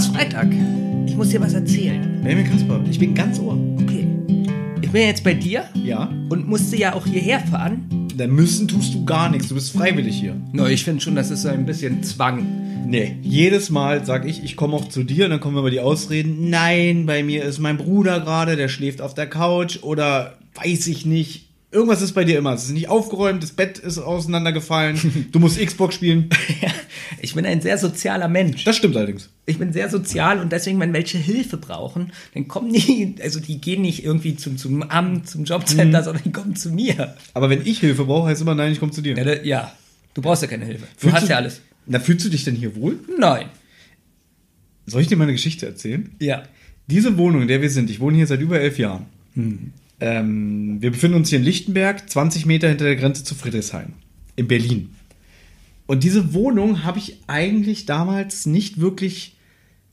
ist 0.00 0.16
Freitag. 0.16 0.48
Ich 1.06 1.14
muss 1.14 1.28
dir 1.28 1.42
was 1.42 1.52
erzählen. 1.52 2.00
Benjamin 2.22 2.50
Kasper, 2.50 2.80
ich 2.88 2.98
bin 2.98 3.14
ganz 3.14 3.38
ohr. 3.38 3.58
Okay. 3.82 4.06
Ich 4.80 4.90
bin 4.90 5.02
jetzt 5.02 5.22
bei 5.22 5.34
dir 5.34 5.64
Ja? 5.74 6.10
und 6.30 6.48
musste 6.48 6.76
ja 6.76 6.94
auch 6.94 7.06
hierher 7.06 7.40
fahren. 7.40 8.08
Dann 8.16 8.30
müssen 8.30 8.66
tust 8.66 8.94
du 8.94 9.04
gar 9.04 9.28
nichts. 9.28 9.48
Du 9.48 9.54
bist 9.54 9.72
freiwillig 9.72 10.18
hier. 10.18 10.36
No, 10.52 10.66
ich 10.66 10.84
finde 10.84 11.02
schon, 11.02 11.16
das 11.16 11.30
ist 11.30 11.42
so 11.42 11.48
ein 11.48 11.66
bisschen 11.66 12.02
Zwang. 12.02 12.46
Nee, 12.86 13.16
jedes 13.20 13.68
Mal 13.68 14.06
sag 14.06 14.26
ich, 14.26 14.42
ich 14.42 14.56
komme 14.56 14.74
auch 14.74 14.88
zu 14.88 15.04
dir 15.04 15.26
und 15.26 15.32
dann 15.32 15.40
kommen 15.40 15.58
immer 15.58 15.70
die 15.70 15.80
Ausreden. 15.80 16.48
Nein, 16.48 17.04
bei 17.04 17.22
mir 17.22 17.44
ist 17.44 17.58
mein 17.58 17.76
Bruder 17.76 18.20
gerade, 18.20 18.56
der 18.56 18.68
schläft 18.68 19.02
auf 19.02 19.12
der 19.12 19.26
Couch 19.26 19.82
oder 19.82 20.38
weiß 20.54 20.86
ich 20.86 21.04
nicht. 21.04 21.46
Irgendwas 21.72 22.02
ist 22.02 22.12
bei 22.14 22.24
dir 22.24 22.36
immer. 22.38 22.52
Es 22.54 22.64
ist 22.64 22.72
nicht 22.72 22.88
aufgeräumt, 22.88 23.42
das 23.42 23.52
Bett 23.52 23.78
ist 23.78 23.98
auseinandergefallen. 23.98 25.28
Du 25.32 25.38
musst 25.38 25.60
Xbox 25.60 25.94
spielen. 25.94 26.28
ich 27.20 27.34
bin 27.34 27.46
ein 27.46 27.60
sehr 27.60 27.78
sozialer 27.78 28.26
Mensch. 28.28 28.64
Das 28.64 28.76
stimmt 28.76 28.96
allerdings. 28.96 29.30
Ich 29.50 29.58
bin 29.58 29.72
sehr 29.72 29.88
sozial 29.88 30.40
und 30.40 30.52
deswegen, 30.52 30.78
wenn 30.80 30.92
welche 30.92 31.18
Hilfe 31.18 31.56
brauchen, 31.56 32.12
dann 32.34 32.46
kommen 32.48 32.72
die, 32.72 33.16
also 33.22 33.40
die 33.40 33.60
gehen 33.60 33.82
nicht 33.82 34.04
irgendwie 34.04 34.36
zum, 34.36 34.56
zum 34.56 34.82
Amt, 34.82 35.28
zum 35.28 35.44
Jobcenter, 35.44 36.02
sondern 36.04 36.22
die 36.24 36.32
kommen 36.32 36.54
zu 36.54 36.70
mir. 36.70 37.16
Aber 37.34 37.50
wenn 37.50 37.66
ich 37.66 37.80
Hilfe 37.80 38.04
brauche, 38.04 38.28
heißt 38.28 38.42
immer, 38.42 38.54
nein, 38.54 38.72
ich 38.72 38.78
komme 38.78 38.92
zu 38.92 39.02
dir. 39.02 39.16
Ja, 39.16 39.24
da, 39.24 39.42
ja, 39.42 39.72
du 40.14 40.22
brauchst 40.22 40.42
ja 40.42 40.48
keine 40.48 40.64
Hilfe. 40.64 40.86
Du 40.94 41.00
Fühlst 41.00 41.16
hast 41.16 41.28
ja 41.28 41.36
alles. 41.36 41.60
Na, 41.86 41.98
fühlst 41.98 42.24
du 42.24 42.30
dich 42.30 42.44
denn 42.44 42.54
hier 42.54 42.76
wohl? 42.76 42.98
Nein. 43.18 43.46
Soll 44.86 45.02
ich 45.02 45.08
dir 45.08 45.16
meine 45.16 45.32
Geschichte 45.32 45.66
erzählen? 45.66 46.10
Ja. 46.20 46.44
Diese 46.86 47.18
Wohnung, 47.18 47.42
in 47.42 47.48
der 47.48 47.62
wir 47.62 47.70
sind, 47.70 47.90
ich 47.90 48.00
wohne 48.00 48.16
hier 48.16 48.26
seit 48.26 48.40
über 48.40 48.60
elf 48.60 48.78
Jahren. 48.78 49.06
Ähm, 50.00 50.80
wir 50.80 50.90
befinden 50.90 51.16
uns 51.16 51.28
hier 51.28 51.38
in 51.38 51.44
Lichtenberg, 51.44 52.08
20 52.08 52.46
Meter 52.46 52.68
hinter 52.68 52.84
der 52.84 52.96
Grenze 52.96 53.22
zu 53.22 53.34
Friedrichshain, 53.34 53.94
in 54.36 54.48
Berlin. 54.48 54.90
Und 55.86 56.04
diese 56.04 56.34
Wohnung 56.34 56.84
habe 56.84 56.98
ich 56.98 57.18
eigentlich 57.26 57.86
damals 57.86 58.46
nicht 58.46 58.80
wirklich 58.80 59.36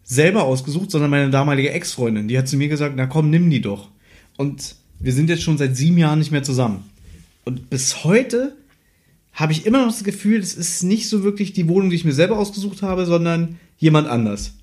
selber 0.08 0.46
ausgesucht, 0.46 0.90
sondern 0.90 1.12
meine 1.12 1.30
damalige 1.30 1.72
Ex-Freundin. 1.72 2.30
Die 2.30 2.38
hat 2.38 2.48
zu 2.48 2.56
mir 2.56 2.70
gesagt, 2.70 2.96
na 2.96 3.06
komm, 3.06 3.30
nimm 3.30 3.50
die 3.50 3.62
doch. 3.62 3.90
Und 4.38 4.76
wir 5.00 5.12
sind 5.12 5.30
jetzt 5.30 5.44
schon 5.44 5.58
seit 5.58 5.76
sieben 5.76 5.98
Jahren 5.98 6.20
nicht 6.20 6.32
mehr 6.32 6.44
zusammen. 6.44 6.86
Und 7.44 7.70
bis 7.70 8.04
heute 8.04 8.56
habe 9.34 9.52
ich 9.52 9.66
immer 9.66 9.86
noch 9.86 9.92
das 9.92 10.04
Gefühl, 10.04 10.40
es 10.40 10.56
ist 10.56 10.82
nicht 10.82 11.10
so 11.10 11.24
wirklich 11.24 11.54
die 11.54 11.68
Wohnung, 11.68 11.90
die 11.90 11.98
ich 11.98 12.06
mir 12.06 12.14
selber 12.14 12.40
ausgesucht 12.40 12.82
habe, 12.82 13.06
sondern 13.06 13.60
jemand 13.78 14.08
anders. 14.08 14.54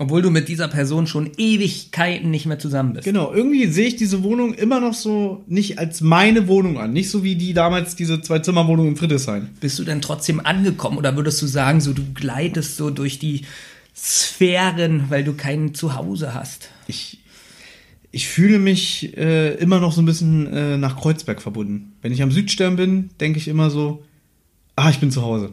Obwohl 0.00 0.22
du 0.22 0.30
mit 0.30 0.48
dieser 0.48 0.68
Person 0.68 1.08
schon 1.08 1.32
Ewigkeiten 1.36 2.30
nicht 2.30 2.46
mehr 2.46 2.60
zusammen 2.60 2.92
bist. 2.92 3.04
Genau, 3.04 3.32
irgendwie 3.32 3.66
sehe 3.66 3.88
ich 3.88 3.96
diese 3.96 4.22
Wohnung 4.22 4.54
immer 4.54 4.78
noch 4.78 4.94
so 4.94 5.42
nicht 5.48 5.80
als 5.80 6.00
meine 6.00 6.46
Wohnung 6.46 6.78
an. 6.78 6.92
Nicht 6.92 7.10
so 7.10 7.24
wie 7.24 7.34
die 7.34 7.52
damals 7.52 7.96
diese 7.96 8.22
Zwei-Zimmer-Wohnung 8.22 8.86
in 8.86 8.96
Friedrichshain. 8.96 9.48
Bist 9.60 9.76
du 9.80 9.84
denn 9.84 10.00
trotzdem 10.00 10.38
angekommen 10.38 10.98
oder 10.98 11.16
würdest 11.16 11.42
du 11.42 11.48
sagen, 11.48 11.80
so 11.80 11.92
du 11.92 12.02
gleitest 12.14 12.76
so 12.76 12.90
durch 12.90 13.18
die 13.18 13.42
Sphären, 13.98 15.06
weil 15.08 15.24
du 15.24 15.34
kein 15.34 15.74
Zuhause 15.74 16.32
hast? 16.32 16.70
Ich, 16.86 17.18
ich 18.12 18.28
fühle 18.28 18.58
mich 18.58 19.16
äh, 19.16 19.54
immer 19.54 19.80
noch 19.80 19.92
so 19.92 20.00
ein 20.00 20.06
bisschen 20.06 20.46
äh, 20.52 20.76
nach 20.76 20.96
Kreuzberg 20.96 21.42
verbunden. 21.42 21.92
Wenn 22.00 22.12
ich 22.12 22.22
am 22.22 22.30
Südstern 22.30 22.76
bin, 22.76 23.10
denke 23.20 23.38
ich 23.38 23.48
immer 23.48 23.70
so, 23.70 24.04
ah, 24.76 24.88
ich 24.90 25.00
bin 25.00 25.10
zu 25.10 25.22
Hause. 25.22 25.50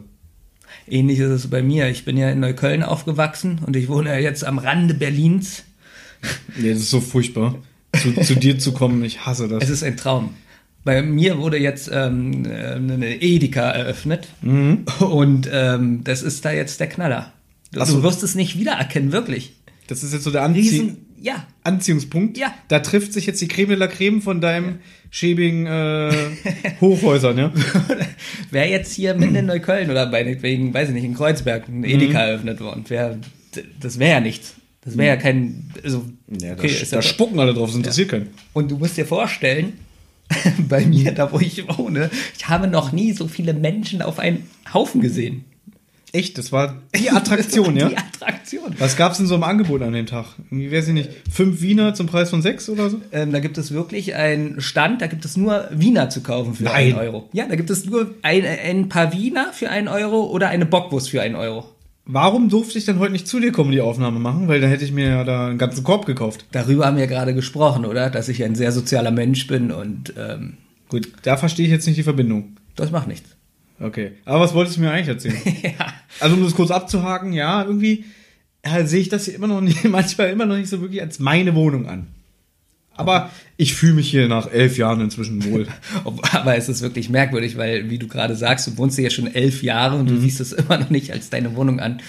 Ähnlich 0.88 1.18
ist 1.18 1.30
es 1.30 1.50
bei 1.50 1.62
mir. 1.62 1.88
Ich 1.88 2.04
bin 2.04 2.16
ja 2.16 2.30
in 2.30 2.40
Neukölln 2.40 2.82
aufgewachsen 2.82 3.60
und 3.66 3.74
ich 3.74 3.88
wohne 3.88 4.10
ja 4.10 4.18
jetzt 4.18 4.44
am 4.44 4.58
Rande 4.58 4.94
Berlins. 4.94 5.64
Nee, 6.56 6.70
das 6.70 6.80
ist 6.80 6.90
so 6.90 7.00
furchtbar. 7.00 7.56
Zu, 8.00 8.14
zu 8.14 8.36
dir 8.36 8.58
zu 8.58 8.72
kommen, 8.72 9.02
ich 9.04 9.26
hasse 9.26 9.48
das. 9.48 9.64
Es 9.64 9.70
ist 9.70 9.82
ein 9.82 9.96
Traum. 9.96 10.34
Bei 10.84 11.02
mir 11.02 11.38
wurde 11.38 11.58
jetzt 11.58 11.90
ähm, 11.92 12.44
äh, 12.44 12.74
eine 12.74 13.20
Edeka 13.20 13.70
eröffnet 13.70 14.28
und 15.00 15.48
ähm, 15.52 16.04
das 16.04 16.22
ist 16.22 16.44
da 16.44 16.52
jetzt 16.52 16.78
der 16.78 16.88
Knaller. 16.88 17.32
Du, 17.84 17.84
so. 17.84 17.96
du 17.98 18.02
wirst 18.02 18.22
es 18.22 18.34
nicht 18.34 18.58
wiedererkennen, 18.58 19.12
wirklich. 19.12 19.52
Das 19.86 20.02
ist 20.02 20.12
jetzt 20.12 20.24
so 20.24 20.30
der 20.30 20.42
Anzie 20.42 20.60
Riesen, 20.62 20.96
ja, 21.20 21.46
Anziehungspunkt. 21.62 22.36
Ja. 22.38 22.52
Da 22.68 22.80
trifft 22.80 23.12
sich 23.12 23.26
jetzt 23.26 23.40
die 23.40 23.48
Creme 23.48 23.68
de 23.70 23.76
la 23.78 23.86
Creme 23.86 24.20
von 24.20 24.40
deinem 24.40 24.80
schäbigen 25.10 25.66
äh, 25.66 26.12
Hochhäusern, 26.80 27.38
ja? 27.38 27.52
wäre 28.50 28.68
jetzt 28.68 28.92
hier 28.94 29.14
mitten 29.14 29.34
in 29.36 29.46
Neukölln 29.46 29.90
oder 29.90 30.10
meinetwegen, 30.10 30.74
weiß 30.74 30.88
ich 30.88 30.94
nicht, 30.94 31.04
in 31.04 31.14
Kreuzberg 31.14 31.68
ein 31.68 31.84
Edeka 31.84 32.10
Mhm. 32.18 32.28
eröffnet 32.28 32.60
worden, 32.60 32.84
wär, 32.88 33.18
das 33.80 33.98
wäre 33.98 34.10
ja 34.12 34.20
nichts. 34.20 34.54
Das 34.82 34.96
wäre 34.96 35.08
ja 35.08 35.16
kein, 35.16 35.70
also, 35.82 36.04
Ja, 36.40 36.50
da, 36.50 36.54
okay, 36.54 36.66
ist 36.68 36.80
ja 36.80 36.86
da 36.90 36.96
doch- 36.96 37.02
spucken 37.08 37.38
alle 37.40 37.54
drauf, 37.54 37.68
das 37.70 37.76
interessiert 37.76 38.08
keinen. 38.10 38.28
Und 38.52 38.70
du 38.70 38.76
musst 38.78 38.96
dir 38.96 39.06
vorstellen, 39.06 39.72
bei 40.68 40.84
mir, 40.84 41.12
da 41.12 41.30
wo 41.32 41.38
ich 41.40 41.64
wohne, 41.78 42.10
ich 42.36 42.48
habe 42.48 42.66
noch 42.68 42.92
nie 42.92 43.12
so 43.12 43.26
viele 43.28 43.52
Menschen 43.54 44.02
auf 44.02 44.18
einen 44.18 44.44
Haufen 44.72 45.00
gesehen. 45.00 45.44
Echt, 46.12 46.38
das 46.38 46.52
war 46.52 46.82
die 46.94 47.10
Attraktion, 47.10 47.76
ja? 47.76 47.88
Die 47.88 47.96
Attraktion. 47.96 48.74
Was 48.78 48.96
gab's 48.96 49.18
denn 49.18 49.26
so 49.26 49.34
im 49.34 49.42
Angebot 49.42 49.82
an 49.82 49.92
dem 49.92 50.06
Tag? 50.06 50.26
Irgendwie, 50.50 50.72
weiß 50.72 50.88
ich 50.88 50.94
nicht, 50.94 51.10
fünf 51.30 51.60
Wiener 51.60 51.94
zum 51.94 52.06
Preis 52.06 52.30
von 52.30 52.42
sechs 52.42 52.68
oder 52.68 52.88
so? 52.90 53.00
Ähm, 53.12 53.32
da 53.32 53.40
gibt 53.40 53.58
es 53.58 53.72
wirklich 53.72 54.14
einen 54.14 54.60
Stand, 54.60 55.02
da 55.02 55.08
gibt 55.08 55.24
es 55.24 55.36
nur 55.36 55.68
Wiener 55.72 56.08
zu 56.08 56.22
kaufen 56.22 56.54
für 56.54 56.64
Nein. 56.64 56.74
einen 56.74 56.94
Euro. 56.94 57.28
Ja, 57.32 57.46
da 57.46 57.56
gibt 57.56 57.70
es 57.70 57.84
nur 57.84 58.14
ein, 58.22 58.44
ein 58.44 58.88
paar 58.88 59.12
Wiener 59.12 59.52
für 59.52 59.68
einen 59.68 59.88
Euro 59.88 60.24
oder 60.26 60.48
eine 60.48 60.64
Bockwurst 60.66 61.10
für 61.10 61.20
einen 61.22 61.34
Euro. 61.36 61.64
Warum 62.08 62.48
durfte 62.48 62.78
ich 62.78 62.84
denn 62.84 63.00
heute 63.00 63.10
nicht 63.12 63.26
zu 63.26 63.40
dir 63.40 63.50
kommen, 63.50 63.72
die 63.72 63.80
Aufnahme 63.80 64.20
machen? 64.20 64.46
Weil 64.46 64.60
dann 64.60 64.70
hätte 64.70 64.84
ich 64.84 64.92
mir 64.92 65.08
ja 65.08 65.24
da 65.24 65.48
einen 65.48 65.58
ganzen 65.58 65.82
Korb 65.82 66.06
gekauft. 66.06 66.44
Darüber 66.52 66.86
haben 66.86 66.96
wir 66.96 67.08
gerade 67.08 67.34
gesprochen, 67.34 67.84
oder? 67.84 68.10
Dass 68.10 68.28
ich 68.28 68.44
ein 68.44 68.54
sehr 68.54 68.70
sozialer 68.70 69.10
Mensch 69.10 69.48
bin 69.48 69.72
und 69.72 70.14
ähm, 70.16 70.56
Gut, 70.88 71.08
da 71.22 71.36
verstehe 71.36 71.66
ich 71.66 71.72
jetzt 71.72 71.84
nicht 71.86 71.96
die 71.98 72.04
Verbindung. 72.04 72.56
das 72.76 72.92
macht 72.92 73.08
nichts. 73.08 73.35
Okay. 73.80 74.12
Aber 74.24 74.40
was 74.40 74.54
wolltest 74.54 74.76
du 74.76 74.80
mir 74.80 74.90
eigentlich 74.90 75.08
erzählen? 75.08 75.40
ja. 75.62 75.92
Also 76.20 76.36
um 76.36 76.44
das 76.44 76.54
kurz 76.54 76.70
abzuhaken, 76.70 77.32
ja, 77.32 77.62
irgendwie 77.62 78.04
ja, 78.64 78.84
sehe 78.86 79.00
ich 79.00 79.08
das 79.08 79.26
hier 79.26 79.34
immer 79.34 79.46
noch 79.46 79.60
nicht, 79.60 79.84
manchmal 79.88 80.30
immer 80.30 80.46
noch 80.46 80.56
nicht 80.56 80.68
so 80.68 80.80
wirklich 80.80 81.00
als 81.00 81.18
meine 81.18 81.54
Wohnung 81.54 81.88
an. 81.88 82.08
Aber 82.98 83.30
ich 83.58 83.74
fühle 83.74 83.92
mich 83.92 84.10
hier 84.10 84.26
nach 84.26 84.50
elf 84.50 84.78
Jahren 84.78 85.02
inzwischen 85.02 85.44
wohl. 85.44 85.66
Aber 86.32 86.56
es 86.56 86.70
ist 86.70 86.80
wirklich 86.80 87.10
merkwürdig, 87.10 87.58
weil, 87.58 87.90
wie 87.90 87.98
du 87.98 88.08
gerade 88.08 88.34
sagst, 88.34 88.66
du 88.66 88.78
wohnst 88.78 88.96
hier 88.96 89.04
ja 89.04 89.10
schon 89.10 89.32
elf 89.34 89.62
Jahre 89.62 89.96
und 89.96 90.08
du 90.08 90.18
siehst 90.18 90.40
es 90.40 90.52
immer 90.52 90.78
noch 90.78 90.88
nicht 90.88 91.12
als 91.12 91.28
deine 91.28 91.54
Wohnung 91.56 91.78
an. 91.78 92.00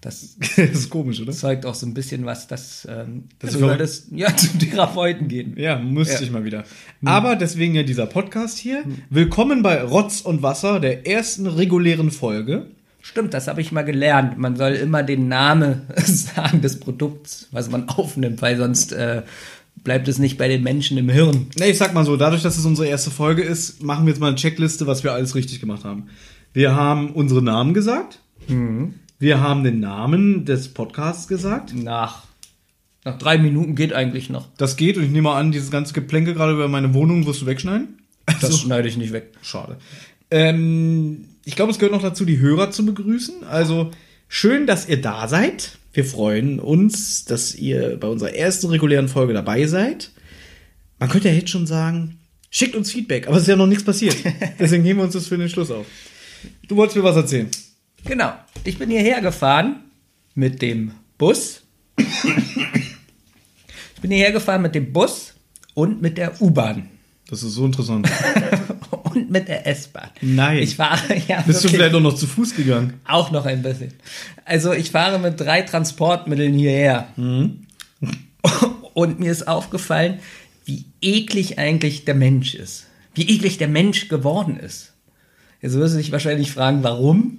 Das 0.00 0.36
das 0.38 0.58
ist 0.58 0.90
komisch, 0.90 1.20
oder? 1.20 1.32
zeugt 1.32 1.64
auch 1.66 1.74
so 1.74 1.86
ein 1.86 1.94
bisschen 1.94 2.26
was, 2.26 2.46
dass 2.46 2.86
ähm, 2.90 3.24
Das 3.38 3.52
du 3.52 3.58
solltest 3.60 4.08
ja 4.12 4.34
zu 4.36 4.48
Therapeuten 4.58 5.28
gehen. 5.28 5.54
Ja, 5.58 5.78
müsste 5.78 6.14
Ja. 6.16 6.20
ich 6.22 6.30
mal 6.30 6.44
wieder. 6.44 6.64
Aber 7.04 7.34
deswegen 7.36 7.74
ja 7.74 7.82
dieser 7.82 8.06
Podcast 8.06 8.58
hier. 8.58 8.84
Willkommen 9.10 9.62
bei 9.62 9.82
Rotz 9.82 10.20
und 10.20 10.42
Wasser, 10.42 10.80
der 10.80 11.06
ersten 11.06 11.46
regulären 11.46 12.10
Folge. 12.10 12.66
Stimmt, 13.00 13.34
das 13.34 13.46
habe 13.48 13.60
ich 13.60 13.72
mal 13.72 13.82
gelernt. 13.84 14.36
Man 14.36 14.56
soll 14.56 14.72
immer 14.72 15.02
den 15.02 15.28
Namen 15.28 15.82
sagen 16.04 16.60
des 16.60 16.78
Produkts, 16.80 17.48
was 17.52 17.70
man 17.70 17.88
aufnimmt, 17.88 18.42
weil 18.42 18.56
sonst 18.56 18.92
äh, 18.92 19.22
bleibt 19.76 20.08
es 20.08 20.18
nicht 20.18 20.36
bei 20.38 20.48
den 20.48 20.62
Menschen 20.62 20.98
im 20.98 21.08
Hirn. 21.08 21.46
Ne, 21.58 21.68
ich 21.68 21.78
sag 21.78 21.94
mal 21.94 22.04
so, 22.04 22.16
dadurch, 22.16 22.42
dass 22.42 22.58
es 22.58 22.64
unsere 22.66 22.88
erste 22.88 23.10
Folge 23.10 23.42
ist, 23.42 23.82
machen 23.82 24.04
wir 24.06 24.12
jetzt 24.12 24.20
mal 24.20 24.26
eine 24.28 24.36
Checkliste, 24.36 24.86
was 24.86 25.04
wir 25.04 25.12
alles 25.12 25.34
richtig 25.36 25.60
gemacht 25.60 25.84
haben. 25.84 26.08
Wir 26.52 26.74
haben 26.74 27.10
unsere 27.12 27.42
Namen 27.42 27.74
gesagt. 27.74 28.18
Wir 29.18 29.40
haben 29.40 29.64
den 29.64 29.80
Namen 29.80 30.44
des 30.44 30.68
Podcasts 30.68 31.26
gesagt. 31.28 31.74
Nach, 31.74 32.24
nach 33.04 33.18
drei 33.18 33.38
Minuten 33.38 33.74
geht 33.74 33.92
eigentlich 33.92 34.28
noch. 34.30 34.48
Das 34.58 34.76
geht 34.76 34.96
und 34.98 35.04
ich 35.04 35.10
nehme 35.10 35.22
mal 35.28 35.38
an, 35.40 35.52
dieses 35.52 35.70
ganze 35.70 35.94
Geplänke 35.94 36.34
gerade 36.34 36.52
über 36.52 36.68
meine 36.68 36.92
Wohnung 36.94 37.26
wirst 37.26 37.42
du 37.42 37.46
wegschneiden. 37.46 37.98
Das 38.26 38.44
Also, 38.44 38.58
schneide 38.58 38.88
ich 38.88 38.96
nicht 38.96 39.12
weg. 39.12 39.32
schade. 39.42 39.78
Ähm, 40.30 41.28
ich 41.44 41.54
glaube, 41.56 41.70
es 41.72 41.78
gehört 41.78 41.92
noch 41.94 42.02
dazu, 42.02 42.24
die 42.24 42.38
Hörer 42.38 42.70
zu 42.72 42.84
begrüßen. 42.84 43.44
Also 43.44 43.90
schön, 44.28 44.66
dass 44.66 44.88
ihr 44.88 45.00
da 45.00 45.28
seid. 45.28 45.78
Wir 45.92 46.04
freuen 46.04 46.58
uns, 46.60 47.24
dass 47.24 47.54
ihr 47.54 47.96
bei 47.98 48.08
unserer 48.08 48.34
ersten 48.34 48.66
regulären 48.66 49.08
Folge 49.08 49.32
dabei 49.32 49.66
seid. 49.66 50.10
Man 50.98 51.08
könnte 51.08 51.28
ja 51.28 51.34
jetzt 51.34 51.50
schon 51.50 51.66
sagen, 51.66 52.18
schickt 52.50 52.74
uns 52.74 52.90
Feedback, 52.90 53.28
aber 53.28 53.36
es 53.36 53.42
ist 53.44 53.48
ja 53.48 53.56
noch 53.56 53.66
nichts 53.66 53.84
passiert. 53.84 54.16
Deswegen 54.58 54.84
heben 54.84 54.98
wir 54.98 55.04
uns 55.04 55.14
das 55.14 55.28
für 55.28 55.38
den 55.38 55.48
Schluss 55.48 55.70
auf. 55.70 55.86
Du 56.68 56.76
wolltest 56.76 56.96
mir 56.98 57.04
was 57.04 57.16
erzählen. 57.16 57.48
Genau. 58.06 58.32
Ich 58.64 58.78
bin 58.78 58.90
hierher 58.90 59.20
gefahren 59.20 59.76
mit 60.34 60.62
dem 60.62 60.92
Bus. 61.18 61.62
Ich 61.98 64.00
bin 64.00 64.10
hierher 64.10 64.32
gefahren 64.32 64.62
mit 64.62 64.74
dem 64.74 64.92
Bus 64.92 65.34
und 65.74 66.02
mit 66.02 66.18
der 66.18 66.40
U-Bahn 66.40 66.88
Das 67.28 67.42
ist 67.42 67.54
so 67.54 67.64
interessant. 67.64 68.08
und 68.90 69.30
mit 69.30 69.48
der 69.48 69.66
S-Bahn. 69.66 70.10
Nein. 70.20 70.58
Ich 70.58 70.76
fahre 70.76 71.16
ja 71.28 71.40
Bist 71.42 71.64
du 71.64 71.68
vielleicht 71.68 71.94
auch 71.94 72.00
noch 72.00 72.14
zu 72.14 72.26
Fuß 72.26 72.54
gegangen? 72.54 72.94
auch 73.06 73.30
noch 73.30 73.46
ein 73.46 73.62
bisschen. 73.62 73.92
Also 74.44 74.72
ich 74.72 74.90
fahre 74.90 75.18
mit 75.18 75.40
drei 75.40 75.62
Transportmitteln 75.62 76.54
hierher. 76.54 77.08
Und 78.94 79.20
mir 79.20 79.32
ist 79.32 79.48
aufgefallen, 79.48 80.20
wie 80.64 80.84
eklig 81.00 81.58
eigentlich 81.58 82.04
der 82.04 82.14
Mensch 82.14 82.54
ist. 82.54 82.86
Wie 83.14 83.28
eklig 83.28 83.58
der 83.58 83.68
Mensch 83.68 84.08
geworden 84.08 84.58
ist. 84.58 84.92
Jetzt 85.60 85.74
wirst 85.74 85.94
du 85.94 85.98
dich 85.98 86.12
wahrscheinlich 86.12 86.52
fragen, 86.52 86.82
warum? 86.82 87.38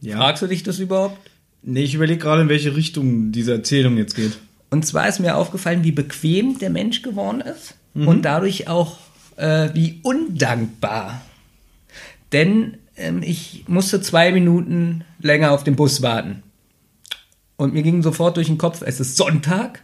Ja. 0.00 0.16
Fragst 0.16 0.42
du 0.42 0.46
dich 0.46 0.62
das 0.62 0.78
überhaupt? 0.78 1.18
Nee, 1.62 1.82
ich 1.82 1.94
überlege 1.94 2.18
gerade, 2.18 2.42
in 2.42 2.48
welche 2.48 2.74
Richtung 2.74 3.32
diese 3.32 3.52
Erzählung 3.52 3.96
jetzt 3.96 4.16
geht. 4.16 4.38
Und 4.70 4.86
zwar 4.86 5.08
ist 5.08 5.18
mir 5.18 5.36
aufgefallen, 5.36 5.84
wie 5.84 5.92
bequem 5.92 6.58
der 6.58 6.70
Mensch 6.70 7.02
geworden 7.02 7.40
ist 7.40 7.74
und 7.94 8.22
dadurch 8.22 8.68
auch 8.68 8.98
äh, 9.36 9.70
wie 9.74 10.00
undankbar. 10.02 11.20
Denn 12.32 12.78
ähm, 12.96 13.22
ich 13.22 13.64
musste 13.66 14.00
zwei 14.00 14.30
Minuten 14.32 15.04
länger 15.20 15.50
auf 15.50 15.64
den 15.64 15.76
Bus 15.76 16.02
warten. 16.02 16.42
Und 17.56 17.74
mir 17.74 17.82
ging 17.82 18.02
sofort 18.02 18.36
durch 18.36 18.46
den 18.46 18.58
Kopf, 18.58 18.82
es 18.82 19.00
ist 19.00 19.16
Sonntag. 19.16 19.82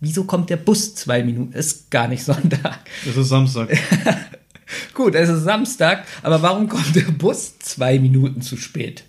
Wieso 0.00 0.24
kommt 0.24 0.48
der 0.48 0.56
Bus 0.56 0.94
zwei 0.94 1.22
Minuten? 1.22 1.52
Ist 1.52 1.90
gar 1.90 2.08
nicht 2.08 2.24
Sonntag. 2.24 2.78
Es 3.06 3.16
ist 3.16 3.28
Samstag. 3.28 3.76
Gut, 4.94 5.14
es 5.16 5.28
ist 5.28 5.42
Samstag, 5.42 6.04
aber 6.22 6.40
warum 6.42 6.68
kommt 6.68 6.94
der 6.94 7.10
Bus 7.10 7.58
zwei 7.58 7.98
Minuten 7.98 8.40
zu 8.42 8.56
spät? 8.56 9.04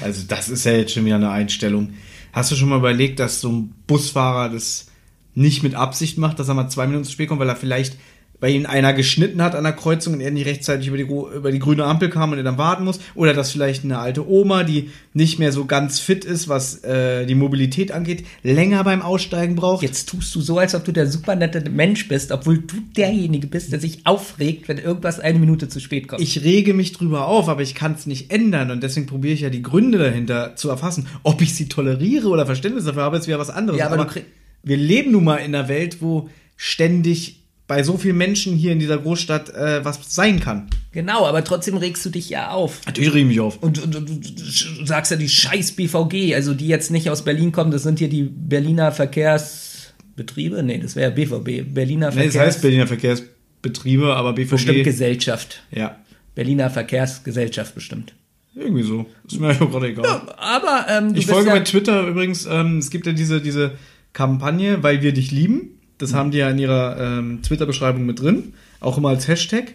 Also 0.00 0.22
das 0.26 0.48
ist 0.48 0.64
ja 0.64 0.72
jetzt 0.72 0.92
schon 0.92 1.04
wieder 1.04 1.16
eine 1.16 1.30
Einstellung. 1.30 1.94
Hast 2.32 2.50
du 2.50 2.56
schon 2.56 2.68
mal 2.68 2.78
überlegt, 2.78 3.20
dass 3.20 3.40
so 3.40 3.50
ein 3.50 3.74
Busfahrer 3.86 4.48
das 4.48 4.88
nicht 5.34 5.62
mit 5.62 5.74
Absicht 5.74 6.18
macht, 6.18 6.38
dass 6.38 6.48
er 6.48 6.54
mal 6.54 6.68
zwei 6.68 6.86
Minuten 6.86 7.04
zu 7.04 7.12
spät 7.12 7.28
kommt, 7.28 7.40
weil 7.40 7.48
er 7.48 7.56
vielleicht 7.56 7.96
weil 8.40 8.54
ihn 8.54 8.66
einer 8.66 8.92
geschnitten 8.92 9.42
hat 9.42 9.54
an 9.54 9.64
der 9.64 9.72
Kreuzung 9.72 10.14
und 10.14 10.20
er 10.20 10.30
nicht 10.30 10.46
rechtzeitig 10.46 10.88
über 10.88 10.96
die, 10.96 11.04
über 11.04 11.52
die 11.52 11.58
grüne 11.58 11.84
Ampel 11.84 12.10
kam 12.10 12.32
und 12.32 12.38
er 12.38 12.44
dann 12.44 12.58
warten 12.58 12.84
muss. 12.84 13.00
Oder 13.14 13.32
dass 13.32 13.52
vielleicht 13.52 13.84
eine 13.84 13.98
alte 13.98 14.28
Oma, 14.28 14.64
die 14.64 14.90
nicht 15.12 15.38
mehr 15.38 15.52
so 15.52 15.64
ganz 15.64 16.00
fit 16.00 16.24
ist, 16.24 16.48
was 16.48 16.82
äh, 16.84 17.26
die 17.26 17.34
Mobilität 17.34 17.92
angeht, 17.92 18.24
länger 18.42 18.84
beim 18.84 19.02
Aussteigen 19.02 19.56
braucht. 19.56 19.82
Jetzt 19.82 20.08
tust 20.08 20.34
du 20.34 20.40
so, 20.40 20.58
als 20.58 20.74
ob 20.74 20.84
du 20.84 20.92
der 20.92 21.06
super 21.06 21.36
nette 21.36 21.68
Mensch 21.70 22.08
bist, 22.08 22.32
obwohl 22.32 22.58
du 22.58 22.76
derjenige 22.96 23.46
bist, 23.46 23.72
der 23.72 23.80
sich 23.80 24.06
aufregt, 24.06 24.68
wenn 24.68 24.78
irgendwas 24.78 25.20
eine 25.20 25.38
Minute 25.38 25.68
zu 25.68 25.80
spät 25.80 26.08
kommt. 26.08 26.20
Ich 26.20 26.44
rege 26.44 26.74
mich 26.74 26.92
drüber 26.92 27.26
auf, 27.26 27.48
aber 27.48 27.62
ich 27.62 27.74
kann 27.74 27.94
es 27.94 28.06
nicht 28.06 28.30
ändern 28.32 28.70
und 28.70 28.82
deswegen 28.82 29.06
probiere 29.06 29.34
ich 29.34 29.40
ja 29.40 29.50
die 29.50 29.62
Gründe 29.62 29.98
dahinter 29.98 30.56
zu 30.56 30.68
erfassen. 30.68 31.06
Ob 31.22 31.40
ich 31.40 31.54
sie 31.54 31.68
toleriere 31.68 32.28
oder 32.28 32.46
Verständnis 32.46 32.84
dafür 32.84 33.02
habe, 33.02 33.16
ist 33.16 33.26
wieder 33.26 33.38
was 33.38 33.50
anderes. 33.50 33.78
Ja, 33.78 33.86
aber 33.86 34.00
aber 34.00 34.14
wir 34.62 34.76
leben 34.76 35.12
nun 35.12 35.24
mal 35.24 35.36
in 35.36 35.54
einer 35.54 35.68
Welt, 35.68 35.98
wo 36.00 36.28
ständig 36.56 37.43
bei 37.66 37.82
so 37.82 37.96
vielen 37.96 38.18
Menschen 38.18 38.56
hier 38.56 38.72
in 38.72 38.78
dieser 38.78 38.98
Großstadt 38.98 39.54
äh, 39.54 39.84
was 39.84 39.98
sein 40.14 40.38
kann. 40.40 40.68
genau, 40.92 41.24
aber 41.26 41.42
trotzdem 41.44 41.76
regst 41.76 42.04
du 42.04 42.10
dich 42.10 42.28
ja 42.28 42.50
auf. 42.50 42.80
Natürlich 42.84 43.14
rege 43.14 43.20
ich 43.20 43.26
mich 43.26 43.40
auf. 43.40 43.56
Und, 43.62 43.82
und, 43.82 43.96
und 43.96 44.08
du 44.10 44.86
sagst 44.86 45.10
ja 45.10 45.16
die 45.16 45.28
scheiß 45.28 45.72
BVG, 45.72 46.34
also 46.34 46.52
die 46.52 46.68
jetzt 46.68 46.90
nicht 46.90 47.08
aus 47.08 47.22
Berlin 47.24 47.52
kommen, 47.52 47.70
das 47.70 47.82
sind 47.82 47.98
hier 47.98 48.08
die 48.10 48.24
Berliner 48.24 48.92
Verkehrsbetriebe? 48.92 50.62
Nee, 50.62 50.78
das 50.78 50.94
wäre 50.94 51.10
BVB. 51.10 51.72
Berliner 51.74 52.10
Nee, 52.10 52.26
das 52.26 52.36
heißt 52.36 52.60
Berliner 52.62 52.86
Verkehrsbetriebe, 52.86 54.14
aber 54.14 54.34
BVG. 54.34 54.50
bestimmt 54.50 54.84
Gesellschaft. 54.84 55.62
ja, 55.70 55.96
Berliner 56.34 56.68
Verkehrsgesellschaft 56.68 57.74
bestimmt. 57.74 58.12
irgendwie 58.54 58.82
so. 58.82 59.06
Ist 59.26 59.40
mir 59.40 59.48
eigentlich 59.48 59.70
gerade 59.70 59.88
egal. 59.88 60.22
Aber 60.36 60.86
ähm, 60.90 61.14
du 61.14 61.20
Ich 61.20 61.26
bist 61.26 61.30
folge 61.30 61.48
ja, 61.48 61.54
bei 61.54 61.60
Twitter 61.60 62.06
übrigens, 62.06 62.44
ähm, 62.44 62.78
es 62.78 62.90
gibt 62.90 63.06
ja 63.06 63.12
diese, 63.12 63.40
diese 63.40 63.72
Kampagne, 64.12 64.82
weil 64.82 65.00
wir 65.00 65.12
dich 65.14 65.30
lieben. 65.30 65.80
Das 66.04 66.12
haben 66.12 66.30
die 66.30 66.38
ja 66.38 66.50
in 66.50 66.58
ihrer 66.58 67.00
ähm, 67.00 67.40
Twitter-Beschreibung 67.42 68.04
mit 68.04 68.20
drin, 68.20 68.52
auch 68.80 68.98
immer 68.98 69.08
als 69.08 69.26
Hashtag. 69.26 69.72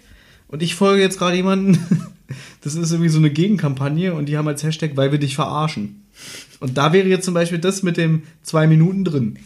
Und 0.47 0.61
ich 0.61 0.75
folge 0.75 1.01
jetzt 1.01 1.17
gerade 1.17 1.35
jemanden, 1.35 1.79
das 2.61 2.75
ist 2.75 2.91
irgendwie 2.91 3.09
so 3.09 3.17
eine 3.17 3.31
Gegenkampagne 3.31 4.13
und 4.13 4.27
die 4.27 4.37
haben 4.37 4.47
als 4.47 4.63
Hashtag, 4.63 4.91
weil 4.93 5.11
wir 5.11 5.17
dich 5.17 5.33
verarschen. 5.33 6.05
Und 6.59 6.77
da 6.77 6.93
wäre 6.93 7.07
jetzt 7.07 7.25
zum 7.25 7.33
Beispiel 7.33 7.57
das 7.57 7.81
mit 7.81 7.97
dem 7.97 8.23
zwei 8.43 8.67
Minuten 8.67 9.05
drin. 9.05 9.39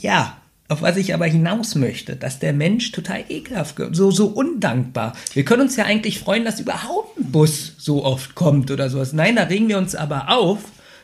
Ja, 0.00 0.36
auf 0.66 0.82
was 0.82 0.96
ich 0.96 1.14
aber 1.14 1.26
hinaus 1.26 1.76
möchte, 1.76 2.16
dass 2.16 2.40
der 2.40 2.52
Mensch 2.52 2.90
total 2.90 3.24
ekelhaft, 3.28 3.76
so, 3.92 4.10
so 4.10 4.26
undankbar. 4.26 5.14
Wir 5.32 5.44
können 5.44 5.62
uns 5.62 5.76
ja 5.76 5.84
eigentlich 5.84 6.18
freuen, 6.18 6.44
dass 6.44 6.58
überhaupt 6.58 7.18
ein 7.18 7.30
Bus 7.30 7.74
so 7.78 8.04
oft 8.04 8.34
kommt 8.34 8.72
oder 8.72 8.90
sowas. 8.90 9.12
Nein, 9.12 9.36
da 9.36 9.44
regen 9.44 9.68
wir 9.68 9.78
uns 9.78 9.94
aber 9.94 10.28
auf, 10.28 10.58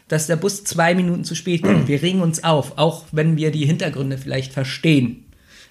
dass 0.08 0.26
der 0.26 0.36
Bus 0.36 0.64
zwei 0.64 0.94
Minuten 0.94 1.24
zu 1.24 1.34
spät 1.34 1.62
kommt. 1.62 1.88
Wir 1.88 2.02
regen 2.02 2.20
uns 2.20 2.44
auf, 2.44 2.76
auch 2.76 3.04
wenn 3.12 3.36
wir 3.36 3.50
die 3.50 3.66
Hintergründe 3.66 4.18
vielleicht 4.18 4.52
verstehen. 4.52 5.24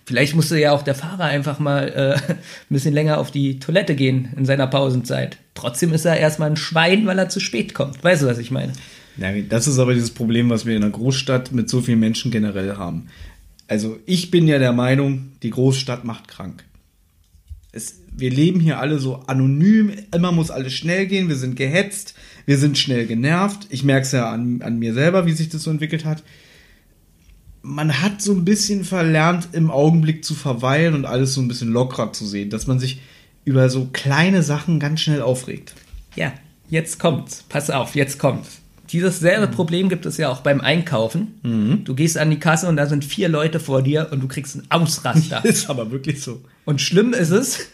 Vielleicht 0.06 0.36
musste 0.36 0.60
ja 0.60 0.74
auch 0.74 0.82
der 0.82 0.96
Fahrer 0.96 1.26
einfach 1.26 1.60
mal 1.60 1.88
äh, 1.90 2.32
ein 2.34 2.38
bisschen 2.70 2.94
länger 2.94 3.20
auf 3.20 3.32
die 3.32 3.60
Toilette 3.60 3.96
gehen 3.96 4.30
in 4.36 4.46
seiner 4.46 4.68
Pausenzeit. 4.68 5.38
Trotzdem 5.54 5.94
ist 5.94 6.06
er 6.06 6.18
erstmal 6.18 6.50
ein 6.50 6.58
Schwein, 6.58 7.06
weil 7.06 7.20
er 7.20 7.30
zu 7.30 7.40
spät 7.40 7.74
kommt. 7.74 8.04
Weißt 8.04 8.24
du, 8.24 8.28
was 8.28 8.38
ich 8.38 8.52
meine? 8.52 8.74
Ja, 9.18 9.32
das 9.48 9.68
ist 9.68 9.80
aber 9.80 9.94
dieses 9.94 10.12
Problem, 10.12 10.50
was 10.50 10.66
wir 10.66 10.76
in 10.76 10.84
einer 10.84 10.92
Großstadt 10.92 11.52
mit 11.52 11.70
so 11.70 11.82
vielen 11.82 12.00
Menschen 12.00 12.32
generell 12.32 12.76
haben. 12.78 13.08
Also 13.68 14.00
ich 14.06 14.32
bin 14.32 14.48
ja 14.48 14.60
der 14.60 14.74
Meinung, 14.74 15.32
die 15.42 15.52
Großstadt 15.52 16.04
macht 16.04 16.28
krank. 16.28 16.66
Es, 17.72 18.02
wir 18.16 18.30
leben 18.30 18.60
hier 18.60 18.80
alle 18.80 19.00
so 19.00 19.16
anonym, 19.28 19.92
immer 20.14 20.32
muss 20.32 20.52
alles 20.52 20.74
schnell 20.74 21.08
gehen, 21.08 21.30
wir 21.30 21.36
sind 21.36 21.56
gehetzt, 21.56 22.16
wir 22.46 22.58
sind 22.58 22.78
schnell 22.78 23.06
genervt. 23.06 23.68
Ich 23.70 23.84
merke 23.84 24.06
es 24.06 24.12
ja 24.12 24.30
an, 24.30 24.62
an 24.62 24.80
mir 24.80 24.94
selber, 24.94 25.26
wie 25.26 25.32
sich 25.32 25.50
das 25.50 25.64
so 25.64 25.72
entwickelt 25.72 26.06
hat. 26.06 26.24
Man 27.62 28.02
hat 28.02 28.22
so 28.22 28.34
ein 28.34 28.44
bisschen 28.44 28.84
verlernt, 28.84 29.50
im 29.54 29.72
Augenblick 29.72 30.26
zu 30.26 30.34
verweilen 30.34 30.96
und 30.96 31.06
alles 31.06 31.34
so 31.34 31.42
ein 31.42 31.48
bisschen 31.48 31.72
lockerer 31.72 32.12
zu 32.12 32.26
sehen, 32.26 32.50
dass 32.50 32.68
man 32.68 32.80
sich 32.80 33.02
über 33.46 33.70
so 33.70 33.90
kleine 33.94 34.44
Sachen 34.44 34.80
ganz 34.80 35.00
schnell 35.02 35.22
aufregt. 35.22 35.74
Ja, 36.16 36.34
jetzt 36.70 37.00
kommt's. 37.00 37.44
Pass 37.48 37.70
auf, 37.70 37.96
jetzt 37.96 38.20
kommt's. 38.20 38.60
Dieses 38.90 39.20
selbe 39.20 39.48
Problem 39.48 39.90
gibt 39.90 40.06
es 40.06 40.18
ja 40.18 40.30
auch 40.30 40.42
beim 40.42 40.62
Einkaufen. 40.62 41.40
Du 41.84 41.96
gehst 41.96 42.18
an 42.18 42.30
die 42.30 42.40
Kasse 42.40 42.68
und 42.68 42.76
da 42.76 42.86
sind 42.86 43.04
vier 43.04 43.28
Leute 43.28 43.60
vor 43.60 43.82
dir 43.82 44.10
und 44.12 44.22
du 44.22 44.28
kriegst 44.28 44.56
einen 44.56 44.70
Ausraster. 44.70 45.44
Ist 45.46 45.70
aber 45.70 45.90
wirklich 45.90 46.22
so. 46.22 46.42
Und 46.66 46.82
schlimm 46.82 47.14
ist 47.14 47.32
es, 47.32 47.68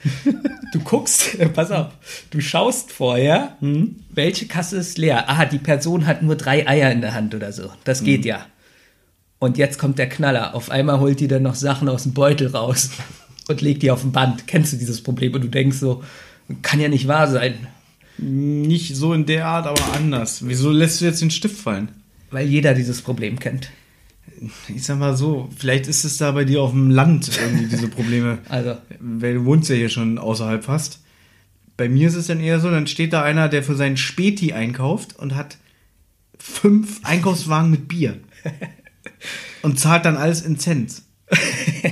du 0.74 0.80
guckst, 0.80 1.38
pass 1.54 1.72
auf, 1.72 1.88
du 2.32 2.42
schaust 2.42 2.92
vorher, 2.92 3.58
welche 4.10 4.48
Kasse 4.48 4.78
ist 4.78 4.98
leer. 4.98 5.30
Ah, 5.30 5.46
die 5.46 5.60
Person 5.60 6.08
hat 6.08 6.24
nur 6.24 6.36
drei 6.36 6.68
Eier 6.68 6.92
in 6.92 7.02
der 7.02 7.14
Hand 7.14 7.36
oder 7.36 7.52
so. 7.52 7.72
Das 7.84 8.04
geht 8.04 8.26
ja. 8.26 8.46
Und 9.38 9.58
jetzt 9.58 9.80
kommt 9.80 10.00
der 10.00 10.10
Knaller. 10.10 10.54
Auf 10.54 10.70
einmal 10.70 11.00
holt 11.00 11.20
die 11.20 11.28
dann 11.28 11.44
noch 11.44 11.56
Sachen 11.56 11.88
aus 11.88 12.04
dem 12.04 12.14
Beutel 12.14 12.48
raus 12.48 12.90
und 13.48 13.62
legt 13.62 13.84
die 13.84 13.92
auf 13.92 14.02
den 14.02 14.12
Band. 14.12 14.48
Kennst 14.48 14.74
du 14.74 14.78
dieses 14.78 15.02
Problem? 15.02 15.34
Und 15.34 15.42
du 15.42 15.48
denkst 15.48 15.78
so, 15.78 16.04
kann 16.62 16.80
ja 16.80 16.90
nicht 16.90 17.08
wahr 17.08 17.30
sein. 17.30 17.68
Nicht 18.18 18.96
so 18.96 19.14
in 19.14 19.26
der 19.26 19.46
Art, 19.46 19.66
aber 19.66 19.94
anders. 19.94 20.46
Wieso 20.46 20.72
lässt 20.72 21.00
du 21.00 21.06
jetzt 21.06 21.22
den 21.22 21.32
Stift 21.32 21.58
fallen? 21.58 21.90
Weil 22.32 22.48
jeder 22.48 22.74
dieses 22.74 23.02
Problem 23.02 23.40
kennt. 23.40 23.70
Ich 24.68 24.84
sag 24.84 25.00
mal 25.00 25.16
so, 25.16 25.50
vielleicht 25.58 25.88
ist 25.88 26.04
es 26.04 26.18
da 26.18 26.32
bei 26.32 26.46
dir 26.46 26.62
auf 26.62 26.72
dem 26.72 26.90
Land 26.90 27.32
irgendwie 27.42 27.68
diese 27.68 27.88
Probleme. 27.88 28.40
Also. 28.50 28.78
Weil 29.00 29.36
du 29.36 29.46
wohnst 29.46 29.70
ja 29.70 29.76
hier 29.76 29.90
schon 29.90 30.18
außerhalb 30.18 30.64
fast. 30.64 31.00
Bei 31.78 31.88
mir 31.88 32.08
ist 32.08 32.16
es 32.16 32.28
dann 32.28 32.40
eher 32.40 32.60
so, 32.60 32.70
dann 32.70 32.88
steht 32.88 33.14
da 33.14 33.24
einer, 33.24 33.48
der 33.48 33.64
für 33.64 33.76
seinen 33.76 33.98
Späti 33.98 34.54
einkauft 34.54 35.18
und 35.18 35.36
hat 35.36 35.58
fünf 36.38 37.00
Einkaufswagen 37.04 37.72
mit 37.72 37.88
Bier. 37.88 38.20
Und 39.62 39.78
zahlt 39.78 40.06
dann 40.06 40.16
alles 40.16 40.42
in 40.42 40.58
Cent. 40.58 41.02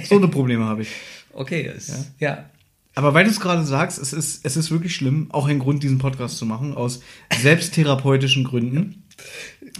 So 0.05 0.15
eine 0.15 0.29
Probleme 0.29 0.65
habe 0.65 0.83
ich. 0.83 0.89
Okay, 1.33 1.69
ist, 1.75 2.11
ja. 2.19 2.45
Aber 2.95 3.13
weil 3.13 3.25
du 3.25 3.29
es 3.29 3.39
gerade 3.39 3.63
sagst, 3.63 3.99
es 3.99 4.11
ist, 4.11 4.43
es 4.43 4.57
ist 4.57 4.71
wirklich 4.71 4.95
schlimm, 4.95 5.27
auch 5.29 5.47
ein 5.47 5.59
Grund, 5.59 5.83
diesen 5.83 5.99
Podcast 5.99 6.37
zu 6.37 6.47
machen, 6.47 6.73
aus 6.73 7.01
selbsttherapeutischen 7.39 8.43
Gründen. 8.43 9.03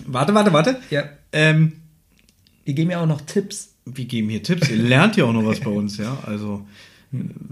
Warte, 0.06 0.36
warte, 0.36 0.54
warte. 0.54 0.80
Ja. 0.92 1.06
Ähm, 1.32 1.82
Die 2.68 2.76
geben 2.76 2.92
ja 2.92 3.02
auch 3.02 3.08
noch 3.08 3.22
Tipps. 3.22 3.74
wir 3.86 4.06
geben 4.06 4.30
hier 4.30 4.44
Tipps. 4.44 4.70
Ihr 4.70 4.76
lernt 4.78 5.16
ja 5.16 5.24
auch 5.24 5.34
noch 5.34 5.46
was 5.46 5.62
bei 5.62 5.72
uns, 5.72 5.98
ja. 5.98 6.20
Also, 6.26 6.68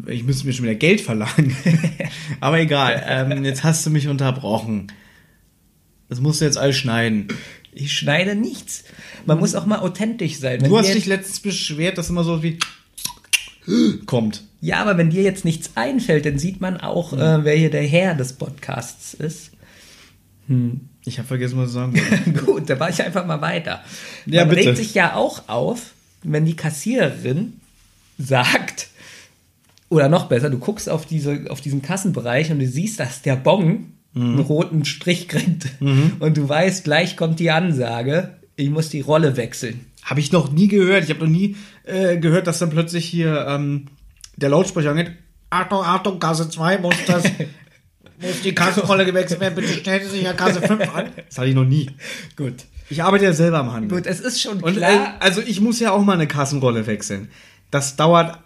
ich 0.05 0.23
müsste 0.23 0.45
mir 0.45 0.53
schon 0.53 0.65
wieder 0.65 0.75
Geld 0.75 0.99
verlangen. 1.01 1.55
Aber 2.41 2.59
egal. 2.59 3.01
Ähm, 3.07 3.45
jetzt 3.45 3.63
hast 3.63 3.85
du 3.85 3.89
mich 3.89 4.07
unterbrochen. 4.09 4.91
Das 6.09 6.19
musst 6.19 6.41
du 6.41 6.45
jetzt 6.45 6.57
alles 6.57 6.75
schneiden. 6.75 7.29
Ich 7.71 7.93
schneide 7.97 8.35
nichts. 8.35 8.83
Man 9.25 9.39
muss 9.39 9.55
auch 9.55 9.65
mal 9.65 9.79
authentisch 9.79 10.37
sein. 10.37 10.61
Wenn 10.61 10.69
Du 10.69 10.77
hast 10.77 10.93
dich 10.93 11.05
letztens 11.05 11.39
beschwert, 11.39 11.97
dass 11.97 12.09
immer 12.09 12.23
so 12.23 12.43
wie 12.43 12.59
kommt. 14.05 14.43
ja, 14.61 14.81
aber 14.81 14.97
wenn 14.97 15.09
dir 15.09 15.23
jetzt 15.23 15.45
nichts 15.45 15.71
einfällt, 15.75 16.25
dann 16.25 16.37
sieht 16.37 16.59
man 16.61 16.77
auch, 16.77 17.13
äh, 17.13 17.43
wer 17.43 17.55
hier 17.55 17.71
der 17.71 17.83
Herr 17.83 18.15
des 18.15 18.33
Podcasts 18.33 19.13
ist. 19.13 19.51
Ich 21.05 21.17
habe 21.19 21.27
vergessen, 21.27 21.57
was 21.57 21.69
ich 21.69 21.73
sagen 21.73 21.93
wollte. 21.95 22.45
Gut, 22.45 22.69
da 22.69 22.79
war 22.79 22.89
ich 22.89 23.01
einfach 23.03 23.25
mal 23.25 23.41
weiter. 23.41 23.81
Ja, 24.25 24.45
Man 24.45 24.55
bitte. 24.55 24.69
regt 24.69 24.77
sich 24.77 24.93
ja 24.95 25.15
auch 25.15 25.47
auf, 25.47 25.91
wenn 26.23 26.45
die 26.45 26.55
Kassiererin 26.55 27.59
sagt, 28.17 28.87
oder 29.89 30.09
noch 30.09 30.27
besser, 30.27 30.49
du 30.49 30.57
guckst 30.57 30.89
auf, 30.89 31.05
diese, 31.05 31.45
auf 31.49 31.61
diesen 31.61 31.81
Kassenbereich 31.81 32.51
und 32.51 32.59
du 32.59 32.67
siehst, 32.67 32.99
dass 32.99 33.21
der 33.21 33.35
Bon 33.35 33.91
einen 34.15 34.39
roten 34.39 34.85
Strich 34.85 35.27
kriegt. 35.27 35.67
Und 35.81 36.37
du 36.37 36.47
weißt, 36.47 36.85
gleich 36.85 37.17
kommt 37.17 37.39
die 37.41 37.51
Ansage, 37.51 38.31
ich 38.55 38.69
muss 38.69 38.87
die 38.89 39.01
Rolle 39.01 39.35
wechseln. 39.35 39.81
Habe 40.03 40.21
ich 40.21 40.31
noch 40.31 40.51
nie 40.51 40.69
gehört. 40.69 41.03
Ich 41.03 41.09
habe 41.09 41.19
noch 41.19 41.29
nie 41.31 41.57
äh, 41.83 42.17
gehört, 42.17 42.47
dass 42.47 42.59
dann 42.59 42.69
plötzlich 42.69 43.05
hier 43.05 43.45
ähm, 43.47 43.87
der 44.37 44.49
Lautsprecher 44.49 44.91
angeht. 44.91 45.11
Achtung, 45.49 45.81
Achtung, 45.83 46.19
Kasse 46.19 46.49
2 46.49 46.77
muss 46.77 46.95
das. 47.05 47.25
muss 48.21 48.41
die 48.43 48.53
Kassenrolle 48.55 49.05
gewechselt 49.05 49.39
werden. 49.39 49.55
Bitte 49.55 49.73
stellen 49.73 50.03
Sie 50.03 50.17
sich 50.17 50.27
an 50.27 50.37
Kasse 50.37 50.61
5 50.61 50.95
an. 50.95 51.09
Das 51.27 51.37
hatte 51.37 51.47
ich 51.49 51.55
noch 51.55 51.65
nie. 51.65 51.89
Gut. 52.35 52.65
Ich 52.89 53.03
arbeite 53.03 53.25
ja 53.25 53.33
selber 53.33 53.59
am 53.59 53.73
Handel. 53.73 53.97
Gut, 53.97 54.07
es 54.07 54.19
ist 54.19 54.41
schon 54.41 54.61
Und 54.61 54.77
klar. 54.77 54.91
äh, 54.91 55.23
also 55.23 55.41
ich 55.41 55.59
muss 55.59 55.79
ja 55.79 55.91
auch 55.91 56.03
mal 56.03 56.13
eine 56.13 56.27
Kassenrolle 56.27 56.85
wechseln. 56.87 57.29
Das 57.71 57.95
dauert 57.95 58.37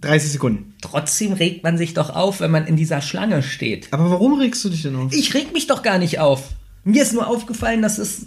30 0.00 0.32
Sekunden. 0.32 0.74
Trotzdem 0.82 1.32
regt 1.32 1.62
man 1.62 1.78
sich 1.78 1.94
doch 1.94 2.10
auf, 2.10 2.40
wenn 2.40 2.50
man 2.50 2.66
in 2.66 2.76
dieser 2.76 3.00
Schlange 3.00 3.42
steht. 3.42 3.92
Aber 3.92 4.10
warum 4.10 4.38
regst 4.38 4.64
du 4.64 4.68
dich 4.68 4.82
denn 4.82 4.96
auf? 4.96 5.12
Ich 5.12 5.34
reg 5.34 5.52
mich 5.52 5.66
doch 5.66 5.82
gar 5.82 5.98
nicht 5.98 6.18
auf. 6.18 6.50
Mir 6.84 7.02
ist 7.02 7.12
nur 7.14 7.26
aufgefallen, 7.26 7.82
dass 7.82 7.98
es 7.98 8.26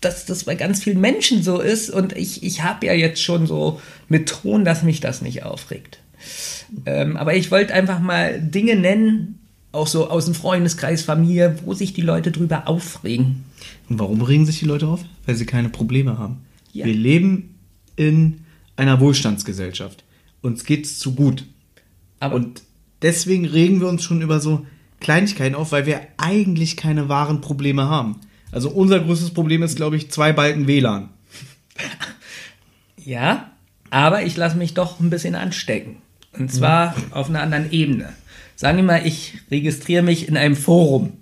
dass 0.00 0.26
das 0.26 0.44
bei 0.44 0.56
ganz 0.56 0.82
vielen 0.82 1.00
Menschen 1.00 1.42
so 1.44 1.60
ist 1.60 1.88
und 1.88 2.16
ich, 2.16 2.42
ich 2.42 2.62
habe 2.64 2.86
ja 2.86 2.92
jetzt 2.92 3.22
schon 3.22 3.46
so 3.46 3.80
mit 4.08 4.28
Ton, 4.28 4.64
dass 4.64 4.82
mich 4.82 5.00
das 5.00 5.22
nicht 5.22 5.44
aufregt. 5.44 5.98
Ähm, 6.86 7.16
aber 7.16 7.34
ich 7.34 7.50
wollte 7.50 7.72
einfach 7.72 8.00
mal 8.00 8.40
Dinge 8.40 8.74
nennen, 8.74 9.38
auch 9.72 9.86
so 9.86 10.08
aus 10.08 10.26
dem 10.26 10.34
Freundeskreis, 10.34 11.02
Familie, 11.02 11.58
wo 11.64 11.74
sich 11.74 11.94
die 11.94 12.02
Leute 12.02 12.30
drüber 12.30 12.68
aufregen. 12.68 13.44
Und 13.88 13.98
warum 13.98 14.22
regen 14.22 14.46
sich 14.46 14.58
die 14.58 14.66
Leute 14.66 14.86
auf? 14.86 15.04
Weil 15.26 15.34
sie 15.34 15.46
keine 15.46 15.70
Probleme 15.70 16.18
haben. 16.18 16.38
Ja. 16.72 16.86
Wir 16.86 16.94
leben 16.94 17.54
in 17.96 18.44
einer 18.76 19.00
Wohlstandsgesellschaft. 19.00 20.04
Uns 20.40 20.64
geht's 20.64 20.98
zu 20.98 21.14
gut. 21.14 21.46
Aber 22.20 22.36
Und 22.36 22.62
deswegen 23.00 23.46
regen 23.46 23.80
wir 23.80 23.88
uns 23.88 24.04
schon 24.04 24.22
über 24.22 24.40
so 24.40 24.66
Kleinigkeiten 25.00 25.54
auf, 25.54 25.72
weil 25.72 25.86
wir 25.86 26.00
eigentlich 26.16 26.76
keine 26.76 27.08
wahren 27.08 27.40
Probleme 27.40 27.88
haben. 27.88 28.20
Also 28.50 28.70
unser 28.70 29.00
größtes 29.00 29.30
Problem 29.30 29.62
ist, 29.62 29.76
glaube 29.76 29.96
ich, 29.96 30.10
zwei 30.10 30.32
Balken 30.32 30.66
WLAN. 30.66 31.08
Ja, 33.04 33.50
aber 33.90 34.22
ich 34.22 34.36
lasse 34.36 34.56
mich 34.56 34.74
doch 34.74 35.00
ein 35.00 35.10
bisschen 35.10 35.34
anstecken. 35.34 35.96
Und 36.38 36.52
zwar 36.52 36.94
auf 37.10 37.28
einer 37.28 37.42
anderen 37.42 37.72
Ebene. 37.72 38.10
Sagen 38.56 38.76
wir 38.76 38.84
mal, 38.84 39.06
ich 39.06 39.34
registriere 39.50 40.02
mich 40.02 40.28
in 40.28 40.36
einem 40.36 40.56
Forum 40.56 41.14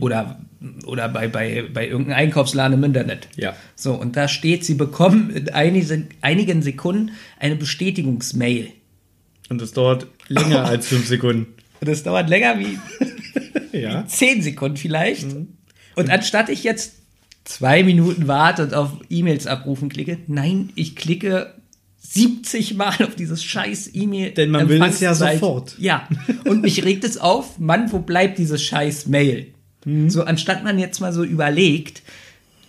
oder, 0.00 0.40
oder 0.86 1.08
bei, 1.08 1.28
bei, 1.28 1.64
bei 1.72 1.86
irgendeinem 1.88 2.16
Einkaufsladen 2.16 2.78
im 2.78 2.84
Internet. 2.84 3.28
Ja. 3.36 3.54
So, 3.76 3.94
und 3.94 4.16
da 4.16 4.28
steht, 4.28 4.64
Sie 4.64 4.74
bekommen 4.74 5.30
in 5.30 5.48
einige, 5.50 6.06
einigen 6.20 6.62
Sekunden 6.62 7.12
eine 7.38 7.56
Bestätigungsmail. 7.56 8.68
Und 9.48 9.60
das 9.60 9.72
dauert 9.72 10.06
länger 10.28 10.64
als 10.64 10.88
fünf 10.88 11.06
Sekunden. 11.06 11.54
Und 11.80 11.88
das 11.88 12.02
dauert 12.02 12.28
länger 12.28 12.58
wie 12.58 12.78
Ja. 13.72 14.06
10 14.06 14.42
Sekunden 14.42 14.76
vielleicht. 14.76 15.26
Und 15.96 16.10
anstatt 16.10 16.48
ich 16.48 16.64
jetzt 16.64 16.94
zwei 17.44 17.82
Minuten 17.82 18.28
warte 18.28 18.62
und 18.62 18.74
auf 18.74 18.92
E-Mails 19.08 19.46
abrufen 19.46 19.88
klicke, 19.88 20.18
nein, 20.26 20.70
ich 20.74 20.96
klicke 20.96 21.54
70 22.12 22.74
Mal 22.74 22.94
auf 23.04 23.14
dieses 23.14 23.44
scheiß 23.44 23.90
E-Mail. 23.94 24.32
Denn 24.32 24.50
man 24.50 24.68
will 24.68 24.82
es 24.82 24.98
ja 24.98 25.14
sofort. 25.14 25.76
Ja. 25.78 26.08
Und 26.44 26.62
mich 26.62 26.84
regt 26.84 27.04
es 27.04 27.18
auf, 27.18 27.58
Mann, 27.60 27.92
wo 27.92 28.00
bleibt 28.00 28.38
dieses 28.38 28.62
scheiß 28.62 29.06
Mail? 29.06 29.54
Mhm. 29.84 30.10
So, 30.10 30.24
anstatt 30.24 30.64
man 30.64 30.78
jetzt 30.78 31.00
mal 31.00 31.12
so 31.12 31.22
überlegt, 31.22 32.02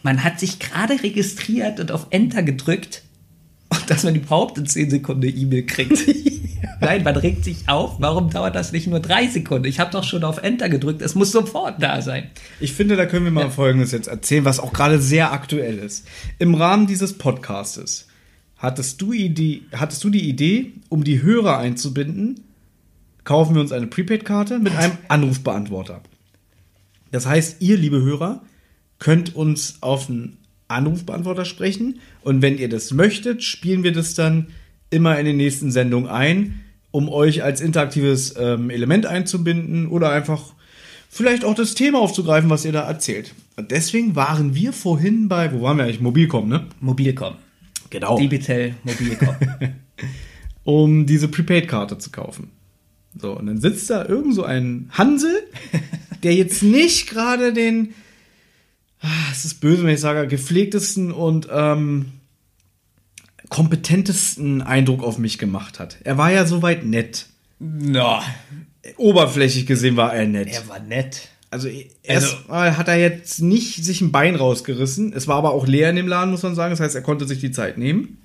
man 0.04 0.24
hat 0.24 0.40
sich 0.40 0.60
gerade 0.60 1.02
registriert 1.02 1.80
und 1.80 1.92
auf 1.92 2.08
Enter 2.12 2.44
gedrückt 2.44 3.02
und 3.70 3.90
dass 3.90 4.04
man 4.04 4.14
überhaupt 4.14 4.60
in 4.60 4.68
10 4.68 4.92
Sekunden 4.92 5.24
eine 5.24 5.32
E-Mail 5.32 5.66
kriegt. 5.66 5.98
Nein, 6.80 7.04
man 7.04 7.16
regt 7.16 7.44
sich 7.44 7.68
auf. 7.68 7.96
Warum 8.00 8.30
dauert 8.30 8.54
das 8.54 8.72
nicht 8.72 8.86
nur 8.86 9.00
drei 9.00 9.28
Sekunden? 9.28 9.66
Ich 9.66 9.80
habe 9.80 9.92
doch 9.92 10.04
schon 10.04 10.24
auf 10.24 10.38
Enter 10.38 10.70
gedrückt. 10.70 11.02
Es 11.02 11.16
muss 11.16 11.32
sofort 11.32 11.82
da 11.82 12.02
sein. 12.04 12.30
Ich 12.60 12.74
finde, 12.74 12.96
da 12.96 13.08
können 13.08 13.26
wir 13.26 13.32
mal 13.32 13.50
Folgendes 13.50 13.92
jetzt 13.92 14.08
erzählen, 14.08 14.46
was 14.46 14.60
auch 14.60 14.74
gerade 14.74 15.02
sehr 15.02 15.32
aktuell 15.32 15.80
ist. 15.80 16.08
Im 16.38 16.54
Rahmen 16.54 16.86
dieses 16.86 17.18
Podcastes 17.18 18.08
hattest 18.62 19.02
du, 19.02 19.12
Idee, 19.12 19.64
hattest 19.74 20.04
du 20.04 20.12
die 20.12 20.30
Idee, 20.30 20.74
um 20.88 21.04
die 21.04 21.24
Hörer 21.24 21.58
einzubinden, 21.58 22.42
kaufen 23.24 23.56
wir 23.56 23.62
uns 23.62 23.72
eine 23.72 23.88
Prepaid-Karte 23.88 24.60
mit 24.60 24.76
einem 24.76 24.98
Anrufbeantworter. 25.08 26.02
Das 27.12 27.26
heißt, 27.26 27.58
ihr, 27.62 27.78
liebe 27.78 28.02
Hörer, 28.02 28.44
könnt 29.00 29.36
uns 29.36 29.80
auf 29.82 30.10
einen 30.10 30.38
Anrufbeantworter 30.68 31.44
sprechen 31.44 32.00
und 32.22 32.44
wenn 32.44 32.60
ihr 32.60 32.70
das 32.70 32.92
möchtet, 32.92 33.44
spielen 33.44 33.84
wir 33.84 33.94
das 33.94 34.14
dann 34.14 34.48
immer 34.92 35.18
in 35.18 35.26
den 35.26 35.38
nächsten 35.38 35.72
Sendungen 35.72 36.10
ein, 36.10 36.62
um 36.92 37.10
euch 37.10 37.44
als 37.44 37.62
interaktives 37.62 38.36
ähm, 38.38 38.70
Element 38.70 39.08
einzubinden 39.08 39.88
oder 39.88 40.12
einfach 40.12 40.54
vielleicht 41.10 41.46
auch 41.46 41.56
das 41.56 41.74
Thema 41.74 42.00
aufzugreifen, 42.00 42.50
was 42.50 42.64
ihr 42.64 42.74
da 42.74 42.82
erzählt. 42.82 43.34
Und 43.56 43.72
deswegen 43.72 44.16
waren 44.16 44.54
wir 44.54 44.72
vorhin 44.72 45.28
bei, 45.30 45.52
wo 45.52 45.64
waren 45.64 45.78
wir 45.78 45.86
eigentlich? 45.86 46.00
Mobilcom, 46.00 46.48
ne? 46.48 46.68
Mobilcom. 46.80 47.36
Genau. 47.92 48.18
Debitel 48.18 48.74
Mobilcom. 48.84 49.36
um 50.64 51.06
diese 51.06 51.28
Prepaid-Karte 51.28 51.98
zu 52.00 52.10
kaufen. 52.10 52.52
So, 53.16 53.38
und 53.38 53.46
dann 53.46 53.60
sitzt 53.60 53.90
da 53.90 54.06
irgend 54.06 54.34
so 54.34 54.44
ein 54.44 54.90
Hansel, 54.92 55.44
der 56.24 56.34
jetzt 56.34 56.64
nicht 56.64 57.10
gerade 57.10 57.54
den, 57.54 57.94
ah, 59.02 59.08
es 59.32 59.46
ist 59.46 59.56
böse, 59.56 59.84
wenn 59.84 59.94
ich 59.94 60.00
sage, 60.00 60.28
gepflegtesten 60.28 61.12
und 61.12 61.48
ähm, 61.52 62.14
kompetentesten 63.50 64.62
Eindruck 64.62 65.04
auf 65.04 65.18
mich 65.18 65.38
gemacht 65.38 65.80
hat. 65.80 65.98
Er 66.04 66.18
war 66.18 66.32
ja 66.32 66.46
soweit 66.46 66.86
nett. 66.86 67.28
Na, 67.60 68.24
Oberflächlich 68.98 69.68
gesehen 69.68 69.98
war 69.98 70.14
er 70.14 70.26
nett. 70.26 70.48
er 70.48 70.68
war 70.68 70.80
nett. 70.80 71.28
Also 71.52 71.68
erstmal 72.02 72.78
hat 72.78 72.88
er 72.88 72.98
jetzt 72.98 73.42
nicht 73.42 73.84
sich 73.84 74.00
ein 74.00 74.14
Bein 74.14 74.36
rausgerissen. 74.36 75.12
Es 75.12 75.28
war 75.28 75.36
aber 75.36 75.52
auch 75.52 75.68
leer 75.68 75.90
in 75.90 75.98
dem 75.98 76.08
Laden, 76.08 76.32
muss 76.32 76.44
man 76.44 76.56
sagen. 76.56 76.72
Das 76.72 76.80
heißt, 76.80 76.96
er 76.96 77.02
konnte 77.02 77.28
sich 77.28 77.40
die 77.40 77.52
Zeit 77.52 77.78
nehmen. 77.78 78.18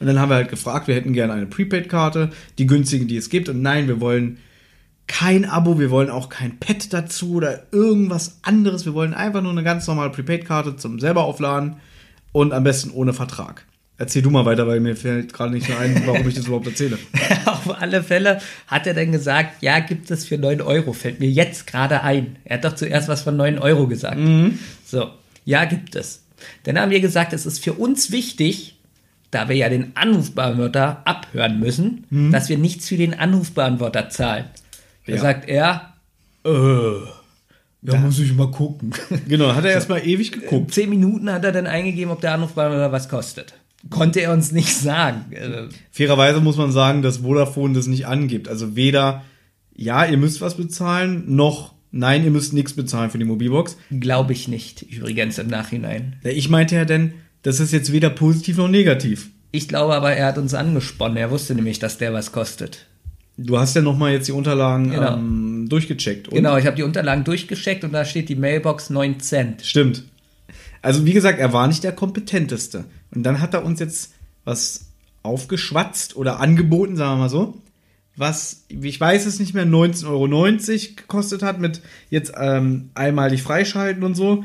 Und 0.00 0.06
dann 0.06 0.18
haben 0.18 0.30
wir 0.30 0.36
halt 0.36 0.48
gefragt, 0.48 0.88
wir 0.88 0.94
hätten 0.94 1.12
gerne 1.12 1.34
eine 1.34 1.46
Prepaid-Karte, 1.46 2.30
die 2.58 2.66
günstige, 2.66 3.04
die 3.04 3.16
es 3.16 3.28
gibt. 3.28 3.50
Und 3.50 3.60
nein, 3.60 3.88
wir 3.88 4.00
wollen 4.00 4.38
kein 5.06 5.44
Abo, 5.44 5.78
wir 5.78 5.90
wollen 5.90 6.10
auch 6.10 6.30
kein 6.30 6.58
Pad 6.58 6.92
dazu 6.92 7.34
oder 7.34 7.66
irgendwas 7.72 8.38
anderes. 8.42 8.86
Wir 8.86 8.94
wollen 8.94 9.14
einfach 9.14 9.42
nur 9.42 9.52
eine 9.52 9.62
ganz 9.62 9.86
normale 9.86 10.10
Prepaid-Karte 10.10 10.76
zum 10.76 10.98
selber 10.98 11.24
aufladen 11.24 11.76
und 12.32 12.52
am 12.52 12.64
besten 12.64 12.90
ohne 12.90 13.12
Vertrag. 13.12 13.66
Erzähl 13.98 14.20
du 14.22 14.30
mal 14.30 14.44
weiter, 14.44 14.66
weil 14.66 14.80
mir 14.80 14.94
fällt 14.94 15.32
gerade 15.32 15.54
nicht 15.54 15.68
mehr 15.68 15.78
ein, 15.78 16.02
warum 16.06 16.28
ich 16.28 16.34
das 16.34 16.46
überhaupt 16.46 16.66
erzähle. 16.66 16.98
Auf 17.46 17.80
alle 17.80 18.02
Fälle 18.02 18.40
hat 18.66 18.86
er 18.86 18.92
dann 18.94 19.10
gesagt, 19.10 19.62
ja, 19.62 19.78
gibt 19.78 20.10
es 20.10 20.26
für 20.26 20.36
9 20.36 20.60
Euro. 20.60 20.92
Fällt 20.92 21.18
mir 21.20 21.30
jetzt 21.30 21.66
gerade 21.66 22.02
ein. 22.02 22.36
Er 22.44 22.58
hat 22.58 22.64
doch 22.64 22.74
zuerst 22.74 23.08
was 23.08 23.22
von 23.22 23.36
9 23.36 23.58
Euro 23.58 23.86
gesagt. 23.86 24.18
So, 24.84 25.10
ja, 25.46 25.64
gibt 25.64 25.96
es. 25.96 26.22
Dann 26.64 26.78
haben 26.78 26.90
wir 26.90 27.00
gesagt, 27.00 27.32
es 27.32 27.46
ist 27.46 27.64
für 27.64 27.72
uns 27.72 28.10
wichtig, 28.10 28.76
da 29.30 29.48
wir 29.48 29.56
ja 29.56 29.70
den 29.70 29.96
Anrufbeantworter 29.96 31.00
abhören 31.06 31.58
müssen, 31.58 32.04
dass 32.32 32.50
wir 32.50 32.58
nichts 32.58 32.88
für 32.88 32.98
den 32.98 33.14
Anrufbeantworter 33.14 34.10
zahlen. 34.10 34.44
Da 35.06 35.12
Ja. 35.14 35.18
sagt 35.22 35.48
er, 35.48 35.94
äh, 36.44 36.50
da 37.82 37.96
muss 37.96 38.18
ich 38.18 38.34
mal 38.34 38.50
gucken. 38.50 38.92
Genau, 39.26 39.54
hat 39.54 39.64
er 39.64 39.70
erstmal 39.72 40.06
ewig 40.06 40.32
geguckt. 40.32 40.74
Zehn 40.74 40.90
Minuten 40.90 41.32
hat 41.32 41.44
er 41.44 41.52
dann 41.52 41.66
eingegeben, 41.66 42.10
ob 42.12 42.20
der 42.20 42.32
Anrufbeantworter 42.34 42.92
was 42.92 43.08
kostet. 43.08 43.54
Konnte 43.90 44.20
er 44.20 44.32
uns 44.32 44.52
nicht 44.52 44.74
sagen. 44.74 45.32
Äh, 45.32 45.68
Fairerweise 45.90 46.40
muss 46.40 46.56
man 46.56 46.72
sagen, 46.72 47.02
dass 47.02 47.18
Vodafone 47.18 47.74
das 47.74 47.86
nicht 47.86 48.06
angibt. 48.06 48.48
Also 48.48 48.76
weder, 48.76 49.22
ja, 49.74 50.04
ihr 50.04 50.16
müsst 50.16 50.40
was 50.40 50.56
bezahlen, 50.56 51.24
noch, 51.36 51.74
nein, 51.92 52.24
ihr 52.24 52.30
müsst 52.30 52.52
nichts 52.52 52.72
bezahlen 52.74 53.10
für 53.10 53.18
die 53.18 53.24
Mobilbox. 53.24 53.76
Glaube 53.90 54.32
ich 54.32 54.48
nicht, 54.48 54.82
übrigens 54.82 55.38
im 55.38 55.48
Nachhinein. 55.48 56.16
Ich 56.24 56.48
meinte 56.48 56.74
ja 56.74 56.84
denn, 56.84 57.12
das 57.42 57.60
ist 57.60 57.72
jetzt 57.72 57.92
weder 57.92 58.10
positiv 58.10 58.56
noch 58.56 58.68
negativ. 58.68 59.30
Ich 59.52 59.68
glaube 59.68 59.94
aber, 59.94 60.12
er 60.12 60.26
hat 60.26 60.38
uns 60.38 60.52
angesponnen. 60.54 61.16
Er 61.16 61.30
wusste 61.30 61.54
nämlich, 61.54 61.78
dass 61.78 61.98
der 61.98 62.12
was 62.12 62.32
kostet. 62.32 62.86
Du 63.38 63.58
hast 63.58 63.76
ja 63.76 63.82
nochmal 63.82 64.12
jetzt 64.12 64.28
die 64.28 64.32
Unterlagen 64.32 64.90
Genau. 64.90 65.14
ähm, 65.14 65.66
durchgecheckt. 65.68 66.28
Und 66.28 66.34
Genau, 66.34 66.56
ich 66.56 66.66
habe 66.66 66.74
die 66.76 66.82
Unterlagen 66.82 67.22
durchgecheckt 67.24 67.84
und 67.84 67.92
da 67.92 68.04
steht 68.04 68.28
die 68.28 68.34
Mailbox 68.34 68.90
9 68.90 69.20
Cent. 69.20 69.62
Stimmt. 69.62 70.04
Also 70.82 71.04
wie 71.04 71.12
gesagt, 71.12 71.38
er 71.38 71.52
war 71.52 71.68
nicht 71.68 71.84
der 71.84 71.92
kompetenteste. 71.92 72.84
Und 73.14 73.22
dann 73.22 73.40
hat 73.40 73.54
er 73.54 73.64
uns 73.64 73.80
jetzt 73.80 74.12
was 74.44 74.86
aufgeschwatzt 75.22 76.16
oder 76.16 76.40
angeboten, 76.40 76.96
sagen 76.96 77.14
wir 77.14 77.24
mal 77.24 77.28
so, 77.28 77.60
was, 78.16 78.64
ich 78.68 78.98
weiß 78.98 79.26
es 79.26 79.38
nicht 79.38 79.54
mehr, 79.54 79.66
19,90 79.66 80.06
Euro 80.08 80.96
gekostet 80.96 81.42
hat 81.42 81.60
mit 81.60 81.82
jetzt 82.08 82.32
ähm, 82.38 82.90
einmalig 82.94 83.42
freischalten 83.42 84.02
und 84.02 84.14
so. 84.14 84.44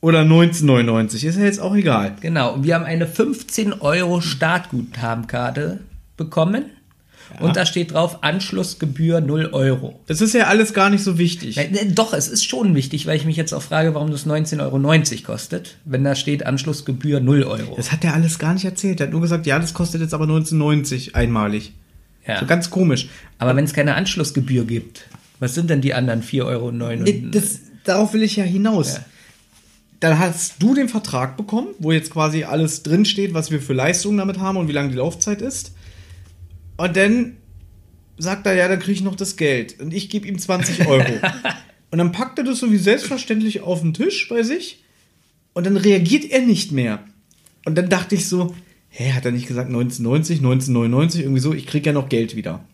Oder 0.00 0.22
19,99, 0.22 1.26
ist 1.26 1.36
ja 1.36 1.44
jetzt 1.44 1.60
auch 1.60 1.74
egal. 1.74 2.16
Genau, 2.20 2.54
und 2.54 2.64
wir 2.64 2.74
haben 2.74 2.86
eine 2.86 3.06
15 3.06 3.74
Euro 3.74 4.22
Startguthabenkarte 4.22 5.80
bekommen. 6.16 6.66
Und 7.38 7.56
da 7.56 7.64
steht 7.64 7.92
drauf, 7.92 8.22
Anschlussgebühr 8.22 9.20
0 9.20 9.50
Euro. 9.52 10.00
Das 10.06 10.20
ist 10.20 10.34
ja 10.34 10.46
alles 10.46 10.74
gar 10.74 10.90
nicht 10.90 11.04
so 11.04 11.18
wichtig. 11.18 11.56
Äh, 11.56 11.70
Doch, 11.94 12.12
es 12.12 12.28
ist 12.28 12.44
schon 12.44 12.74
wichtig, 12.74 13.06
weil 13.06 13.16
ich 13.16 13.24
mich 13.24 13.36
jetzt 13.36 13.52
auch 13.52 13.62
frage, 13.62 13.94
warum 13.94 14.10
das 14.10 14.26
19,90 14.26 14.60
Euro 14.60 15.22
kostet, 15.24 15.76
wenn 15.84 16.04
da 16.04 16.14
steht 16.14 16.44
Anschlussgebühr 16.44 17.20
0 17.20 17.44
Euro. 17.44 17.74
Das 17.76 17.92
hat 17.92 18.04
er 18.04 18.14
alles 18.14 18.38
gar 18.38 18.54
nicht 18.54 18.64
erzählt. 18.64 19.00
Er 19.00 19.06
hat 19.06 19.12
nur 19.12 19.20
gesagt, 19.20 19.46
ja, 19.46 19.58
das 19.58 19.74
kostet 19.74 20.00
jetzt 20.00 20.14
aber 20.14 20.24
19,90 20.26 21.14
einmalig. 21.14 21.72
Ja. 22.26 22.40
So 22.40 22.46
ganz 22.46 22.70
komisch. 22.70 23.08
Aber 23.38 23.56
wenn 23.56 23.64
es 23.64 23.72
keine 23.72 23.94
Anschlussgebühr 23.94 24.64
gibt, 24.64 25.06
was 25.38 25.54
sind 25.54 25.70
denn 25.70 25.80
die 25.80 25.94
anderen 25.94 26.22
4,09 26.22 26.44
Euro? 26.46 26.72
Nee, 26.72 27.24
Das, 27.30 27.60
darauf 27.84 28.12
will 28.12 28.22
ich 28.22 28.36
ja 28.36 28.44
hinaus. 28.44 28.94
Ja. 28.94 29.04
Dann 30.00 30.18
hast 30.18 30.62
du 30.62 30.74
den 30.74 30.88
Vertrag 30.88 31.36
bekommen, 31.36 31.68
wo 31.78 31.92
jetzt 31.92 32.10
quasi 32.10 32.44
alles 32.44 32.82
drinsteht, 32.82 33.34
was 33.34 33.50
wir 33.50 33.60
für 33.60 33.74
Leistungen 33.74 34.18
damit 34.18 34.38
haben 34.38 34.56
und 34.56 34.68
wie 34.68 34.72
lange 34.72 34.90
die 34.90 34.96
Laufzeit 34.96 35.42
ist. 35.42 35.72
Und 36.80 36.96
dann 36.96 37.36
sagt 38.16 38.46
er, 38.46 38.54
ja, 38.54 38.66
dann 38.66 38.78
kriege 38.78 38.92
ich 38.92 39.02
noch 39.02 39.14
das 39.14 39.36
Geld. 39.36 39.78
Und 39.80 39.92
ich 39.92 40.08
gebe 40.08 40.26
ihm 40.26 40.38
20 40.38 40.86
Euro. 40.86 41.12
und 41.90 41.98
dann 41.98 42.10
packt 42.10 42.38
er 42.38 42.44
das 42.44 42.58
so 42.60 42.72
wie 42.72 42.78
selbstverständlich 42.78 43.60
auf 43.60 43.82
den 43.82 43.92
Tisch 43.92 44.26
bei 44.30 44.42
sich. 44.42 44.82
Und 45.52 45.66
dann 45.66 45.76
reagiert 45.76 46.30
er 46.30 46.40
nicht 46.40 46.72
mehr. 46.72 47.04
Und 47.66 47.76
dann 47.76 47.90
dachte 47.90 48.14
ich 48.14 48.26
so, 48.26 48.54
hä, 48.88 49.12
hat 49.12 49.26
er 49.26 49.32
nicht 49.32 49.46
gesagt 49.46 49.68
1990, 49.68 50.38
1999, 50.38 51.20
irgendwie 51.20 51.40
so, 51.42 51.52
ich 51.52 51.66
kriege 51.66 51.84
ja 51.84 51.92
noch 51.92 52.08
Geld 52.08 52.34
wieder. 52.34 52.64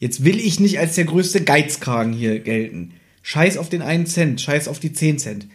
Jetzt 0.00 0.24
will 0.24 0.40
ich 0.40 0.58
nicht 0.58 0.80
als 0.80 0.96
der 0.96 1.04
größte 1.04 1.42
Geizkragen 1.42 2.12
hier 2.12 2.40
gelten. 2.40 2.94
Scheiß 3.22 3.56
auf 3.56 3.68
den 3.68 3.82
einen 3.82 4.06
Cent, 4.06 4.40
scheiß 4.40 4.66
auf 4.66 4.80
die 4.80 4.92
10 4.92 5.20
Cent. 5.20 5.46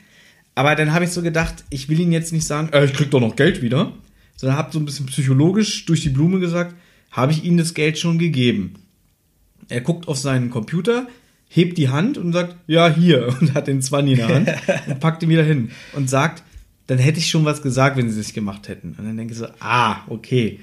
Aber 0.56 0.76
dann 0.76 0.94
habe 0.94 1.04
ich 1.04 1.12
so 1.12 1.22
gedacht, 1.22 1.66
ich 1.70 1.90
will 1.90 2.00
ihn 2.00 2.14
jetzt 2.14 2.32
nicht 2.32 2.48
sagen, 2.48 2.70
äh, 2.72 2.86
ich 2.86 2.94
krieg 2.94 3.12
doch 3.12 3.20
noch 3.20 3.36
Geld 3.36 3.62
wieder, 3.62 3.92
sondern 4.38 4.58
habe 4.58 4.72
so 4.72 4.80
ein 4.80 4.86
bisschen 4.86 5.08
psychologisch 5.08 5.86
durch 5.86 6.00
die 6.00 6.10
Blume 6.10 6.40
gesagt, 6.40 6.76
habe 7.12 7.32
ich 7.32 7.44
ihm 7.44 7.58
das 7.58 7.74
Geld 7.74 7.98
schon 7.98 8.20
gegeben. 8.20 8.76
Er 9.68 9.82
guckt 9.82 10.08
auf 10.08 10.18
seinen 10.18 10.50
Computer, 10.50 11.08
hebt 11.48 11.78
die 11.78 11.90
Hand 11.90 12.18
und 12.18 12.34
sagt, 12.34 12.56
ja, 12.68 12.90
hier, 12.90 13.36
und 13.42 13.54
hat 13.54 13.68
den 13.68 13.82
Zwanni 13.82 14.12
in 14.14 14.18
der 14.18 14.28
Hand 14.30 14.50
und 14.88 15.00
packt 15.00 15.24
ihn 15.24 15.30
wieder 15.30 15.44
hin 15.44 15.72
und 15.94 16.10
sagt, 16.10 16.44
dann 16.88 16.98
hätte 16.98 17.20
ich 17.20 17.30
schon 17.30 17.46
was 17.46 17.62
gesagt, 17.62 17.98
wenn 17.98 18.10
sie 18.10 18.20
es 18.20 18.34
gemacht 18.34 18.68
hätten. 18.68 18.96
Und 18.98 19.06
dann 19.06 19.16
denke 19.18 19.34
ich 19.34 19.40
so, 19.40 19.48
ah, 19.60 19.98
okay. 20.08 20.60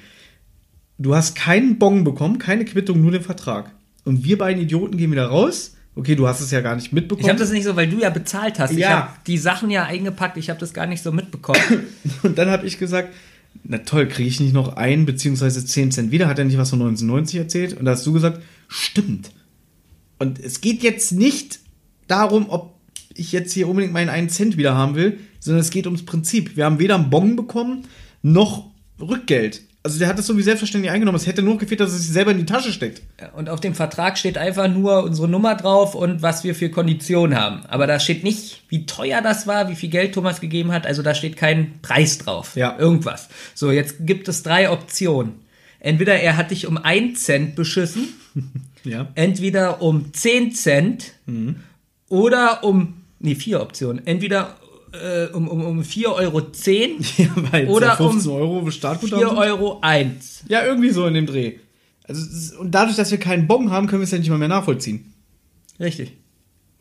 Du 0.98 1.14
hast 1.14 1.36
keinen 1.36 1.78
Bon 1.78 2.02
bekommen, 2.04 2.38
keine 2.38 2.64
Quittung, 2.64 3.00
nur 3.00 3.12
den 3.12 3.22
Vertrag. 3.22 3.70
Und 4.04 4.24
wir 4.24 4.38
beiden 4.38 4.62
Idioten 4.62 4.96
gehen 4.96 5.12
wieder 5.12 5.26
raus. 5.26 5.76
Okay, 5.94 6.14
du 6.14 6.26
hast 6.26 6.40
es 6.40 6.50
ja 6.50 6.60
gar 6.60 6.74
nicht 6.76 6.92
mitbekommen. 6.92 7.24
Ich 7.24 7.28
habe 7.30 7.38
das 7.38 7.50
nicht 7.52 7.64
so, 7.64 7.74
weil 7.76 7.88
du 7.88 7.98
ja 8.00 8.10
bezahlt 8.10 8.58
hast. 8.58 8.70
Ich 8.72 8.78
Ja. 8.78 8.90
habe 8.90 9.10
die 9.26 9.38
Sachen 9.38 9.70
ja 9.70 9.84
eingepackt, 9.84 10.36
ich 10.36 10.50
habe 10.50 10.60
das 10.60 10.74
gar 10.74 10.86
nicht 10.86 11.02
so 11.02 11.12
mitbekommen. 11.12 11.60
Und 12.22 12.36
dann 12.38 12.50
habe 12.50 12.66
ich 12.66 12.78
gesagt, 12.78 13.14
na 13.64 13.78
toll, 13.78 14.08
kriege 14.08 14.28
ich 14.28 14.40
nicht 14.40 14.52
noch 14.52 14.76
ein 14.76 15.06
beziehungsweise 15.06 15.64
10 15.64 15.92
Cent 15.92 16.10
wieder? 16.10 16.28
Hat 16.28 16.38
er 16.38 16.44
nicht 16.44 16.58
was 16.58 16.70
von 16.70 16.80
1990 16.80 17.38
erzählt? 17.38 17.74
Und 17.74 17.84
da 17.84 17.92
hast 17.92 18.06
du 18.06 18.12
gesagt, 18.12 18.42
stimmt. 18.68 19.30
Und 20.18 20.38
es 20.38 20.60
geht 20.60 20.82
jetzt 20.82 21.12
nicht 21.12 21.60
darum, 22.08 22.46
ob 22.48 22.74
ich 23.14 23.32
jetzt 23.32 23.52
hier 23.52 23.68
unbedingt 23.68 23.92
meinen 23.92 24.08
einen 24.08 24.28
Cent 24.28 24.56
wieder 24.56 24.74
haben 24.74 24.94
will, 24.94 25.18
sondern 25.40 25.60
es 25.60 25.70
geht 25.70 25.86
ums 25.86 26.04
Prinzip. 26.04 26.56
Wir 26.56 26.64
haben 26.64 26.78
weder 26.78 26.96
einen 26.96 27.10
Bon 27.10 27.36
bekommen, 27.36 27.84
noch 28.22 28.70
Rückgeld. 29.00 29.62
Also 29.86 30.00
der 30.00 30.08
hat 30.08 30.18
das 30.18 30.26
so 30.26 30.36
wie 30.36 30.42
selbstverständlich 30.42 30.90
eingenommen. 30.92 31.14
Es 31.16 31.28
hätte 31.28 31.42
nur 31.42 31.58
gefehlt, 31.58 31.78
dass 31.78 31.92
es 31.92 32.02
sich 32.02 32.12
selber 32.12 32.32
in 32.32 32.38
die 32.38 32.44
Tasche 32.44 32.72
steckt. 32.72 33.02
Und 33.36 33.48
auf 33.48 33.60
dem 33.60 33.72
Vertrag 33.74 34.18
steht 34.18 34.36
einfach 34.36 34.66
nur 34.66 35.04
unsere 35.04 35.28
Nummer 35.28 35.54
drauf 35.54 35.94
und 35.94 36.22
was 36.22 36.42
wir 36.42 36.56
für 36.56 36.70
Konditionen 36.70 37.38
haben. 37.38 37.64
Aber 37.68 37.86
da 37.86 38.00
steht 38.00 38.24
nicht, 38.24 38.62
wie 38.68 38.84
teuer 38.84 39.22
das 39.22 39.46
war, 39.46 39.68
wie 39.68 39.76
viel 39.76 39.88
Geld 39.88 40.12
Thomas 40.14 40.40
gegeben 40.40 40.72
hat. 40.72 40.88
Also 40.88 41.02
da 41.02 41.14
steht 41.14 41.36
kein 41.36 41.80
Preis 41.82 42.18
drauf. 42.18 42.56
Ja. 42.56 42.76
Irgendwas. 42.76 43.28
So, 43.54 43.70
jetzt 43.70 43.98
gibt 44.00 44.26
es 44.26 44.42
drei 44.42 44.70
Optionen. 44.70 45.34
Entweder 45.78 46.16
er 46.16 46.36
hat 46.36 46.50
dich 46.50 46.66
um 46.66 46.78
einen 46.78 47.14
Cent 47.14 47.54
beschissen, 47.54 48.08
Ja. 48.84 49.06
entweder 49.14 49.80
um 49.82 50.12
10 50.12 50.52
Cent 50.52 51.12
oder 52.08 52.64
um, 52.64 53.02
nee, 53.20 53.36
vier 53.36 53.60
Optionen. 53.60 54.04
Entweder 54.06 54.56
äh, 54.92 55.26
um, 55.32 55.48
um, 55.48 55.64
um 55.64 55.80
4,10 55.80 56.06
Euro 56.06 56.42
oder 57.72 57.86
ja 57.86 57.96
15 57.96 58.30
um 58.30 58.36
Euro 58.36 58.60
4,1 58.60 58.70
Startguthaben 58.70 59.28
sind. 59.28 59.38
Euro. 59.38 59.78
eins. 59.82 60.44
Ja, 60.48 60.64
irgendwie 60.64 60.90
so 60.90 61.06
in 61.06 61.14
dem 61.14 61.26
Dreh. 61.26 61.54
Also, 62.04 62.60
und 62.60 62.70
dadurch, 62.70 62.96
dass 62.96 63.10
wir 63.10 63.18
keinen 63.18 63.46
Bon 63.46 63.70
haben, 63.70 63.86
können 63.86 64.00
wir 64.00 64.04
es 64.04 64.10
ja 64.10 64.18
nicht 64.18 64.30
mal 64.30 64.38
mehr 64.38 64.48
nachvollziehen. 64.48 65.12
Richtig. 65.80 66.12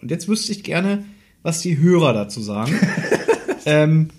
Und 0.01 0.11
jetzt 0.11 0.27
wüsste 0.27 0.51
ich 0.51 0.63
gerne, 0.63 1.03
was 1.41 1.61
die 1.61 1.77
Hörer 1.77 2.13
dazu 2.13 2.41
sagen. 2.41 2.79
ähm, 3.65 4.09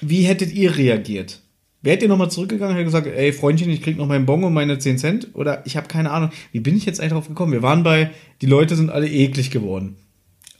wie 0.00 0.22
hättet 0.22 0.52
ihr 0.52 0.76
reagiert? 0.76 1.40
Wärt 1.82 2.02
ihr 2.02 2.08
nochmal 2.08 2.30
zurückgegangen 2.30 2.74
und 2.74 2.78
hättet 2.78 2.92
gesagt, 2.92 3.06
ey 3.06 3.32
Freundchen, 3.32 3.70
ich 3.70 3.82
krieg 3.82 3.96
noch 3.96 4.06
meinen 4.06 4.26
Bon 4.26 4.44
und 4.44 4.52
meine 4.52 4.78
10 4.78 4.98
Cent? 4.98 5.28
Oder 5.34 5.62
ich 5.66 5.76
habe 5.76 5.88
keine 5.88 6.10
Ahnung. 6.10 6.30
Wie 6.52 6.60
bin 6.60 6.76
ich 6.76 6.84
jetzt 6.84 7.00
eigentlich 7.00 7.12
drauf 7.12 7.28
gekommen? 7.28 7.52
Wir 7.52 7.62
waren 7.62 7.82
bei, 7.82 8.10
die 8.42 8.46
Leute 8.46 8.76
sind 8.76 8.90
alle 8.90 9.08
eklig 9.08 9.50
geworden. 9.50 9.96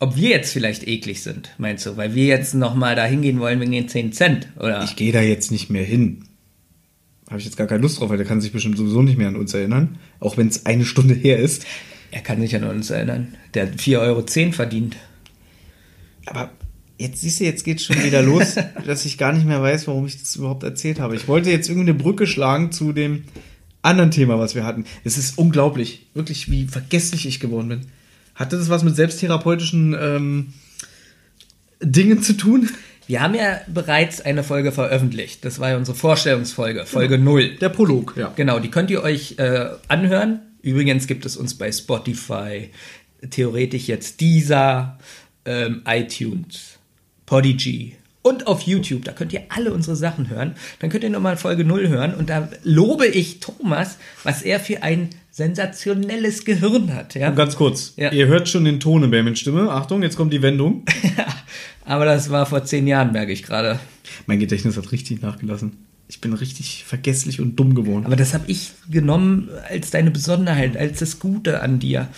Ob 0.03 0.17
wir 0.17 0.31
jetzt 0.31 0.53
vielleicht 0.53 0.89
eklig 0.89 1.23
sind, 1.23 1.51
meinst 1.59 1.85
du? 1.85 1.99
Weil 1.99 2.15
wir 2.15 2.25
jetzt 2.25 2.55
nochmal 2.55 2.97
da 2.97 3.05
hingehen 3.05 3.39
wollen 3.39 3.61
wegen 3.61 3.73
den 3.73 3.89
10 3.89 4.13
Cent, 4.13 4.49
oder? 4.59 4.83
Ich 4.83 4.97
gehe 4.97 5.13
da 5.13 5.21
jetzt 5.21 5.51
nicht 5.51 5.69
mehr 5.69 5.85
hin. 5.85 6.25
Habe 7.29 7.39
ich 7.39 7.45
jetzt 7.45 7.59
gar 7.59 7.67
keine 7.67 7.83
Lust 7.83 8.01
drauf, 8.01 8.09
weil 8.09 8.17
der 8.17 8.27
kann 8.27 8.41
sich 8.41 8.51
bestimmt 8.51 8.79
sowieso 8.79 9.03
nicht 9.03 9.19
mehr 9.19 9.29
an 9.29 9.37
uns 9.37 9.53
erinnern. 9.53 9.99
Auch 10.19 10.39
wenn 10.39 10.49
es 10.49 10.65
eine 10.65 10.87
Stunde 10.87 11.13
her 11.13 11.39
ist. 11.39 11.67
er 12.11 12.23
kann 12.23 12.41
sich 12.41 12.57
an 12.57 12.65
uns 12.65 12.89
erinnern. 12.89 13.37
Der 13.53 13.67
hat 13.67 13.75
4,10 13.75 13.99
Euro 14.01 14.53
verdient. 14.53 14.97
Aber 16.25 16.51
jetzt 16.99 17.21
siehst 17.21 17.41
du, 17.41 17.45
jetzt 17.45 17.65
geht's 17.65 17.85
schon 17.85 18.03
wieder 18.03 18.23
los, 18.23 18.57
dass 18.87 19.05
ich 19.05 19.19
gar 19.19 19.35
nicht 19.35 19.47
mehr 19.47 19.61
weiß, 19.61 19.87
warum 19.87 20.07
ich 20.07 20.19
das 20.19 20.35
überhaupt 20.35 20.63
erzählt 20.63 20.99
habe. 20.99 21.15
Ich 21.15 21.29
wollte 21.29 21.51
jetzt 21.51 21.69
irgendwie 21.69 21.91
eine 21.91 21.99
Brücke 21.99 22.27
schlagen 22.27 22.73
zu 22.73 22.95
dem 22.95 23.25
anderen 23.83 24.11
Thema, 24.11 24.39
was 24.39 24.55
wir 24.55 24.65
hatten. 24.65 24.87
Es 25.05 25.19
ist 25.19 25.37
unglaublich, 25.37 26.07
wirklich, 26.15 26.51
wie 26.51 26.67
vergesslich 26.67 27.27
ich 27.27 27.39
geworden 27.39 27.69
bin. 27.69 27.81
Hatte 28.41 28.57
das 28.57 28.71
was 28.71 28.83
mit 28.83 28.97
selbsttherapeutischen 28.97 29.95
ähm, 30.01 30.55
Dingen 31.83 32.23
zu 32.23 32.33
tun? 32.33 32.71
Wir 33.07 33.21
haben 33.21 33.35
ja 33.35 33.61
bereits 33.67 34.23
eine 34.23 34.43
Folge 34.43 34.73
veröffentlicht. 34.73 35.45
Das 35.45 35.59
war 35.59 35.69
ja 35.69 35.77
unsere 35.77 35.95
Vorstellungsfolge, 35.95 36.87
Folge 36.87 37.19
0. 37.19 37.57
Der 37.57 37.69
Prolog, 37.69 38.15
ja. 38.17 38.33
Genau, 38.35 38.59
die 38.59 38.71
könnt 38.71 38.91
ihr 38.91 39.03
euch 39.03 39.35
äh, 39.37 39.69
anhören. 39.89 40.41
Übrigens 40.63 41.07
gibt 41.07 41.27
es 41.27 41.37
uns 41.37 41.53
bei 41.53 41.71
Spotify, 41.71 42.71
theoretisch 43.29 43.89
jetzt 43.89 44.23
Deezer, 44.23 44.99
ähm, 45.45 45.83
iTunes, 45.87 46.79
Podigy 47.27 47.97
und 48.23 48.47
auf 48.47 48.63
YouTube. 48.63 49.05
Da 49.05 49.13
könnt 49.13 49.35
ihr 49.35 49.43
alle 49.51 49.71
unsere 49.71 49.97
Sachen 49.97 50.31
hören. 50.31 50.55
Dann 50.79 50.89
könnt 50.89 51.05
ihr 51.05 51.11
nochmal 51.11 51.37
Folge 51.37 51.67
0 51.67 51.89
hören. 51.89 52.15
Und 52.15 52.31
da 52.31 52.49
lobe 52.63 53.07
ich 53.07 53.41
Thomas, 53.41 53.99
was 54.23 54.41
er 54.41 54.61
für 54.61 54.83
ein 54.83 55.11
sensationelles 55.41 56.45
Gehirn 56.45 56.95
hat. 56.95 57.15
Ja? 57.15 57.31
Und 57.31 57.37
ganz 57.37 57.57
kurz, 57.57 57.95
Ja. 57.97 58.13
ihr 58.13 58.27
hört 58.27 58.49
schon 58.49 58.65
den 58.67 58.79
Ton 58.79 59.03
in 59.05 59.11
Benjamins 59.11 59.41
Stimme. 59.41 59.71
Achtung, 59.71 60.03
jetzt 60.03 60.17
kommt 60.17 60.33
die 60.35 60.43
Wendung. 60.43 60.85
Aber 61.87 62.05
das 62.05 62.29
war 62.31 62.45
vor 62.47 62.63
zehn 62.65 62.87
Jahren, 62.87 63.13
merke 63.13 63.33
ich 63.33 63.43
gerade. 63.43 63.81
Mein 64.27 64.39
Gedächtnis 64.39 64.77
hat 64.77 64.93
richtig 64.93 65.23
nachgelassen. 65.23 65.73
Ich 66.09 66.21
bin 66.21 66.33
richtig 66.35 66.85
vergesslich 66.85 67.41
und 67.41 67.57
dumm 67.57 67.75
geworden. 67.75 68.05
Aber 68.05 68.17
das 68.17 68.35
habe 68.35 68.45
ich 68.49 68.73
genommen 68.91 69.49
als 69.69 69.91
deine 69.91 70.11
Besonderheit, 70.11 70.77
als 70.77 70.99
das 70.99 71.19
Gute 71.21 71.63
an 71.63 71.79
dir. 71.79 72.09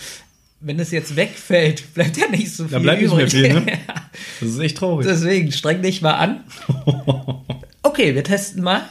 Wenn 0.59 0.79
es 0.79 0.91
jetzt 0.91 1.15
wegfällt, 1.15 1.93
bleibt 1.93 2.17
ja 2.17 2.27
nicht 2.29 2.51
so 2.51 2.63
viel 2.63 2.71
Da 2.73 2.79
bleibt 2.79 3.01
nicht 3.01 3.15
mehr 3.15 3.29
viel, 3.29 3.53
ne? 3.53 3.65
Das 4.41 4.49
ist 4.49 4.59
echt 4.59 4.77
traurig. 4.77 5.07
Deswegen, 5.07 5.51
streng 5.51 5.81
dich 5.81 6.01
mal 6.01 6.13
an. 6.15 6.43
Okay, 7.85 8.15
wir 8.15 8.23
testen 8.23 8.63
mal. 8.63 8.81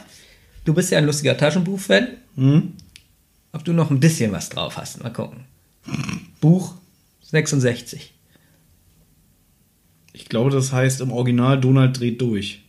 Du 0.65 0.73
bist 0.73 0.91
ja 0.91 0.97
ein 0.99 1.05
lustiger 1.05 1.35
Taschenbuch-Fan. 1.35 2.07
Mhm. 2.35 2.73
Ob 3.53 3.63
du 3.63 3.71
noch 3.71 3.91
ein 3.91 3.99
bisschen 3.99 4.31
was 4.31 4.49
drauf 4.49 4.77
hast. 4.77 5.01
Mal 5.01 5.11
gucken. 5.11 5.45
Buch 6.41 6.75
66. 7.21 8.13
Ich 10.11 10.25
glaube, 10.25 10.49
das 10.49 10.73
heißt 10.73 11.01
im 11.01 11.11
Original 11.11 11.59
Donald 11.59 11.97
dreht 11.99 12.19
durch. 12.19 12.63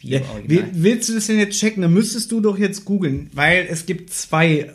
Ja, 0.00 0.20
willst 0.46 1.08
du 1.08 1.14
das 1.14 1.28
denn 1.28 1.38
jetzt 1.38 1.58
checken? 1.58 1.82
Dann 1.82 1.94
müsstest 1.94 2.30
du 2.30 2.40
doch 2.40 2.58
jetzt 2.58 2.84
googeln, 2.84 3.30
weil 3.32 3.66
es 3.70 3.86
gibt 3.86 4.10
zwei 4.10 4.74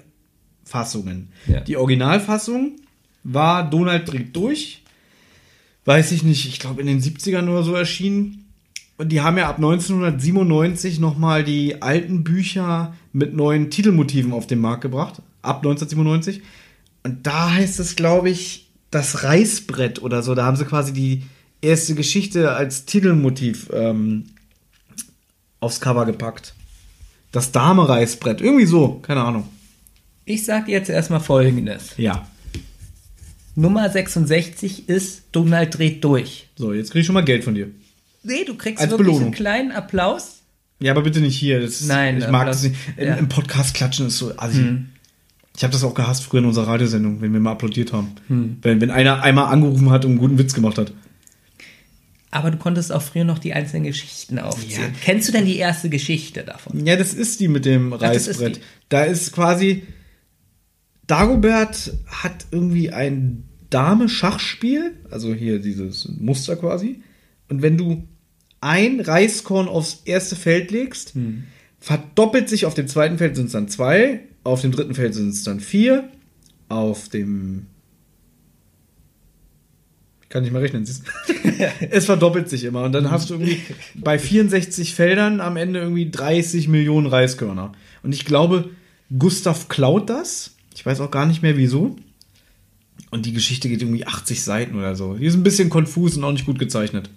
Fassungen. 0.63 1.29
Ja. 1.45 1.60
Die 1.60 1.77
Originalfassung 1.77 2.77
war 3.23 3.69
Donald 3.69 4.12
dreht 4.12 4.36
durch. 4.36 4.84
Weiß 5.86 6.12
ich 6.12 6.23
nicht, 6.23 6.47
ich 6.47 6.60
glaube 6.60 6.82
in 6.82 6.88
den 6.88 7.01
70ern 7.01 7.47
oder 7.47 7.63
so 7.63 7.75
erschienen. 7.75 8.38
Und 8.99 9.13
die 9.13 9.21
haben 9.21 9.38
ja 9.38 9.47
ab 9.47 9.55
1997 9.55 10.99
nochmal 10.99 11.45
die 11.45 11.81
alten 11.81 12.25
Bücher 12.25 12.93
mit 13.13 13.33
neuen 13.33 13.71
Titelmotiven 13.71 14.33
auf 14.33 14.45
den 14.45 14.59
Markt 14.59 14.81
gebracht. 14.81 15.21
Ab 15.41 15.59
1997. 15.59 16.41
Und 17.03 17.25
da 17.25 17.53
heißt 17.53 17.79
es, 17.79 17.95
glaube 17.95 18.29
ich, 18.29 18.67
das 18.91 19.23
Reißbrett 19.23 20.01
oder 20.01 20.21
so. 20.21 20.35
Da 20.35 20.43
haben 20.43 20.57
sie 20.57 20.65
quasi 20.65 20.91
die 20.91 21.23
erste 21.62 21.95
Geschichte 21.95 22.51
als 22.51 22.83
Titelmotiv 22.83 23.69
ähm, 23.71 24.25
aufs 25.62 25.79
Cover 25.79 26.05
gepackt. 26.05 26.53
Das 27.31 27.53
Dame-Reißbrett. 27.53 28.41
Irgendwie 28.41 28.65
so, 28.65 28.95
keine 28.95 29.21
Ahnung. 29.21 29.47
Ich 30.25 30.43
sage 30.43 30.73
jetzt 30.73 30.89
erstmal 30.89 31.21
folgendes. 31.21 31.93
Ja. 31.95 32.27
Nummer 33.55 33.89
66 33.89 34.89
ist 34.89 35.23
Donald 35.31 35.77
dreht 35.77 36.03
durch. 36.03 36.49
So, 36.57 36.73
jetzt 36.73 36.91
kriege 36.91 36.99
ich 36.99 37.05
schon 37.05 37.13
mal 37.13 37.23
Geld 37.23 37.45
von 37.45 37.55
dir. 37.55 37.69
Nee, 38.23 38.43
du 38.45 38.55
kriegst 38.55 38.82
Als 38.82 38.89
wirklich 38.91 39.08
Belohnung. 39.08 39.25
einen 39.27 39.34
kleinen 39.34 39.71
Applaus. 39.71 40.38
Ja, 40.79 40.91
aber 40.93 41.01
bitte 41.03 41.19
nicht 41.19 41.38
hier. 41.38 41.60
Das 41.62 41.82
ist, 41.82 41.88
Nein, 41.88 42.17
ich 42.19 42.27
mag 42.29 42.45
das- 42.47 42.62
das 42.62 42.71
nicht. 42.71 42.79
Im, 42.97 43.08
ja. 43.08 43.15
Im 43.15 43.29
Podcast 43.29 43.73
klatschen 43.73 44.08
ist 44.08 44.17
so. 44.17 44.34
Also 44.38 44.62
Ich 45.58 45.63
habe 45.63 45.73
das 45.73 45.84
auch 45.84 45.93
gehasst 45.93 46.23
früher 46.23 46.39
in 46.39 46.45
unserer 46.45 46.67
Radiosendung, 46.67 47.21
wenn 47.21 47.34
wir 47.34 47.39
mal 47.41 47.51
applaudiert 47.51 47.91
haben. 47.91 48.12
Mhm. 48.29 48.58
Wenn, 48.62 48.79
wenn 48.82 48.91
einer 48.91 49.21
einmal 49.23 49.51
angerufen 49.51 49.89
hat 49.89 50.05
und 50.05 50.12
einen 50.12 50.19
guten 50.19 50.38
Witz 50.38 50.53
gemacht 50.53 50.77
hat. 50.77 50.93
Aber 52.32 52.51
du 52.51 52.58
konntest 52.58 52.91
auch 52.91 53.01
früher 53.01 53.23
noch 53.25 53.39
die 53.39 53.53
einzelnen 53.53 53.84
Geschichten 53.86 54.38
aufzählen. 54.39 54.91
Ja. 54.93 54.99
Kennst 55.01 55.27
du 55.27 55.32
denn 55.32 55.45
die 55.45 55.58
erste 55.58 55.89
Geschichte 55.89 56.43
davon? 56.43 56.86
Ja, 56.86 56.95
das 56.95 57.13
ist 57.13 57.39
die 57.39 57.47
mit 57.47 57.65
dem 57.65 57.91
ist 57.91 58.01
Reißbrett. 58.01 58.58
die. 58.58 58.62
Da 58.89 59.03
ist 59.03 59.32
quasi. 59.34 59.84
Dagobert 61.08 61.91
hat 62.05 62.45
irgendwie 62.51 62.91
ein 62.91 63.45
Dame-Schachspiel, 63.71 64.91
also 65.10 65.34
hier 65.34 65.60
dieses 65.60 66.08
Muster 66.19 66.55
quasi. 66.55 67.01
Und 67.49 67.62
wenn 67.62 67.77
du 67.77 68.07
ein 68.62 68.99
Reiskorn 68.99 69.67
aufs 69.67 70.01
erste 70.05 70.35
Feld 70.35 70.71
legst, 70.71 71.15
Hm. 71.15 71.43
verdoppelt 71.79 72.49
sich 72.49 72.65
auf 72.65 72.73
dem 72.73 72.88
zweiten 72.88 73.17
Feld 73.17 73.35
sind 73.35 73.45
es 73.47 73.51
dann 73.53 73.69
zwei, 73.69 74.21
auf 74.43 74.62
dem 74.62 74.71
dritten 74.71 74.95
Feld 74.95 75.13
sind 75.13 75.29
es 75.29 75.43
dann 75.43 75.59
vier, 75.59 76.09
auf 76.67 77.09
dem 77.09 77.67
ich 80.23 80.31
kann 80.31 80.43
nicht 80.43 80.51
mehr 80.51 80.62
rechnen, 80.62 80.85
es 81.89 82.05
verdoppelt 82.05 82.49
sich 82.49 82.63
immer 82.63 82.83
und 82.83 82.91
dann 82.91 83.09
hast 83.09 83.31
du 83.31 83.33
irgendwie 83.33 83.62
bei 83.95 84.19
64 84.19 84.93
Feldern 84.93 85.41
am 85.41 85.57
Ende 85.57 85.79
irgendwie 85.79 86.12
30 86.12 86.67
Millionen 86.67 87.07
Reiskörner. 87.07 87.71
Und 88.03 88.13
ich 88.13 88.25
glaube, 88.25 88.69
Gustav 89.17 89.69
klaut 89.69 90.07
das. 90.07 90.55
Ich 90.75 90.85
weiß 90.85 90.99
auch 90.99 91.09
gar 91.09 91.25
nicht 91.25 91.41
mehr 91.41 91.57
wieso. 91.57 91.95
Und 93.09 93.25
die 93.25 93.33
Geschichte 93.33 93.69
geht 93.69 93.81
irgendwie 93.81 94.05
80 94.05 94.43
Seiten 94.43 94.77
oder 94.77 94.95
so. 94.95 95.15
Die 95.15 95.25
ist 95.25 95.33
ein 95.33 95.41
bisschen 95.41 95.71
konfus 95.71 96.15
und 96.15 96.23
auch 96.23 96.31
nicht 96.31 96.45
gut 96.45 96.59
gezeichnet. 96.59 97.09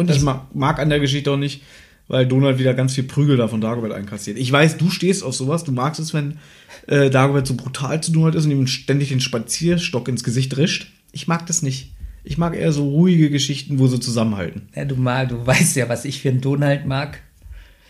Und 0.00 0.10
ich 0.10 0.22
mag, 0.22 0.54
mag 0.54 0.78
an 0.78 0.88
der 0.88 0.98
Geschichte 0.98 1.30
auch 1.30 1.36
nicht, 1.36 1.60
weil 2.08 2.24
Donald 2.24 2.58
wieder 2.58 2.72
ganz 2.72 2.94
viel 2.94 3.04
Prügel 3.04 3.36
da 3.36 3.48
von 3.48 3.60
Dagobert 3.60 3.92
einkassiert. 3.92 4.38
Ich 4.38 4.50
weiß, 4.50 4.78
du 4.78 4.88
stehst 4.88 5.22
auf 5.22 5.34
sowas, 5.34 5.62
du 5.62 5.72
magst 5.72 6.00
es, 6.00 6.14
wenn 6.14 6.38
äh, 6.86 7.10
Dagobert 7.10 7.46
so 7.46 7.52
brutal 7.52 8.02
zu 8.02 8.10
Donald 8.10 8.34
ist 8.34 8.46
und 8.46 8.50
ihm 8.50 8.66
ständig 8.66 9.10
den 9.10 9.20
Spazierstock 9.20 10.08
ins 10.08 10.24
Gesicht 10.24 10.56
rischt. 10.56 10.90
Ich 11.12 11.28
mag 11.28 11.44
das 11.44 11.60
nicht. 11.60 11.92
Ich 12.24 12.38
mag 12.38 12.56
eher 12.56 12.72
so 12.72 12.88
ruhige 12.88 13.28
Geschichten, 13.28 13.78
wo 13.78 13.88
sie 13.88 14.00
zusammenhalten. 14.00 14.70
Ja, 14.74 14.86
du 14.86 14.96
mal, 14.96 15.28
du 15.28 15.46
weißt 15.46 15.76
ja, 15.76 15.90
was 15.90 16.06
ich 16.06 16.22
für 16.22 16.30
einen 16.30 16.40
Donald 16.40 16.86
mag. 16.86 17.20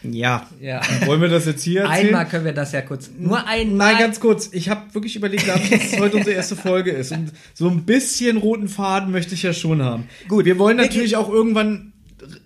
Ja. 0.03 0.49
Ja. 0.61 0.81
Wollen 1.07 1.21
wir 1.21 1.29
das 1.29 1.47
jetzt 1.47 1.63
hier 1.63 1.83
erzählen? 1.83 2.07
Einmal 2.07 2.27
können 2.27 2.45
wir 2.45 2.53
das 2.53 2.73
ja 2.73 2.81
kurz. 2.81 3.11
Nur 3.19 3.47
einmal. 3.47 3.93
Nein, 3.93 4.03
ganz 4.03 4.19
kurz. 4.19 4.49
Ich 4.53 4.69
habe 4.69 4.95
wirklich 4.95 5.15
überlegt, 5.15 5.47
dass 5.47 5.61
das 5.69 5.93
heute 6.01 6.17
unsere 6.17 6.35
erste 6.35 6.57
Folge 6.57 6.91
ist. 6.91 7.13
Und 7.13 7.33
so 7.55 7.69
ein 7.69 7.85
bisschen 7.85 8.39
roten 8.39 8.69
Faden 8.69 9.13
möchte 9.13 9.35
ich 9.35 9.43
ja 9.43 9.53
schon 9.53 9.83
haben. 9.83 10.09
Gut, 10.29 10.45
wir 10.47 10.59
wollen 10.59 10.77
natürlich 10.77 11.17
auch 11.17 11.29
irgendwann 11.29 11.90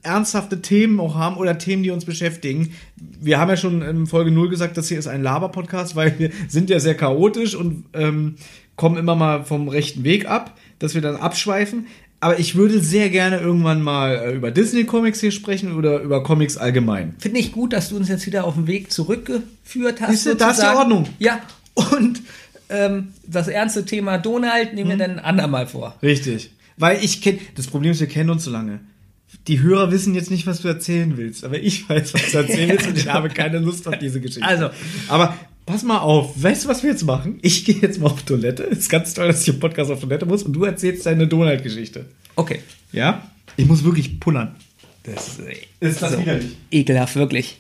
ernsthafte 0.03 0.63
Themen 0.63 1.01
auch 1.01 1.15
haben 1.15 1.37
oder 1.37 1.59
Themen, 1.59 1.83
die 1.83 1.91
uns 1.91 2.05
beschäftigen. 2.05 2.73
Wir 2.97 3.39
haben 3.39 3.49
ja 3.49 3.57
schon 3.57 3.83
in 3.83 4.07
Folge 4.07 4.31
0 4.31 4.49
gesagt, 4.49 4.77
das 4.77 4.89
hier 4.89 4.99
ist 4.99 5.07
ein 5.07 5.23
Laber-Podcast, 5.23 5.97
weil 5.97 6.19
wir 6.19 6.31
sind 6.49 6.71
ja 6.71 6.81
sehr 6.81 6.95
chaotisch 6.95 7.55
und 7.55 7.85
ähm, 7.93 8.37
kommen 8.77 8.97
immer 8.97 9.15
mal 9.15 9.45
vom 9.45 9.69
rechten 9.69 10.05
Weg 10.05 10.29
ab, 10.29 10.57
dass 10.79 10.95
wir 10.95 11.03
dann 11.03 11.17
abschweifen. 11.17 11.87
Aber 12.21 12.39
ich 12.39 12.55
würde 12.55 12.81
sehr 12.81 13.11
gerne 13.11 13.39
irgendwann 13.39 13.83
mal 13.83 14.17
äh, 14.17 14.33
über 14.33 14.51
Disney-Comics 14.51 15.21
hier 15.21 15.31
sprechen 15.31 15.77
oder 15.77 16.01
über 16.01 16.23
Comics 16.23 16.57
allgemein. 16.57 17.15
Finde 17.19 17.39
ich 17.39 17.53
gut, 17.53 17.73
dass 17.73 17.91
du 17.91 17.97
uns 17.97 18.09
jetzt 18.09 18.27
wieder 18.27 18.45
auf 18.45 18.55
den 18.55 18.67
Weg 18.67 18.91
zurückgeführt 18.91 20.01
hast. 20.01 20.11
Siehste, 20.11 20.37
da 20.37 20.51
ist 20.51 20.63
die. 20.63 20.67
Ordnung. 20.67 21.07
Ja, 21.19 21.41
und 21.75 22.23
ähm, 22.71 23.09
das 23.27 23.49
ernste 23.49 23.85
Thema 23.85 24.17
Donald 24.19 24.75
nehmen 24.75 24.91
wir 24.91 24.97
dann 24.97 25.13
ein 25.13 25.19
andermal 25.19 25.67
vor. 25.67 25.97
Richtig. 26.03 26.51
Weil 26.77 27.05
ich 27.05 27.21
kenne, 27.21 27.41
das 27.57 27.67
Problem 27.67 27.93
ist, 27.93 28.01
wir 28.01 28.07
kennen 28.07 28.31
uns 28.31 28.45
so 28.45 28.51
lange. 28.51 28.81
Die 29.47 29.61
Hörer 29.61 29.91
wissen 29.91 30.15
jetzt 30.15 30.31
nicht, 30.31 30.47
was 30.47 30.63
du 30.63 30.69
erzählen 30.69 31.17
willst, 31.17 31.45
aber 31.45 31.59
ich 31.59 31.89
weiß, 31.89 32.15
was 32.15 32.31
du 32.31 32.39
erzählen 32.39 32.71
willst 32.71 32.87
und 32.87 32.99
ich 32.99 33.09
habe 33.13 33.29
keine 33.29 33.59
Lust 33.59 33.87
auf 33.89 33.99
diese 33.99 34.21
Geschichte. 34.21 34.47
Also. 34.49 34.71
aber 35.09 35.37
pass 35.67 35.83
mal 35.83 35.99
auf, 35.99 36.43
weißt 36.43 36.65
du, 36.65 36.69
was 36.69 36.83
wir 36.83 36.91
jetzt 36.91 37.05
machen? 37.05 37.39
Ich 37.43 37.65
gehe 37.65 37.77
jetzt 37.77 38.01
mal 38.01 38.07
auf 38.07 38.23
Toilette. 38.23 38.63
Ist 38.65 38.89
ganz 38.91 39.15
toll, 39.15 39.29
dass 39.29 39.43
ich 39.43 39.49
im 39.49 39.61
Podcast 39.61 39.91
auf 39.91 40.01
Toilette 40.01 40.27
muss 40.27 40.43
und 40.43 40.53
du 40.53 40.65
erzählst 40.65 41.07
deine 41.07 41.27
Donald-Geschichte. 41.27 42.07
Okay. 42.37 42.61
Ja? 42.93 43.31
Ich 43.57 43.67
muss 43.67 43.85
wirklich 43.85 44.21
pullern. 44.21 44.55
Das 45.05 45.39
Ist 45.81 46.01
das 46.03 46.13
so 46.13 46.19
widerlich? 46.21 46.57
ekelhaft, 46.71 47.17
wirklich. 47.17 47.59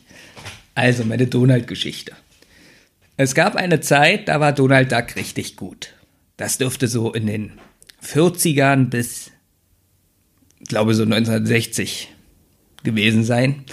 Also, 0.74 1.04
meine 1.04 1.26
Donald-Geschichte. 1.26 2.12
Es 3.16 3.34
gab 3.34 3.54
eine 3.54 3.80
Zeit, 3.80 4.28
da 4.28 4.40
war 4.40 4.52
Donald 4.52 4.90
Duck 4.90 5.14
richtig 5.16 5.56
gut. 5.56 5.92
Das 6.36 6.58
dürfte 6.58 6.88
so 6.88 7.12
in 7.12 7.26
den 7.26 7.52
40ern 8.04 8.86
bis, 8.86 9.30
glaube, 10.68 10.94
so 10.94 11.02
1960 11.02 12.08
gewesen 12.82 13.24
sein. 13.24 13.64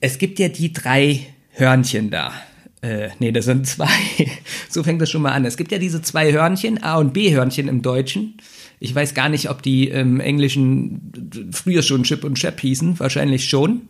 Es 0.00 0.18
gibt 0.18 0.38
ja 0.38 0.48
die 0.48 0.72
drei 0.72 1.26
Hörnchen 1.50 2.10
da. 2.10 2.32
Äh, 2.80 3.10
nee, 3.20 3.30
das 3.30 3.44
sind 3.44 3.66
zwei. 3.66 3.88
so 4.68 4.82
fängt 4.82 5.00
das 5.00 5.10
schon 5.10 5.22
mal 5.22 5.32
an. 5.32 5.44
Es 5.44 5.56
gibt 5.56 5.70
ja 5.70 5.78
diese 5.78 6.02
zwei 6.02 6.32
Hörnchen, 6.32 6.82
A- 6.82 6.96
und 6.96 7.12
B-Hörnchen 7.12 7.68
im 7.68 7.82
Deutschen. 7.82 8.34
Ich 8.80 8.92
weiß 8.92 9.14
gar 9.14 9.28
nicht, 9.28 9.48
ob 9.48 9.62
die 9.62 9.88
im 9.88 10.18
Englischen 10.18 11.50
früher 11.52 11.82
schon 11.82 12.02
Chip 12.02 12.24
und 12.24 12.34
Chap 12.34 12.60
hießen. 12.60 12.98
Wahrscheinlich 12.98 13.48
schon. 13.48 13.82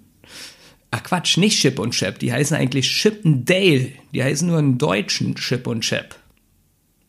Ach 0.91 1.03
Quatsch, 1.03 1.39
nicht 1.39 1.59
Chip 1.59 1.79
und 1.79 1.93
Chap. 1.93 2.19
Die 2.19 2.31
heißen 2.31 2.55
eigentlich 2.55 2.91
Chip 2.91 3.25
and 3.25 3.49
Dale. 3.49 3.89
Die 4.13 4.23
heißen 4.23 4.47
nur 4.47 4.59
im 4.59 4.77
Deutschen 4.77 5.35
Chip 5.37 5.67
und 5.67 5.81
Chap. 5.81 6.15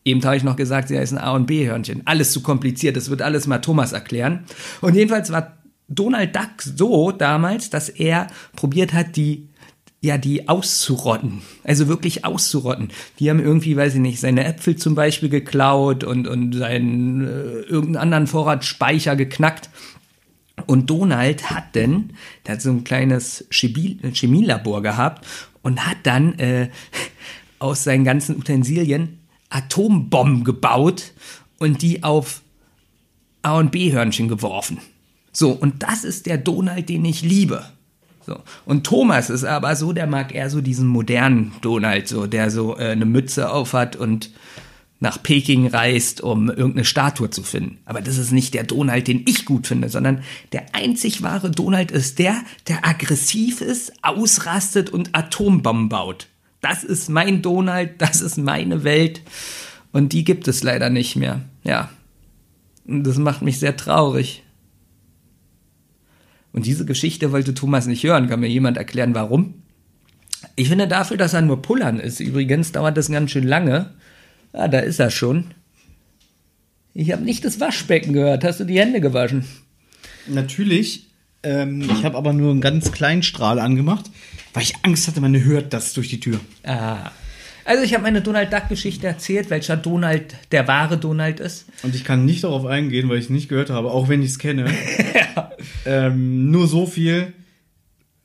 Eben 0.04 0.22
habe 0.24 0.36
ich 0.36 0.44
noch 0.44 0.56
gesagt, 0.56 0.88
sie 0.88 0.98
heißen 0.98 1.18
A- 1.18 1.32
und 1.32 1.46
B-Hörnchen. 1.46 2.02
Alles 2.04 2.32
zu 2.32 2.42
kompliziert, 2.42 2.96
das 2.96 3.08
wird 3.08 3.22
alles 3.22 3.46
mal 3.46 3.58
Thomas 3.58 3.92
erklären. 3.92 4.44
Und 4.80 4.94
jedenfalls 4.94 5.32
war 5.32 5.56
Donald 5.88 6.36
Duck 6.36 6.60
so 6.60 7.10
damals, 7.10 7.70
dass 7.70 7.88
er 7.88 8.26
probiert 8.54 8.92
hat, 8.92 9.16
die 9.16 9.48
ja, 10.04 10.18
die 10.18 10.50
auszurotten. 10.50 11.40
Also 11.62 11.88
wirklich 11.88 12.26
auszurotten. 12.26 12.90
Die 13.18 13.30
haben 13.30 13.40
irgendwie, 13.40 13.74
weiß 13.74 13.94
ich 13.94 14.00
nicht, 14.00 14.20
seine 14.20 14.44
Äpfel 14.44 14.76
zum 14.76 14.94
Beispiel 14.94 15.30
geklaut 15.30 16.04
und, 16.04 16.28
und 16.28 16.52
seinen 16.52 17.26
äh, 17.26 17.60
irgendeinen 17.60 17.96
anderen 17.96 18.26
Vorratsspeicher 18.26 19.16
geknackt. 19.16 19.70
Und 20.66 20.90
Donald 20.90 21.50
hat 21.50 21.74
denn, 21.74 22.12
der 22.46 22.56
hat 22.56 22.60
so 22.60 22.68
ein 22.68 22.84
kleines 22.84 23.46
Chemie- 23.50 23.98
Chemielabor 24.12 24.82
gehabt 24.82 25.26
und 25.62 25.86
hat 25.86 25.96
dann 26.02 26.38
äh, 26.38 26.68
aus 27.58 27.84
seinen 27.84 28.04
ganzen 28.04 28.36
Utensilien 28.36 29.20
Atombomben 29.54 30.44
gebaut 30.44 31.12
und 31.58 31.80
die 31.82 32.02
auf 32.02 32.42
A- 33.42 33.58
und 33.58 33.70
B-Hörnchen 33.70 34.28
geworfen. 34.28 34.78
So, 35.32 35.50
und 35.52 35.82
das 35.82 36.04
ist 36.04 36.26
der 36.26 36.38
Donald, 36.38 36.88
den 36.88 37.04
ich 37.04 37.22
liebe. 37.22 37.64
So. 38.26 38.40
Und 38.64 38.84
Thomas 38.84 39.30
ist 39.30 39.44
aber 39.44 39.76
so, 39.76 39.92
der 39.92 40.06
mag 40.06 40.34
eher 40.34 40.50
so 40.50 40.60
diesen 40.60 40.86
modernen 40.86 41.52
Donald, 41.60 42.08
so, 42.08 42.26
der 42.26 42.50
so 42.50 42.76
äh, 42.78 42.90
eine 42.90 43.04
Mütze 43.04 43.50
aufhat 43.50 43.96
und 43.96 44.30
nach 45.00 45.22
Peking 45.22 45.66
reist, 45.66 46.20
um 46.20 46.48
irgendeine 46.48 46.84
Statue 46.84 47.30
zu 47.30 47.42
finden. 47.42 47.78
Aber 47.84 48.00
das 48.00 48.16
ist 48.16 48.32
nicht 48.32 48.54
der 48.54 48.64
Donald, 48.64 49.06
den 49.06 49.24
ich 49.28 49.44
gut 49.44 49.66
finde, 49.66 49.90
sondern 49.90 50.22
der 50.52 50.74
einzig 50.74 51.22
wahre 51.22 51.50
Donald 51.50 51.90
ist 51.90 52.18
der, 52.18 52.42
der 52.68 52.86
aggressiv 52.86 53.60
ist, 53.60 53.92
ausrastet 54.02 54.90
und 54.90 55.14
Atombomben 55.14 55.90
baut. 55.90 56.28
Das 56.64 56.82
ist 56.82 57.10
mein 57.10 57.42
Donald, 57.42 58.00
das 58.00 58.22
ist 58.22 58.38
meine 58.38 58.84
Welt. 58.84 59.20
Und 59.92 60.14
die 60.14 60.24
gibt 60.24 60.48
es 60.48 60.62
leider 60.62 60.88
nicht 60.88 61.14
mehr. 61.14 61.42
Ja. 61.62 61.90
Und 62.86 63.04
das 63.04 63.18
macht 63.18 63.42
mich 63.42 63.58
sehr 63.58 63.76
traurig. 63.76 64.42
Und 66.52 66.64
diese 66.64 66.86
Geschichte 66.86 67.32
wollte 67.32 67.52
Thomas 67.52 67.86
nicht 67.86 68.02
hören. 68.02 68.30
Kann 68.30 68.40
mir 68.40 68.48
jemand 68.48 68.78
erklären, 68.78 69.14
warum? 69.14 69.62
Ich 70.56 70.70
finde 70.70 70.88
dafür, 70.88 71.18
dass 71.18 71.34
er 71.34 71.42
nur 71.42 71.60
Pullern 71.60 72.00
ist. 72.00 72.18
Übrigens 72.20 72.72
dauert 72.72 72.96
das 72.96 73.10
ganz 73.10 73.30
schön 73.30 73.46
lange. 73.46 73.90
Ah, 74.54 74.68
da 74.68 74.78
ist 74.78 75.00
er 75.00 75.10
schon. 75.10 75.48
Ich 76.94 77.12
habe 77.12 77.24
nicht 77.24 77.44
das 77.44 77.60
Waschbecken 77.60 78.14
gehört. 78.14 78.42
Hast 78.42 78.60
du 78.60 78.64
die 78.64 78.80
Hände 78.80 79.02
gewaschen? 79.02 79.44
Natürlich. 80.28 81.10
Ähm, 81.44 81.82
ich 81.82 82.04
habe 82.04 82.16
aber 82.16 82.32
nur 82.32 82.50
einen 82.50 82.60
ganz 82.60 82.90
kleinen 82.90 83.22
Strahl 83.22 83.58
angemacht, 83.58 84.06
weil 84.52 84.62
ich 84.62 84.74
Angst 84.82 85.06
hatte, 85.06 85.20
man 85.20 85.44
hört 85.44 85.72
das 85.72 85.92
durch 85.92 86.08
die 86.08 86.20
Tür. 86.20 86.40
Ah. 86.64 87.10
Also 87.66 87.82
ich 87.82 87.94
habe 87.94 88.02
meine 88.02 88.20
Donald 88.20 88.52
Duck 88.52 88.68
Geschichte 88.68 89.06
erzählt, 89.06 89.48
welcher 89.48 89.76
Donald 89.76 90.34
der 90.52 90.68
wahre 90.68 90.98
Donald 90.98 91.40
ist. 91.40 91.66
Und 91.82 91.94
ich 91.94 92.04
kann 92.04 92.24
nicht 92.24 92.44
darauf 92.44 92.66
eingehen, 92.66 93.08
weil 93.08 93.18
ich 93.18 93.24
es 93.24 93.30
nicht 93.30 93.48
gehört 93.48 93.70
habe, 93.70 93.90
auch 93.90 94.08
wenn 94.08 94.22
ich 94.22 94.30
es 94.30 94.38
kenne. 94.38 94.70
ähm, 95.86 96.50
nur 96.50 96.66
so 96.66 96.86
viel. 96.86 97.32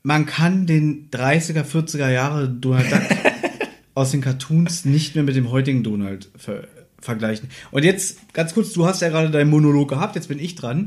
Man 0.02 0.26
kann 0.26 0.66
den 0.66 1.10
30er, 1.10 1.64
40er 1.64 2.10
Jahre 2.10 2.48
Donald 2.48 2.92
Duck 2.92 3.02
aus 3.94 4.10
den 4.10 4.20
Cartoons 4.20 4.84
nicht 4.84 5.14
mehr 5.14 5.24
mit 5.24 5.36
dem 5.36 5.50
heutigen 5.50 5.82
Donald 5.82 6.28
ver 6.36 6.64
vergleichen. 7.02 7.48
Und 7.70 7.82
jetzt 7.82 8.18
ganz 8.34 8.52
kurz, 8.52 8.74
du 8.74 8.84
hast 8.84 9.00
ja 9.00 9.08
gerade 9.08 9.30
deinen 9.30 9.48
Monolog 9.48 9.88
gehabt, 9.88 10.16
jetzt 10.16 10.28
bin 10.28 10.38
ich 10.38 10.54
dran. 10.54 10.86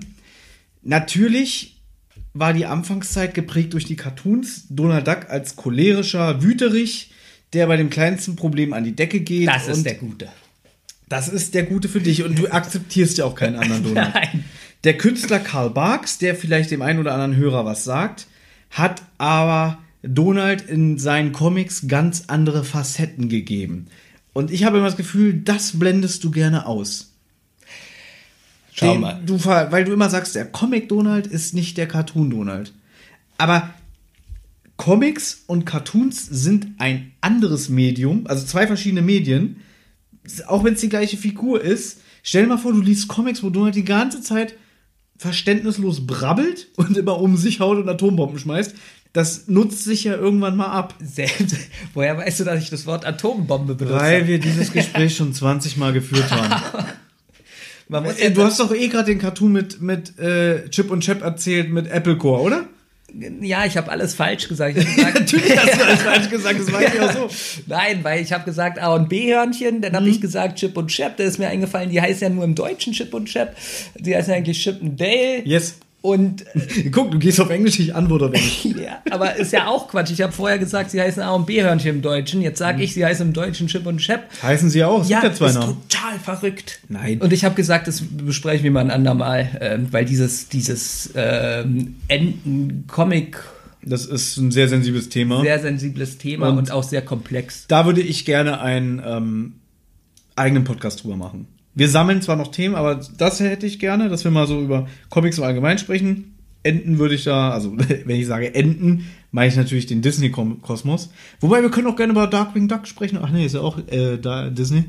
Natürlich 0.84 1.82
war 2.34 2.54
die 2.54 2.66
Anfangszeit 2.66 3.34
geprägt 3.34 3.74
durch 3.74 3.86
die 3.86 3.96
Cartoons. 3.96 4.66
Donald 4.70 5.08
Duck 5.08 5.30
als 5.30 5.56
cholerischer 5.56 6.42
Wüterich, 6.42 7.12
der 7.54 7.68
bei 7.68 7.78
dem 7.78 7.90
kleinsten 7.90 8.36
Problem 8.36 8.74
an 8.74 8.84
die 8.84 8.96
Decke 8.96 9.20
geht. 9.20 9.48
Das 9.48 9.68
ist 9.68 9.86
der 9.86 9.96
Gute. 9.96 10.28
das 11.10 11.30
ist 11.30 11.54
der 11.54 11.64
Gute 11.64 11.88
für 11.90 12.02
dich 12.02 12.24
und 12.24 12.40
du 12.40 12.48
akzeptierst 12.48 13.20
ja 13.20 13.26
auch 13.26 13.36
keinen 13.36 13.56
anderen 13.56 13.84
Donald. 13.96 14.14
Nein. 14.14 14.46
Der 14.84 14.98
Künstler 14.98 15.40
Karl 15.40 15.70
Barks, 15.70 16.18
der 16.18 16.36
vielleicht 16.36 16.72
dem 16.72 16.82
einen 16.82 17.00
oder 17.00 17.14
anderen 17.14 17.36
Hörer 17.38 17.66
was 17.66 17.84
sagt, 17.84 18.28
hat 18.72 19.04
aber 19.18 19.78
Donald 20.02 20.64
in 20.68 20.98
seinen 20.98 21.32
Comics 21.32 21.88
ganz 21.88 22.26
andere 22.28 22.64
Facetten 22.64 23.30
gegeben. 23.30 23.88
Und 24.34 24.52
ich 24.52 24.64
habe 24.64 24.78
immer 24.78 24.88
das 24.88 24.98
Gefühl, 24.98 25.34
das 25.34 25.80
blendest 25.80 26.24
du 26.24 26.32
gerne 26.32 26.66
aus. 26.66 27.13
Schau 28.74 28.96
mal. 28.96 29.22
Du, 29.26 29.44
weil 29.46 29.86
du 29.86 29.94
immer 29.94 30.10
sagst, 30.10 30.36
der 30.36 30.46
Comic 30.46 30.90
Donald 30.90 31.28
ist 31.28 31.54
nicht 31.54 31.78
der 31.78 31.88
Cartoon 31.88 32.30
Donald. 32.30 32.74
Aber 33.38 33.70
Comics 34.78 35.44
und 35.46 35.66
Cartoons 35.66 36.26
sind 36.26 36.68
ein 36.80 37.12
anderes 37.22 37.70
Medium, 37.70 38.26
also 38.26 38.46
zwei 38.46 38.66
verschiedene 38.66 39.02
Medien. 39.02 39.58
Auch 40.48 40.64
wenn 40.64 40.74
es 40.74 40.82
die 40.82 40.90
gleiche 40.90 41.18
Figur 41.18 41.62
ist. 41.62 42.02
Stell 42.24 42.44
dir 42.44 42.50
mal 42.50 42.58
vor, 42.58 42.72
du 42.72 42.82
liest 42.82 43.08
Comics, 43.08 43.44
wo 43.44 43.50
Donald 43.50 43.76
die 43.76 43.86
ganze 43.86 44.22
Zeit 44.22 44.56
verständnislos 45.18 46.08
brabbelt 46.08 46.68
und 46.76 46.98
immer 46.98 47.20
um 47.20 47.38
sich 47.38 47.60
haut 47.60 47.78
und 47.78 47.88
Atombomben 47.88 48.40
schmeißt. 48.40 48.74
Das 49.12 49.48
nutzt 49.48 49.84
sich 49.84 50.06
ja 50.06 50.16
irgendwann 50.16 50.58
mal 50.58 50.68
ab. 50.68 50.96
Selbst, 51.00 51.56
woher 51.94 52.18
weißt 52.18 52.40
du, 52.40 52.44
dass 52.46 52.64
ich 52.64 52.72
das 52.72 52.88
Wort 52.88 53.06
Atombombe 53.06 53.76
benutze? 53.76 54.00
Weil 54.00 54.28
wir 54.28 54.40
dieses 54.40 54.72
Gespräch 54.72 55.16
schon 55.16 55.34
20 55.34 55.78
Mal 55.78 55.94
geführt 55.94 56.32
haben. 56.32 56.62
Man 57.90 58.04
muss 58.04 58.20
ja 58.20 58.26
Äh, 58.28 58.32
du 58.32 58.44
hast 58.44 58.60
doch 58.60 58.74
eh 58.74 58.88
gerade 58.88 59.06
den 59.12 59.20
Cartoon 59.20 59.52
mit, 59.52 59.82
mit 59.82 60.18
äh, 60.20 60.70
Chip 60.70 60.90
und 60.92 61.02
Chap 61.02 61.22
erzählt 61.22 61.70
mit 61.72 61.88
Apple 61.92 62.18
Core, 62.18 62.42
oder? 62.42 62.66
ja, 63.42 63.64
ich 63.66 63.78
habe 63.78 63.92
alles 63.92 64.16
falsch 64.16 64.48
gesagt. 64.48 64.74
Gesagt 64.74 64.98
Natürlich 65.20 65.56
hast 65.56 65.80
du 65.80 65.86
alles 65.86 66.02
falsch 66.02 66.30
gesagt, 66.32 66.60
das 66.60 66.74
weiß 66.74 66.94
ich 66.96 67.00
auch 67.00 67.12
so. 67.14 67.30
Nein, 67.68 68.00
weil 68.04 68.24
ich 68.24 68.34
habe 68.34 68.44
gesagt 68.44 68.82
A 68.82 68.96
und 68.96 69.08
B 69.08 69.32
Hörnchen, 69.32 69.82
dann 69.82 69.92
Mhm. 69.92 69.96
habe 69.98 70.10
ich 70.10 70.20
gesagt 70.20 70.58
Chip 70.58 70.76
und 70.78 70.88
Chap, 70.88 71.18
da 71.18 71.24
ist 71.24 71.38
mir 71.38 71.48
eingefallen, 71.48 71.92
die 71.92 72.02
heißt 72.02 72.22
ja 72.24 72.30
nur 72.30 72.44
im 72.44 72.56
Deutschen 72.56 72.92
Chip 72.94 73.14
und 73.14 73.26
Chap. 73.26 73.56
Die 74.00 74.16
heißt 74.16 74.30
ja 74.30 74.36
eigentlich 74.36 74.60
Chip 74.64 74.82
und 74.82 75.00
Dale. 75.00 75.44
Yes. 75.46 75.76
Und 76.04 76.44
Guck, 76.92 77.12
du 77.12 77.18
gehst 77.18 77.40
auf 77.40 77.50
Englisch, 77.50 77.80
ich 77.80 77.96
antworte 77.96 78.26
auf 78.26 78.34
Englisch. 78.34 78.66
ja, 78.84 79.02
aber 79.10 79.38
ist 79.38 79.54
ja 79.54 79.68
auch 79.68 79.88
Quatsch. 79.88 80.12
Ich 80.12 80.22
habe 80.22 80.34
vorher 80.34 80.60
gesagt, 80.60 80.92
sie 80.92 81.00
heißen 81.00 81.24
A 81.24 81.32
und 81.32 81.46
B-Hörnchen 81.46 81.96
im 81.96 82.02
Deutschen. 82.02 82.42
Jetzt 82.42 82.60
sage 82.60 82.84
ich, 82.84 82.94
sie 82.94 83.06
heißen 83.06 83.26
im 83.26 83.32
Deutschen 83.32 83.68
Chip 83.68 83.86
und 83.86 84.00
Chap. 84.00 84.26
Heißen 84.44 84.70
sie 84.70 84.84
auch? 84.84 85.08
Ja, 85.08 85.24
ja 85.24 85.34
zwei 85.34 85.46
ist 85.48 85.54
Namen. 85.56 85.78
total 85.90 86.20
verrückt. 86.20 86.82
Nein. 86.90 87.22
Und 87.22 87.32
ich 87.32 87.46
habe 87.46 87.56
gesagt, 87.56 87.88
das 87.88 88.02
besprechen 88.02 88.66
wir 88.66 88.72
mal 88.72 88.82
ein 88.82 88.92
andermal, 88.92 89.48
ähm, 89.62 89.88
weil 89.92 90.04
dieses, 90.04 90.50
dieses 90.50 91.12
ähm, 91.16 91.96
Enten-Comic 92.10 93.38
Das 93.82 94.06
ist 94.06 94.36
ein 94.36 94.52
sehr 94.52 94.68
sensibles 94.68 95.08
Thema. 95.08 95.40
sehr 95.42 95.60
sensibles 95.60 96.18
Thema 96.18 96.50
Und- 96.50 96.58
und, 96.58 96.72
auch 96.72 96.84
sehr 96.84 97.02
komplex. 97.02 97.64
da 97.70 97.86
würde 97.86 98.02
ich 98.02 98.26
gerne 98.26 98.60
einen 98.60 99.02
ähm, 99.06 99.54
eigenen 100.36 100.66
Podcast 100.66 101.04
drüber 101.04 101.16
machen. 101.16 101.48
Wir 101.76 101.90
sammeln 101.90 102.22
zwar 102.22 102.36
noch 102.36 102.52
Themen, 102.52 102.76
aber 102.76 103.02
das 103.18 103.40
hätte 103.40 103.66
ich 103.66 103.80
gerne, 103.80 104.10
dass 104.10 104.24
wir 104.24 104.32
mal 104.32 104.48
so 104.48 104.62
über 104.62 104.88
Comics 105.10 105.38
im 105.38 105.44
Allgemeinen 105.44 105.80
sprechen. 105.80 106.36
Enten 106.62 107.00
würde 107.00 107.16
ich 107.16 107.24
da, 107.24 107.52
also 107.52 107.76
wenn 108.06 108.20
ich 108.20 108.28
sage 108.28 108.54
Enten, 108.54 109.06
meine 109.32 109.50
ich 109.50 109.56
natürlich 109.56 109.88
den 109.88 110.02
Disney-Kosmos. 110.02 111.10
Wobei 111.40 111.62
wir 111.62 111.72
können 111.72 111.88
auch 111.88 111.96
gerne 111.96 112.12
über 112.12 112.28
Darkwing 112.28 112.68
Duck 112.68 112.88
sprechen. 112.88 113.18
Ach 113.22 113.32
nee, 113.32 113.46
ist 113.46 113.56
ja 113.56 113.62
auch 113.62 113.80
äh, 113.88 114.18
da, 114.18 114.50
Disney. 114.50 114.86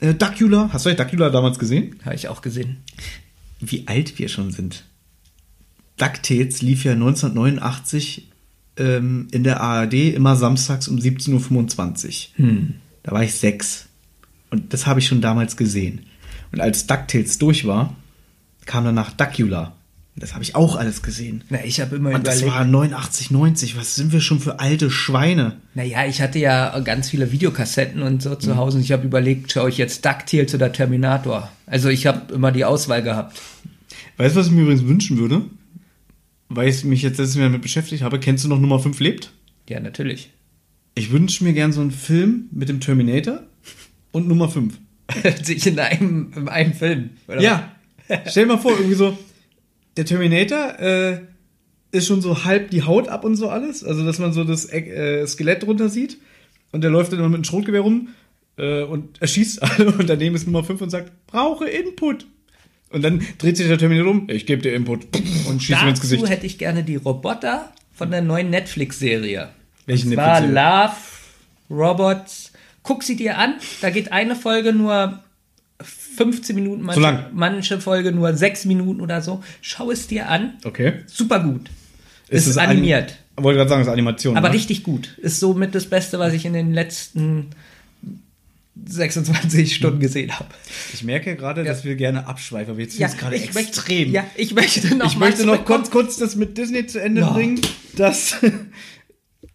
Äh, 0.00 0.14
Duckula, 0.14 0.70
hast 0.72 0.86
du 0.86 0.94
Duckula 0.94 1.30
damals 1.30 1.58
gesehen? 1.58 1.96
Habe 2.04 2.14
ich 2.14 2.28
auch 2.28 2.40
gesehen. 2.40 2.78
Wie 3.60 3.86
alt 3.86 4.18
wir 4.18 4.28
schon 4.28 4.50
sind. 4.50 4.84
DuckTales 5.98 6.62
lief 6.62 6.84
ja 6.84 6.92
1989 6.92 8.30
ähm, 8.76 9.28
in 9.30 9.44
der 9.44 9.60
ARD 9.60 9.94
immer 10.14 10.34
samstags 10.36 10.88
um 10.88 10.96
17.25 10.96 12.30
Uhr. 12.38 12.56
Da 13.02 13.12
war 13.12 13.22
ich 13.22 13.34
sechs. 13.34 13.86
Und 14.50 14.72
das 14.72 14.86
habe 14.86 15.00
ich 15.00 15.06
schon 15.06 15.20
damals 15.20 15.56
gesehen. 15.56 16.06
Und 16.54 16.60
als 16.60 16.86
DuckTales 16.86 17.38
durch 17.38 17.66
war, 17.66 17.96
kam 18.64 18.84
danach 18.84 19.10
Duckula. 19.10 19.72
Das 20.14 20.34
habe 20.34 20.44
ich 20.44 20.54
auch 20.54 20.76
alles 20.76 21.02
gesehen. 21.02 21.42
Na, 21.50 21.64
ich 21.64 21.80
habe 21.80 21.96
immer 21.96 22.10
Und 22.14 22.24
das 22.28 22.36
überlegt. 22.42 22.56
war 22.58 22.64
89, 22.64 23.32
90. 23.32 23.76
Was 23.76 23.96
sind 23.96 24.12
wir 24.12 24.20
schon 24.20 24.38
für 24.38 24.60
alte 24.60 24.88
Schweine? 24.88 25.56
Naja, 25.74 26.06
ich 26.06 26.22
hatte 26.22 26.38
ja 26.38 26.78
ganz 26.78 27.10
viele 27.10 27.32
Videokassetten 27.32 28.02
und 28.02 28.22
so 28.22 28.30
Mhm. 28.30 28.40
zu 28.40 28.56
Hause 28.56 28.76
und 28.76 28.84
ich 28.84 28.92
habe 28.92 29.04
überlegt, 29.04 29.50
schaue 29.50 29.68
ich 29.68 29.78
jetzt 29.78 30.04
DuckTales 30.04 30.54
oder 30.54 30.70
Terminator? 30.70 31.50
Also 31.66 31.88
ich 31.88 32.06
habe 32.06 32.32
immer 32.32 32.52
die 32.52 32.64
Auswahl 32.64 33.02
gehabt. 33.02 33.42
Weißt 34.16 34.36
du, 34.36 34.40
was 34.40 34.46
ich 34.46 34.52
mir 34.52 34.62
übrigens 34.62 34.84
wünschen 34.86 35.18
würde? 35.18 35.42
Weil 36.48 36.68
ich 36.68 36.84
mich 36.84 37.02
jetzt 37.02 37.18
letztes 37.18 37.34
Mal 37.36 37.42
damit 37.44 37.62
beschäftigt 37.62 38.04
habe. 38.04 38.20
Kennst 38.20 38.44
du 38.44 38.48
noch 38.48 38.60
Nummer 38.60 38.78
5 38.78 39.00
lebt? 39.00 39.32
Ja, 39.68 39.80
natürlich. 39.80 40.30
Ich 40.94 41.10
wünsche 41.10 41.42
mir 41.42 41.52
gern 41.54 41.72
so 41.72 41.80
einen 41.80 41.90
Film 41.90 42.44
mit 42.52 42.68
dem 42.68 42.78
Terminator 42.78 43.40
und 44.12 44.28
Nummer 44.28 44.48
5. 44.48 44.74
Sich 45.42 45.66
in 45.66 45.78
einem, 45.78 46.32
in 46.36 46.48
einem 46.48 46.72
Film. 46.72 47.10
oder 47.28 47.40
Ja. 47.40 47.70
Stell 48.26 48.44
dir 48.44 48.54
mal 48.54 48.58
vor, 48.58 48.72
irgendwie 48.72 48.94
so, 48.94 49.16
der 49.96 50.04
Terminator 50.04 50.78
äh, 50.78 51.20
ist 51.92 52.06
schon 52.06 52.20
so 52.20 52.44
halb 52.44 52.70
die 52.70 52.82
Haut 52.82 53.08
ab 53.08 53.24
und 53.24 53.36
so 53.36 53.48
alles. 53.48 53.84
Also, 53.84 54.04
dass 54.04 54.18
man 54.18 54.32
so 54.32 54.44
das 54.44 54.70
äh, 54.72 55.26
Skelett 55.26 55.62
drunter 55.62 55.88
sieht. 55.88 56.18
Und 56.72 56.82
der 56.82 56.90
läuft 56.90 57.12
dann 57.12 57.20
immer 57.20 57.28
mit 57.28 57.36
einem 57.36 57.44
Schrotgewehr 57.44 57.82
rum 57.82 58.08
äh, 58.56 58.82
und 58.82 59.22
erschießt 59.22 59.62
alle. 59.62 59.92
Und 59.92 60.08
daneben 60.08 60.34
ist 60.34 60.46
Nummer 60.46 60.64
5 60.64 60.80
und 60.82 60.90
sagt, 60.90 61.12
brauche 61.26 61.66
Input. 61.68 62.26
Und 62.90 63.02
dann 63.02 63.24
dreht 63.38 63.56
sich 63.56 63.66
der 63.68 63.78
Terminator 63.78 64.10
um, 64.10 64.28
ich 64.28 64.46
gebe 64.46 64.62
dir 64.62 64.74
Input. 64.74 65.06
Und 65.48 65.62
schießt 65.62 65.82
ihm 65.82 65.88
ins 65.88 66.00
Dazu 66.00 66.14
Gesicht. 66.14 66.28
hätte 66.28 66.46
ich 66.46 66.58
gerne 66.58 66.82
die 66.84 66.96
Roboter 66.96 67.72
von 67.92 68.10
der 68.10 68.22
neuen 68.22 68.50
Netflix-Serie. 68.50 69.50
Welche 69.86 70.08
Das 70.08 70.16
war 70.16 70.40
Netflix-Serie? 70.40 70.90
Love, 71.70 71.88
Robots. 71.88 72.52
Guck 72.84 73.02
sie 73.02 73.16
dir 73.16 73.36
an. 73.38 73.54
Da 73.80 73.90
geht 73.90 74.12
eine 74.12 74.36
Folge 74.36 74.72
nur 74.72 75.18
15 75.82 76.54
Minuten, 76.54 76.82
manche, 76.82 77.00
lang. 77.00 77.24
manche 77.32 77.80
Folge 77.80 78.12
nur 78.12 78.32
6 78.34 78.66
Minuten 78.66 79.00
oder 79.00 79.20
so. 79.20 79.42
Schau 79.60 79.90
es 79.90 80.06
dir 80.06 80.28
an. 80.28 80.52
Okay. 80.64 81.00
Super 81.06 81.40
gut. 81.40 81.68
Ist, 82.28 82.46
es 82.46 82.56
animiert. 82.56 83.16
Anim 83.36 83.44
wollte 83.44 83.56
gerade 83.58 83.68
sagen, 83.70 83.82
es 83.82 83.88
ist 83.88 83.92
Animation. 83.92 84.36
Aber 84.36 84.48
ne? 84.48 84.54
richtig 84.54 84.84
gut. 84.84 85.18
Ist 85.18 85.40
somit 85.40 85.74
das 85.74 85.86
Beste, 85.86 86.20
was 86.20 86.32
ich 86.34 86.44
in 86.44 86.52
den 86.52 86.72
letzten 86.72 87.48
26 88.86 89.74
Stunden 89.74 90.00
gesehen 90.00 90.38
habe. 90.38 90.48
Ich 90.92 91.04
merke 91.04 91.36
gerade, 91.36 91.64
dass 91.64 91.84
wir 91.84 91.94
gerne 91.96 92.26
abschweifen, 92.26 92.72
aber 92.72 92.80
jetzt 92.80 92.98
Ja, 92.98 93.06
ist 93.06 93.14
es 93.14 93.18
gerade 93.20 93.36
ich 93.36 93.54
möchte- 93.54 93.60
extrem. 93.70 94.12
Ja, 94.12 94.24
ich 94.36 94.54
möchte 94.54 94.94
noch 94.96 95.06
ich 95.06 95.16
möchte 95.16 95.46
noch 95.46 95.64
kurz, 95.64 95.90
kurz 95.90 96.16
das 96.16 96.34
mit 96.36 96.58
Disney 96.58 96.86
zu 96.86 97.00
Ende 97.00 97.22
Ja. 97.22 97.30
bringen, 97.30 97.60
dass 97.96 98.36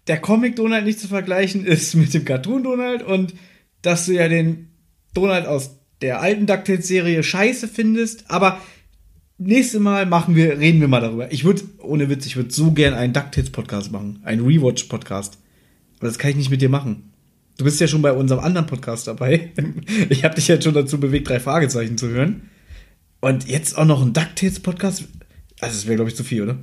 der 0.10 0.19
Comic 0.19 0.56
Donald 0.58 0.86
nicht 0.86 1.00
zu 1.00 1.08
vergleichen 1.08 1.65
ist 1.65 1.93
mit 1.95 2.13
dem 2.13 2.26
Cartoon 2.26 2.63
Donald 2.63 3.04
und 3.04 3.34
dass 3.82 4.08
du 4.08 4.13
ja 4.13 4.28
den 4.28 4.67
Donald 5.13 5.45
aus 5.45 5.78
der 6.02 6.22
alten 6.22 6.48
DuckTales-Serie 6.48 7.24
scheiße 7.24 7.67
findest, 7.67 8.30
aber 8.30 8.60
nächstes 9.38 9.80
Mal 9.80 10.06
machen 10.06 10.36
wir, 10.36 10.60
reden 10.60 10.82
wir 10.82 10.88
mal 10.88 11.02
darüber. 11.02 11.32
Ich 11.32 11.43
würde, 11.43 11.63
ohne 11.80 12.10
Witz, 12.10 12.26
ich 12.26 12.36
würde 12.36 12.52
so 12.52 12.72
gern 12.72 12.93
einen 12.93 13.13
DuckTales-Podcast 13.13 13.91
machen, 13.91 14.19
einen 14.24 14.45
Rewatch-Podcast. 14.45 15.38
Aber 16.00 16.08
das 16.08 16.17
kann 16.17 16.32
ich 16.32 16.38
nicht 16.38 16.52
mit 16.52 16.62
dir 16.62 16.69
machen. 16.69 17.12
Du 17.58 17.65
bist 17.65 17.82
ja 17.82 17.88
schon 17.88 18.02
bei 18.02 18.13
unserem 18.13 18.43
anderen 18.43 18.67
Podcast 18.67 19.08
dabei. 19.08 19.52
Ich 20.10 20.24
habe 20.24 20.36
dich 20.36 20.48
jetzt 20.48 20.63
schon 20.63 20.74
dazu 20.74 21.00
bewegt, 21.00 21.30
drei 21.30 21.39
Fragezeichen 21.39 21.98
zu 21.98 22.10
hören. 22.10 22.50
Und 23.19 23.50
jetzt 23.50 23.78
auch 23.78 23.86
noch 23.86 24.02
ein 24.02 24.13
DuckTales-Podcast? 24.13 25.06
Also, 25.60 25.76
das 25.76 25.86
wäre, 25.86 25.98
glaube 25.98 26.10
ich, 26.10 26.15
zu 26.15 26.24
viel, 26.24 26.43
oder? 26.43 26.58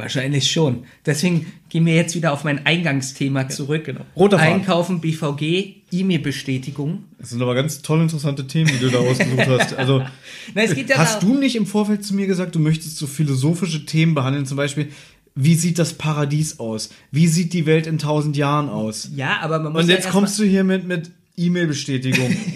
Wahrscheinlich 0.00 0.50
schon. 0.50 0.84
Deswegen 1.04 1.46
gehen 1.68 1.84
wir 1.84 1.94
jetzt 1.94 2.14
wieder 2.14 2.32
auf 2.32 2.42
mein 2.42 2.64
Eingangsthema 2.64 3.48
zurück. 3.48 3.84
genau. 3.84 4.00
Roter. 4.16 4.38
Einkaufen, 4.38 5.00
BVG, 5.00 5.82
E-Mail-Bestätigung. 5.92 7.04
Das 7.18 7.30
sind 7.30 7.42
aber 7.42 7.54
ganz 7.54 7.82
toll 7.82 8.00
interessante 8.00 8.46
Themen, 8.46 8.70
die 8.72 8.78
du 8.78 8.88
da 8.88 8.98
ausgesucht 8.98 9.46
hast. 9.46 9.74
Also, 9.74 10.02
Na, 10.54 10.62
es 10.62 10.74
geht 10.74 10.88
ja 10.88 10.96
hast 10.96 11.22
du 11.22 11.34
nicht 11.34 11.54
im 11.54 11.66
Vorfeld 11.66 12.04
zu 12.04 12.14
mir 12.14 12.26
gesagt, 12.26 12.54
du 12.54 12.58
möchtest 12.60 12.96
so 12.96 13.06
philosophische 13.06 13.84
Themen 13.84 14.14
behandeln? 14.14 14.46
Zum 14.46 14.56
Beispiel, 14.56 14.88
wie 15.34 15.54
sieht 15.54 15.78
das 15.78 15.92
Paradies 15.92 16.58
aus? 16.58 16.90
Wie 17.10 17.28
sieht 17.28 17.52
die 17.52 17.66
Welt 17.66 17.86
in 17.86 17.98
tausend 17.98 18.36
Jahren 18.36 18.68
aus? 18.68 19.10
Ja, 19.14 19.40
aber 19.42 19.58
man 19.58 19.72
muss 19.72 19.82
Und 19.82 19.88
ja 19.88 19.96
jetzt 19.96 20.06
erst 20.06 20.14
kommst 20.14 20.38
du 20.38 20.44
hier 20.44 20.64
mit, 20.64 20.86
mit 20.86 21.10
E-Mail-Bestätigung. 21.46 22.36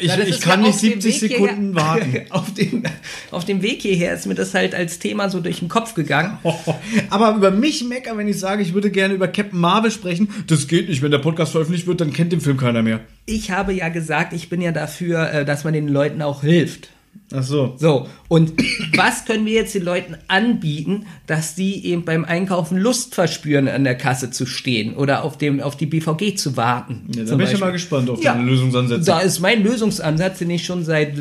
Ich, 0.00 0.08
Na, 0.08 0.16
das 0.16 0.28
ich 0.28 0.40
kann 0.40 0.60
ja 0.62 0.68
nicht 0.68 0.74
auf 0.76 0.80
dem 0.80 1.00
70 1.00 1.22
Weg 1.22 1.30
Sekunden 1.32 1.72
hierher- 1.72 1.74
warten. 1.74 2.20
auf, 2.30 2.54
dem, 2.54 2.82
auf 3.30 3.44
dem 3.44 3.62
Weg 3.62 3.82
hierher 3.82 4.14
ist 4.14 4.26
mir 4.26 4.34
das 4.34 4.54
halt 4.54 4.74
als 4.74 4.98
Thema 4.98 5.28
so 5.28 5.40
durch 5.40 5.58
den 5.60 5.68
Kopf 5.68 5.94
gegangen. 5.94 6.38
Aber 7.10 7.36
über 7.36 7.50
mich 7.50 7.84
meckern, 7.84 8.16
wenn 8.18 8.26
ich 8.26 8.38
sage, 8.38 8.62
ich 8.62 8.74
würde 8.74 8.90
gerne 8.90 9.14
über 9.14 9.28
Captain 9.28 9.60
Marvel 9.60 9.90
sprechen, 9.90 10.28
das 10.46 10.66
geht 10.66 10.88
nicht. 10.88 11.02
Wenn 11.02 11.10
der 11.10 11.18
Podcast 11.18 11.52
veröffentlicht 11.52 11.86
wird, 11.86 12.00
dann 12.00 12.12
kennt 12.12 12.32
den 12.32 12.40
Film 12.40 12.56
keiner 12.56 12.82
mehr. 12.82 13.00
Ich 13.26 13.50
habe 13.50 13.72
ja 13.74 13.88
gesagt, 13.90 14.32
ich 14.32 14.48
bin 14.48 14.60
ja 14.60 14.72
dafür, 14.72 15.30
äh, 15.30 15.44
dass 15.44 15.62
man 15.64 15.72
den 15.74 15.88
Leuten 15.88 16.22
auch 16.22 16.42
hilft. 16.42 16.88
Ach 17.34 17.42
so. 17.42 17.74
So, 17.78 18.08
und 18.28 18.52
was 18.96 19.24
können 19.24 19.46
wir 19.46 19.52
jetzt 19.54 19.74
den 19.74 19.84
Leuten 19.84 20.16
anbieten, 20.28 21.06
dass 21.26 21.54
die 21.54 21.86
eben 21.86 22.04
beim 22.04 22.24
Einkaufen 22.26 22.76
Lust 22.76 23.14
verspüren, 23.14 23.68
an 23.68 23.84
der 23.84 23.94
Kasse 23.96 24.30
zu 24.30 24.44
stehen 24.44 24.94
oder 24.94 25.24
auf, 25.24 25.38
dem, 25.38 25.60
auf 25.60 25.76
die 25.76 25.86
BVG 25.86 26.36
zu 26.36 26.56
warten? 26.58 27.06
Ja, 27.14 27.24
da 27.24 27.30
bin 27.36 27.40
ich 27.46 27.52
ja 27.52 27.58
Beispiel. 27.58 27.58
mal 27.60 27.72
gespannt 27.72 28.10
auf 28.10 28.22
Ja. 28.22 28.34
deine 28.34 28.44
Lösungsansätze. 28.50 29.04
Da 29.06 29.20
ist 29.20 29.40
mein 29.40 29.62
Lösungsansatz, 29.62 30.38
den 30.40 30.50
ich 30.50 30.64
schon 30.66 30.84
seit 30.84 31.14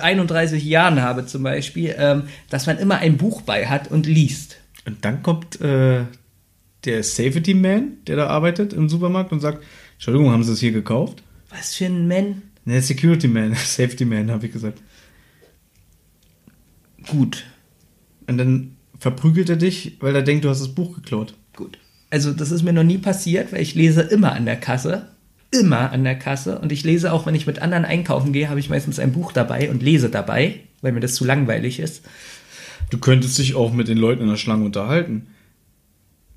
31 0.00 0.64
Jahren 0.64 1.02
habe 1.02 1.26
zum 1.26 1.42
Beispiel, 1.42 1.94
ähm, 1.98 2.22
dass 2.48 2.66
man 2.66 2.78
immer 2.78 2.98
ein 2.98 3.16
Buch 3.18 3.42
bei 3.42 3.66
hat 3.66 3.90
und 3.90 4.06
liest. 4.06 4.56
Und 4.86 5.04
dann 5.04 5.22
kommt 5.22 5.60
äh, 5.60 6.04
der 6.84 7.02
Safety 7.02 7.54
Man, 7.54 7.98
der 8.06 8.16
da 8.16 8.26
arbeitet 8.28 8.72
im 8.72 8.88
Supermarkt 8.88 9.32
und 9.32 9.40
sagt, 9.40 9.62
Entschuldigung, 9.94 10.30
haben 10.32 10.42
Sie 10.42 10.52
es 10.52 10.60
hier 10.60 10.72
gekauft? 10.72 11.22
Was 11.50 11.74
für 11.74 11.84
ein 11.86 12.08
Man? 12.08 12.42
Ne, 12.64 12.80
Security 12.80 13.28
Man, 13.28 13.54
Safety 13.64 14.04
Man, 14.04 14.30
habe 14.30 14.46
ich 14.46 14.52
gesagt. 14.52 14.78
Gut, 17.08 17.44
Und 18.26 18.38
dann 18.38 18.76
verprügelt 18.98 19.50
er 19.50 19.56
dich, 19.56 19.96
weil 20.00 20.14
er 20.14 20.22
denkt, 20.22 20.44
du 20.44 20.48
hast 20.48 20.60
das 20.60 20.74
Buch 20.74 20.94
geklaut. 20.94 21.34
gut. 21.56 21.78
Also 22.10 22.32
das 22.32 22.50
ist 22.50 22.62
mir 22.62 22.72
noch 22.74 22.84
nie 22.84 22.98
passiert, 22.98 23.52
weil 23.52 23.62
ich 23.62 23.74
lese 23.74 24.02
immer 24.02 24.32
an 24.32 24.44
der 24.44 24.56
Kasse. 24.56 25.08
Immer 25.50 25.90
an 25.92 26.04
der 26.04 26.18
Kasse. 26.18 26.58
Und 26.58 26.70
ich 26.70 26.84
lese 26.84 27.12
auch, 27.12 27.24
wenn 27.26 27.34
ich 27.34 27.46
mit 27.46 27.60
anderen 27.60 27.84
einkaufen 27.86 28.32
gehe, 28.32 28.48
habe 28.50 28.60
ich 28.60 28.68
meistens 28.68 28.98
ein 28.98 29.12
Buch 29.12 29.32
dabei 29.32 29.70
und 29.70 29.82
lese 29.82 30.10
dabei, 30.10 30.60
weil 30.82 30.92
mir 30.92 31.00
das 31.00 31.14
zu 31.14 31.24
langweilig 31.24 31.80
ist. 31.80 32.02
Du 32.90 32.98
könntest 32.98 33.38
dich 33.38 33.54
auch 33.54 33.72
mit 33.72 33.88
den 33.88 33.98
Leuten 33.98 34.22
in 34.22 34.28
der 34.28 34.36
Schlange 34.36 34.64
unterhalten, 34.66 35.28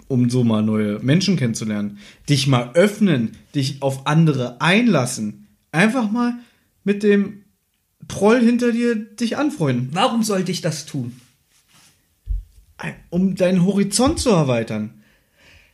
um 0.07 0.29
so 0.29 0.43
mal 0.43 0.63
neue 0.63 0.99
Menschen 0.99 1.35
kennenzulernen. 1.35 1.97
Dich 2.29 2.47
mal 2.47 2.71
öffnen, 2.73 3.31
dich 3.53 3.81
auf 3.81 4.07
andere 4.07 4.61
einlassen. 4.61 5.47
Einfach 5.71 6.09
mal 6.09 6.35
mit 6.83 7.03
dem 7.03 7.41
Proll 8.07 8.39
hinter 8.41 8.71
dir 8.71 8.95
dich 8.95 9.37
anfreunden, 9.37 9.89
Warum 9.93 10.23
sollte 10.23 10.51
ich 10.51 10.61
das 10.61 10.85
tun? 10.85 11.19
um 13.09 13.35
deinen 13.35 13.65
Horizont 13.65 14.19
zu 14.19 14.29
erweitern. 14.29 14.93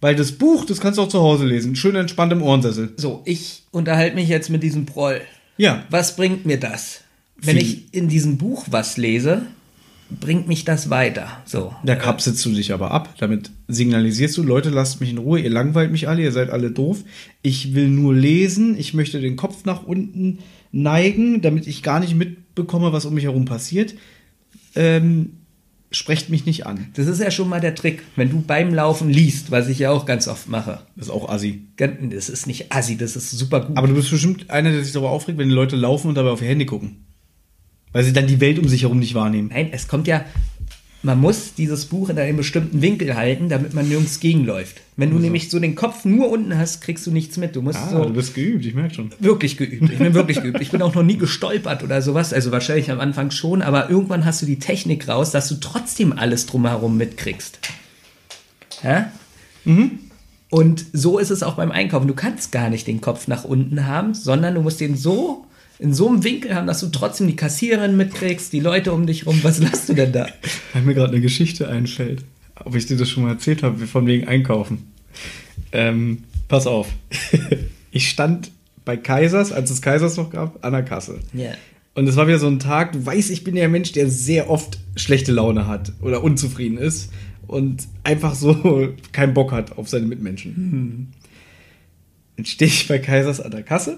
Weil 0.02 0.16
das 0.16 0.32
Buch, 0.34 0.66
das 0.66 0.80
kannst 0.80 0.98
du 0.98 1.04
auch 1.04 1.10
zu 1.10 1.20
Hause 1.20 1.46
lesen, 1.46 1.76
schön 1.76 1.96
entspannt 1.96 2.32
im 2.32 2.42
Ohrensessel. 2.42 2.94
So, 2.98 3.22
ich 3.26 3.64
unterhalte 3.72 4.16
mich 4.16 4.30
jetzt 4.30 4.50
mit 4.50 4.64
diesem 4.64 4.86
Proll. 4.86 5.22
Ja, 5.58 5.84
Was 5.90 6.16
bringt 6.16 6.46
mir 6.46 6.60
das? 6.60 7.02
Wenn 7.38 7.58
Viel. 7.58 7.66
ich 7.66 7.94
in 7.94 8.08
diesem 8.08 8.38
Buch 8.38 8.66
was 8.70 8.98
lese, 8.98 9.44
bringt 10.10 10.48
mich 10.48 10.64
das 10.64 10.90
weiter. 10.90 11.28
So. 11.46 11.74
da 11.84 11.96
kapselst 11.96 12.44
du 12.46 12.52
dich 12.52 12.72
aber 12.74 12.92
ab. 12.92 13.14
Damit 13.20 13.52
signalisierst 13.68 14.38
du, 14.38 14.44
Leute, 14.44 14.70
lasst 14.70 15.02
mich 15.02 15.10
in 15.10 15.18
Ruhe, 15.18 15.40
ihr 15.40 15.50
langweilt 15.50 15.92
mich 15.92 16.08
alle, 16.08 16.22
ihr 16.22 16.32
seid 16.32 16.50
alle 16.50 16.72
doof. 16.72 17.04
Ich 17.42 17.74
will 17.74 17.88
nur 17.88 18.14
lesen, 18.14 18.78
ich 18.78 18.94
möchte 18.94 19.20
den 19.22 19.36
Kopf 19.36 19.66
nach 19.66 19.84
unten 19.84 20.40
neigen, 20.72 21.42
damit 21.42 21.68
ich 21.68 21.84
gar 21.84 22.00
nicht 22.00 22.16
mitbekomme, 22.16 22.94
was 22.94 23.06
um 23.06 23.14
mich 23.14 23.26
herum 23.26 23.46
passiert. 23.46 23.96
Ähm, 24.76 25.34
sprecht 25.92 26.30
mich 26.30 26.46
nicht 26.46 26.66
an. 26.66 26.88
Das 26.94 27.08
ist 27.08 27.20
ja 27.20 27.32
schon 27.32 27.50
mal 27.50 27.60
der 27.60 27.76
Trick. 27.76 28.04
Wenn 28.16 28.30
du 28.30 28.42
beim 28.42 28.74
Laufen 28.74 29.10
liest, 29.10 29.52
was 29.52 29.68
ich 29.68 29.80
ja 29.80 29.92
auch 29.92 30.06
ganz 30.06 30.28
oft 30.28 30.48
mache. 30.48 30.80
Das 30.96 31.08
ist 31.08 31.12
auch 31.12 31.30
assi. 31.30 31.68
Das 31.76 32.30
ist 32.30 32.48
nicht 32.48 32.72
assi, 32.72 32.98
das 32.98 33.16
ist 33.16 33.32
super 33.32 33.66
gut. 33.66 33.78
Aber 33.78 33.88
du 33.88 33.94
bist 33.94 34.10
bestimmt 34.10 34.50
einer, 34.50 34.72
der 34.72 34.84
sich 34.84 34.94
darüber 34.94 35.12
aufregt, 35.12 35.38
wenn 35.38 35.50
die 35.50 35.56
Leute 35.56 35.76
laufen 35.76 36.08
und 36.08 36.16
dabei 36.16 36.30
auf 36.30 36.42
ihr 36.42 36.48
Handy 36.48 36.66
gucken. 36.66 37.06
Weil 37.92 38.06
sie 38.06 38.14
dann 38.14 38.28
die 38.28 38.40
Welt 38.40 38.58
um 38.58 38.70
sich 38.70 38.84
herum 38.84 39.00
nicht 39.00 39.16
wahrnehmen. 39.16 39.50
Nein, 39.52 39.70
es 39.74 39.90
kommt 39.90 40.08
ja, 40.08 40.24
man 41.04 41.20
muss 41.20 41.56
dieses 41.56 41.86
Buch 41.86 42.10
in 42.10 42.20
einem 42.20 42.38
bestimmten 42.38 42.82
Winkel 42.82 43.16
halten, 43.16 43.50
damit 43.50 43.74
man 43.74 43.88
nirgends 43.90 44.20
gegenläuft. 44.20 44.82
Wenn 44.98 45.10
du 45.10 45.18
nämlich 45.18 45.50
so 45.50 45.60
den 45.60 45.74
Kopf 45.74 46.06
nur 46.06 46.30
unten 46.30 46.56
hast, 46.58 46.82
kriegst 46.82 47.08
du 47.08 47.12
nichts 47.12 47.38
mit. 47.38 47.56
Du 47.56 47.62
musst 47.64 47.80
Ah, 47.80 47.90
so 47.90 48.06
du 48.06 48.14
bist 48.14 48.36
geübt, 48.36 48.64
ich 48.66 48.76
merke 48.76 48.94
schon. 48.94 49.10
wirklich 49.20 49.58
geübt. 49.58 49.92
Ich 49.92 49.98
bin 49.98 50.14
wirklich 50.14 50.42
geübt. 50.42 50.62
Ich 50.62 50.70
bin 50.70 50.82
auch 50.84 50.94
noch 50.94 51.02
nie 51.04 51.18
gestolpert 51.18 51.84
oder 51.84 52.02
sowas. 52.04 52.34
Also 52.34 52.52
wahrscheinlich 52.52 52.92
am 52.92 53.00
Anfang 53.00 53.32
schon, 53.32 53.64
aber 53.64 53.90
irgendwann 53.90 54.26
hast 54.26 54.44
du 54.44 54.46
die 54.46 54.60
Technik 54.60 55.08
raus, 55.08 55.32
dass 55.32 55.48
du 55.50 55.56
trotzdem 55.56 56.14
alles 56.14 56.46
drumherum 56.46 56.98
mitkriegst. 56.98 57.58
Ja? 58.84 59.12
Und 60.50 60.86
so 60.94 61.18
ist 61.18 61.32
es 61.32 61.44
auch 61.44 61.56
beim 61.56 61.72
Einkaufen. 61.72 62.08
Du 62.08 62.14
kannst 62.14 62.52
gar 62.52 62.70
nicht 62.70 62.86
den 62.86 63.02
Kopf 63.02 63.28
nach 63.28 63.44
unten 63.44 63.88
haben, 63.88 64.14
sondern 64.14 64.54
du 64.56 64.62
musst 64.62 64.80
den 64.82 64.96
so 64.96 65.46
in 65.82 65.96
so 65.96 66.08
einem 66.08 66.24
Winkel 66.24 66.54
haben, 66.54 66.68
dass 66.68 66.80
du 66.80 66.88
trotzdem 66.90 67.26
die 67.26 67.36
Kassiererin 67.36 67.98
mitkriegst, 67.98 68.54
die 68.54 68.60
Leute 68.60 68.94
um 68.94 69.08
dich 69.08 69.26
rum. 69.26 69.40
Was 69.42 69.60
lasst 69.60 69.90
du 69.90 69.96
denn 69.96 70.12
da? 70.12 70.28
Weil 70.74 70.84
mir 70.84 70.94
gerade 70.94 71.12
eine 71.12 71.22
Geschichte 71.22 71.68
einfällt. 71.68 72.24
Ob 72.64 72.76
ich 72.76 72.86
dir 72.86 72.98
das 72.98 73.10
schon 73.10 73.24
mal 73.24 73.32
erzählt 73.32 73.64
habe, 73.64 73.88
von 73.88 74.06
wegen 74.06 74.28
Einkaufen. 74.28 74.92
Ähm, 75.72 76.26
pass 76.48 76.68
auf. 76.68 76.88
ich 77.92 78.10
stand 78.10 78.52
bei 78.86 78.96
Kaisers, 78.96 79.52
als 79.52 79.72
es 79.72 79.82
Kaisers 79.82 80.18
noch 80.18 80.30
gab, 80.30 80.64
an 80.64 80.74
der 80.74 80.84
Kasse. 80.84 81.20
Ja. 81.34 81.54
Und 81.96 82.08
es 82.08 82.16
war 82.16 82.28
wieder 82.28 82.38
so 82.38 82.48
ein 82.48 82.60
Tag, 82.60 82.92
du 82.92 83.04
weißt, 83.04 83.32
ich 83.32 83.44
bin 83.44 83.56
ja 83.58 83.64
ein 83.64 83.72
Mensch, 83.72 83.92
der 83.92 84.08
sehr 84.08 84.52
oft 84.52 84.78
schlechte 84.96 85.32
Laune 85.32 85.66
hat 85.66 85.94
oder 86.02 86.24
unzufrieden 86.24 86.78
ist 86.78 87.12
und 87.48 87.88
einfach 88.04 88.36
so 88.36 88.94
keinen 89.14 89.34
Bock 89.34 89.52
hat 89.52 89.80
auf 89.80 89.90
seine 89.90 90.06
Mitmenschen. 90.06 91.12
Dann 92.38 92.46
stehe 92.46 92.70
ich 92.70 92.88
bei 92.88 93.00
Kaisers 93.00 93.42
an 93.42 93.50
der 93.50 93.64
Kasse 93.64 93.98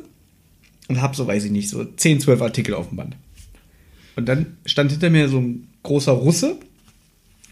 und 0.88 1.02
habe 1.02 1.16
so, 1.16 1.28
weiß 1.28 1.46
ich 1.46 1.52
nicht, 1.52 1.70
so 1.70 1.84
10, 1.86 2.22
12 2.22 2.42
Artikel 2.42 2.74
auf 2.74 2.90
dem 2.90 2.98
Band. 2.98 3.16
Und 4.16 4.28
dann 4.28 4.58
stand 4.66 4.92
hinter 4.92 5.10
mir 5.10 5.28
so 5.30 5.40
ein 5.40 5.68
großer 5.84 6.12
Russe, 6.12 6.58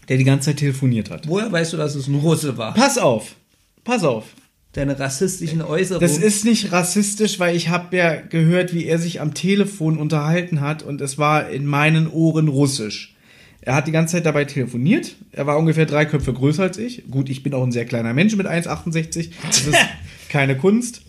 der 0.08 0.16
die 0.16 0.24
ganze 0.24 0.50
Zeit 0.50 0.58
telefoniert 0.58 1.10
hat. 1.10 1.28
Woher 1.28 1.50
weißt 1.50 1.72
du, 1.72 1.76
dass 1.76 1.94
es 1.94 2.08
ein 2.08 2.16
Russe 2.16 2.56
war? 2.56 2.74
Pass 2.74 2.98
auf, 2.98 3.36
pass 3.84 4.04
auf. 4.04 4.24
Deine 4.72 4.98
rassistischen 4.98 5.60
Äußerungen. 5.60 6.08
Das 6.08 6.16
ist 6.16 6.46
nicht 6.46 6.72
rassistisch, 6.72 7.38
weil 7.38 7.54
ich 7.54 7.68
habe 7.68 7.94
ja 7.94 8.16
gehört, 8.16 8.72
wie 8.72 8.86
er 8.86 8.98
sich 8.98 9.20
am 9.20 9.34
Telefon 9.34 9.98
unterhalten 9.98 10.62
hat 10.62 10.82
und 10.82 11.02
es 11.02 11.18
war 11.18 11.50
in 11.50 11.66
meinen 11.66 12.08
Ohren 12.08 12.48
russisch. 12.48 13.14
Er 13.60 13.74
hat 13.74 13.86
die 13.86 13.92
ganze 13.92 14.16
Zeit 14.16 14.26
dabei 14.26 14.44
telefoniert. 14.44 15.14
Er 15.30 15.46
war 15.46 15.58
ungefähr 15.58 15.86
drei 15.86 16.06
Köpfe 16.06 16.32
größer 16.32 16.64
als 16.64 16.78
ich. 16.78 17.04
Gut, 17.10 17.28
ich 17.28 17.42
bin 17.42 17.54
auch 17.54 17.62
ein 17.62 17.70
sehr 17.70 17.84
kleiner 17.84 18.12
Mensch 18.12 18.34
mit 18.34 18.46
1,68. 18.46 19.30
Das 19.46 19.66
ist 19.66 19.76
keine 20.30 20.56
Kunst. 20.56 21.01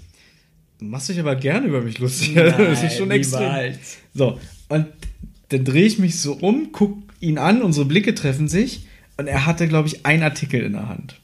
Du 0.79 0.85
machst 0.85 1.09
dich 1.09 1.19
aber 1.19 1.35
gerne 1.35 1.67
über 1.67 1.81
mich 1.81 1.99
lustig. 1.99 2.33
das 2.35 2.83
ist 2.83 2.97
schon 2.97 3.09
Nein, 3.09 3.19
extrem. 3.19 3.41
niemals. 3.43 3.97
So, 4.13 4.39
und 4.69 4.87
dann 5.49 5.63
drehe 5.65 5.85
ich 5.85 5.99
mich 5.99 6.19
so 6.19 6.33
um, 6.33 6.69
guck 6.71 6.97
ihn 7.19 7.37
an, 7.37 7.61
unsere 7.61 7.85
Blicke 7.85 8.15
treffen 8.15 8.47
sich 8.47 8.87
und 9.17 9.27
er 9.27 9.45
hatte, 9.45 9.67
glaube 9.67 9.87
ich, 9.87 10.05
einen 10.05 10.23
Artikel 10.23 10.61
in 10.61 10.73
der 10.73 10.89
Hand. 10.89 11.19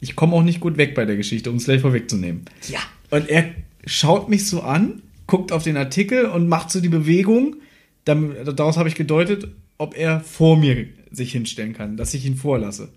Ich 0.00 0.14
komme 0.14 0.34
auch 0.34 0.42
nicht 0.42 0.60
gut 0.60 0.76
weg 0.76 0.94
bei 0.94 1.04
der 1.04 1.16
Geschichte, 1.16 1.50
um 1.50 1.56
es 1.56 1.64
gleich 1.64 1.80
vorwegzunehmen. 1.80 2.44
Ja. 2.68 2.80
Und 3.10 3.28
er 3.28 3.46
schaut 3.86 4.28
mich 4.28 4.46
so 4.46 4.62
an, 4.62 5.02
guckt 5.26 5.52
auf 5.52 5.62
den 5.62 5.76
Artikel 5.76 6.26
und 6.26 6.48
macht 6.48 6.70
so 6.70 6.80
die 6.80 6.88
Bewegung. 6.88 7.56
Daraus 8.04 8.76
habe 8.76 8.88
ich 8.88 8.94
gedeutet, 8.94 9.48
ob 9.78 9.96
er 9.96 10.20
vor 10.20 10.56
mir 10.56 10.86
sich 11.10 11.32
hinstellen 11.32 11.72
kann, 11.72 11.96
dass 11.96 12.14
ich 12.14 12.24
ihn 12.24 12.36
vorlasse. 12.36 12.88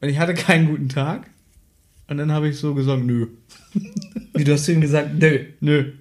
Und 0.00 0.08
ich 0.08 0.18
hatte 0.18 0.34
keinen 0.34 0.68
guten 0.68 0.88
Tag. 0.88 1.30
Und 2.06 2.16
dann 2.16 2.32
habe 2.32 2.48
ich 2.48 2.56
so 2.56 2.74
gesagt, 2.74 3.04
nö, 3.04 3.26
Wie 4.34 4.44
du 4.44 4.52
hast 4.52 4.64
zu 4.64 4.72
ihm 4.72 4.80
gesagt, 4.80 5.10
nö. 5.18 5.44
nö. 5.60 5.92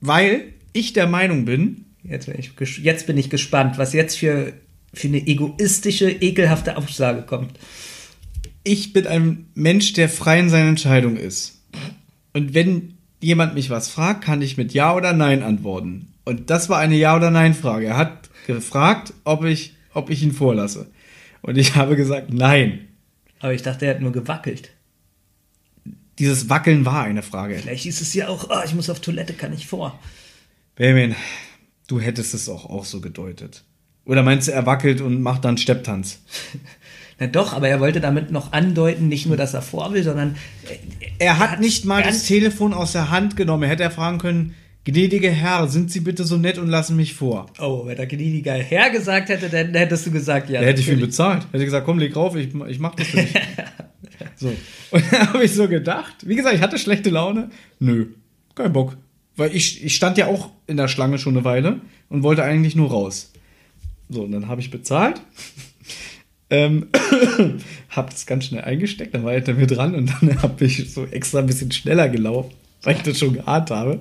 Weil 0.00 0.54
ich 0.72 0.92
der 0.92 1.06
Meinung 1.06 1.44
bin, 1.44 1.84
Jetzt 2.04 2.26
bin 2.26 2.36
ich, 2.38 2.78
jetzt 2.78 3.06
bin 3.06 3.18
ich 3.18 3.28
gespannt, 3.28 3.76
was 3.76 3.92
jetzt 3.92 4.16
für, 4.18 4.54
für 4.94 5.08
eine 5.08 5.26
egoistische, 5.26 6.10
ekelhafte 6.10 6.76
Aussage 6.76 7.22
kommt. 7.22 7.58
ich 8.64 8.92
bin 8.92 9.06
ein 9.06 9.46
Mensch, 9.54 9.92
der 9.92 10.08
frei 10.08 10.38
in 10.40 10.48
seiner 10.48 10.68
Entscheidung 10.70 11.16
ist. 11.16 11.60
Und 12.32 12.54
wenn 12.54 12.94
jemand 13.20 13.54
mich 13.54 13.68
was 13.68 13.88
fragt, 13.88 14.24
kann 14.24 14.42
ich 14.42 14.56
mit 14.56 14.72
Ja 14.72 14.94
oder 14.94 15.12
Nein 15.12 15.42
antworten. 15.42 16.12
Und 16.24 16.50
das 16.50 16.68
war 16.68 16.78
eine 16.78 16.96
Ja- 16.96 17.16
oder 17.16 17.30
Nein-Frage. 17.30 17.86
Er 17.86 17.96
hat 17.96 18.30
gefragt, 18.46 19.12
ob 19.24 19.44
ich, 19.44 19.74
ob 19.92 20.08
ich 20.10 20.22
ihn 20.22 20.32
vorlasse. 20.32 20.86
Und 21.42 21.58
ich 21.58 21.74
habe 21.74 21.96
gesagt, 21.96 22.32
nein. 22.32 22.88
Aber 23.40 23.52
ich 23.54 23.62
dachte, 23.62 23.86
er 23.86 23.94
hat 23.94 24.00
nur 24.00 24.12
gewackelt. 24.12 24.70
Dieses 26.18 26.48
Wackeln 26.50 26.84
war 26.84 27.02
eine 27.02 27.22
Frage. 27.22 27.58
Vielleicht 27.58 27.84
hieß 27.84 28.00
es 28.00 28.14
ja 28.14 28.28
auch, 28.28 28.50
oh, 28.50 28.64
ich 28.64 28.74
muss 28.74 28.90
auf 28.90 29.00
Toilette, 29.00 29.34
kann 29.34 29.52
ich 29.52 29.66
vor. 29.66 29.98
Benjamin, 30.74 31.14
du 31.86 32.00
hättest 32.00 32.34
es 32.34 32.48
auch, 32.48 32.68
auch 32.68 32.84
so 32.84 33.00
gedeutet. 33.00 33.64
Oder 34.04 34.22
meinst 34.22 34.48
du, 34.48 34.52
er 34.52 34.66
wackelt 34.66 35.00
und 35.00 35.22
macht 35.22 35.44
dann 35.44 35.58
Stepptanz? 35.58 36.20
Na 37.20 37.26
doch, 37.26 37.52
aber 37.52 37.68
er 37.68 37.80
wollte 37.80 38.00
damit 38.00 38.30
noch 38.30 38.52
andeuten, 38.52 39.08
nicht 39.08 39.26
nur, 39.26 39.36
dass 39.36 39.52
er 39.52 39.62
vor 39.62 39.92
will, 39.92 40.04
sondern 40.04 40.36
äh, 40.68 40.76
Er 41.18 41.38
hat 41.38 41.60
nicht 41.60 41.84
mal 41.84 42.02
das 42.02 42.24
Telefon 42.24 42.72
aus 42.72 42.92
der 42.92 43.10
Hand 43.10 43.36
genommen. 43.36 43.64
Er 43.64 43.70
hätte 43.70 43.82
er 43.82 43.90
fragen 43.90 44.18
können, 44.18 44.54
gnädige 44.90 45.30
Herr, 45.30 45.68
sind 45.68 45.90
Sie 45.90 46.00
bitte 46.00 46.24
so 46.24 46.38
nett 46.38 46.56
und 46.56 46.68
lassen 46.68 46.96
mich 46.96 47.12
vor. 47.12 47.46
Oh, 47.60 47.84
wenn 47.84 47.96
der 47.96 48.06
gnädiger 48.06 48.54
Herr 48.54 48.88
gesagt 48.88 49.28
hätte, 49.28 49.50
dann 49.50 49.74
hättest 49.74 50.06
du 50.06 50.10
gesagt, 50.10 50.48
ja. 50.48 50.60
Da 50.60 50.66
hätte 50.66 50.80
ich 50.80 50.86
viel 50.86 50.96
bezahlt. 50.96 51.46
Hätte 51.52 51.64
gesagt, 51.64 51.84
komm, 51.84 51.98
leg 51.98 52.16
rauf, 52.16 52.34
ich, 52.36 52.54
ich 52.68 52.78
mach 52.78 52.94
das 52.94 53.08
für 53.08 53.18
dich. 53.18 53.34
so. 54.36 54.48
Und 54.90 55.04
dann 55.10 55.34
habe 55.34 55.44
ich 55.44 55.52
so 55.52 55.68
gedacht, 55.68 56.14
wie 56.26 56.36
gesagt, 56.36 56.54
ich 56.54 56.62
hatte 56.62 56.78
schlechte 56.78 57.10
Laune. 57.10 57.50
Nö, 57.78 58.06
kein 58.54 58.72
Bock. 58.72 58.96
Weil 59.36 59.54
ich, 59.54 59.84
ich 59.84 59.94
stand 59.94 60.16
ja 60.16 60.26
auch 60.26 60.50
in 60.66 60.78
der 60.78 60.88
Schlange 60.88 61.18
schon 61.18 61.36
eine 61.36 61.44
Weile 61.44 61.80
und 62.08 62.22
wollte 62.22 62.42
eigentlich 62.42 62.74
nur 62.74 62.90
raus. 62.90 63.30
So, 64.08 64.22
und 64.22 64.32
dann 64.32 64.48
habe 64.48 64.62
ich 64.62 64.70
bezahlt. 64.70 65.20
ähm, 66.50 66.88
hab 67.90 68.08
das 68.08 68.24
ganz 68.24 68.46
schnell 68.46 68.64
eingesteckt, 68.64 69.14
dann 69.14 69.22
war 69.22 69.32
er 69.32 69.38
hinter 69.38 69.52
mir 69.52 69.66
dran 69.66 69.94
und 69.94 70.10
dann 70.20 70.42
habe 70.42 70.64
ich 70.64 70.90
so 70.90 71.04
extra 71.04 71.40
ein 71.40 71.46
bisschen 71.46 71.70
schneller 71.72 72.08
gelaufen, 72.08 72.54
weil 72.82 72.96
ich 72.96 73.02
das 73.02 73.18
schon 73.18 73.34
geahnt 73.34 73.70
habe. 73.70 74.00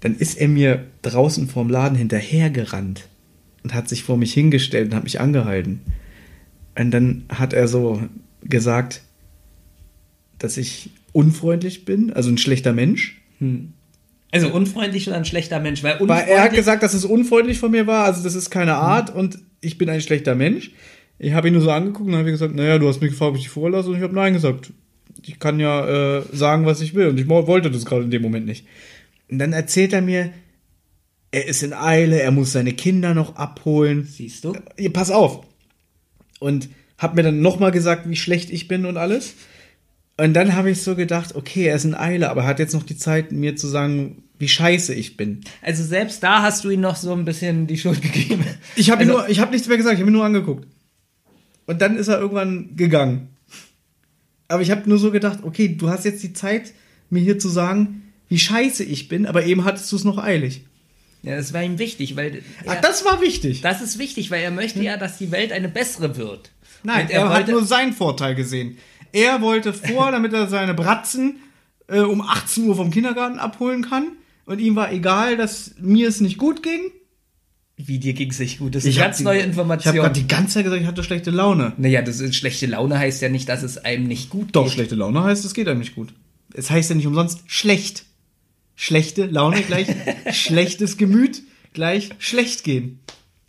Dann 0.00 0.16
ist 0.16 0.38
er 0.38 0.48
mir 0.48 0.86
draußen 1.02 1.48
vorm 1.48 1.68
Laden 1.68 1.96
hinterhergerannt 1.96 3.08
und 3.64 3.74
hat 3.74 3.88
sich 3.88 4.04
vor 4.04 4.16
mich 4.16 4.32
hingestellt 4.32 4.90
und 4.90 4.94
hat 4.94 5.04
mich 5.04 5.20
angehalten. 5.20 5.80
Und 6.78 6.90
dann 6.92 7.24
hat 7.28 7.52
er 7.52 7.66
so 7.66 8.02
gesagt, 8.42 9.02
dass 10.38 10.56
ich 10.56 10.90
unfreundlich 11.12 11.84
bin, 11.84 12.12
also 12.12 12.30
ein 12.30 12.38
schlechter 12.38 12.72
Mensch. 12.72 13.20
Also 14.30 14.52
unfreundlich 14.52 15.08
oder 15.08 15.16
ein 15.16 15.24
schlechter 15.24 15.58
Mensch, 15.58 15.82
weil 15.82 15.98
unfreundlich, 15.98 16.28
er 16.28 16.42
hat 16.42 16.52
gesagt, 16.52 16.82
dass 16.82 16.94
es 16.94 17.04
unfreundlich 17.04 17.58
von 17.58 17.70
mir 17.70 17.86
war, 17.86 18.04
also 18.04 18.22
das 18.22 18.34
ist 18.34 18.50
keine 18.50 18.74
Art 18.74 19.14
und 19.14 19.38
ich 19.60 19.78
bin 19.78 19.88
ein 19.88 20.00
schlechter 20.00 20.34
Mensch. 20.34 20.70
Ich 21.18 21.32
habe 21.32 21.48
ihn 21.48 21.54
nur 21.54 21.62
so 21.62 21.70
angeguckt 21.70 22.08
und 22.08 22.14
habe 22.14 22.30
gesagt, 22.30 22.54
naja, 22.54 22.78
du 22.78 22.86
hast 22.86 23.00
mich 23.00 23.10
gefragt, 23.10 23.30
ob 23.30 23.36
ich 23.36 23.42
dich 23.42 23.50
vorlasse 23.50 23.88
und 23.88 23.96
ich 23.96 24.02
habe 24.02 24.14
nein 24.14 24.34
gesagt. 24.34 24.72
Ich 25.22 25.40
kann 25.40 25.58
ja 25.58 26.18
äh, 26.18 26.22
sagen, 26.32 26.64
was 26.64 26.80
ich 26.80 26.94
will 26.94 27.08
und 27.08 27.18
ich 27.18 27.28
wollte 27.28 27.70
das 27.70 27.84
gerade 27.84 28.04
in 28.04 28.10
dem 28.10 28.22
Moment 28.22 28.46
nicht. 28.46 28.66
Und 29.30 29.38
dann 29.38 29.52
erzählt 29.52 29.92
er 29.92 30.02
mir, 30.02 30.32
er 31.30 31.46
ist 31.46 31.62
in 31.62 31.72
Eile, 31.72 32.20
er 32.20 32.30
muss 32.30 32.52
seine 32.52 32.72
Kinder 32.72 33.14
noch 33.14 33.36
abholen. 33.36 34.04
siehst 34.04 34.44
du? 34.44 34.54
Ihr, 34.76 34.92
pass 34.92 35.10
auf. 35.10 35.46
Und 36.38 36.68
hab 36.96 37.14
mir 37.14 37.22
dann 37.22 37.40
nochmal 37.40 37.70
gesagt, 37.70 38.08
wie 38.08 38.16
schlecht 38.16 38.50
ich 38.50 38.68
bin 38.68 38.86
und 38.86 38.96
alles. 38.96 39.34
Und 40.16 40.34
dann 40.34 40.56
habe 40.56 40.70
ich 40.70 40.82
so 40.82 40.96
gedacht, 40.96 41.36
okay, 41.36 41.66
er 41.66 41.76
ist 41.76 41.84
in 41.84 41.94
Eile, 41.94 42.30
aber 42.30 42.42
er 42.42 42.46
hat 42.48 42.58
jetzt 42.58 42.74
noch 42.74 42.82
die 42.82 42.96
Zeit, 42.96 43.30
mir 43.30 43.54
zu 43.54 43.68
sagen, 43.68 44.24
wie 44.38 44.48
scheiße 44.48 44.94
ich 44.94 45.16
bin. 45.16 45.42
Also 45.62 45.84
selbst 45.84 46.22
da 46.22 46.42
hast 46.42 46.64
du 46.64 46.70
ihm 46.70 46.80
noch 46.80 46.96
so 46.96 47.12
ein 47.12 47.24
bisschen 47.24 47.66
die 47.66 47.78
Schuld 47.78 48.02
gegeben. 48.12 48.44
Ich 48.74 48.90
habe 48.90 49.00
also, 49.00 49.12
nur, 49.12 49.28
ich 49.28 49.38
habe 49.38 49.52
nichts 49.52 49.68
mehr 49.68 49.76
gesagt, 49.76 49.94
ich 49.94 50.00
habe 50.00 50.10
ihn 50.10 50.14
nur 50.14 50.24
angeguckt. 50.24 50.66
Und 51.66 51.82
dann 51.82 51.96
ist 51.96 52.08
er 52.08 52.18
irgendwann 52.18 52.74
gegangen. 52.76 53.28
Aber 54.48 54.62
ich 54.62 54.70
habe 54.70 54.88
nur 54.88 54.98
so 54.98 55.10
gedacht, 55.10 55.40
okay, 55.42 55.68
du 55.68 55.90
hast 55.90 56.04
jetzt 56.04 56.22
die 56.22 56.32
Zeit, 56.32 56.72
mir 57.10 57.20
hier 57.20 57.38
zu 57.38 57.48
sagen, 57.48 58.02
wie 58.28 58.38
scheiße 58.38 58.84
ich 58.84 59.08
bin, 59.08 59.26
aber 59.26 59.44
eben 59.44 59.64
hattest 59.64 59.90
du 59.92 59.96
es 59.96 60.04
noch 60.04 60.18
eilig. 60.18 60.62
Ja, 61.22 61.36
das 61.36 61.52
war 61.52 61.62
ihm 61.62 61.78
wichtig, 61.78 62.14
weil 62.16 62.42
Ach, 62.66 62.74
er, 62.76 62.80
das 62.80 63.04
war 63.04 63.20
wichtig. 63.20 63.60
das 63.60 63.82
ist 63.82 63.98
wichtig, 63.98 64.30
weil 64.30 64.42
er 64.42 64.50
möchte 64.52 64.82
ja, 64.82 64.96
dass 64.96 65.18
die 65.18 65.30
Welt 65.32 65.50
eine 65.52 65.68
bessere 65.68 66.16
wird. 66.16 66.50
Nein, 66.84 67.06
Und 67.06 67.10
er, 67.10 67.28
hat 67.30 67.48
nur 67.48 67.64
seinen 67.64 67.92
Vorteil 67.92 68.34
gesehen. 68.36 68.78
Er 69.12 69.40
wollte 69.42 69.72
vor, 69.72 70.10
damit 70.12 70.32
er 70.32 70.46
seine 70.46 70.74
Bratzen 70.74 71.36
äh, 71.88 72.00
um 72.00 72.20
18 72.20 72.68
Uhr 72.68 72.76
vom 72.76 72.90
Kindergarten 72.92 73.38
abholen 73.40 73.82
kann. 73.82 74.12
Und 74.46 74.60
ihm 74.60 74.76
war 74.76 74.92
egal, 74.92 75.36
dass 75.36 75.74
mir 75.80 76.08
es 76.08 76.20
nicht 76.20 76.38
gut 76.38 76.62
ging. 76.62 76.80
Wie 77.76 77.98
dir 77.98 78.12
ging 78.12 78.30
es 78.30 78.38
nicht 78.38 78.58
gut. 78.58 78.74
Das 78.74 78.84
ist 78.84 78.90
Ich 78.90 78.98
ganz 78.98 79.18
die- 79.18 79.24
neue 79.24 79.36
Ich 79.38 79.42
habe 79.42 79.50
Information. 79.50 79.94
gerade 79.96 80.20
die 80.20 80.26
ganze 80.28 80.54
Zeit 80.54 80.64
gesagt, 80.64 80.80
ich 80.82 80.86
hatte 80.88 81.02
schlechte 81.04 81.30
Laune. 81.30 81.72
naja, 81.78 82.02
das 82.02 82.20
ist 82.20 82.34
schlechte 82.36 82.66
Laune 82.66 82.98
heißt 82.98 83.22
ja 83.22 83.28
nicht, 83.28 83.48
dass 83.48 83.62
es 83.62 83.78
einem 83.78 84.04
nicht 84.04 84.30
gut 84.30 84.48
Doch, 84.52 84.64
geht. 84.64 84.72
schlechte 84.74 84.94
Laune 84.94 85.22
heißt, 85.22 85.44
es 85.44 85.54
geht 85.54 85.68
einem 85.68 85.78
nicht 85.80 85.94
gut. 85.94 86.12
Es 86.54 86.70
heißt 86.70 86.90
ja 86.90 86.96
nicht 86.96 87.06
umsonst 87.06 87.42
schlecht. 87.46 88.04
Schlechte 88.80 89.26
Laune 89.26 89.62
gleich 89.62 89.88
schlechtes 90.32 90.96
Gemüt 90.96 91.42
gleich 91.72 92.10
schlecht 92.20 92.62
gehen. 92.62 93.00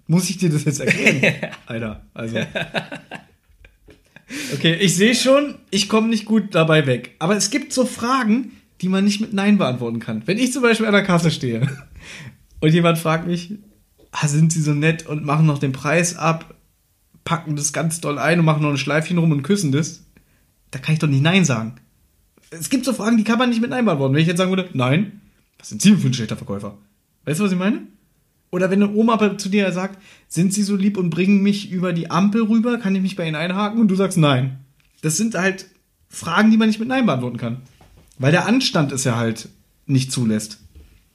Muss 0.07 0.27
ich 0.27 0.39
dir 0.39 0.49
das 0.49 0.65
jetzt 0.65 0.79
erklären? 0.79 1.51
Alter, 1.67 2.01
also. 2.15 2.39
Okay, 4.55 4.73
ich 4.73 4.95
sehe 4.95 5.13
schon, 5.13 5.53
ich 5.69 5.87
komme 5.87 6.07
nicht 6.07 6.25
gut 6.25 6.55
dabei 6.55 6.87
weg. 6.87 7.15
Aber 7.19 7.37
es 7.37 7.51
gibt 7.51 7.73
so 7.73 7.85
Fragen, 7.85 8.53
die 8.81 8.89
man 8.89 9.05
nicht 9.05 9.21
mit 9.21 9.31
Nein 9.31 9.59
beantworten 9.59 9.99
kann. 9.99 10.23
Wenn 10.25 10.39
ich 10.39 10.51
zum 10.51 10.63
Beispiel 10.63 10.87
an 10.87 10.93
der 10.93 11.03
Kasse 11.03 11.29
stehe 11.29 11.67
und 12.59 12.73
jemand 12.73 12.97
fragt 12.97 13.27
mich, 13.27 13.53
ah, 14.11 14.27
sind 14.27 14.51
Sie 14.51 14.63
so 14.63 14.73
nett 14.73 15.05
und 15.05 15.23
machen 15.25 15.45
noch 15.45 15.59
den 15.59 15.73
Preis 15.73 16.17
ab, 16.17 16.55
packen 17.23 17.55
das 17.55 17.71
ganz 17.71 18.01
doll 18.01 18.17
ein 18.17 18.39
und 18.39 18.45
machen 18.45 18.63
noch 18.63 18.71
ein 18.71 18.77
Schleifchen 18.77 19.19
rum 19.19 19.31
und 19.31 19.43
küssen 19.43 19.71
das, 19.71 20.05
da 20.71 20.79
kann 20.79 20.93
ich 20.93 20.99
doch 20.99 21.07
nicht 21.07 21.21
Nein 21.21 21.45
sagen. 21.45 21.75
Es 22.49 22.71
gibt 22.71 22.83
so 22.83 22.93
Fragen, 22.93 23.17
die 23.17 23.23
kann 23.23 23.37
man 23.37 23.49
nicht 23.49 23.61
mit 23.61 23.69
Nein 23.69 23.85
beantworten. 23.85 24.15
Wenn 24.15 24.21
ich 24.21 24.27
jetzt 24.27 24.39
sagen 24.39 24.49
würde, 24.49 24.71
nein, 24.73 25.18
was 25.59 25.69
sind 25.69 25.81
Sie 25.81 25.95
für 25.95 26.07
ein 26.07 26.13
schlechter 26.13 26.37
Verkäufer? 26.37 26.77
Weißt 27.25 27.39
du, 27.39 27.43
was 27.43 27.51
ich 27.51 27.57
meine? 27.57 27.81
Oder 28.51 28.71
wenn 28.71 28.81
eine 28.81 28.91
Oma 28.93 29.37
zu 29.37 29.49
dir 29.49 29.71
sagt, 29.71 30.01
sind 30.27 30.53
Sie 30.53 30.63
so 30.63 30.75
lieb 30.75 30.97
und 30.97 31.11
bringen 31.11 31.43
mich 31.43 31.69
über 31.71 31.93
die 31.93 32.09
Ampel 32.09 32.43
rüber, 32.43 32.79
kann 32.79 32.95
ich 32.95 33.01
mich 33.01 33.15
bei 33.15 33.27
Ihnen 33.27 33.35
einhaken? 33.35 33.79
Und 33.79 33.89
du 33.89 33.95
sagst 33.95 34.17
nein. 34.17 34.59
Das 35.01 35.17
sind 35.17 35.35
halt 35.35 35.67
Fragen, 36.07 36.49
die 36.49 36.57
man 36.57 36.67
nicht 36.67 36.79
mit 36.79 36.87
Nein 36.87 37.05
beantworten 37.05 37.37
kann. 37.37 37.61
Weil 38.17 38.31
der 38.31 38.47
Anstand 38.47 38.91
es 38.91 39.03
ja 39.03 39.15
halt 39.15 39.49
nicht 39.85 40.11
zulässt. 40.11 40.59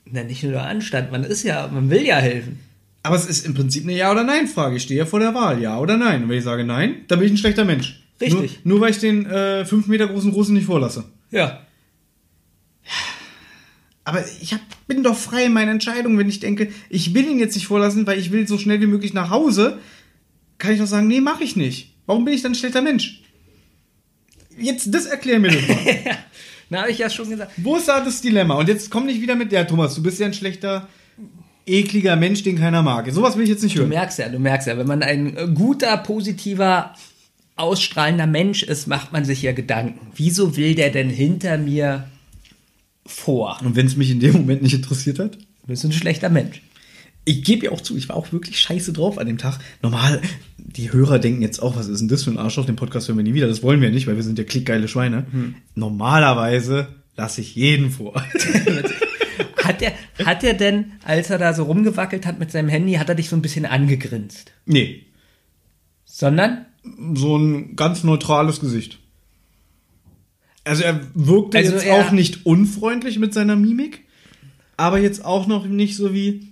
Na, 0.04 0.22
nicht 0.22 0.42
nur 0.42 0.52
der 0.52 0.64
Anstand, 0.66 1.10
man 1.10 1.24
ist 1.24 1.42
ja, 1.42 1.66
man 1.68 1.90
will 1.90 2.02
ja 2.02 2.16
helfen. 2.16 2.60
Aber 3.02 3.16
es 3.16 3.26
ist 3.26 3.44
im 3.44 3.54
Prinzip 3.54 3.82
eine 3.84 3.96
Ja- 3.96 4.12
oder 4.12 4.24
Nein-Frage. 4.24 4.76
Ich 4.76 4.84
stehe 4.84 5.00
ja 5.00 5.06
vor 5.06 5.20
der 5.20 5.34
Wahl, 5.34 5.60
Ja 5.60 5.78
oder 5.78 5.96
Nein. 5.96 6.22
Und 6.22 6.28
wenn 6.28 6.38
ich 6.38 6.44
sage 6.44 6.64
Nein, 6.64 7.02
dann 7.08 7.18
bin 7.18 7.26
ich 7.26 7.34
ein 7.34 7.38
schlechter 7.38 7.64
Mensch. 7.64 8.02
Richtig. 8.20 8.60
Nur, 8.64 8.76
nur 8.76 8.80
weil 8.80 8.92
ich 8.92 8.98
den 8.98 9.26
äh, 9.26 9.64
fünf 9.64 9.88
Meter 9.88 10.06
großen 10.06 10.30
Russen 10.30 10.54
nicht 10.54 10.66
vorlasse. 10.66 11.04
Ja. 11.30 11.60
Aber 14.04 14.24
ich 14.42 14.52
hab, 14.52 14.60
bin 14.86 15.02
doch 15.02 15.16
frei 15.16 15.46
in 15.46 15.52
meinen 15.52 15.70
Entscheidungen, 15.70 16.18
wenn 16.18 16.28
ich 16.28 16.40
denke, 16.40 16.70
ich 16.90 17.14
will 17.14 17.26
ihn 17.26 17.38
jetzt 17.38 17.54
nicht 17.54 17.66
vorlassen, 17.66 18.06
weil 18.06 18.18
ich 18.18 18.30
will 18.30 18.46
so 18.46 18.58
schnell 18.58 18.80
wie 18.80 18.86
möglich 18.86 19.14
nach 19.14 19.30
Hause, 19.30 19.78
kann 20.58 20.72
ich 20.72 20.78
doch 20.78 20.86
sagen, 20.86 21.06
nee, 21.08 21.20
mache 21.20 21.42
ich 21.44 21.56
nicht. 21.56 21.94
Warum 22.06 22.24
bin 22.24 22.34
ich 22.34 22.42
dann 22.42 22.52
ein 22.52 22.56
schlechter 22.56 22.82
Mensch? 22.82 23.22
Jetzt, 24.58 24.94
das 24.94 25.06
erklär 25.06 25.40
mir 25.40 25.50
doch 25.52 25.68
mal. 25.68 25.76
Na, 26.70 26.82
habe 26.82 26.90
ich 26.90 26.98
ja 26.98 27.10
schon 27.10 27.30
gesagt. 27.30 27.52
Wo 27.56 27.76
ist 27.76 27.88
da 27.88 28.00
das 28.04 28.20
Dilemma? 28.20 28.54
Und 28.54 28.68
jetzt 28.68 28.90
komm 28.90 29.06
nicht 29.06 29.20
wieder 29.20 29.36
mit, 29.36 29.52
ja, 29.52 29.64
Thomas, 29.64 29.94
du 29.94 30.02
bist 30.02 30.20
ja 30.20 30.26
ein 30.26 30.34
schlechter, 30.34 30.88
ekliger 31.66 32.16
Mensch, 32.16 32.42
den 32.42 32.58
keiner 32.58 32.82
mag. 32.82 33.10
Sowas 33.10 33.36
will 33.36 33.44
ich 33.44 33.50
jetzt 33.50 33.62
nicht 33.62 33.74
Du 33.74 33.80
hören. 33.80 33.88
merkst 33.88 34.18
ja, 34.18 34.28
du 34.28 34.38
merkst 34.38 34.68
ja, 34.68 34.76
wenn 34.78 34.86
man 34.86 35.02
ein 35.02 35.54
guter, 35.54 35.96
positiver, 35.96 36.94
ausstrahlender 37.56 38.26
Mensch 38.26 38.62
ist, 38.62 38.86
macht 38.86 39.12
man 39.12 39.24
sich 39.24 39.42
ja 39.42 39.52
Gedanken. 39.52 40.08
Wieso 40.14 40.56
will 40.56 40.74
der 40.74 40.90
denn 40.90 41.08
hinter 41.10 41.56
mir 41.58 42.08
vor? 43.06 43.58
Und 43.64 43.76
wenn 43.76 43.86
es 43.86 43.96
mich 43.96 44.10
in 44.10 44.20
dem 44.20 44.32
Moment 44.32 44.62
nicht 44.62 44.74
interessiert 44.74 45.18
hat? 45.18 45.36
Du 45.36 45.66
bist 45.66 45.84
ein 45.84 45.92
schlechter 45.92 46.30
Mensch. 46.30 46.62
Ich 47.26 47.42
gebe 47.42 47.66
ja 47.66 47.72
auch 47.72 47.80
zu, 47.80 47.96
ich 47.96 48.08
war 48.10 48.16
auch 48.16 48.32
wirklich 48.32 48.58
scheiße 48.60 48.92
drauf 48.92 49.16
an 49.18 49.26
dem 49.26 49.38
Tag. 49.38 49.58
Normal, 49.80 50.20
die 50.58 50.92
Hörer 50.92 51.18
denken 51.18 51.40
jetzt 51.40 51.62
auch, 51.62 51.74
was 51.76 51.88
ist 51.88 52.00
denn 52.00 52.08
das 52.08 52.22
für 52.24 52.30
ein 52.30 52.38
Arschloch? 52.38 52.66
Den 52.66 52.76
Podcast 52.76 53.08
hören 53.08 53.16
wir 53.16 53.24
nie 53.24 53.32
wieder. 53.32 53.46
Das 53.48 53.62
wollen 53.62 53.80
wir 53.80 53.90
nicht, 53.90 54.06
weil 54.06 54.16
wir 54.16 54.22
sind 54.22 54.38
ja 54.38 54.44
klickgeile 54.44 54.88
Schweine. 54.88 55.24
Normalerweise 55.74 56.88
lasse 57.16 57.40
ich 57.40 57.54
jeden 57.54 57.90
vor. 57.90 58.14
Hat 59.62 59.80
er, 59.80 59.92
hat 60.26 60.44
er 60.44 60.52
denn, 60.52 60.92
als 61.04 61.30
er 61.30 61.38
da 61.38 61.54
so 61.54 61.62
rumgewackelt 61.62 62.26
hat 62.26 62.38
mit 62.38 62.50
seinem 62.50 62.68
Handy, 62.68 62.92
hat 62.94 63.08
er 63.08 63.14
dich 63.14 63.30
so 63.30 63.36
ein 63.36 63.40
bisschen 63.40 63.64
angegrinst? 63.64 64.52
nee, 64.66 65.06
Sondern? 66.04 66.66
so 67.14 67.38
ein 67.38 67.74
ganz 67.74 68.04
neutrales 68.04 68.60
Gesicht. 68.60 68.98
Also 70.64 70.82
er 70.82 71.00
wirkte 71.14 71.58
Also 71.58 71.72
jetzt 71.72 71.84
er- 71.86 71.94
auch 72.06 72.10
nicht 72.10 72.46
unfreundlich 72.46 73.18
mit 73.18 73.34
seiner 73.34 73.56
Mimik, 73.56 74.00
aber 74.76 74.98
jetzt 74.98 75.24
auch 75.24 75.46
noch 75.46 75.66
nicht 75.66 75.96
so 75.96 76.14
wie, 76.14 76.48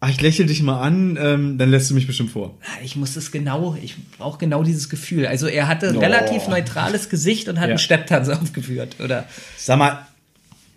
ach, 0.00 0.10
ich 0.10 0.20
lächle 0.20 0.46
dich 0.46 0.62
mal 0.62 0.80
an, 0.80 1.16
ähm, 1.20 1.56
dann 1.58 1.70
lässt 1.70 1.88
du 1.90 1.94
mich 1.94 2.06
bestimmt 2.08 2.30
vor. 2.32 2.58
Ah, 2.62 2.82
Ich 2.84 2.96
muss 2.96 3.14
es 3.16 3.30
genau, 3.30 3.76
ich 3.80 3.94
brauche 4.18 4.38
genau 4.38 4.64
dieses 4.64 4.88
Gefühl. 4.88 5.26
Also 5.26 5.46
er 5.46 5.68
hatte 5.68 5.88
ein 5.88 5.96
Oh. 5.96 6.00
relativ 6.00 6.48
neutrales 6.48 7.08
Gesicht 7.08 7.48
und 7.48 7.56
hat 7.60 7.66
Ja. 7.68 7.70
einen 7.70 7.78
Stepptanz 7.78 8.28
aufgeführt, 8.28 8.96
oder? 9.02 9.26
Sag 9.56 9.78
mal, 9.78 10.06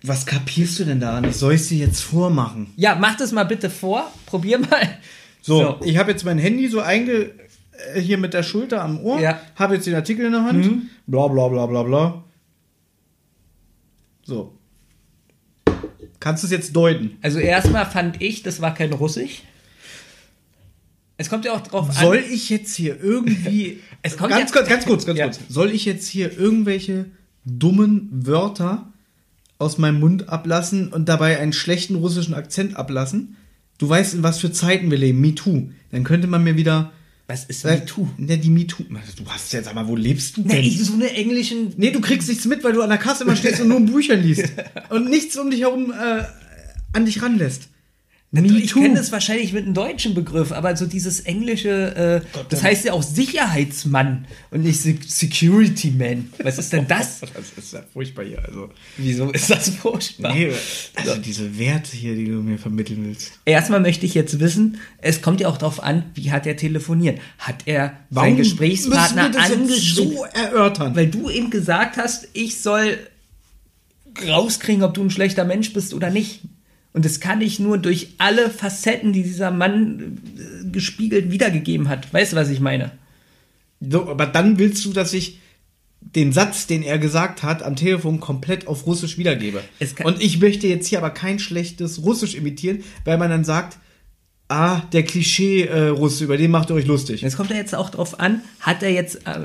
was 0.03 0.27
kapierst 0.27 0.77
du 0.79 0.83
denn 0.85 0.99
daran? 0.99 1.23
Ich 1.23 1.35
soll 1.37 1.55
es 1.55 1.67
dir 1.67 1.79
jetzt 1.79 2.01
vormachen. 2.01 2.67
Ja, 2.75 2.93
mach 2.93 3.17
das 3.17 3.31
mal 3.31 3.45
bitte 3.45 3.71
vor. 3.71 4.11
Probier 4.27 4.59
mal. 4.59 4.87
So, 5.41 5.79
ich 5.83 5.97
habe 5.97 6.11
jetzt 6.11 6.23
mein 6.25 6.37
Handy 6.37 6.67
so 6.67 6.79
einge 6.81 7.31
äh, 7.95 7.99
hier 7.99 8.19
mit 8.19 8.33
der 8.35 8.43
Schulter 8.43 8.83
am 8.83 8.99
Ohr, 8.99 9.19
Ja. 9.19 9.39
habe 9.55 9.73
jetzt 9.75 9.87
den 9.87 9.95
Artikel 9.95 10.25
in 10.27 10.31
der 10.33 10.43
Hand, 10.43 10.83
bla 11.07 11.27
bla 11.27 11.47
bla 11.47 11.65
bla 11.65 11.81
bla. 11.83 12.23
So. 14.25 14.57
Kannst 16.19 16.43
du 16.43 16.47
es 16.47 16.51
jetzt 16.51 16.75
deuten? 16.75 17.17
Also 17.21 17.39
erstmal 17.39 17.85
fand 17.85 18.21
ich, 18.21 18.43
das 18.43 18.59
war 18.61 18.73
kein 18.73 18.91
Russisch. 18.91 19.43
Es 21.17 21.29
kommt 21.29 21.45
ja 21.45 21.53
auch 21.53 21.61
drauf 21.61 21.93
Soll 21.93 22.17
an. 22.17 22.23
ich 22.29 22.49
jetzt 22.49 22.75
hier 22.75 23.01
irgendwie. 23.01 23.79
Es 24.01 24.17
kommt 24.17 24.31
ganz 24.31 24.51
ja- 24.51 24.57
kurz, 24.57 24.69
ganz 24.69 24.85
kurz, 24.85 25.05
ganz 25.05 25.17
Ja. 25.19 25.25
kurz. 25.25 25.39
Soll 25.49 25.71
ich 25.71 25.85
jetzt 25.85 26.07
hier 26.07 26.37
irgendwelche 26.37 27.05
dummen 27.45 28.09
Wörter 28.11 28.91
aus 29.57 29.77
meinem 29.79 29.99
Mund 29.99 30.29
ablassen 30.29 30.89
und 30.93 31.07
dabei 31.09 31.39
einen 31.39 31.53
schlechten 31.53 31.95
russischen 31.95 32.33
Akzent 32.35 32.75
ablassen? 32.75 33.37
Du 33.79 33.87
weißt, 33.89 34.13
in 34.15 34.23
was 34.23 34.39
für 34.39 34.51
Zeiten 34.51 34.91
wir 34.91 34.97
leben. 34.99 35.21
MeToo. 35.21 35.69
Dann 35.91 36.03
könnte 36.03 36.27
man 36.27 36.43
mir 36.43 36.55
wieder. 36.57 36.91
Was 37.27 37.45
ist 37.45 37.65
Äh, 37.65 37.77
MeToo? 37.79 38.07
Ne, 38.17 38.37
die 38.37 38.49
MeToo. 38.49 38.83
Du 38.83 39.25
hast 39.27 39.49
sag 39.49 39.73
mal, 39.73 39.87
wo 39.87 39.95
lebst 39.95 40.37
du 40.37 40.41
Nee, 40.41 40.55
denn? 40.55 40.63
ich, 40.63 40.79
so 40.83 40.93
eine 40.93 41.09
englischen. 41.11 41.73
Nee, 41.77 41.91
du 41.91 41.99
kriegst 42.01 42.29
nichts 42.29 42.45
mit, 42.45 42.63
weil 42.63 42.73
du 42.73 42.81
an 42.83 42.89
der 42.89 42.99
Kasse 42.99 43.23
immer 43.23 43.35
stehst 43.35 43.61
und 43.61 43.69
nur 43.69 43.77
in 43.77 43.87
Büchern 43.87 44.21
liest. 44.21 44.45
Und 44.89 45.09
nichts 45.09 45.35
um 45.37 45.49
dich 45.49 45.61
herum 45.61 45.91
äh, 45.91 46.23
an 46.93 47.05
dich 47.05 47.21
ranlässt. 47.21 47.69
Ich 48.43 48.73
kenne 48.73 48.99
es 48.99 49.11
wahrscheinlich 49.11 49.53
mit 49.53 49.65
einem 49.65 49.73
deutschen 49.73 50.13
Begriff, 50.13 50.51
aber 50.51 50.75
so 50.75 50.85
dieses 50.85 51.21
englische, 51.21 52.23
äh, 52.33 52.39
das 52.49 52.63
heißt 52.63 52.85
ja 52.85 52.93
auch 52.93 53.03
Sicherheitsmann 53.03 54.25
und 54.51 54.63
nicht 54.63 54.81
Se- 54.81 54.95
Security 55.07 55.91
Man. 55.91 56.29
Was 56.43 56.57
ist 56.57 56.73
denn 56.73 56.87
das? 56.87 57.21
Das 57.35 57.63
ist 57.63 57.73
ja 57.73 57.83
furchtbar 57.93 58.25
hier. 58.25 58.43
Also, 58.45 58.69
Wieso 58.97 59.31
ist 59.31 59.49
das 59.49 59.69
furchtbar? 59.69 60.33
nee, 60.33 60.51
also 60.95 61.15
diese 61.17 61.57
Werte 61.57 61.95
hier, 61.95 62.15
die 62.15 62.25
du 62.25 62.41
mir 62.41 62.57
vermitteln 62.57 63.05
willst. 63.05 63.33
Erstmal 63.45 63.79
möchte 63.79 64.05
ich 64.05 64.13
jetzt 64.13 64.39
wissen, 64.39 64.79
es 64.99 65.21
kommt 65.21 65.39
ja 65.41 65.47
auch 65.47 65.57
darauf 65.57 65.81
an, 65.83 66.03
wie 66.13 66.31
hat 66.31 66.45
er 66.45 66.57
telefoniert? 66.57 67.19
Hat 67.37 67.63
er 67.65 67.87
seinen 67.87 67.97
Warum 68.09 68.37
Gesprächspartner 68.37 69.29
das 69.29 69.49
jetzt 69.49 69.57
angeschrieben? 69.59 70.13
so 70.13 70.25
erörtern? 70.25 70.95
Weil 70.95 71.07
du 71.07 71.29
eben 71.29 71.49
gesagt 71.49 71.97
hast, 71.97 72.27
ich 72.33 72.59
soll 72.61 72.97
rauskriegen, 74.27 74.83
ob 74.83 74.93
du 74.93 75.03
ein 75.03 75.09
schlechter 75.09 75.43
Mensch 75.45 75.73
bist 75.73 75.93
oder 75.93 76.09
nicht. 76.09 76.41
Und 76.95 77.03
das 77.03 77.19
kann 77.19 77.41
ich 77.41 77.59
nur 77.59 77.77
durch 77.77 78.13
alle 78.19 78.49
Facetten, 78.49 79.11
die 79.11 79.23
dieser 79.23 79.51
Mann 79.51 80.17
äh, 80.37 80.69
gespiegelt 80.69 81.29
wiedergegeben 81.29 81.89
hat. 81.89 82.13
Weißt 82.13 82.31
du, 82.31 82.37
was 82.37 82.47
ich 82.47 82.61
meine? 82.61 82.91
So, 83.81 84.09
aber 84.09 84.25
dann 84.25 84.59
willst 84.59 84.85
du, 84.85 84.93
dass 84.93 85.11
ich 85.11 85.41
den 85.99 86.31
Satz, 86.31 86.67
den 86.67 86.83
er 86.83 86.97
gesagt 86.97 87.43
hat, 87.43 87.63
am 87.63 87.75
Telefon 87.75 88.21
komplett 88.21 88.67
auf 88.67 88.85
Russisch 88.85 89.17
wiedergebe. 89.17 89.61
Es 89.77 89.93
Und 90.05 90.23
ich 90.23 90.39
möchte 90.39 90.67
jetzt 90.67 90.87
hier 90.87 90.99
aber 90.99 91.09
kein 91.09 91.37
schlechtes 91.37 92.01
Russisch 92.01 92.33
imitieren, 92.33 92.81
weil 93.03 93.17
man 93.17 93.29
dann 93.29 93.43
sagt, 93.43 93.77
ah, 94.47 94.79
der 94.93 95.03
Klischee-Russe, 95.03 96.23
über 96.23 96.37
den 96.37 96.49
macht 96.51 96.69
ihr 96.69 96.75
euch 96.75 96.85
lustig. 96.85 97.23
Jetzt 97.23 97.35
kommt 97.35 97.51
er 97.51 97.57
jetzt 97.57 97.75
auch 97.75 97.89
drauf 97.89 98.21
an, 98.21 98.41
hat 98.61 98.83
er 98.83 98.91
jetzt, 98.91 99.27
äh, 99.27 99.39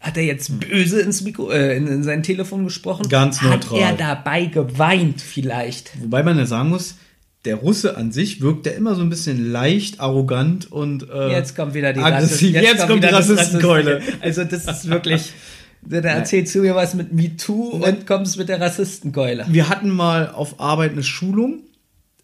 hat 0.00 0.16
er 0.16 0.22
jetzt 0.24 0.60
böse 0.60 1.00
ins 1.00 1.22
Mikro, 1.22 1.50
äh, 1.50 1.76
in, 1.76 1.86
in 1.86 2.02
sein 2.04 2.22
Telefon 2.22 2.64
gesprochen? 2.64 3.08
Ganz 3.08 3.42
neutral. 3.42 3.82
Hat 3.84 4.00
er 4.00 4.14
dabei 4.14 4.44
geweint 4.46 5.20
vielleicht? 5.20 5.90
Wobei 6.00 6.22
man 6.22 6.38
ja 6.38 6.46
sagen 6.46 6.68
muss, 6.68 6.96
der 7.44 7.56
Russe 7.56 7.96
an 7.96 8.12
sich 8.12 8.40
wirkt 8.40 8.66
ja 8.66 8.72
immer 8.72 8.94
so 8.94 9.00
ein 9.02 9.10
bisschen 9.10 9.50
leicht, 9.50 10.00
arrogant 10.00 10.70
und 10.70 11.08
äh, 11.10 11.30
Jetzt 11.30 11.56
kommt 11.56 11.74
wieder 11.74 11.92
die 11.92 12.00
aggressiv. 12.00 12.54
Rassist- 12.54 12.62
Jetzt, 12.62 12.86
kommt 12.86 13.02
die 13.02 13.08
wieder 13.08 13.18
das 13.18 13.30
Rassistenkeule. 13.30 13.96
Rassisten- 13.98 14.22
Also 14.22 14.44
das 14.44 14.64
ist 14.66 14.90
wirklich, 14.90 15.32
da 15.82 15.98
erzählst 15.98 16.54
du 16.54 16.60
mir 16.60 16.74
was 16.74 16.94
mit 16.94 17.12
MeToo 17.12 17.80
und 17.84 18.06
kommst 18.06 18.36
mit 18.38 18.48
der 18.48 18.60
Rassistenkeule. 18.60 19.46
Wir 19.48 19.68
hatten 19.68 19.88
mal 19.90 20.30
auf 20.30 20.60
Arbeit 20.60 20.92
eine 20.92 21.02
Schulung, 21.04 21.60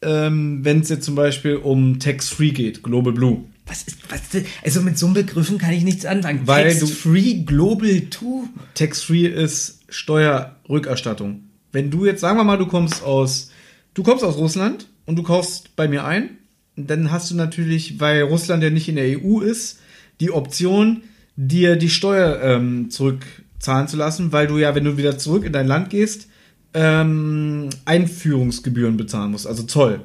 ähm, 0.03 0.61
wenn 0.64 0.81
es 0.81 0.89
jetzt 0.91 1.05
zum 1.05 1.14
Beispiel 1.14 1.57
um 1.57 1.99
Tax-Free 1.99 2.51
geht, 2.51 2.83
Global 2.83 3.12
Blue. 3.12 3.45
Was 3.66 3.82
ist, 3.84 3.96
was, 4.10 4.20
also 4.62 4.82
mit 4.82 4.98
so 4.98 5.06
einem 5.06 5.14
Begriffen 5.14 5.56
kann 5.58 5.72
ich 5.72 5.84
nichts 5.84 6.04
anfangen. 6.04 6.42
Weil 6.46 6.68
Tax 6.68 6.80
du- 6.80 6.86
Free 6.86 7.44
Global 7.44 8.02
2? 8.10 8.48
Tax-Free 8.74 9.26
ist 9.26 9.80
Steuerrückerstattung. 9.88 11.44
Wenn 11.72 11.90
du 11.90 12.04
jetzt, 12.04 12.20
sagen 12.20 12.38
wir 12.38 12.44
mal, 12.44 12.58
du 12.58 12.66
kommst 12.66 13.02
aus, 13.02 13.50
du 13.94 14.02
kommst 14.02 14.22
aus 14.24 14.36
Russland 14.36 14.88
und 15.06 15.16
du 15.16 15.22
kaufst 15.22 15.74
bei 15.76 15.88
mir 15.88 16.04
ein, 16.04 16.30
dann 16.76 17.10
hast 17.10 17.30
du 17.30 17.36
natürlich, 17.36 18.00
weil 18.00 18.22
Russland 18.22 18.62
ja 18.62 18.70
nicht 18.70 18.88
in 18.88 18.96
der 18.96 19.18
EU 19.20 19.40
ist, 19.40 19.80
die 20.20 20.30
Option, 20.30 21.02
dir 21.36 21.76
die 21.76 21.90
Steuer 21.90 22.40
ähm, 22.42 22.90
zurückzahlen 22.90 23.88
zu 23.88 23.96
lassen, 23.96 24.30
weil 24.32 24.46
du 24.46 24.58
ja, 24.58 24.74
wenn 24.74 24.84
du 24.84 24.96
wieder 24.96 25.18
zurück 25.18 25.44
in 25.44 25.52
dein 25.52 25.66
Land 25.66 25.90
gehst, 25.90 26.28
ähm, 26.74 27.70
Einführungsgebühren 27.84 28.96
bezahlen 28.96 29.30
musst, 29.32 29.46
also 29.46 29.62
Zoll. 29.64 30.00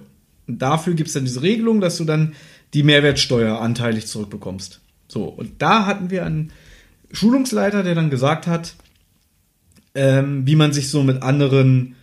Und 0.48 0.62
dafür 0.62 0.94
gibt 0.94 1.08
es 1.08 1.14
dann 1.14 1.26
diese 1.26 1.42
Regelung, 1.42 1.82
dass 1.82 1.98
du 1.98 2.06
dann 2.06 2.34
die 2.74 2.84
Mehrwertsteuer 2.84 3.60
anteilig 3.60 4.08
zurückbekommst. 4.08 4.82
So, 5.08 5.26
und 5.26 5.62
da 5.62 5.86
hatten 5.86 6.10
wir 6.10 6.26
einen 6.26 6.52
Schulungsleiter, 7.12 7.84
der 7.84 7.96
dann 7.96 8.10
gesagt 8.10 8.48
hat, 8.48 8.76
ähm, 9.96 10.46
wie 10.46 10.56
man 10.56 10.72
sich 10.72 10.90
so 10.90 11.04
mit 11.04 11.24
anderen 11.24 11.96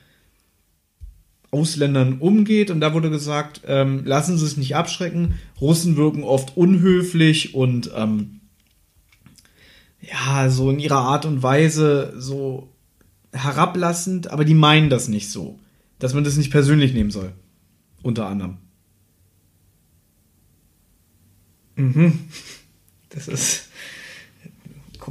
Ausländern 1.50 2.18
umgeht. 2.18 2.70
Und 2.70 2.80
da 2.80 2.92
wurde 2.92 3.10
gesagt, 3.10 3.62
ähm, 3.66 4.04
lassen 4.04 4.38
Sie 4.38 4.44
es 4.44 4.56
nicht 4.56 4.74
abschrecken. 4.74 5.34
Russen 5.60 5.96
wirken 5.96 6.24
oft 6.24 6.56
unhöflich 6.56 7.54
und 7.54 7.90
ähm, 7.94 8.40
ja, 10.00 10.50
so 10.50 10.70
in 10.70 10.78
ihrer 10.78 10.98
Art 10.98 11.24
und 11.24 11.42
Weise 11.42 12.14
so 12.16 12.72
herablassend, 13.32 14.30
aber 14.30 14.44
die 14.44 14.54
meinen 14.54 14.90
das 14.90 15.08
nicht 15.08 15.30
so. 15.30 15.58
Dass 15.98 16.14
man 16.14 16.24
das 16.24 16.36
nicht 16.36 16.50
persönlich 16.50 16.92
nehmen 16.92 17.10
soll. 17.10 17.32
Unter 18.02 18.26
anderem. 18.26 18.58
Das 23.10 23.28
ist 23.28 23.68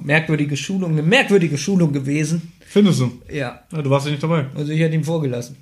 merkwürdige 0.02 0.58
Schulung, 0.58 0.92
eine 0.92 1.04
merkwürdige 1.04 1.58
Schulung 1.58 1.94
gewesen. 1.94 2.52
Findest 2.66 3.00
du? 3.00 3.22
Ja. 3.32 3.64
Ja, 3.72 3.82
du 3.82 3.90
warst 3.90 4.06
ja 4.06 4.12
nicht 4.12 4.24
dabei. 4.24 4.48
Also 4.56 4.72
ich 4.72 4.80
hätte 4.80 4.96
ihm 4.96 5.04
vorgelassen. 5.04 5.56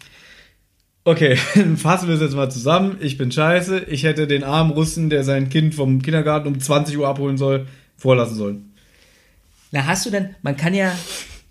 Okay, 1.04 1.38
dann 1.56 1.78
fassen 1.78 2.08
wir 2.08 2.16
es 2.16 2.22
jetzt 2.22 2.36
mal 2.36 2.49
zusammen. 2.49 2.97
Ich 3.01 3.18
bin 3.18 3.32
scheiße. 3.32 3.86
Ich 3.89 4.04
hätte 4.04 4.26
den 4.26 4.43
armen 4.43 4.72
Russen, 4.72 5.10
der 5.10 5.24
sein 5.24 5.49
Kind 5.49 5.76
vom 5.76 6.01
Kindergarten 6.01 6.47
um 6.47 6.60
20 6.60 6.97
Uhr 6.97 7.08
abholen 7.08 7.38
soll, 7.38 7.68
vorlassen 7.97 8.36
sollen. 8.36 8.74
Na, 9.72 9.86
hast 9.86 10.06
du 10.06 10.12
denn, 10.12 10.36
man 10.41 10.56
kann 10.56 10.74
ja 10.74 10.95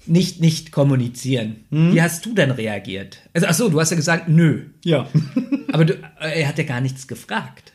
nicht 0.06 0.40
nicht 0.40 0.72
kommunizieren. 0.72 1.64
Wie 1.70 2.02
hast 2.02 2.26
du 2.26 2.34
denn 2.34 2.50
reagiert? 2.50 3.18
Also, 3.34 3.46
ach 3.48 3.54
so, 3.54 3.68
du 3.68 3.80
hast 3.80 3.90
ja 3.90 3.96
gesagt, 3.96 4.28
nö. 4.28 4.64
Ja. 4.84 5.08
Aber 5.72 5.84
du, 5.84 5.94
äh, 6.20 6.40
er 6.40 6.48
hat 6.48 6.58
ja 6.58 6.64
gar 6.64 6.80
nichts 6.80 7.06
gefragt. 7.06 7.71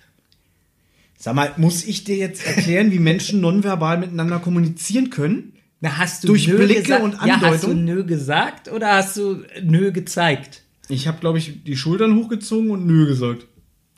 Sag 1.18 1.34
mal, 1.36 1.52
muss 1.58 1.84
ich 1.84 2.04
dir 2.04 2.16
jetzt 2.16 2.46
erklären, 2.46 2.92
wie 2.92 3.00
Menschen 3.00 3.42
nonverbal 3.42 3.98
miteinander 3.98 4.40
kommunizieren 4.40 5.10
können? 5.10 5.54
Na, 5.82 5.98
hast 5.98 6.24
du 6.24 6.28
Durch 6.28 6.48
nö 6.48 6.58
Blicke 6.58 6.82
gesagt? 6.84 7.04
und 7.04 7.14
Ja, 7.14 7.42
hast 7.42 7.64
du 7.64 7.68
Andeutung? 7.68 7.86
nö 7.86 8.04
gesagt 8.06 8.72
oder 8.72 8.94
hast 8.96 9.18
du 9.18 9.44
nö 9.64 9.92
gezeigt? 9.92 10.64
Ich 10.90 11.08
habe, 11.08 11.20
glaube 11.20 11.38
ich, 11.40 11.64
die 11.64 11.76
Schultern 11.76 12.16
hochgezogen 12.16 12.72
und 12.72 12.86
nö 12.86 13.08
gesagt. 13.08 13.48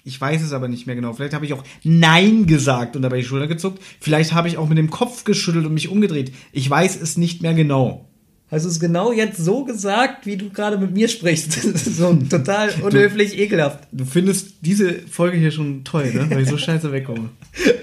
Ich 0.05 0.19
weiß 0.19 0.41
es 0.41 0.53
aber 0.53 0.67
nicht 0.69 0.87
mehr 0.87 0.95
genau. 0.95 1.13
Vielleicht 1.13 1.33
habe 1.33 1.45
ich 1.45 1.53
auch 1.53 1.63
Nein 1.83 2.47
gesagt 2.47 2.95
und 2.95 3.01
dabei 3.01 3.17
die 3.17 3.25
Schulter 3.25 3.47
gezuckt. 3.47 3.81
Vielleicht 3.99 4.33
habe 4.33 4.47
ich 4.47 4.57
auch 4.57 4.67
mit 4.67 4.77
dem 4.77 4.89
Kopf 4.89 5.23
geschüttelt 5.23 5.65
und 5.65 5.73
mich 5.73 5.89
umgedreht. 5.89 6.33
Ich 6.51 6.69
weiß 6.69 6.99
es 7.01 7.17
nicht 7.17 7.41
mehr 7.41 7.53
genau. 7.53 8.08
Hast 8.51 8.65
du 8.65 8.69
es 8.69 8.79
genau 8.79 9.11
jetzt 9.11 9.37
so 9.37 9.63
gesagt, 9.63 10.25
wie 10.25 10.35
du 10.35 10.49
gerade 10.49 10.77
mit 10.77 10.91
mir 10.91 11.07
sprichst? 11.07 11.63
Das 11.71 11.85
ist 11.85 11.97
so 11.97 12.13
total 12.13 12.71
unhöflich, 12.81 13.37
ekelhaft. 13.37 13.87
Du 13.91 14.05
findest 14.05 14.55
diese 14.61 14.93
Folge 14.93 15.37
hier 15.37 15.51
schon 15.51 15.83
toll, 15.83 16.11
ne? 16.13 16.27
Weil 16.29 16.41
ich 16.41 16.49
so 16.49 16.57
scheiße 16.57 16.91
wegkomme. 16.91 17.29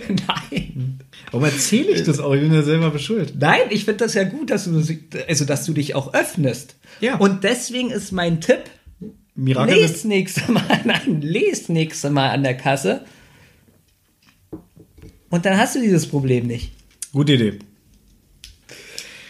Nein. 0.09 0.99
Warum 1.31 1.45
erzähle 1.45 1.91
ich 1.91 2.03
das 2.03 2.19
auch? 2.19 2.35
Ich 2.35 2.41
bin 2.41 2.53
ja 2.53 2.63
selber 2.63 2.91
beschuldigt. 2.91 3.35
Nein, 3.39 3.63
ich 3.71 3.85
finde 3.85 3.99
das 3.99 4.15
ja 4.15 4.25
gut, 4.25 4.51
dass 4.51 4.65
du, 4.65 4.83
also, 5.29 5.45
dass 5.45 5.65
du 5.67 5.73
dich 5.73 5.95
auch 5.95 6.15
öffnest. 6.15 6.77
Ja. 7.01 7.17
Und 7.17 7.45
deswegen 7.45 7.91
ist 7.91 8.11
mein 8.13 8.41
Tipp, 8.41 8.65
Mirakel. 9.37 9.77
les 9.77 10.05
nächste 10.05 10.41
Mal, 10.53 10.81
nein, 10.85 11.21
les 11.21 11.69
nächste 11.69 12.11
Mal 12.11 12.31
an 12.31 12.43
der 12.43 12.57
Kasse. 12.57 13.05
Und 15.31 15.45
dann 15.45 15.59
hast 15.59 15.77
du 15.77 15.81
dieses 15.81 16.07
Problem 16.07 16.47
nicht. 16.47 16.73
Gute 17.13 17.35
Idee. 17.35 17.59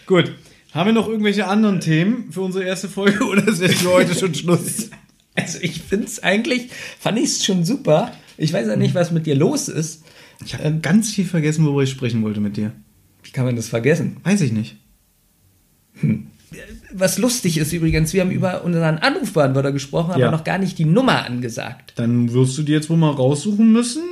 Gut. 0.06 0.32
Haben 0.76 0.88
wir 0.88 0.92
noch 0.92 1.08
irgendwelche 1.08 1.46
anderen 1.48 1.80
Themen 1.80 2.30
für 2.30 2.42
unsere 2.42 2.64
erste 2.64 2.90
Folge 2.90 3.24
oder 3.24 3.48
ist 3.48 3.62
jetzt 3.62 3.76
für 3.82 3.92
heute 3.92 4.14
schon 4.14 4.34
Schluss? 4.34 4.90
Also 5.38 5.58
ich 5.60 5.82
finde 5.82 6.06
es 6.06 6.22
eigentlich, 6.22 6.70
fand 6.98 7.18
ich 7.18 7.24
es 7.26 7.44
schon 7.44 7.62
super. 7.62 8.10
Ich 8.38 8.54
weiß 8.54 8.68
ja 8.68 8.76
nicht, 8.76 8.94
was 8.94 9.10
mit 9.10 9.26
dir 9.26 9.34
los 9.34 9.68
ist. 9.68 10.02
Ich 10.42 10.54
habe 10.54 10.78
ganz 10.80 11.10
viel 11.12 11.26
vergessen, 11.26 11.66
worüber 11.66 11.82
ich 11.82 11.90
sprechen 11.90 12.22
wollte 12.22 12.40
mit 12.40 12.56
dir. 12.56 12.72
Wie 13.22 13.32
kann 13.32 13.44
man 13.44 13.54
das 13.54 13.68
vergessen? 13.68 14.16
Weiß 14.24 14.40
ich 14.40 14.52
nicht. 14.52 14.76
Was 16.90 17.18
lustig 17.18 17.58
ist 17.58 17.74
übrigens, 17.74 18.14
wir 18.14 18.22
haben 18.22 18.30
über 18.30 18.64
unseren 18.64 18.96
Anrufbeantworter 18.96 19.72
gesprochen, 19.72 20.12
aber 20.12 20.20
Ja. 20.20 20.30
noch 20.30 20.44
gar 20.44 20.56
nicht 20.56 20.78
die 20.78 20.86
Nummer 20.86 21.26
angesagt. 21.26 21.92
Dann 21.96 22.32
wirst 22.32 22.56
du 22.56 22.62
dir 22.62 22.76
jetzt 22.76 22.88
wohl 22.88 22.96
mal 22.96 23.10
raussuchen 23.10 23.70
müssen. 23.70 24.04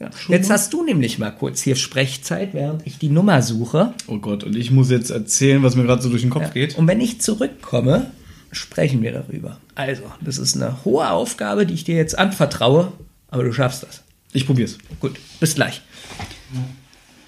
Ja. 0.00 0.10
Jetzt 0.28 0.48
hast 0.48 0.72
du 0.72 0.84
nämlich 0.84 1.18
mal 1.18 1.30
kurz 1.32 1.60
hier 1.60 1.74
Sprechzeit, 1.74 2.54
während 2.54 2.86
ich 2.86 2.98
die 2.98 3.08
Nummer 3.08 3.42
suche. 3.42 3.94
Oh 4.06 4.18
Gott, 4.18 4.44
und 4.44 4.54
ich 4.54 4.70
muss 4.70 4.90
jetzt 4.90 5.10
erzählen, 5.10 5.62
was 5.62 5.74
mir 5.74 5.82
gerade 5.84 6.00
so 6.02 6.08
durch 6.08 6.22
den 6.22 6.30
Kopf 6.30 6.52
geht. 6.52 6.78
Und 6.78 6.86
wenn 6.86 7.00
ich 7.00 7.20
zurückkomme, 7.20 8.10
sprechen 8.52 9.02
wir 9.02 9.10
darüber. 9.12 9.58
Also, 9.74 10.04
das 10.20 10.38
ist 10.38 10.54
eine 10.56 10.84
hohe 10.84 11.10
Aufgabe, 11.10 11.66
die 11.66 11.74
ich 11.74 11.82
dir 11.84 11.96
jetzt 11.96 12.16
anvertraue, 12.16 12.92
aber 13.28 13.42
du 13.42 13.52
schaffst 13.52 13.82
das. 13.82 14.02
Ich 14.32 14.46
probier's. 14.46 14.78
Gut, 15.00 15.16
bis 15.40 15.56
gleich. 15.56 15.82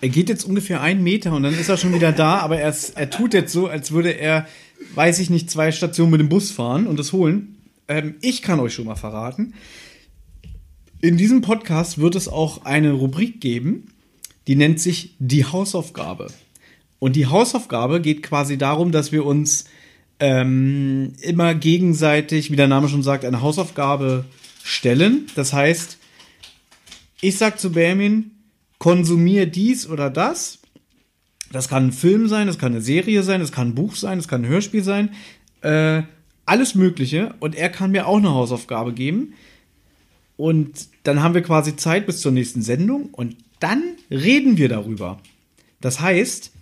Er 0.01 0.09
geht 0.09 0.29
jetzt 0.29 0.45
ungefähr 0.45 0.81
einen 0.81 1.03
Meter 1.03 1.33
und 1.33 1.43
dann 1.43 1.59
ist 1.59 1.69
er 1.69 1.77
schon 1.77 1.93
wieder 1.93 2.13
da, 2.13 2.39
aber 2.39 2.59
er, 2.59 2.71
ist- 2.71 2.97
er 2.97 3.11
tut 3.11 3.35
jetzt 3.35 3.53
so, 3.53 3.67
als 3.67 3.91
würde 3.91 4.11
er, 4.13 4.47
weiß 4.95 5.19
ich 5.19 5.29
nicht, 5.29 5.51
zwei 5.51 5.73
Stationen 5.73 6.11
mit 6.13 6.21
dem 6.21 6.29
Bus 6.31 6.51
fahren 6.51 6.87
und 6.87 6.99
das 6.99 7.13
holen. 7.13 7.57
Ähm, 7.89 8.15
ich 8.23 8.41
kann 8.43 8.61
euch 8.61 8.73
schon 8.75 8.87
mal 8.87 8.95
verraten, 8.97 9.53
in 11.01 11.17
diesem 11.17 11.41
Podcast 11.41 11.99
wird 11.99 12.15
es 12.15 12.29
auch 12.29 12.65
eine 12.65 12.93
Rubrik 12.93 13.41
geben, 13.41 13.89
die 14.47 14.57
nennt 14.57 14.81
sich 14.81 15.15
die 15.19 15.45
Hausaufgabe. 15.45 16.29
Und 16.99 17.17
die 17.17 17.27
Hausaufgabe 17.27 18.01
geht 18.01 18.23
quasi 18.23 18.59
darum, 18.59 18.93
dass 18.93 19.11
wir 19.11 19.25
uns 19.25 19.65
ähm, 20.19 21.15
immer 21.23 21.55
gegenseitig, 21.55 22.51
wie 22.51 22.57
der 22.57 22.69
Name 22.69 22.89
schon 22.89 23.03
sagt, 23.03 23.25
eine 23.25 23.41
Hausaufgabe 23.41 24.27
stellen. 24.63 25.27
Das 25.35 25.55
heißt, 25.55 25.99
ich 27.23 27.39
sag 27.39 27.59
zu 27.59 27.73
Benjamin, 27.73 28.33
konsumier 28.79 29.47
dies 29.47 29.89
oder 29.89 30.11
das. 30.11 30.59
Das 31.51 31.69
kann 31.69 31.87
ein 31.87 31.93
Film 31.93 32.29
sein, 32.29 32.47
das 32.47 32.59
kann 32.59 32.73
eine 32.73 32.83
Serie 32.83 33.23
sein, 33.23 33.41
das 33.41 33.51
kann 33.51 33.69
ein 33.69 33.75
Buch 33.75 33.97
sein, 33.97 34.19
das 34.19 34.29
kann 34.29 34.43
ein 34.43 34.49
Hörspiel 34.49 34.85
sein. 34.85 35.15
Äh, 35.63 36.03
alles 36.45 36.75
Mögliche. 36.75 37.35
Und 37.41 37.55
er 37.55 37.71
kann 37.71 37.91
mir 37.91 38.07
auch 38.07 38.19
eine 38.19 38.31
Hausaufgabe 38.31 38.93
geben. 38.93 39.33
Und 40.37 40.90
dann 41.03 41.23
haben 41.23 41.35
wir 41.35 41.43
quasi 41.43 41.77
Zeit 41.77 42.07
bis 42.07 42.21
zur 42.21 42.33
nächsten 42.33 42.63
Sendung 42.63 43.07
und 43.13 43.37
dann 43.59 43.83
reden 44.11 44.57
wir 44.57 44.69
darüber. 44.69 45.21
Das 45.81 46.01
heißt, 46.01 46.53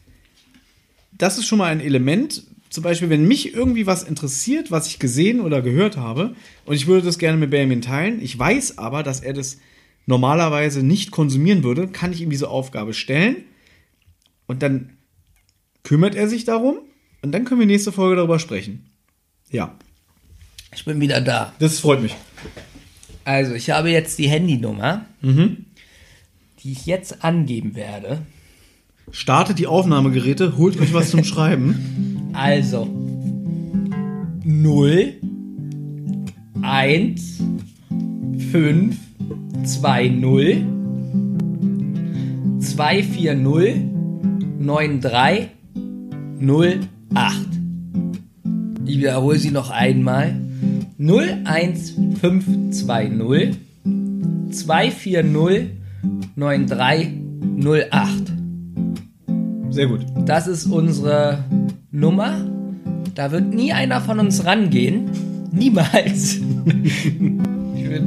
das 1.12 1.39
ist 1.39 1.47
schon 1.47 1.59
mal 1.59 1.70
ein 1.70 1.80
Element. 1.80 2.45
Zum 2.70 2.82
Beispiel, 2.84 3.11
wenn 3.11 3.26
mich 3.26 3.55
irgendwie 3.55 3.86
was 3.86 4.03
interessiert, 4.03 4.70
was 4.70 4.86
ich 4.89 4.99
gesehen 4.99 5.41
oder 5.41 5.62
gehört 5.62 5.97
habe, 5.97 6.34
und 6.66 6.74
ich 6.74 6.86
würde 6.86 7.07
das 7.07 7.18
gerne 7.18 7.39
mit 7.39 7.51
Benjamin 7.51 7.80
teilen, 7.80 8.22
ich 8.22 8.39
weiß 8.39 8.78
aber, 8.78 9.03
dass 9.03 9.20
er 9.20 9.32
das 9.32 9.59
normalerweise 10.07 10.82
nicht 10.82 11.11
konsumieren 11.11 11.64
würde, 11.64 11.89
kann 11.89 12.12
ich 12.12 12.20
ihm 12.20 12.30
diese 12.30 12.49
Aufgabe 12.49 12.95
stellen 12.95 13.36
und 14.47 14.62
dann 14.62 14.91
kümmert 15.82 16.14
er 16.14 16.28
sich 16.28 16.45
darum 16.45 16.78
und 17.22 17.32
dann 17.32 17.45
können 17.45 17.61
wir 17.61 17.66
nächste 17.66 17.93
Folge 17.93 18.16
darüber 18.16 18.39
sprechen. 18.39 18.86
Ja, 19.51 19.76
Ich 20.74 20.84
bin 20.84 21.01
wieder 21.01 21.20
da. 21.20 21.53
das 21.59 21.80
freut 21.80 22.03
mich. 22.03 22.14
Also, 23.28 23.52
ich 23.52 23.68
habe 23.68 23.90
jetzt 23.90 24.18
die 24.18 24.26
Handynummer, 24.26 25.04
Mhm. 25.20 25.66
die 26.62 26.72
ich 26.72 26.86
jetzt 26.86 27.22
angeben 27.22 27.74
werde. 27.76 28.20
Startet 29.10 29.58
die 29.58 29.66
Aufnahmegeräte, 29.66 30.56
holt 30.56 30.80
euch 30.80 30.94
was 30.94 31.10
zum 31.10 31.24
Schreiben. 31.24 32.30
Also 32.32 32.86
0 34.44 35.12
1 36.62 37.42
5 38.50 38.96
2 39.62 40.08
0 40.08 40.64
2 42.60 43.02
4 43.02 43.34
0 43.34 43.74
9 44.58 45.00
3 45.02 45.48
0 46.38 46.80
8. 47.12 47.46
Ich 48.86 48.96
wiederhole 48.96 49.38
sie 49.38 49.50
noch 49.50 49.68
einmal. 49.68 50.47
0 50.96 51.42
1 51.44 51.94
5 52.20 52.70
2 52.72 53.09
0 53.09 53.56
2 54.50 54.90
4 54.90 55.22
0 55.22 55.70
9 56.36 56.66
3 56.66 57.12
0 57.56 57.86
8. 57.90 58.32
Sehr 59.70 59.86
gut. 59.86 60.00
Das 60.24 60.46
ist 60.46 60.66
unsere 60.66 61.44
Nummer. 61.90 62.46
Da 63.14 63.32
wird 63.32 63.52
nie 63.52 63.72
einer 63.72 64.00
von 64.00 64.20
uns 64.20 64.44
rangehen. 64.44 65.11
Niemals. 65.52 66.36
ich 66.84 67.90
will 67.90 68.02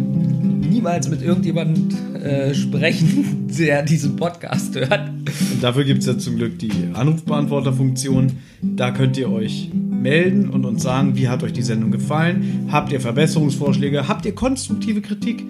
niemals 0.70 1.10
mit 1.10 1.22
irgendjemandem 1.22 2.16
äh, 2.16 2.54
sprechen, 2.54 3.47
der 3.58 3.84
diesen 3.84 4.16
Podcast 4.16 4.76
hört. 4.76 5.10
Und 5.10 5.62
dafür 5.62 5.84
gibt 5.84 5.99
es 5.99 6.08
ja 6.08 6.18
zum 6.18 6.38
Glück 6.38 6.58
die 6.60 6.72
Anrufbeantworterfunktion. 6.93 8.32
Da 8.62 8.91
könnt 8.91 9.18
ihr 9.18 9.30
euch 9.30 9.70
melden 10.02 10.49
und 10.49 10.66
uns 10.66 10.84
sagen, 10.84 11.16
wie 11.16 11.30
hat 11.30 11.43
euch 11.43 11.54
die 11.54 11.62
Sendung 11.62 11.91
gefallen? 11.91 12.68
Habt 12.72 12.91
ihr 12.91 12.99
Verbesserungsvorschläge? 12.99 14.08
Habt 14.08 14.26
ihr 14.26 14.36
konstruktive 14.36 15.02
Kritik? 15.02 15.45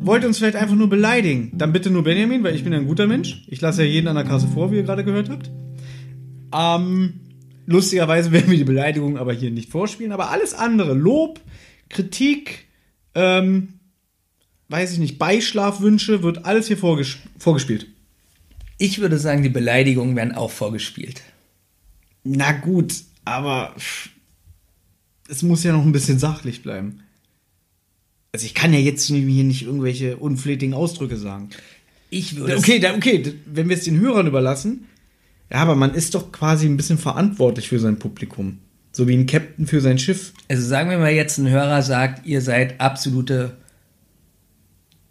Wollt 0.00 0.22
ihr 0.22 0.28
uns 0.28 0.38
vielleicht 0.38 0.56
einfach 0.56 0.76
nur 0.76 0.88
beleidigen? 0.88 1.52
Dann 1.54 1.72
bitte 1.72 1.90
nur 1.90 2.04
Benjamin, 2.04 2.44
weil 2.44 2.54
ich 2.54 2.64
bin 2.64 2.72
ein 2.72 2.86
guter 2.86 3.06
Mensch. 3.06 3.44
Ich 3.48 3.60
lasse 3.60 3.82
ja 3.84 3.88
jeden 3.88 4.08
an 4.08 4.16
der 4.16 4.24
Kasse 4.24 4.46
vor, 4.48 4.70
wie 4.70 4.76
ihr 4.76 4.82
gerade 4.82 5.04
gehört 5.04 5.30
habt. 5.30 5.50
Ähm, 6.54 7.20
lustigerweise 7.66 8.30
werden 8.32 8.50
wir 8.50 8.58
die 8.58 8.64
Beleidigung 8.64 9.18
aber 9.18 9.32
hier 9.32 9.50
nicht 9.50 9.70
vorspielen. 9.70 10.12
Aber 10.12 10.30
alles 10.30 10.54
andere, 10.54 10.94
Lob, 10.94 11.40
Kritik, 11.88 12.66
ähm, 13.14 13.80
weiß 14.68 14.92
ich 14.92 14.98
nicht, 14.98 15.18
Beischlafwünsche, 15.18 16.22
wird 16.22 16.44
alles 16.44 16.68
hier 16.68 16.78
vorges 16.78 17.16
vorgespielt. 17.38 17.86
Ich 18.78 19.00
würde 19.00 19.18
sagen, 19.18 19.42
die 19.42 19.48
Beleidigungen 19.48 20.16
werden 20.16 20.34
auch 20.34 20.50
vorgespielt. 20.50 21.22
Na 22.24 22.52
gut, 22.52 22.94
aber 23.26 23.74
es 25.28 25.42
muss 25.42 25.64
ja 25.64 25.72
noch 25.72 25.84
ein 25.84 25.92
bisschen 25.92 26.18
sachlich 26.18 26.62
bleiben. 26.62 27.00
Also 28.32 28.46
ich 28.46 28.54
kann 28.54 28.72
ja 28.72 28.78
jetzt 28.78 29.06
hier 29.06 29.44
nicht 29.44 29.62
irgendwelche 29.62 30.16
unflätigen 30.16 30.74
Ausdrücke 30.74 31.16
sagen. 31.16 31.50
Ich 32.08 32.36
würde 32.36 32.56
Okay, 32.56 32.78
da, 32.78 32.94
okay, 32.94 33.34
wenn 33.46 33.68
wir 33.68 33.76
es 33.76 33.84
den 33.84 33.98
Hörern 33.98 34.26
überlassen, 34.26 34.86
ja, 35.50 35.58
aber 35.58 35.74
man 35.74 35.94
ist 35.94 36.14
doch 36.14 36.32
quasi 36.32 36.66
ein 36.66 36.76
bisschen 36.76 36.98
verantwortlich 36.98 37.68
für 37.68 37.78
sein 37.78 37.98
Publikum. 37.98 38.58
So 38.92 39.08
wie 39.08 39.16
ein 39.16 39.26
Captain 39.26 39.66
für 39.66 39.80
sein 39.80 39.98
Schiff. 39.98 40.32
Also 40.48 40.66
sagen 40.66 40.90
wir 40.90 40.98
mal 40.98 41.12
jetzt, 41.12 41.38
ein 41.38 41.48
Hörer 41.48 41.82
sagt, 41.82 42.26
ihr 42.26 42.40
seid 42.40 42.80
absolute 42.80 43.56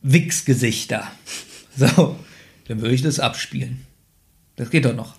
Wichsgesichter. 0.02 1.08
So, 1.78 2.16
dann 2.70 2.80
würde 2.80 2.96
ich 2.96 3.02
das 3.02 3.20
abspielen. 3.20 3.82
Das 4.56 4.70
geht 4.70 4.86
doch 4.86 4.96
noch. 4.96 5.16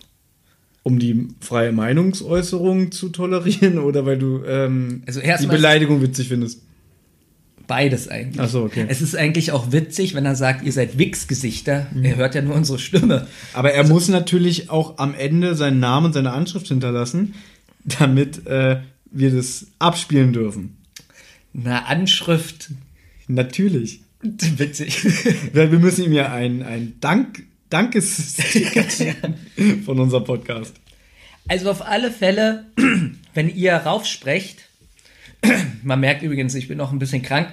Um 0.87 1.01
die 1.01 1.26
freie 1.41 1.72
Meinungsäußerung 1.72 2.93
zu 2.93 3.09
tolerieren 3.09 3.80
oder 3.80 4.07
weil 4.07 4.18
du 4.18 4.45
ähm, 4.45 5.03
Also 5.05 5.20
die 5.20 5.47
Beleidigung 5.49 6.01
witzig 6.01 6.28
findest. 6.28 6.62
Beides 7.66 8.07
eigentlich. 8.07 8.41
Ach 8.41 8.49
so, 8.49 8.62
okay. 8.62 8.87
Es 8.89 9.03
ist 9.03 9.16
eigentlich 9.16 9.51
auch 9.51 9.72
witzig, 9.72 10.14
wenn 10.14 10.24
er 10.24 10.37
sagt, 10.37 10.64
ihr 10.64 10.70
seid 10.70 10.97
Wichsgesichter. 10.97 11.89
Er 12.01 12.14
hört 12.14 12.37
ja 12.37 12.43
nur 12.43 12.55
unsere 12.55 12.78
Stimme. 12.78 13.26
Aber 13.53 13.72
er 13.72 13.82
muss 13.82 14.07
natürlich 14.07 14.70
auch 14.70 14.99
am 14.99 15.12
Ende 15.12 15.57
seinen 15.57 15.80
Namen 15.80 16.07
und 16.07 16.12
seine 16.12 16.30
Anschrift 16.30 16.68
hinterlassen, 16.68 17.34
damit 17.82 18.47
äh, 18.47 18.82
wir 19.11 19.32
das 19.32 19.66
abspielen 19.80 20.32
dürfen. 20.32 20.76
Eine 21.53 21.87
Anschrift. 21.87 22.70
Natürlich. 23.26 24.03
Witzig. 24.22 25.05
Wir 25.53 25.66
müssen 25.66 26.05
ihm 26.05 26.12
ja 26.12 26.32
ein, 26.32 26.62
ein 26.62 26.93
Dank, 27.01 27.43
Dankesticker 27.76 28.88
schicken 28.88 29.82
von 29.84 30.00
unserem 30.00 30.24
Podcast. 30.24 30.74
Also 31.46 31.70
auf 31.70 31.86
alle 31.86 32.10
Fälle, 32.10 32.64
wenn 33.34 33.54
ihr 33.54 33.74
raufsprecht, 33.74 34.64
man 35.82 36.00
merkt 36.00 36.22
übrigens, 36.22 36.54
ich 36.54 36.68
bin 36.68 36.78
noch 36.78 36.90
ein 36.90 36.98
bisschen 36.98 37.22
krank, 37.22 37.50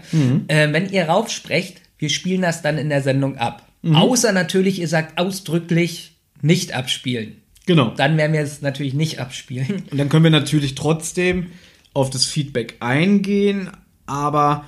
äh, 0.48 0.72
wenn 0.72 0.90
ihr 0.90 1.10
raufsprecht, 1.10 1.82
wir 1.98 2.10
spielen 2.10 2.42
das 2.42 2.62
dann 2.62 2.78
in 2.78 2.88
der 2.88 3.02
Sendung 3.02 3.38
ab. 3.38 3.68
Außer 3.86 4.32
natürlich, 4.32 4.80
ihr 4.80 4.88
sagt 4.88 5.20
ausdrücklich 5.20 6.16
nicht 6.42 6.74
abspielen. 6.74 7.36
Genau. 7.66 7.90
Dann 7.90 8.16
werden 8.16 8.32
wir 8.32 8.40
es 8.40 8.62
natürlich 8.62 8.94
nicht 8.94 9.20
abspielen. 9.20 9.84
Und 9.92 9.98
dann 9.98 10.08
können 10.08 10.24
wir 10.24 10.32
natürlich 10.32 10.76
trotzdem 10.76 11.48
auf 11.94 12.10
das 12.10 12.24
Feedback 12.26 12.78
eingehen, 12.80 13.72
aber 14.06 14.64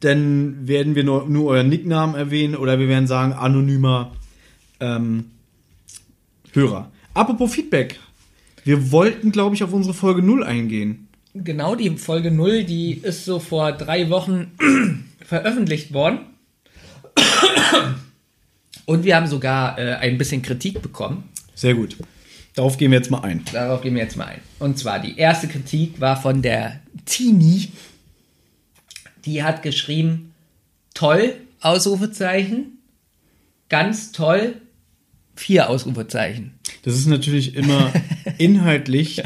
dann 0.00 0.66
werden 0.66 0.96
wir 0.96 1.04
nur, 1.04 1.28
nur 1.28 1.50
euren 1.50 1.68
Nicknamen 1.68 2.16
erwähnen 2.16 2.56
oder 2.56 2.80
wir 2.80 2.88
werden 2.88 3.06
sagen, 3.06 3.32
anonymer 3.32 4.16
ähm, 4.80 5.30
Hörer. 6.52 6.90
Apropos 7.14 7.52
Feedback. 7.52 7.98
Wir 8.64 8.92
wollten, 8.92 9.32
glaube 9.32 9.54
ich, 9.54 9.64
auf 9.64 9.72
unsere 9.72 9.94
Folge 9.94 10.22
0 10.22 10.44
eingehen. 10.44 11.08
Genau, 11.34 11.74
die 11.74 11.90
Folge 11.96 12.30
0, 12.30 12.64
die 12.64 12.92
ist 12.94 13.24
so 13.24 13.38
vor 13.38 13.72
drei 13.72 14.10
Wochen 14.10 14.52
veröffentlicht 15.24 15.92
worden. 15.92 16.20
Und 18.86 19.04
wir 19.04 19.16
haben 19.16 19.26
sogar 19.26 19.78
äh, 19.78 19.94
ein 19.96 20.18
bisschen 20.18 20.42
Kritik 20.42 20.80
bekommen. 20.80 21.24
Sehr 21.54 21.74
gut. 21.74 21.96
Darauf 22.54 22.76
gehen 22.76 22.90
wir 22.90 22.98
jetzt 22.98 23.10
mal 23.10 23.20
ein. 23.20 23.44
Darauf 23.52 23.82
gehen 23.82 23.94
wir 23.94 24.02
jetzt 24.02 24.16
mal 24.16 24.24
ein. 24.24 24.40
Und 24.58 24.78
zwar 24.78 24.98
die 24.98 25.16
erste 25.16 25.46
Kritik 25.46 26.00
war 26.00 26.20
von 26.20 26.42
der 26.42 26.80
Tini. 27.04 27.68
Die 29.24 29.42
hat 29.42 29.62
geschrieben, 29.62 30.34
toll, 30.94 31.36
Ausrufezeichen, 31.60 32.78
ganz 33.68 34.12
toll, 34.12 34.60
vier 35.38 35.70
Ausrufezeichen. 35.70 36.54
Das 36.82 36.94
ist 36.94 37.06
natürlich 37.06 37.54
immer 37.54 37.92
inhaltlich 38.38 39.22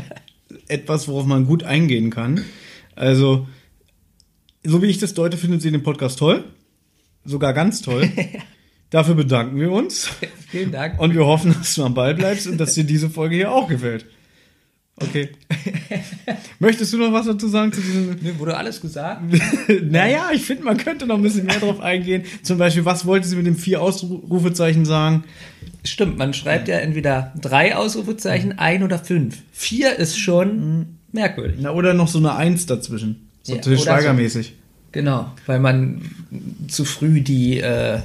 etwas, 0.68 1.08
worauf 1.08 1.26
man 1.26 1.46
gut 1.46 1.64
eingehen 1.64 2.10
kann. 2.10 2.44
Also, 2.94 3.48
so 4.62 4.82
wie 4.82 4.86
ich 4.86 4.98
das 4.98 5.14
deute, 5.14 5.36
findet 5.36 5.62
sie 5.62 5.70
den 5.70 5.82
Podcast 5.82 6.18
toll. 6.18 6.44
Sogar 7.24 7.52
ganz 7.52 7.82
toll. 7.82 8.10
Dafür 8.90 9.14
bedanken 9.14 9.58
wir 9.58 9.72
uns. 9.72 10.10
Vielen 10.48 10.70
Dank. 10.70 11.00
Und 11.00 11.14
wir 11.14 11.24
hoffen, 11.24 11.54
dass 11.54 11.74
du 11.74 11.82
am 11.82 11.94
Ball 11.94 12.14
bleibst 12.14 12.46
und 12.46 12.58
dass 12.58 12.74
dir 12.74 12.84
diese 12.84 13.08
Folge 13.08 13.36
hier 13.36 13.50
auch 13.50 13.68
gefällt. 13.68 14.04
Okay. 15.08 15.28
Möchtest 16.58 16.92
du 16.92 16.98
noch 16.98 17.12
was 17.12 17.26
dazu 17.26 17.48
sagen 17.48 17.72
zu 17.72 17.80
diesem? 17.80 18.16
Nö, 18.20 18.38
wurde 18.38 18.56
alles 18.56 18.80
gesagt? 18.80 19.22
naja, 19.82 20.30
ich 20.32 20.44
finde, 20.44 20.64
man 20.64 20.76
könnte 20.76 21.06
noch 21.06 21.16
ein 21.16 21.22
bisschen 21.22 21.46
mehr 21.46 21.58
drauf 21.58 21.80
eingehen. 21.80 22.24
Zum 22.42 22.58
Beispiel, 22.58 22.84
was 22.84 23.04
wollte 23.06 23.26
sie 23.26 23.36
mit 23.36 23.46
dem 23.46 23.56
vier 23.56 23.80
Ausrufezeichen 23.82 24.84
sagen? 24.84 25.24
Stimmt, 25.84 26.18
man 26.18 26.32
schreibt 26.34 26.68
ja 26.68 26.76
entweder 26.78 27.32
drei 27.40 27.74
Ausrufezeichen, 27.76 28.58
ein 28.58 28.82
oder 28.82 28.98
fünf. 28.98 29.38
Vier 29.52 29.96
ist 29.96 30.18
schon 30.18 30.98
merkwürdig. 31.12 31.56
Na, 31.60 31.72
oder 31.72 31.94
noch 31.94 32.08
so 32.08 32.18
eine 32.18 32.34
Eins 32.36 32.66
dazwischen. 32.66 33.28
So 33.42 33.54
Ja, 33.56 33.60
oder 33.62 33.76
Schweiger-mäßig. 33.78 34.52
Genau, 34.92 35.32
weil 35.46 35.58
man 35.58 36.02
zu 36.68 36.84
früh 36.84 37.20
die. 37.22 37.58
Äh, 37.60 37.98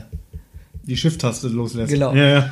Die 0.86 0.98
Shift-Taste 0.98 1.50
loslässt. 1.50 1.92
Genau. 1.92 2.16
Ja, 2.16 2.28
ja. 2.28 2.50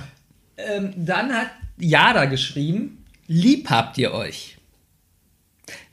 ähm, 0.58 0.94
dann 0.98 1.32
hat 1.34 1.48
Jada 1.80 2.26
geschrieben: 2.26 2.98
Lieb 3.28 3.70
habt 3.70 3.98
ihr 3.98 4.14
euch. 4.14 4.58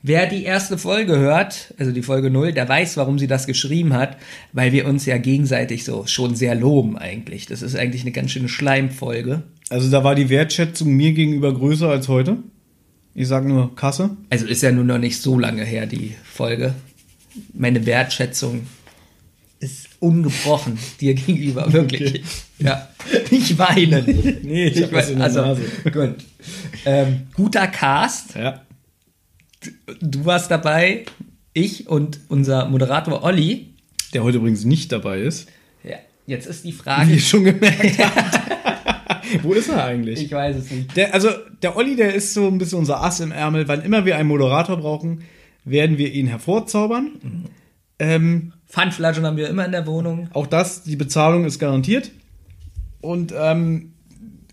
Wer 0.03 0.27
die 0.27 0.43
erste 0.43 0.77
Folge 0.77 1.17
hört, 1.17 1.73
also 1.79 1.91
die 1.91 2.03
Folge 2.03 2.29
0, 2.29 2.51
der 2.51 2.69
weiß, 2.69 2.97
warum 2.97 3.17
sie 3.17 3.25
das 3.25 3.47
geschrieben 3.47 3.93
hat, 3.93 4.17
weil 4.51 4.71
wir 4.71 4.85
uns 4.85 5.05
ja 5.05 5.17
gegenseitig 5.17 5.83
so 5.83 6.05
schon 6.05 6.35
sehr 6.35 6.53
loben 6.53 6.97
eigentlich. 6.97 7.47
Das 7.47 7.61
ist 7.61 7.75
eigentlich 7.75 8.03
eine 8.03 8.11
ganz 8.11 8.31
schöne 8.31 8.49
Schleimfolge. 8.49 9.43
Also 9.69 9.89
da 9.89 10.03
war 10.03 10.13
die 10.13 10.29
Wertschätzung 10.29 10.93
mir 10.93 11.13
gegenüber 11.13 11.53
größer 11.53 11.89
als 11.89 12.07
heute. 12.07 12.37
Ich 13.15 13.27
sag 13.27 13.45
nur 13.45 13.75
Kasse. 13.75 14.11
Also 14.29 14.45
ist 14.45 14.61
ja 14.61 14.71
nun 14.71 14.87
noch 14.87 14.99
nicht 14.99 15.19
so 15.21 15.39
lange 15.39 15.63
her, 15.63 15.87
die 15.87 16.15
Folge. 16.23 16.75
Meine 17.53 17.85
Wertschätzung 17.87 18.67
ungebrochen 20.03 20.77
dir 20.99 21.13
gegenüber, 21.13 21.71
wirklich. 21.73 22.23
Ja. 22.59 22.89
Nicht 23.31 23.57
weinen. 23.57 24.05
Nee, 24.43 24.67
ich 24.67 24.81
in 24.81 24.89
der 24.91 25.21
also, 25.21 25.41
Nase. 25.41 25.61
Gut. 25.91 26.15
Ähm, 26.85 27.27
guter 27.33 27.67
Cast. 27.67 28.35
Ja. 28.35 28.61
Du 30.01 30.25
warst 30.25 30.51
dabei, 30.51 31.05
ich 31.53 31.87
und 31.87 32.19
unser 32.27 32.67
Moderator 32.67 33.23
Olli. 33.23 33.73
Der 34.13 34.23
heute 34.23 34.37
übrigens 34.37 34.65
nicht 34.65 34.91
dabei 34.91 35.21
ist. 35.21 35.47
Ja, 35.83 35.97
jetzt 36.27 36.47
ist 36.47 36.63
die 36.65 36.69
Wie 36.69 36.73
Frage. 36.73 37.13
ihr 37.13 37.19
schon 37.19 37.45
gemerkt 37.45 37.97
habt. 37.99 38.39
Wo 39.41 39.53
ist 39.53 39.69
er 39.69 39.85
eigentlich? 39.85 40.21
Ich 40.21 40.31
weiß 40.31 40.57
es 40.57 40.69
nicht. 40.69 40.95
Der, 40.97 41.13
also, 41.13 41.29
der 41.61 41.75
Olli, 41.77 41.95
der 41.95 42.13
ist 42.13 42.33
so 42.33 42.47
ein 42.47 42.57
bisschen 42.57 42.79
unser 42.79 43.01
Ass 43.01 43.19
im 43.21 43.31
Ärmel. 43.31 43.67
Wann 43.67 43.81
immer 43.81 44.05
wir 44.05 44.17
einen 44.17 44.27
Moderator 44.27 44.77
brauchen, 44.77 45.23
werden 45.63 45.97
wir 45.97 46.11
ihn 46.11 46.27
hervorzaubern. 46.27 47.47
Ähm, 47.99 48.53
Pfandflaschen 48.73 49.23
haben 49.23 49.37
wir 49.37 49.49
immer 49.49 49.65
in 49.65 49.71
der 49.71 49.85
Wohnung. 49.85 50.29
auch 50.33 50.47
das, 50.47 50.81
die 50.81 50.95
Bezahlung 50.95 51.45
ist 51.45 51.59
garantiert. 51.59 52.09
Und 53.01 53.31
ähm, 53.37 53.93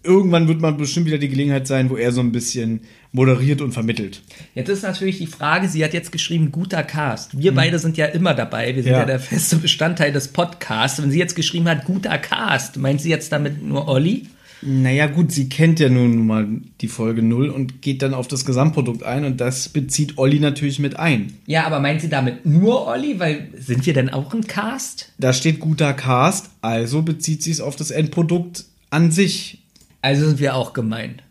irgendwann 0.02 0.46
wird 0.46 0.60
man 0.60 0.76
bestimmt 0.76 1.06
wieder 1.06 1.16
die 1.16 1.30
Gelegenheit 1.30 1.66
sein, 1.66 1.88
wo 1.88 1.96
er 1.96 2.12
so 2.12 2.20
ein 2.20 2.30
bisschen 2.30 2.82
moderiert 3.12 3.62
und 3.62 3.72
vermittelt. 3.72 4.20
Jetzt 4.54 4.68
ist 4.68 4.82
natürlich 4.82 5.16
die 5.16 5.26
Frage, 5.26 5.68
sie 5.68 5.82
hat 5.82 5.94
jetzt 5.94 6.12
geschrieben, 6.12 6.52
guter 6.52 6.82
Cast. 6.82 7.38
Wir 7.38 7.54
beide 7.54 7.78
sind 7.78 7.96
ja 7.96 8.06
immer 8.06 8.34
dabei. 8.34 8.76
Wir 8.76 8.82
sind. 8.82 8.92
Ja. 8.92 8.98
ja. 8.98 9.04
der 9.06 9.20
feste 9.20 9.56
Bestandteil 9.56 10.12
des 10.12 10.28
Podcasts. 10.28 11.00
Wenn 11.00 11.10
sie 11.10 11.18
jetzt 11.18 11.34
geschrieben 11.34 11.66
hat, 11.66 11.86
guter 11.86 12.18
Cast, 12.18 12.76
meint 12.76 13.00
sie 13.00 13.08
jetzt 13.08 13.32
damit 13.32 13.62
nur 13.62 13.88
Olli? 13.88 14.26
Naja, 14.62 15.06
gut, 15.06 15.32
sie 15.32 15.48
kennt 15.48 15.80
ja 15.80 15.88
nun 15.88 16.26
mal 16.26 16.46
die 16.82 16.88
Folge 16.88 17.22
0 17.22 17.48
und 17.48 17.80
geht 17.80 18.02
dann 18.02 18.12
auf 18.12 18.28
das 18.28 18.44
Gesamtprodukt 18.44 19.02
ein 19.02 19.24
und 19.24 19.40
das 19.40 19.70
bezieht 19.70 20.18
Olli 20.18 20.38
natürlich 20.38 20.78
mit 20.78 20.96
ein. 20.98 21.32
Ja, 21.46 21.66
aber 21.66 21.80
meint 21.80 22.02
sie 22.02 22.11
damit 22.11 22.44
nur 22.44 22.86
Olli? 22.86 23.18
Weil 23.18 23.48
sind 23.58 23.86
wir 23.86 23.94
denn 23.94 24.11
auch 24.11 24.34
ein 24.34 24.46
Cast? 24.46 25.12
Da 25.18 25.32
steht 25.32 25.61
guter 25.61 25.94
Cast, 25.94 26.50
also 26.61 27.00
bezieht 27.02 27.42
sie 27.42 27.50
es 27.52 27.61
auf 27.62 27.74
das 27.76 27.90
Endprodukt 27.90 28.64
an 28.90 29.11
sich, 29.11 29.62
Also 30.02 30.26
sind 30.26 30.40
wir 30.40 30.54
auch 30.54 30.72
gemeint. 30.74 31.22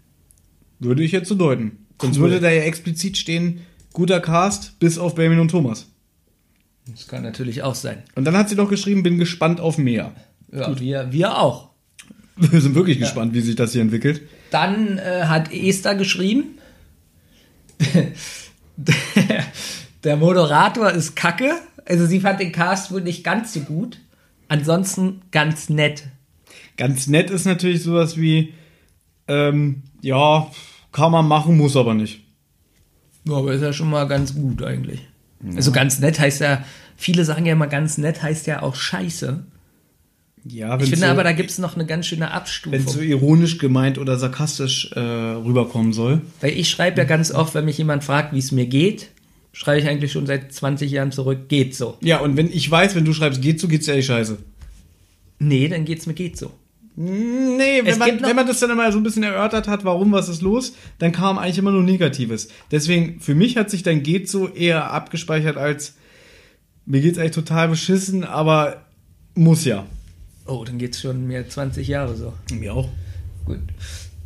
würde 0.80 1.04
ich 1.04 1.12
jetzt 1.12 1.30
so 1.30 1.36
deuten. 1.36 1.78
Sonst 2.02 2.16
Cool. 2.18 2.24
würde 2.32 2.40
da 2.40 2.50
ja 2.50 2.62
explizit 2.64 3.18
stehen, 3.18 3.60
guter 3.94 4.22
Cast, 4.22 4.80
bis 4.80 4.98
auf 4.98 5.16
Benjamin 5.16 5.40
und 5.42 5.52
Thomas. 5.52 5.88
Das 6.88 7.08
kann 7.08 7.22
natürlich 7.22 7.62
auch 7.62 7.76
sein. 7.76 8.02
Und 8.16 8.26
dann 8.26 8.36
hat 8.38 8.50
sie 8.50 8.56
noch 8.56 8.70
geschrieben, 8.70 9.04
bin 9.04 9.20
gespannt 9.20 9.60
auf 9.60 9.78
mehr. 9.78 10.14
Ja, 10.52 10.80
wir, 10.80 11.12
wir 11.12 11.38
auch. 11.38 11.69
Wir 12.40 12.62
sind 12.62 12.74
wirklich 12.76 13.00
gespannt, 13.00 13.34
wie 13.34 13.42
sich 13.42 13.56
das 13.56 13.74
hier 13.74 13.82
entwickelt. 13.82 14.22
Dann 14.52 14.98
äh, 14.98 15.26
hat 15.26 15.52
Esther 15.52 15.96
geschrieben, 15.96 16.58
der, 18.78 18.94
der 20.04 20.18
Moderator 20.18 20.90
ist 20.92 21.16
kacke. 21.16 21.52
Also 21.86 22.06
sie 22.06 22.20
fand 22.20 22.40
den 22.40 22.52
Cast 22.52 22.92
wohl 22.92 23.02
nicht 23.02 23.24
ganz 23.24 23.54
so 23.54 23.62
gut. 23.62 24.00
Ansonsten 24.48 25.22
ganz 25.32 25.70
nett. 25.70 26.04
Ganz 26.78 27.08
nett 27.08 27.30
ist 27.30 27.46
natürlich 27.46 27.84
sowas 27.84 28.18
wie, 28.18 28.54
ähm, 29.28 29.84
ja, 30.02 30.50
kann 30.92 31.12
man 31.12 31.28
machen, 31.28 31.58
muss 31.58 31.76
aber 31.76 31.94
nicht. 31.94 32.24
Ja, 33.26 33.36
aber 33.36 33.54
ist 33.54 33.62
ja 33.62 33.74
schon 33.74 33.90
mal 33.90 34.08
ganz 34.08 34.34
gut 34.34 34.64
eigentlich. 34.64 35.06
Also 35.56 35.72
ganz 35.72 36.00
nett 36.00 36.20
heißt 36.20 36.42
ja, 36.42 36.64
viele 36.98 37.24
sagen 37.26 37.46
ja 37.46 37.54
immer 37.54 37.68
ganz 37.68 37.98
nett 37.98 38.22
heißt 38.22 38.48
ja 38.48 38.62
auch 38.62 38.76
scheiße. 38.76 39.44
Ja, 40.52 40.78
Ich 40.80 40.90
finde 40.90 41.06
so, 41.06 41.12
aber, 41.12 41.24
da 41.24 41.32
gibt 41.32 41.50
es 41.50 41.60
noch 41.60 41.76
eine 41.76 41.86
ganz 41.86 42.08
schöne 42.08 42.22
wenn 42.22 42.30
es 42.30 42.86
so 42.86 43.00
Abstufung. 43.00 43.04
ironisch 43.04 43.58
gemeint 43.58 43.98
oder 43.98 44.18
sarkastisch 44.18 44.92
äh, 44.94 45.00
rüberkommen 45.00 45.94
soll. 45.94 46.22
Weil 46.42 46.58
ich 46.58 46.70
schreibe 46.70 46.98
ja 46.98 47.04
ganz 47.04 47.32
oft, 47.32 47.54
wenn 47.56 47.66
mich 47.66 47.78
jemand 47.78 48.04
fragt, 48.04 48.34
wie 48.34 48.40
es 48.40 48.52
mir 48.52 48.66
geht, 48.66 49.10
schreibe 49.54 49.80
ich 49.80 49.88
eigentlich 49.88 50.12
schon 50.12 50.26
seit 50.26 50.52
20 50.52 50.92
Jahren 50.92 51.12
zurück, 51.12 51.50
geht 51.50 51.76
so. 51.76 51.98
Ja, 52.02 52.20
und 52.20 52.38
wenn 52.38 52.52
ich 52.52 52.70
weiß, 52.70 52.96
wenn 52.96 53.06
du 53.06 53.14
schreibst, 53.14 53.42
geht 53.42 53.60
so, 53.60 53.68
geht's 53.68 53.88
ja 53.88 53.94
echt 53.94 54.08
scheiße. 54.08 54.38
Nee, 55.40 55.68
dann 55.68 55.86
geht's 55.86 56.06
mir 56.06 56.14
geht 56.14 56.38
so. 56.38 56.52
Nee, 56.96 57.82
wenn 57.86 57.98
man, 57.98 58.22
wenn 58.22 58.36
man 58.36 58.46
das 58.46 58.60
dann 58.60 58.76
mal 58.76 58.92
so 58.92 58.98
ein 58.98 59.04
bisschen 59.04 59.24
erörtert 59.24 59.70
hat, 59.70 59.86
warum, 59.86 60.12
was 60.12 60.28
ist 60.28 60.42
los, 60.42 60.74
dann 60.98 61.14
kam 61.14 61.38
eigentlich 61.38 61.58
immer 61.58 61.72
nur 61.72 61.84
Negatives. 61.84 62.50
Deswegen, 62.72 63.22
für 63.22 63.36
mich 63.36 63.56
hat 63.56 63.70
sich 63.70 63.84
dann 63.84 64.04
geht 64.04 64.28
so 64.28 64.50
eher 64.50 64.92
abgespeichert 64.92 65.56
als 65.56 65.94
mir 66.90 67.02
geht's 67.02 67.20
eigentlich 67.20 67.32
total 67.32 67.70
beschissen, 67.70 68.24
aber 68.24 68.82
muss 69.36 69.64
ja. 69.64 69.86
Oh, 70.50 70.64
dann 70.64 70.80
geht's 70.80 71.02
schon 71.02 71.28
mehr 71.28 71.48
20 71.48 71.88
Jahre 71.88 72.16
so. 72.16 72.34
Mir 72.52 72.74
auch. 72.74 72.90
Gut. 73.46 73.60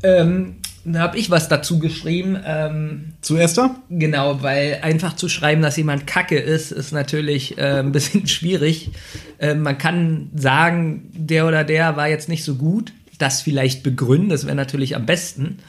Ähm, 0.03 0.55
da 0.85 0.99
habe 0.99 1.17
ich 1.17 1.29
was 1.29 1.49
dazu 1.49 1.79
geschrieben. 1.79 2.37
Ähm, 2.45 3.13
Zu 3.21 3.37
Esther? 3.37 3.75
Genau, 3.89 4.41
weil 4.41 4.79
einfach 4.81 5.15
zu 5.15 5.29
schreiben, 5.29 5.61
dass 5.61 5.77
jemand 5.77 6.07
kacke 6.07 6.37
ist, 6.37 6.71
ist 6.71 6.91
natürlich 6.91 7.57
äh, 7.57 7.79
ein 7.79 7.91
bisschen 7.91 8.27
schwierig. 8.27 8.91
Äh, 9.37 9.55
man 9.55 9.77
kann 9.77 10.29
sagen, 10.35 11.09
der 11.13 11.47
oder 11.47 11.63
der 11.63 11.95
war 11.95 12.07
jetzt 12.07 12.29
nicht 12.29 12.43
so 12.43 12.55
gut, 12.55 12.93
das 13.17 13.41
vielleicht 13.41 13.83
begründen, 13.83 14.29
das 14.29 14.45
wäre 14.45 14.55
natürlich 14.55 14.95
am 14.95 15.05
besten. 15.05 15.59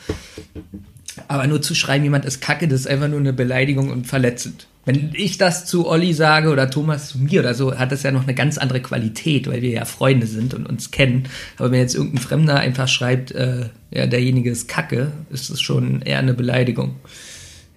Aber 1.28 1.46
nur 1.46 1.62
zu 1.62 1.74
schreiben, 1.74 2.04
jemand 2.04 2.24
ist 2.24 2.40
kacke, 2.40 2.66
das 2.66 2.80
ist 2.80 2.86
einfach 2.86 3.08
nur 3.08 3.20
eine 3.20 3.32
Beleidigung 3.32 3.90
und 3.90 4.06
verletzend. 4.06 4.66
Wenn 4.84 5.12
ich 5.14 5.38
das 5.38 5.64
zu 5.64 5.86
Olli 5.88 6.12
sage 6.12 6.50
oder 6.50 6.70
Thomas 6.70 7.08
zu 7.08 7.18
mir 7.18 7.40
oder 7.40 7.54
so, 7.54 7.76
hat 7.78 7.90
das 7.90 8.02
ja 8.02 8.10
noch 8.10 8.24
eine 8.24 8.34
ganz 8.34 8.58
andere 8.58 8.80
Qualität, 8.80 9.46
weil 9.46 9.62
wir 9.62 9.70
ja 9.70 9.84
Freunde 9.84 10.26
sind 10.26 10.52
und 10.52 10.66
uns 10.66 10.90
kennen. 10.90 11.28
Aber 11.56 11.70
wenn 11.70 11.80
jetzt 11.80 11.94
irgendein 11.94 12.20
Fremder 12.20 12.56
einfach 12.56 12.88
schreibt, 12.88 13.32
äh, 13.32 13.70
ja, 13.90 14.06
derjenige 14.06 14.50
ist 14.50 14.68
kacke, 14.68 15.12
ist 15.30 15.48
es 15.48 15.60
schon 15.60 16.02
eher 16.02 16.18
eine 16.18 16.34
Beleidigung. 16.34 16.96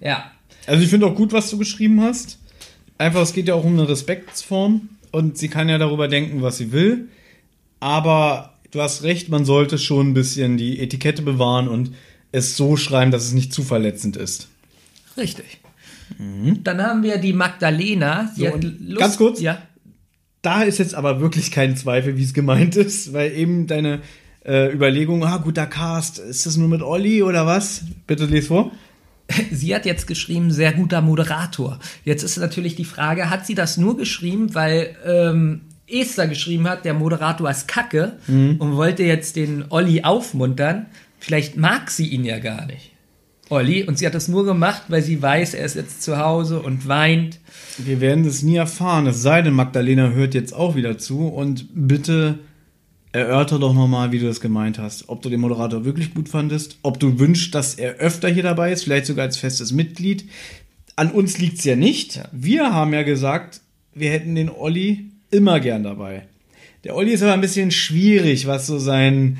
Ja, 0.01 0.31
Also 0.65 0.83
ich 0.83 0.89
finde 0.89 1.05
auch 1.07 1.15
gut, 1.15 1.31
was 1.31 1.49
du 1.49 1.57
geschrieben 1.57 2.01
hast. 2.01 2.39
Einfach, 2.97 3.21
es 3.21 3.33
geht 3.33 3.47
ja 3.47 3.53
auch 3.53 3.63
um 3.63 3.73
eine 3.73 3.87
Respektsform 3.87 4.89
und 5.11 5.37
sie 5.37 5.47
kann 5.47 5.69
ja 5.69 5.77
darüber 5.77 6.07
denken, 6.07 6.41
was 6.41 6.57
sie 6.57 6.71
will. 6.71 7.07
Aber 7.79 8.53
du 8.71 8.81
hast 8.81 9.03
recht, 9.03 9.29
man 9.29 9.45
sollte 9.45 9.77
schon 9.77 10.09
ein 10.09 10.13
bisschen 10.13 10.57
die 10.57 10.79
Etikette 10.79 11.21
bewahren 11.21 11.67
und 11.67 11.91
es 12.31 12.57
so 12.57 12.75
schreiben, 12.75 13.11
dass 13.11 13.23
es 13.23 13.33
nicht 13.33 13.53
zu 13.53 13.63
verletzend 13.63 14.17
ist. 14.17 14.49
Richtig. 15.15 15.59
Dann 16.63 16.81
haben 16.81 17.03
wir 17.03 17.17
die 17.17 17.33
Magdalena. 17.33 18.31
So, 18.35 18.45
ganz 18.97 19.17
kurz. 19.17 19.41
Ja. 19.41 19.61
Da 20.41 20.63
ist 20.63 20.77
jetzt 20.77 20.95
aber 20.95 21.19
wirklich 21.19 21.51
kein 21.51 21.75
Zweifel, 21.75 22.17
wie 22.17 22.23
es 22.23 22.33
gemeint 22.33 22.75
ist, 22.75 23.13
weil 23.13 23.33
eben 23.33 23.67
deine 23.67 24.01
äh, 24.45 24.71
Überlegung, 24.73 25.25
ah, 25.25 25.37
guter 25.37 25.65
Cast, 25.65 26.19
ist 26.19 26.45
das 26.45 26.57
nur 26.57 26.69
mit 26.69 26.81
Olli 26.81 27.21
oder 27.23 27.45
was? 27.45 27.83
Bitte 28.05 28.25
les 28.25 28.47
vor. 28.47 28.71
Sie 29.51 29.75
hat 29.75 29.85
jetzt 29.85 30.07
geschrieben, 30.07 30.51
sehr 30.51 30.73
guter 30.73 31.01
Moderator. 31.01 31.79
Jetzt 32.05 32.23
ist 32.23 32.37
natürlich 32.37 32.75
die 32.75 32.85
Frage, 32.85 33.29
hat 33.29 33.45
sie 33.45 33.55
das 33.55 33.77
nur 33.77 33.97
geschrieben, 33.97 34.55
weil 34.55 34.95
ähm, 35.05 35.61
Esther 35.89 36.27
geschrieben 36.27 36.67
hat, 36.67 36.85
der 36.85 36.93
Moderator 36.93 37.49
ist 37.49 37.67
kacke 37.67 38.13
und 38.27 38.75
wollte 38.75 39.03
jetzt 39.03 39.35
den 39.35 39.65
Olli 39.69 40.03
aufmuntern. 40.03 40.87
Vielleicht 41.19 41.57
mag 41.57 41.89
sie 41.89 42.07
ihn 42.07 42.25
ja 42.25 42.39
gar 42.39 42.65
nicht. 42.65 42.91
Olli. 43.49 43.83
Und 43.83 43.97
sie 43.97 44.05
hat 44.05 44.13
das 44.13 44.27
nur 44.27 44.45
gemacht, 44.45 44.83
weil 44.89 45.01
sie 45.01 45.21
weiß, 45.21 45.53
er 45.53 45.65
ist 45.65 45.75
jetzt 45.75 46.01
zu 46.01 46.17
Hause 46.17 46.59
und 46.59 46.87
weint. 46.87 47.39
Wir 47.77 48.01
werden 48.01 48.25
es 48.25 48.43
nie 48.43 48.55
erfahren, 48.55 49.07
es 49.07 49.21
sei 49.21 49.41
denn, 49.41 49.53
Magdalena 49.53 50.09
hört 50.09 50.33
jetzt 50.33 50.53
auch 50.53 50.75
wieder 50.75 50.97
zu 50.97 51.27
und 51.27 51.67
bitte 51.73 52.39
erörter 53.11 53.59
doch 53.59 53.73
nochmal, 53.73 54.11
wie 54.11 54.19
du 54.19 54.27
das 54.27 54.41
gemeint 54.41 54.79
hast. 54.79 55.09
Ob 55.09 55.21
du 55.21 55.29
den 55.29 55.39
Moderator 55.39 55.85
wirklich 55.85 56.13
gut 56.13 56.29
fandest, 56.29 56.77
ob 56.83 56.99
du 56.99 57.19
wünschst, 57.19 57.53
dass 57.53 57.75
er 57.75 57.95
öfter 57.95 58.29
hier 58.29 58.43
dabei 58.43 58.71
ist, 58.71 58.83
vielleicht 58.83 59.05
sogar 59.05 59.25
als 59.25 59.37
festes 59.37 59.71
Mitglied. 59.71 60.25
An 60.95 61.11
uns 61.11 61.37
liegt 61.37 61.59
es 61.59 61.65
ja 61.65 61.75
nicht. 61.75 62.21
Wir 62.31 62.73
haben 62.73 62.93
ja 62.93 63.03
gesagt, 63.03 63.61
wir 63.93 64.11
hätten 64.11 64.35
den 64.35 64.49
Olli 64.49 65.11
immer 65.31 65.59
gern 65.59 65.83
dabei. 65.83 66.27
Der 66.83 66.95
Olli 66.95 67.11
ist 67.11 67.23
aber 67.23 67.33
ein 67.33 67.41
bisschen 67.41 67.71
schwierig, 67.71 68.47
was 68.47 68.67
so 68.67 68.79
sein, 68.79 69.37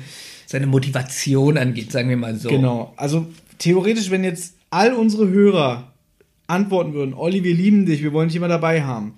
Seine 0.50 0.66
Motivation 0.66 1.58
angeht, 1.58 1.92
sagen 1.92 2.08
wir 2.08 2.16
mal 2.16 2.34
so. 2.34 2.48
Genau. 2.48 2.94
Also 2.96 3.26
theoretisch, 3.58 4.10
wenn 4.10 4.24
jetzt 4.24 4.56
all 4.70 4.92
unsere 4.92 5.28
Hörer 5.28 5.92
antworten 6.46 6.94
würden, 6.94 7.14
Olli, 7.14 7.44
wir 7.44 7.54
lieben 7.54 7.86
dich, 7.86 8.02
wir 8.02 8.12
wollen 8.12 8.28
dich 8.28 8.36
immer 8.36 8.48
dabei 8.48 8.82
haben, 8.82 9.14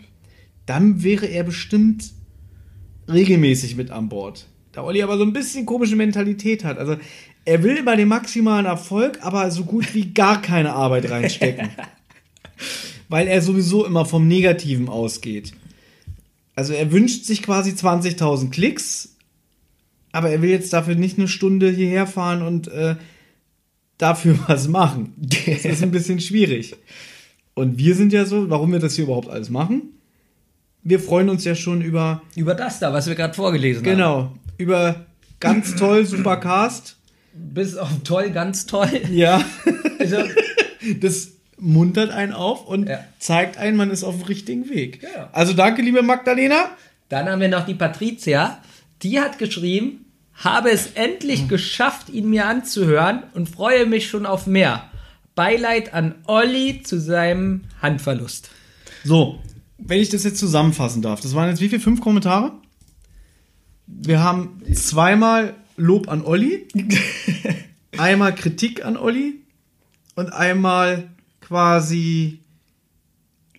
dann 0.66 1.02
wäre 1.02 1.26
er 1.26 1.44
bestimmt 1.44 2.12
regelmäßig 3.08 3.76
mit 3.76 3.90
an 3.90 4.08
Bord. 4.08 4.46
Da 4.72 4.82
Olli 4.84 5.02
aber 5.02 5.16
so 5.16 5.24
ein 5.24 5.32
bisschen 5.32 5.66
komische 5.66 5.96
Mentalität 5.96 6.64
hat. 6.64 6.78
Also 6.78 6.96
er 7.44 7.62
will 7.62 7.76
immer 7.76 7.96
den 7.96 8.08
maximalen 8.08 8.66
Erfolg, 8.66 9.18
aber 9.22 9.50
so 9.50 9.64
gut 9.64 9.94
wie 9.94 10.06
gar 10.14 10.40
keine 10.40 10.74
Arbeit 10.74 11.10
reinstecken. 11.10 11.70
Weil 13.08 13.26
er 13.26 13.42
sowieso 13.42 13.84
immer 13.84 14.04
vom 14.04 14.28
Negativen 14.28 14.88
ausgeht. 14.88 15.52
Also 16.54 16.72
er 16.72 16.92
wünscht 16.92 17.24
sich 17.24 17.42
quasi 17.42 17.70
20.000 17.70 18.50
Klicks, 18.50 19.16
aber 20.12 20.30
er 20.30 20.42
will 20.42 20.50
jetzt 20.50 20.72
dafür 20.72 20.94
nicht 20.94 21.18
eine 21.18 21.28
Stunde 21.28 21.70
hierher 21.70 22.06
fahren 22.06 22.42
und 22.42 22.68
äh, 22.68 22.96
dafür 24.02 24.38
was 24.46 24.68
machen. 24.68 25.14
Das 25.18 25.64
ist 25.64 25.82
ein 25.82 25.90
bisschen 25.90 26.20
schwierig. 26.20 26.74
Und 27.54 27.78
wir 27.78 27.94
sind 27.94 28.12
ja 28.12 28.24
so, 28.24 28.48
warum 28.50 28.72
wir 28.72 28.78
das 28.78 28.94
hier 28.94 29.04
überhaupt 29.04 29.28
alles 29.28 29.50
machen? 29.50 29.82
Wir 30.82 30.98
freuen 31.00 31.28
uns 31.28 31.44
ja 31.44 31.54
schon 31.54 31.82
über, 31.82 32.22
Über 32.36 32.54
das 32.54 32.78
da, 32.78 32.92
was 32.92 33.06
wir 33.06 33.14
gerade 33.14 33.34
vorgelesen 33.34 33.84
haben. 33.84 33.90
genau, 33.92 34.32
über 34.56 35.04
ganz 35.38 35.76
toll, 35.76 36.06
super 36.06 36.38
Cast. 36.38 36.96
Bis 37.34 37.76
auf 37.76 37.88
toll, 38.04 38.30
ganz 38.30 38.66
toll. 38.66 38.88
Ja, 39.12 39.44
Also, 39.98 40.16
das 41.00 41.32
muntert 41.58 42.10
einen 42.10 42.32
auf 42.32 42.66
und 42.66 42.88
Ja. 42.88 43.00
zeigt 43.18 43.58
einen, 43.58 43.76
man 43.76 43.90
ist 43.90 44.02
auf 44.02 44.16
dem 44.16 44.24
richtigen 44.24 44.70
Weg. 44.70 45.02
Ja. 45.02 45.28
Also 45.32 45.52
danke, 45.52 45.82
liebe 45.82 46.02
Magdalena. 46.02 46.70
Dann 47.10 47.28
haben 47.28 47.40
wir 47.40 47.48
noch 47.48 47.66
die 47.66 47.74
Patricia. 47.74 48.62
Die 49.02 49.20
hat 49.20 49.38
geschrieben, 49.38 50.06
habe 50.42 50.70
es 50.70 50.88
endlich 50.92 51.48
geschafft, 51.48 52.08
ihn 52.08 52.30
mir 52.30 52.46
anzuhören 52.46 53.22
und 53.34 53.48
freue 53.48 53.86
mich 53.86 54.08
schon 54.08 54.26
auf 54.26 54.46
mehr. 54.46 54.84
Beileid 55.34 55.94
an 55.94 56.14
Olli 56.26 56.82
zu 56.82 57.00
seinem 57.00 57.62
Handverlust. 57.80 58.50
So, 59.04 59.38
wenn 59.78 60.00
ich 60.00 60.08
das 60.08 60.24
jetzt 60.24 60.38
zusammenfassen 60.38 61.02
darf, 61.02 61.20
das 61.20 61.34
waren 61.34 61.48
jetzt 61.48 61.60
wie 61.60 61.68
viel? 61.68 61.80
Fünf 61.80 62.00
Kommentare? 62.00 62.52
Wir 63.86 64.22
haben 64.22 64.62
zweimal 64.74 65.54
Lob 65.76 66.08
an 66.08 66.22
Olli, 66.22 66.68
einmal 67.98 68.34
Kritik 68.34 68.84
an 68.84 68.96
Olli 68.96 69.40
und 70.14 70.32
einmal 70.32 71.08
quasi 71.40 72.40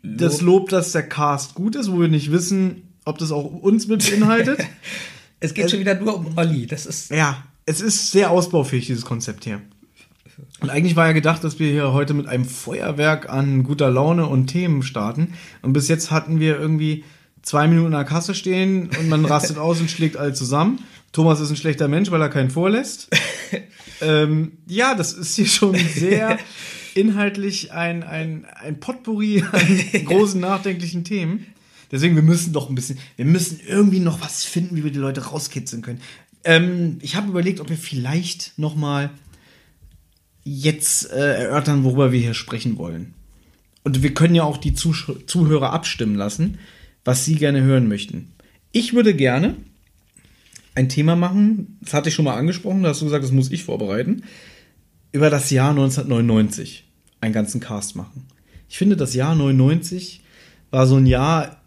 das 0.04 0.42
Lob, 0.42 0.70
dass 0.70 0.92
der 0.92 1.08
Cast 1.08 1.54
gut 1.54 1.76
ist, 1.76 1.92
wo 1.92 2.00
wir 2.00 2.08
nicht 2.08 2.32
wissen, 2.32 2.94
ob 3.06 3.18
das 3.18 3.32
auch 3.32 3.46
uns 3.46 3.88
mit 3.88 4.10
beinhaltet. 4.10 4.60
Es 5.42 5.54
geht 5.54 5.70
schon 5.70 5.80
wieder 5.80 5.96
nur 5.96 6.16
um 6.16 6.38
Olli. 6.38 6.68
Das 6.68 6.86
ist 6.86 7.12
ja, 7.12 7.44
es 7.66 7.82
ist 7.82 8.12
sehr 8.12 8.32
ausbaufähig, 8.32 8.86
dieses 8.86 9.04
Konzept 9.04 9.44
hier. 9.44 9.62
Und 10.62 10.70
eigentlich 10.70 10.96
war 10.96 11.08
ja 11.08 11.14
gedacht, 11.14 11.44
dass 11.44 11.60
wir 11.60 11.70
hier 11.70 11.92
heute 11.92 12.14
mit 12.14 12.28
einem 12.28 12.46
Feuerwerk 12.46 13.30
an 13.30 13.64
guter 13.64 13.90
Laune 13.90 14.28
und 14.28 14.48
Themen 14.48 14.84
starten. 14.84 15.34
Und 15.62 15.74
bis 15.74 15.88
jetzt 15.88 16.12
hatten 16.12 16.40
wir 16.40 16.60
irgendwie 16.60 17.04
zwei 17.42 17.68
Minuten 17.68 17.88
in 17.88 17.94
der 17.94 18.04
Kasse 18.04 18.36
stehen 18.36 18.90
und 19.00 19.10
man 19.10 19.26
rastet 19.26 19.58
aus 19.58 19.82
und 19.82 19.90
schlägt 19.90 20.18
alle 20.18 20.34
zusammen. 20.34 20.84
Thomas 21.12 21.40
ist 21.40 21.50
ein 21.50 21.56
schlechter 21.56 21.88
Mensch, 21.88 22.12
weil 22.12 22.22
er 22.22 22.30
keinen 22.30 22.52
vorlässt. 22.52 23.10
ähm, 24.02 24.54
ja, 24.68 24.94
das 24.94 25.14
ist 25.14 25.36
hier 25.36 25.48
schon 25.48 25.76
sehr 25.76 26.38
inhaltlich 26.94 27.72
ein, 27.72 28.04
ein, 28.04 28.46
ein 28.46 28.80
Potpourri 28.80 29.44
an 29.52 30.06
großen 30.06 30.40
nachdenklichen 30.42 31.04
Themen. 31.04 31.48
Deswegen, 31.92 32.16
wir 32.16 32.24
müssen 32.24 32.54
doch 32.54 32.70
ein 32.70 32.76
bisschen, 32.76 32.98
wir 33.18 33.26
müssen 33.26 33.60
irgendwie 33.68 34.00
noch 34.00 34.22
was 34.22 34.44
finden, 34.44 34.76
wie 34.76 34.84
wir 34.84 34.92
die 34.92 35.00
Leute 35.00 35.26
rauskitzeln 35.26 35.82
können. 35.82 36.02
Ähm, 36.44 36.98
ich 37.02 37.16
habe 37.16 37.30
überlegt, 37.30 37.60
ob 37.60 37.70
wir 37.70 37.78
vielleicht 37.78 38.58
noch 38.58 38.76
mal 38.76 39.10
jetzt 40.44 41.12
äh, 41.12 41.44
erörtern, 41.44 41.84
worüber 41.84 42.12
wir 42.12 42.20
hier 42.20 42.34
sprechen 42.34 42.78
wollen. 42.78 43.14
Und 43.84 44.04
wir 44.04 44.14
können 44.14 44.36
ja 44.36 44.44
auch 44.44 44.58
die 44.58 44.74
Zusch 44.74 45.12
Zuhörer 45.28 45.74
abstimmen 45.74 46.16
lassen, 46.16 46.60
was 47.04 47.26
sie 47.26 47.36
gerne 47.36 47.62
hören 47.62 47.88
möchten. 47.88 48.32
Ich 48.72 48.94
würde 48.94 49.14
gerne 49.14 49.56
ein 50.76 50.88
Thema 50.88 51.16
machen, 51.16 51.78
das 51.82 51.94
hatte 51.94 52.10
ich 52.10 52.16
schon 52.16 52.26
mal 52.26 52.38
angesprochen, 52.38 52.84
da 52.84 52.90
hast 52.90 53.02
du 53.02 53.06
gesagt, 53.06 53.24
das 53.24 53.32
muss 53.32 53.52
ich 53.52 53.64
vorbereiten, 53.66 54.24
über 55.12 55.30
das 55.30 55.50
Jahr 55.50 55.72
1999 55.72 56.86
einen 57.20 57.34
ganzen 57.34 57.60
Cast 57.60 57.96
machen. 57.96 58.26
Ich 58.70 58.78
finde, 58.78 58.96
das 58.96 59.14
Jahr 59.14 59.36
99 59.36 60.22
war 60.70 60.88
so 60.88 60.96
ein 60.96 61.06
Jahr, 61.06 61.61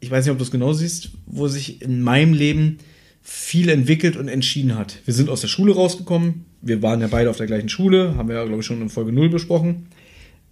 ich 0.00 0.10
weiß 0.10 0.24
nicht, 0.24 0.32
ob 0.32 0.38
du 0.38 0.44
es 0.44 0.50
genau 0.50 0.72
siehst, 0.72 1.10
wo 1.26 1.48
sich 1.48 1.82
in 1.82 2.02
meinem 2.02 2.32
Leben 2.32 2.78
viel 3.22 3.68
entwickelt 3.68 4.16
und 4.16 4.28
entschieden 4.28 4.76
hat. 4.76 4.98
Wir 5.04 5.14
sind 5.14 5.28
aus 5.28 5.42
der 5.42 5.48
Schule 5.48 5.74
rausgekommen, 5.74 6.46
wir 6.62 6.82
waren 6.82 7.00
ja 7.00 7.06
beide 7.06 7.30
auf 7.30 7.36
der 7.36 7.46
gleichen 7.46 7.68
Schule, 7.68 8.16
haben 8.16 8.28
wir 8.28 8.36
ja, 8.36 8.44
glaube 8.44 8.60
ich, 8.60 8.66
schon 8.66 8.82
in 8.82 8.88
Folge 8.88 9.12
0 9.12 9.28
besprochen. 9.28 9.86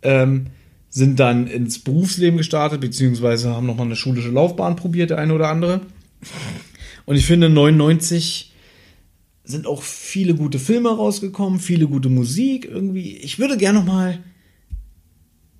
Ähm, 0.02 0.46
sind 0.90 1.20
dann 1.20 1.46
ins 1.46 1.78
Berufsleben 1.80 2.38
gestartet, 2.38 2.80
beziehungsweise 2.80 3.50
haben 3.50 3.66
nochmal 3.66 3.86
eine 3.86 3.96
schulische 3.96 4.30
Laufbahn 4.30 4.76
probiert, 4.76 5.10
der 5.10 5.18
eine 5.18 5.34
oder 5.34 5.48
andere. 5.48 5.82
Und 7.04 7.16
ich 7.16 7.26
finde, 7.26 7.48
99 7.48 8.52
sind 9.44 9.66
auch 9.66 9.82
viele 9.82 10.34
gute 10.34 10.58
Filme 10.58 10.90
rausgekommen, 10.90 11.58
viele 11.58 11.86
gute 11.86 12.08
Musik 12.08 12.66
irgendwie. 12.66 13.16
Ich 13.16 13.38
würde 13.38 13.56
gerne 13.56 13.78
nochmal 13.78 14.18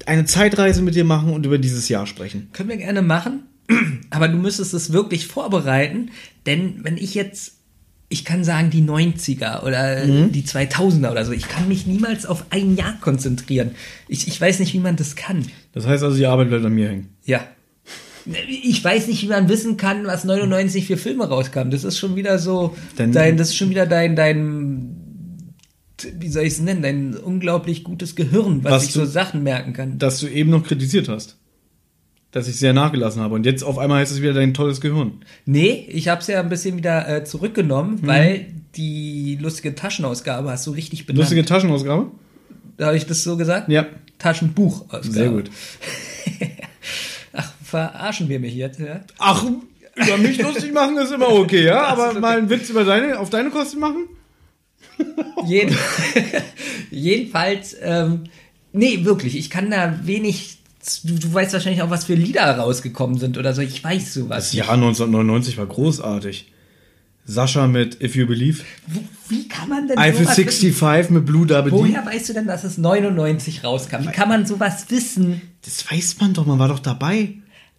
eine 0.07 0.25
Zeitreise 0.25 0.83
mit 0.83 0.95
dir 0.95 1.05
machen 1.05 1.33
und 1.33 1.45
über 1.45 1.59
dieses 1.59 1.89
Jahr 1.89 2.07
sprechen. 2.07 2.49
Können 2.53 2.69
wir 2.69 2.77
gerne 2.77 3.03
machen, 3.03 3.45
aber 4.11 4.29
du 4.29 4.37
müsstest 4.37 4.75
es 4.75 4.93
wirklich 4.93 5.27
vorbereiten, 5.27 6.11
denn 6.47 6.81
wenn 6.83 6.97
ich 6.97 7.15
jetzt, 7.15 7.55
ich 8.09 8.25
kann 8.25 8.43
sagen 8.45 8.71
die 8.71 8.83
90er 8.83 9.63
oder 9.65 10.07
die 10.07 10.43
2000er 10.43 11.11
oder 11.11 11.25
so, 11.27 11.33
ich 11.33 11.47
kann 11.49 11.69
mich 11.69 11.87
niemals 11.87 12.25
auf 12.25 12.47
ein 12.51 12.77
Jahr 12.77 12.99
konzentrieren. 13.01 13.73
Ich, 14.09 14.27
ich 14.29 14.41
weiß 14.41 14.61
nicht, 14.61 14.73
wie 14.73 14.79
man 14.81 14.97
das 14.97 15.15
kann. 15.17 15.45
Das 15.73 15.87
heißt 15.87 16.03
also, 16.03 16.17
die 16.17 16.27
Arbeit 16.27 16.49
bleibt 16.49 16.65
an 16.65 16.73
mir 16.75 16.89
hängen. 16.89 17.09
Ja. 17.25 17.47
Ich 18.47 18.85
weiß 18.85 19.07
nicht, 19.09 19.23
wie 19.23 19.29
man 19.29 19.49
wissen 19.49 19.79
kann, 19.79 20.05
was 20.07 20.25
99 20.25 20.87
für 20.87 20.99
Filme 20.99 21.27
rauskamen. 21.29 21.71
Das 21.71 21.85
ist 21.85 21.99
schon 21.99 22.15
wieder 22.17 22.39
so, 22.39 22.77
Denn- 22.99 23.13
dein, 23.13 23.39
das 23.39 23.49
ist 23.49 23.57
schon 23.57 23.71
wieder 23.71 23.87
dein, 23.87 24.17
dein, 24.17 24.97
wie 26.19 26.29
soll 26.29 26.43
ich 26.45 26.53
es 26.55 26.61
nennen, 26.61 26.83
dein 26.83 27.15
unglaublich 27.17 27.85
gutes 27.85 28.17
Gehirn, 28.17 28.63
was, 28.65 28.73
Was 28.73 28.83
sich 28.85 28.93
du- 28.93 29.01
so 29.01 29.07
Sachen 29.07 29.43
merken 29.43 29.73
kann. 29.73 29.99
Dass 29.99 30.21
du 30.21 30.27
eben 30.29 30.51
noch 30.51 30.63
kritisiert 30.63 31.09
hast. 31.09 31.38
Dass 32.31 32.47
ich 32.47 32.57
sehr 32.59 32.75
nachgelassen 32.75 33.23
habe. 33.23 33.35
Und 33.35 33.47
jetzt 33.47 33.63
auf 33.65 33.79
einmal 33.79 34.01
heißt 34.01 34.13
es 34.13 34.21
wieder 34.21 34.35
dein 34.35 34.53
tolles 34.53 34.81
Gehirn. 34.83 35.23
Nee, 35.47 35.87
ich 35.89 36.09
habe 36.09 36.21
es 36.21 36.27
ja 36.27 36.41
ein 36.41 36.51
bisschen 36.51 36.77
wieder 36.77 37.09
äh, 37.09 37.25
zurückgenommen, 37.25 38.01
Mhm. 38.03 38.07
weil 38.07 38.47
die 38.77 39.39
lustige 39.41 39.75
Taschenausgabe 39.75 40.51
hast 40.51 40.67
du 40.67 40.73
richtig 40.73 41.07
benannt. 41.07 41.21
Lustige 41.23 41.45
Taschenausgabe? 41.45 42.11
Habe 42.81 42.97
ich 42.97 43.07
das 43.07 43.25
so 43.25 43.37
gesagt? 43.39 43.71
Ja. 43.71 43.87
Taschenbuchausgabe. 44.19 45.11
Sehr 45.11 45.31
gut. 45.31 45.51
Ach, 47.33 47.53
verarschen 47.65 48.29
wir 48.29 48.41
mich 48.41 48.55
jetzt, 48.55 48.79
ja? 48.79 49.01
Ach, 49.19 49.45
über 49.97 50.19
mich 50.19 50.41
lustig 50.41 50.73
machen 50.73 50.97
ist 50.99 51.11
immer 51.13 51.31
okay, 51.31 51.65
ja? 51.65 51.85
Aber 51.87 52.19
mal 52.21 52.37
einen 52.39 52.51
Witz 52.51 52.69
über 52.69 52.85
deine, 52.85 53.19
auf 53.19 53.31
deine 53.31 53.51
Kosten 53.51 53.81
machen? 53.81 54.05
Jeden, 55.47 55.75
jedenfalls, 56.91 57.77
ähm, 57.83 58.25
nee, 58.73 59.05
wirklich, 59.05 59.37
ich 59.37 59.51
kann 59.51 59.71
da 59.71 59.99
wenig. 60.05 60.58
Du, 61.05 61.15
du 61.15 61.33
weißt 61.33 61.53
wahrscheinlich 61.53 61.83
auch, 61.83 61.91
was 61.91 62.05
für 62.05 62.15
Lieder 62.15 62.59
rausgekommen 62.59 63.19
sind 63.19 63.39
oder 63.39 63.55
so. 63.55 63.63
Ich 63.63 63.83
weiß 63.83 64.15
sowas. 64.15 64.47
Das 64.47 64.53
Jahr 64.53 64.71
1999 64.71 65.59
war 65.59 65.67
großartig. 65.67 66.53
Sascha 67.25 67.67
mit 67.67 68.03
If 68.03 68.17
You 68.17 68.27
Believe. 68.27 68.63
Wo, 68.87 69.01
wie 69.29 69.47
kann 69.49 69.69
man 69.69 69.87
denn 69.87 69.99
Eiffel 69.99 70.25
sowas 70.25 70.39
wissen? 70.39 70.73
65 70.73 71.11
mit 71.11 71.27
Blue 71.27 71.47
Double. 71.47 71.73
Woher 71.73 72.05
weißt 72.07 72.31
du 72.31 72.33
denn, 72.33 72.47
dass 72.47 72.65
es 72.65 72.79
99 72.79 73.65
rauskam? 73.65 74.03
Wie 74.03 74.13
kann 74.13 74.31
man 74.31 74.47
sowas 74.47 74.87
wissen? 74.89 75.43
Das 75.63 75.91
weiß 75.91 76.17
man 76.21 76.33
doch, 76.33 76.47
man 76.47 76.59
war 76.59 76.69
doch 76.69 76.79
dabei. 76.79 77.35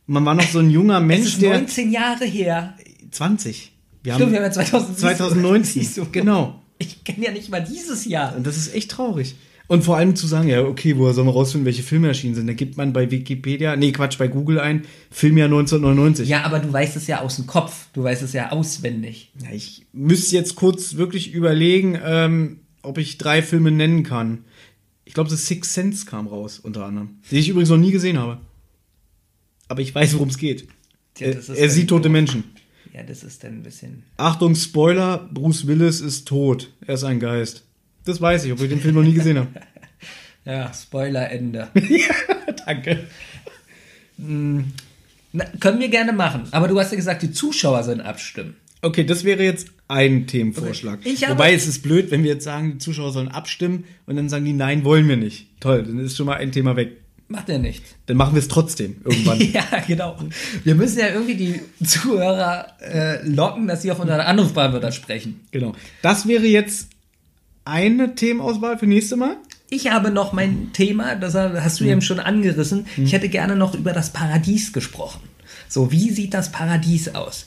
Man 0.06 0.24
war 0.24 0.36
noch 0.36 0.48
so 0.48 0.60
ein 0.60 0.70
junger 0.70 1.00
Es 1.00 1.04
Mensch, 1.04 1.28
ist 1.28 1.42
der 1.42 1.58
19 1.58 1.92
Jahre 1.92 2.26
her. 2.26 2.76
20. 3.10 3.72
Wir 4.04 4.14
Stimmt, 4.14 4.26
haben 4.28 4.32
wir 4.34 4.40
haben 4.40 4.46
ja 4.46 4.52
2019. 4.52 4.98
2019. 4.98 5.64
Siehst 5.82 5.98
du? 5.98 6.06
Genau. 6.12 6.62
Ich 6.78 7.04
kenne 7.04 7.26
ja 7.26 7.32
nicht 7.32 7.50
mal 7.50 7.64
dieses 7.64 8.06
Jahr. 8.06 8.36
Und 8.36 8.46
das 8.46 8.56
ist 8.56 8.74
echt 8.74 8.92
traurig. 8.92 9.36
Und 9.70 9.84
vor 9.84 9.98
allem 9.98 10.16
zu 10.16 10.26
sagen, 10.26 10.50
ja, 10.50 10.64
okay, 10.64 10.98
woher 10.98 11.14
soll 11.14 11.26
man 11.26 11.34
rausfinden, 11.36 11.66
welche 11.68 11.84
Filme 11.84 12.08
erschienen 12.08 12.34
sind? 12.34 12.48
Da 12.48 12.54
gibt 12.54 12.76
man 12.76 12.92
bei 12.92 13.12
Wikipedia, 13.12 13.76
nee, 13.76 13.92
Quatsch, 13.92 14.18
bei 14.18 14.28
Google 14.28 14.60
ein, 14.60 14.88
Filmjahr 15.12 15.46
1999. 15.46 16.28
Ja, 16.28 16.42
aber 16.42 16.58
du 16.58 16.74
weißt 16.74 16.96
es 16.96 17.06
ja 17.06 17.22
aus 17.22 17.36
dem 17.36 17.46
Kopf. 17.46 17.86
Du 17.94 18.02
weißt 18.02 18.24
es 18.24 18.34
ja 18.34 18.52
auswendig. 18.52 19.32
Ja, 19.44 19.52
ich 19.52 19.86
müsste 19.94 20.36
jetzt 20.36 20.56
kurz 20.56 20.96
wirklich 20.96 21.36
überlegen, 21.36 22.00
ähm, 22.04 22.62
ob 22.82 22.98
ich 22.98 23.20
drei 23.20 23.44
Filme 23.44 23.70
nennen 23.70 24.02
kann. 24.02 24.40
Ich 25.06 25.14
glaube, 25.14 25.30
The 25.30 25.36
Sixth 25.36 25.72
Sense 25.72 26.08
kam 26.08 26.26
raus, 26.26 26.58
unter 26.58 26.86
anderem. 26.86 27.20
Den 27.30 27.38
ich 27.38 27.50
übrigens 27.50 27.70
noch 27.70 27.78
nie 27.78 27.92
gesehen 27.92 28.18
habe. 28.18 28.40
Aber 29.68 29.82
ich 29.82 29.94
weiß, 29.94 30.16
worum 30.16 30.30
es 30.30 30.40
geht. 30.40 30.68
Tja, 31.14 31.28
er 31.28 31.56
er 31.56 31.70
sieht 31.70 31.90
tote. 31.90 32.10
Menschen. 32.10 32.44
Ja, 32.92 33.04
das 33.04 33.24
ist 33.24 33.44
dann 33.44 33.60
ein 33.60 33.64
bisschen. 33.64 34.02
Achtung, 34.18 34.56
Spoiler, 34.56 35.30
Bruce 35.32 35.68
Willis 35.68 36.02
ist 36.02 36.28
tot. 36.28 36.72
Er 36.82 36.96
ist 36.96 37.04
ein 37.04 37.20
Geist. 37.20 37.66
Das 38.06 38.20
weiß 38.22 38.46
ich, 38.46 38.52
obwohl 38.52 38.66
ich 38.68 38.72
den 38.74 38.82
Film 38.82 38.96
noch 38.96 39.04
nie 39.04 39.14
gesehen 39.14 39.38
habe. 39.38 39.48
Ja, 40.46 40.72
Spoiler-Ende. 40.74 41.68
Danke. 42.66 43.06
Na, 44.18 45.46
können 45.60 45.80
wir 45.80 45.90
gerne 45.90 46.12
machen. 46.14 46.44
Aber 46.52 46.68
du 46.68 46.80
hast 46.80 46.92
ja 46.92 46.96
gesagt, 46.96 47.22
die 47.22 47.32
Zuschauer 47.32 47.84
sollen 47.84 48.02
abstimmen. 48.02 48.56
Okay, 48.82 49.04
das 49.04 49.24
wäre 49.26 49.44
jetzt 49.44 49.68
ein 49.88 50.26
Themenvorschlag. 50.28 51.00
Ich 51.04 51.24
habe- 51.24 51.34
Wobei 51.34 51.54
es 51.54 51.68
ist 51.68 51.84
blöd, 51.84 52.10
wenn 52.12 52.24
wir 52.24 52.32
jetzt 52.34 52.46
sagen, 52.46 52.74
die 52.74 52.78
Zuschauer 52.80 53.12
sollen 53.12 53.28
abstimmen 53.28 53.84
und 54.08 54.16
dann 54.16 54.30
sagen 54.30 54.46
die, 54.46 54.54
nein, 54.54 54.84
wollen 54.86 55.08
wir 55.08 55.18
nicht. 55.18 55.48
Toll, 55.60 55.84
dann 55.84 56.00
ist 56.00 56.16
schon 56.18 56.26
mal 56.26 56.38
ein 56.38 56.52
Thema 56.52 56.76
weg. 56.76 56.94
Macht 57.28 57.50
er 57.50 57.60
nicht. 57.60 57.84
Dann 58.08 58.18
machen 58.18 58.34
wir 58.34 58.40
es 58.40 58.48
trotzdem 58.48 58.96
irgendwann. 59.04 59.40
Ja, 59.54 59.66
genau. 59.86 60.18
Wir 60.64 60.74
müssen 60.74 60.98
ja 61.00 61.10
irgendwie 61.10 61.36
die 61.36 61.86
Zuhörer 61.86 62.66
äh, 62.82 63.28
locken, 63.28 63.68
dass 63.68 63.84
sie 63.84 63.92
auf 63.92 64.00
unseren 64.00 64.22
Anrufbeantworter 64.22 64.92
sprechen. 64.92 65.42
genau. 65.52 65.76
Das 66.02 66.28
wäre 66.28 66.46
jetzt 66.48 66.88
eine 67.70 68.16
Themenauswahl 68.16 68.78
für 68.78 68.88
nächste 68.88 69.16
Mal. 69.16 69.38
Ich 69.70 69.92
habe 69.92 70.10
noch 70.10 70.34
mein 70.34 70.74
Thema, 70.74 71.16
das 71.16 71.36
hast 71.36 71.80
du 71.80 71.86
eben 71.86 72.02
schon 72.02 72.20
angerissen. 72.20 72.88
Ich 72.98 73.14
hätte 73.14 73.30
gerne 73.30 73.56
noch 73.56 73.76
über 73.76 73.94
das 73.94 74.12
Paradies 74.12 74.74
gesprochen. 74.74 75.22
So, 75.68 75.92
wie 75.92 76.10
sieht 76.10 76.34
das 76.34 76.52
Paradies 76.52 77.14
aus? 77.14 77.46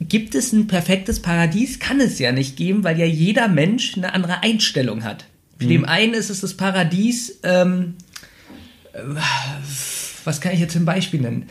Gibt 0.00 0.34
es 0.34 0.52
ein 0.52 0.68
perfektes 0.68 1.20
Paradies? 1.20 1.80
Kann 1.80 2.00
es 2.00 2.18
ja 2.18 2.32
nicht 2.32 2.56
geben, 2.56 2.84
weil 2.84 2.98
ja 2.98 3.06
jeder 3.06 3.48
Mensch 3.48 3.96
eine 3.96 4.14
andere 4.14 4.42
Einstellung 4.42 5.04
hat. 5.04 5.26
Für 5.58 5.66
dem 5.66 5.84
einen 5.84 6.14
ist 6.14 6.30
es 6.30 6.40
das 6.40 6.54
Paradies, 6.56 7.38
ähm, 7.44 7.94
äh, 8.92 8.98
was 10.24 10.40
kann 10.40 10.52
ich 10.52 10.60
jetzt 10.60 10.72
zum 10.72 10.84
Beispiel 10.84 11.20
nennen? 11.20 11.48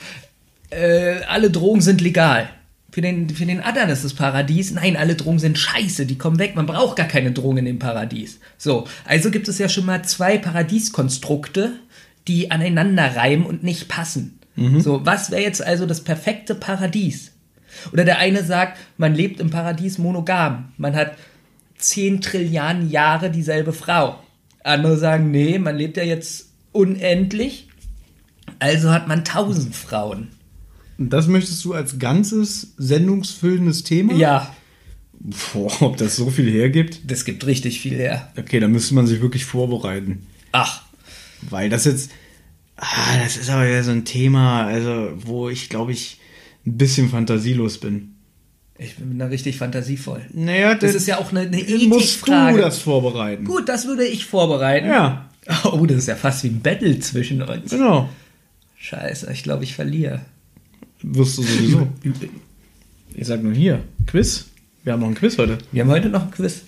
Äh, 0.69 1.21
alle 1.27 1.49
Drogen 1.49 1.81
sind 1.81 2.01
legal. 2.01 2.49
Für 2.91 3.01
den, 3.01 3.29
für 3.29 3.45
den 3.45 3.61
anderen 3.61 3.89
ist 3.89 4.03
das 4.03 4.13
Paradies, 4.13 4.71
nein, 4.71 4.97
alle 4.97 5.15
Drogen 5.15 5.39
sind 5.39 5.57
scheiße, 5.57 6.05
die 6.05 6.17
kommen 6.17 6.39
weg, 6.39 6.55
man 6.55 6.65
braucht 6.65 6.97
gar 6.97 7.07
keine 7.07 7.31
Drogen 7.31 7.59
in 7.59 7.65
dem 7.65 7.79
Paradies. 7.79 8.39
So, 8.57 8.85
also 9.05 9.31
gibt 9.31 9.47
es 9.47 9.57
ja 9.59 9.69
schon 9.69 9.85
mal 9.85 10.03
zwei 10.03 10.37
Paradieskonstrukte, 10.37 11.71
die 12.27 12.51
aneinander 12.51 13.15
reimen 13.15 13.45
und 13.45 13.63
nicht 13.63 13.87
passen. 13.87 14.39
So, 14.81 15.05
was 15.05 15.31
wäre 15.31 15.41
jetzt 15.41 15.65
also 15.65 15.85
das 15.85 16.01
perfekte 16.01 16.53
Paradies? 16.53 17.31
Oder 17.93 18.03
der 18.03 18.17
eine 18.19 18.43
sagt, 18.43 18.77
man 18.97 19.15
lebt 19.15 19.39
im 19.39 19.49
Paradies 19.49 19.97
monogam, 19.97 20.73
man 20.77 20.95
hat 20.95 21.13
10 21.77 22.21
Trilliarden 22.21 22.89
Jahre 22.89 23.31
dieselbe 23.31 23.73
Frau. 23.73 24.19
Andere 24.63 24.97
sagen, 24.97 25.31
nee, 25.31 25.57
man 25.57 25.77
lebt 25.77 25.97
ja 25.97 26.03
jetzt 26.03 26.49
unendlich, 26.73 27.69
also 28.59 28.91
hat 28.91 29.07
man 29.07 29.19
1000 29.19 29.75
Frauen. 29.75 30.27
Und 31.01 31.09
das 31.09 31.27
möchtest 31.27 31.65
du 31.65 31.73
als 31.73 31.97
ganzes 31.97 32.73
sendungsfüllendes 32.77 33.83
Thema? 33.83 34.13
Ja, 34.13 34.55
Boah, 35.53 35.71
ob 35.81 35.97
das 35.97 36.15
so 36.15 36.29
viel 36.29 36.51
hergibt? 36.51 36.99
das 37.11 37.25
gibt 37.25 37.45
richtig 37.45 37.79
viel 37.79 37.95
her. 37.95 38.31
Okay, 38.37 38.59
da 38.59 38.67
müsste 38.67 38.93
man 38.95 39.05
sich 39.07 39.19
wirklich 39.21 39.45
vorbereiten. 39.45 40.25
Ach, 40.51 40.83
Weil 41.49 41.69
das 41.69 41.85
jetzt, 41.85 42.11
ah, 42.77 43.17
das 43.23 43.37
ist 43.37 43.49
aber 43.49 43.65
ja 43.67 43.81
so 43.83 43.91
ein 43.91 44.05
Thema, 44.05 44.65
also 44.65 45.11
wo 45.25 45.49
ich 45.49 45.69
glaube 45.69 45.91
ich 45.91 46.19
ein 46.65 46.77
bisschen 46.77 47.09
fantasielos 47.09 47.79
bin. 47.79 48.13
ich 48.77 48.95
bin 48.95 49.17
da 49.17 49.25
richtig 49.27 49.57
fantasievoll. 49.57 50.21
Naja, 50.33 50.75
Das 50.75 50.93
ist 50.95 51.07
ja 51.07 51.17
auch 51.19 51.31
eine, 51.31 51.41
eine 51.41 51.57
musst 51.57 51.67
du 52.27 52.31
Ethikfrage. 52.31 52.61
das 52.61 52.77
vorbereiten. 52.79 53.45
Gut, 53.45 53.69
das 53.69 53.85
würde 53.87 54.05
ich 54.05 54.25
vorbereiten. 54.25 54.87
Ja, 54.87 55.29
Oh, 55.65 55.83
das 55.87 55.97
ist 55.97 56.07
ja 56.07 56.15
fast 56.15 56.43
wie 56.43 56.49
ein 56.49 56.61
Battle 56.61 56.99
zwischen 56.99 57.41
uns. 57.41 57.71
genau. 57.71 58.07
Scheiße, 58.77 59.31
ich 59.33 59.43
glaube, 59.43 59.63
ich 59.63 59.75
verliere. 59.75 60.21
Wirst 61.03 61.37
du 61.37 61.43
sowieso. 61.43 61.87
Ich 63.13 63.27
sag 63.27 63.43
nur 63.43 63.53
hier, 63.53 63.83
Quiz. 64.07 64.47
Wir 64.83 64.93
haben 64.93 65.01
noch 65.01 65.07
ein 65.07 65.15
Quiz 65.15 65.37
heute. 65.37 65.57
Wir 65.71 65.83
haben 65.83 65.89
heute 65.89 66.09
noch 66.09 66.23
ein 66.23 66.31
Quiz. 66.31 66.63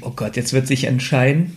Oh 0.00 0.10
Gott, 0.10 0.36
jetzt 0.36 0.52
wird 0.52 0.66
sich 0.66 0.84
entscheiden, 0.84 1.56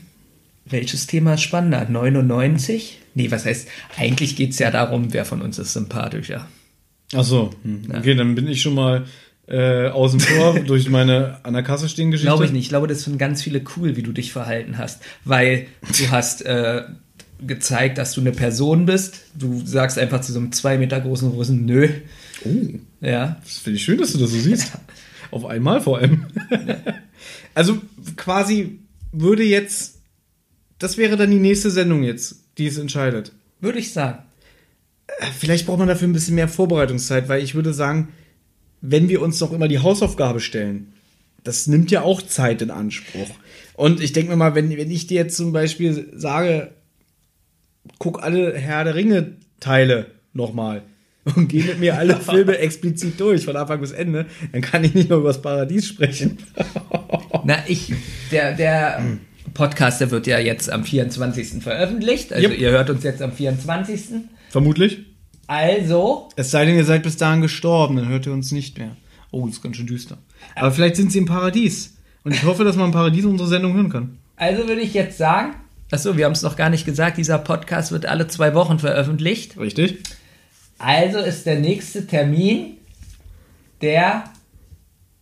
welches 0.66 1.08
Thema 1.08 1.36
ist 1.36 1.42
spannender. 1.42 1.88
99? 1.90 3.00
Nee, 3.16 3.32
was 3.32 3.46
heißt, 3.46 3.68
eigentlich 3.98 4.36
geht 4.36 4.52
es 4.52 4.60
ja 4.60 4.72
darum, 4.72 5.14
wer 5.14 5.26
von 5.26 5.42
uns 5.42 5.58
ist 5.58 5.74
sympathischer. 5.74 6.48
Ach 7.16 7.24
so, 7.24 7.52
hm. 7.64 7.92
okay, 7.96 8.14
dann 8.14 8.36
bin 8.36 8.48
ich 8.48 8.62
schon 8.62 8.76
mal 8.76 9.06
äh, 9.48 9.88
außen 9.88 10.20
vor 10.20 10.60
durch 10.68 10.90
meine 10.90 11.40
an 11.44 11.54
der 11.54 11.64
Kasse 11.64 11.90
stehen 11.90 12.12
Geschichte. 12.12 12.30
Glaube 12.30 12.46
ich 12.46 12.52
nicht. 12.52 12.64
Ich 12.64 12.70
glaube, 12.70 12.88
das 12.88 13.04
finden 13.04 13.18
ganz 13.18 13.42
viele 13.42 13.64
cool, 13.76 13.96
wie 13.96 14.04
du 14.04 14.12
dich 14.12 14.32
verhalten 14.32 14.78
hast. 14.78 15.02
Weil 15.26 15.66
du 15.82 16.08
hast 16.12 16.46
äh, 16.46 16.84
gezeigt, 17.46 17.98
dass 17.98 18.14
du 18.14 18.22
eine 18.22 18.32
Person 18.32 18.86
bist. 18.86 19.22
Du 19.36 19.62
sagst 19.66 19.98
einfach 19.98 20.22
zu 20.22 20.32
so 20.34 20.40
einem 20.40 20.52
zwei 20.52 20.78
Meter 20.78 21.00
großen 21.00 21.30
Russen, 21.30 21.66
nö. 21.66 21.90
Oh, 22.46 22.50
Ja. 23.02 23.38
das 23.44 23.58
finde 23.58 23.78
ich 23.78 23.84
schön, 23.84 23.98
dass 23.98 24.14
du 24.14 24.18
das 24.18 24.32
so 24.32 24.40
siehst. 24.40 24.72
Auf 25.32 25.46
einmal 25.46 25.82
vor 25.82 25.98
allem. 26.00 26.26
also 27.54 27.82
quasi 28.16 28.80
würde 29.12 29.44
jetzt, 29.44 30.00
das 30.80 30.98
wäre 30.98 31.18
dann 31.18 31.32
die 31.32 31.40
nächste 31.40 31.72
Sendung 31.72 32.04
jetzt, 32.04 32.36
die 32.58 32.68
es 32.68 32.78
entscheidet. 32.78 33.32
Würde 33.62 33.80
ich 33.80 33.92
sagen. 33.94 34.20
Vielleicht 35.38 35.66
braucht 35.66 35.80
man 35.80 35.88
dafür 35.88 36.08
ein 36.08 36.14
bisschen 36.14 36.36
mehr 36.36 36.48
Vorbereitungszeit, 36.48 37.28
weil 37.28 37.44
ich 37.44 37.56
würde 37.56 37.74
sagen, 37.74 38.10
wenn 38.82 39.10
wir 39.10 39.22
uns 39.22 39.40
noch 39.40 39.52
immer 39.52 39.68
die 39.68 39.80
Hausaufgabe 39.80 40.40
stellen, 40.40 40.94
das 41.44 41.68
nimmt 41.68 41.92
ja 41.92 42.02
auch 42.04 42.22
Zeit 42.22 42.62
in 42.62 42.72
Anspruch. 42.72 43.30
Und 43.74 44.02
ich 44.02 44.14
denke 44.14 44.32
mir 44.32 44.38
mal, 44.38 44.56
wenn, 44.56 44.70
wenn 44.70 44.92
ich 44.92 45.08
dir 45.08 45.16
jetzt 45.16 45.36
zum 45.38 45.52
Beispiel 45.52 46.10
sage, 46.16 46.72
guck 47.98 48.24
alle 48.24 48.56
Herr 48.58 48.84
der 48.84 48.96
Ringe 48.96 49.38
Teile 49.60 50.08
nochmal 50.34 50.84
und 51.36 51.48
geh 51.50 51.64
mit 51.64 51.80
mir 51.80 51.98
alle 51.98 52.16
Filme 52.20 52.58
explizit 52.58 53.20
durch, 53.20 53.46
von 53.46 53.56
Anfang 53.56 53.82
bis 53.82 53.92
Ende, 53.92 54.26
dann 54.52 54.62
kann 54.62 54.84
ich 54.84 54.94
nicht 54.94 55.10
nur 55.10 55.20
über 55.20 55.30
das 55.30 55.42
Paradies 55.42 55.88
sprechen. 55.88 56.38
Na, 57.44 57.58
ich, 57.68 57.94
der, 58.32 58.54
der 58.54 59.04
Podcast, 59.54 60.02
der 60.02 60.12
wird 60.12 60.28
ja 60.28 60.40
jetzt 60.40 60.72
am 60.72 60.84
24. 60.84 61.62
veröffentlicht. 61.64 62.32
Also 62.34 62.48
Yep. 62.50 62.60
ihr 62.60 62.72
hört 62.72 62.90
uns 62.90 63.04
jetzt 63.04 63.22
am 63.22 63.32
24. 63.32 64.02
Vermutlich. 64.50 65.06
Also, 65.48 66.30
Es 66.36 66.52
sei 66.52 66.66
denn, 66.66 66.76
ihr 66.76 66.86
seid 66.86 67.04
bis 67.04 67.18
dahin 67.18 67.42
gestorben, 67.42 67.96
dann 67.96 68.08
hört 68.08 68.26
ihr 68.28 68.34
uns 68.34 68.52
nicht 68.52 68.78
mehr. 68.78 68.96
Oh, 69.32 69.46
das 69.46 69.56
ist 69.56 69.64
ganz 69.64 69.78
schön 69.78 69.88
düster. 69.88 70.18
Aber 70.56 70.72
vielleicht 70.72 70.96
sind 70.96 71.12
sie 71.12 71.18
im 71.20 71.26
Paradies. 71.26 71.98
Und 72.24 72.34
ich 72.34 72.44
hoffe, 72.44 72.64
dass 72.64 72.76
man 72.76 72.88
im 72.88 72.92
Paradies 72.92 73.26
unsere 73.26 73.50
Sendung 73.50 73.74
hören 73.74 73.90
kann. 73.90 74.18
also 74.36 74.68
würde 74.68 74.82
ich 74.82 74.94
jetzt 74.94 75.18
sagen, 75.18 75.56
achso, 75.92 76.18
wir 76.18 76.26
haben 76.26 76.34
es 76.34 76.42
noch 76.42 76.56
gar 76.56 76.70
nicht 76.70 76.86
gesagt, 76.86 77.18
dieser 77.18 77.40
Podcast 77.40 77.92
wird 77.92 78.06
alle 78.06 78.28
zwei 78.28 78.54
Wochen 78.54 78.80
veröffentlicht. 78.80 79.58
Richtig? 79.58 80.04
Also 80.78 81.20
ist 81.20 81.46
der 81.46 81.60
nächste 81.60 82.08
Termin 82.08 82.78
der 83.82 84.26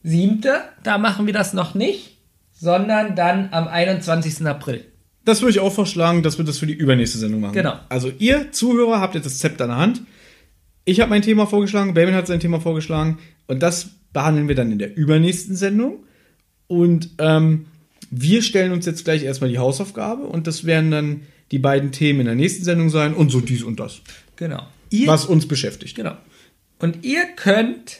siebte. 0.04 0.62
Da 0.84 0.98
machen 0.98 1.26
wir 1.26 1.34
das 1.34 1.54
noch 1.54 1.74
nicht, 1.74 2.18
sondern 2.54 3.16
dann 3.16 3.50
am 3.52 3.68
21. 3.68 4.46
April. 4.46 4.86
Das 5.26 5.42
würde 5.42 5.52
ich 5.52 5.60
auch 5.60 5.74
vorschlagen, 5.74 6.24
dass 6.24 6.38
wir 6.38 6.46
das 6.46 6.58
für 6.58 6.68
die 6.68 6.74
übernächste 6.74 7.18
Sendung 7.18 7.42
machen. 7.42 7.54
Genau. 7.54 7.74
Also 7.90 8.12
ihr 8.18 8.52
Zuhörer 8.52 9.02
habt 9.02 9.16
jetzt 9.16 9.26
das 9.26 9.40
Zepter 9.40 9.66
in 9.66 9.72
der 9.72 9.78
Hand. 9.78 10.02
Ich 10.86 11.02
habe 11.02 11.10
mein 11.10 11.22
Thema 11.22 11.48
vorgeschlagen, 11.48 11.94
Baby 11.94 12.14
hat 12.14 12.28
sein 12.28 12.40
Thema 12.40 12.62
vorgeschlagen 12.62 13.18
und 13.48 13.62
das 13.62 13.90
behandeln 14.14 14.48
wir 14.48 14.56
dann 14.56 14.72
in 14.72 14.80
der 14.80 14.96
übernächsten 14.96 15.56
Sendung. 15.56 16.06
Und 16.68 17.10
ähm, 17.20 17.66
wir 18.10 18.42
stellen 18.42 18.72
uns 18.72 18.86
jetzt 18.86 19.04
gleich 19.06 19.24
erstmal 19.24 19.50
die 19.50 19.58
Hausaufgabe 19.60 20.24
und 20.24 20.48
das 20.48 20.66
werden 20.66 20.92
dann 20.92 21.22
die 21.52 21.60
beiden 21.60 21.92
Themen 21.92 22.22
in 22.22 22.26
der 22.28 22.36
nächsten 22.36 22.64
Sendung 22.64 22.90
sein 22.90 23.14
und 23.14 23.32
so 23.32 23.40
dies 23.42 23.64
und 23.64 23.80
das, 23.80 24.02
Genau. 24.36 24.64
Ihr, 24.90 25.08
was 25.08 25.26
uns 25.26 25.48
beschäftigt. 25.48 25.96
Genau. 25.96 26.16
Und 26.80 27.04
ihr 27.06 27.24
könnt 27.36 28.00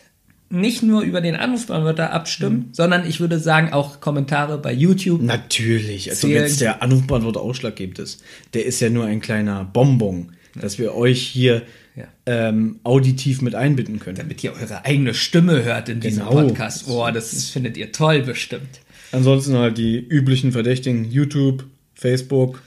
nicht 0.50 0.82
nur 0.84 1.02
über 1.02 1.20
den 1.20 1.36
Anrufbeantworter 1.36 2.14
abstimmen, 2.14 2.70
sondern 2.72 3.06
ich 3.08 3.20
würde 3.20 3.40
sagen 3.40 3.74
auch 3.74 4.00
Kommentare 4.00 4.58
bei 4.60 4.72
YouTube. 4.72 5.22
Natürlich, 5.22 6.10
also 6.10 6.28
wenn 6.28 6.36
Zählen- 6.36 6.44
jetzt 6.48 6.62
der 6.62 6.82
Anrufbeantworter 6.82 7.42
ausschlaggebend 7.42 8.00
ist, 8.00 8.24
der 8.54 8.66
ist 8.66 8.80
ja 8.80 8.90
nur 8.90 9.06
ein 9.06 9.20
kleiner 9.20 9.66
Bonbon, 9.66 10.32
dass 10.56 10.80
wir 10.80 10.96
euch 10.96 11.22
hier 11.22 11.64
Ja. 11.98 12.06
ähm, 12.28 12.80
auditiv 12.84 13.42
mit 13.42 13.56
einbinden 13.56 14.00
können. 14.00 14.18
Damit 14.18 14.42
ihr 14.44 14.54
eure 14.54 14.86
eigene 14.86 15.14
Stimme 15.16 15.64
hört 15.64 15.90
in 15.90 16.00
diesem 16.00 16.20
Genau. 16.28 16.44
Podcast. 16.48 16.86
Boah, 16.88 17.12
das 17.12 17.50
findet 17.50 17.76
ihr 17.76 17.92
toll 17.92 18.22
bestimmt. 18.22 18.80
Ansonsten 19.12 19.56
halt 19.58 19.78
die 19.78 19.98
üblichen 19.98 20.52
Verdächtigen, 20.52 21.10
YouTube, 21.10 21.64
Facebook, 21.96 22.62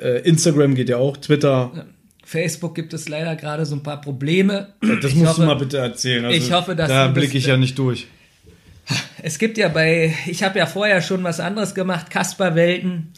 äh, 0.00 0.20
Instagram 0.22 0.74
geht 0.74 0.88
ja 0.88 0.96
auch, 0.98 1.16
Twitter. 1.16 1.86
Facebook 2.24 2.74
gibt 2.74 2.92
es 2.94 3.08
leider 3.08 3.36
gerade 3.36 3.64
so 3.66 3.74
ein 3.74 3.82
paar 3.82 4.00
Probleme. 4.00 4.74
Das 5.02 5.10
Ich 5.12 5.16
musst 5.16 5.30
hoffe- 5.30 5.40
du 5.42 5.46
mal 5.46 5.54
bitte 5.54 5.78
erzählen. 5.78 6.24
Also, 6.24 6.36
ich 6.38 6.52
hoffe, 6.52 6.76
dass 6.76 6.88
da 6.88 7.08
blicke 7.08 7.38
ich 7.38 7.46
ja 7.46 7.56
nicht 7.56 7.78
durch. 7.78 8.06
Es 9.22 9.38
gibt 9.38 9.58
ja 9.58 9.68
bei, 9.68 10.14
ich 10.26 10.42
habe 10.42 10.58
ja 10.58 10.66
vorher 10.66 11.02
schon 11.02 11.22
was 11.24 11.40
anderes 11.40 11.74
gemacht, 11.74 12.10
Kasperwelten. 12.10 13.12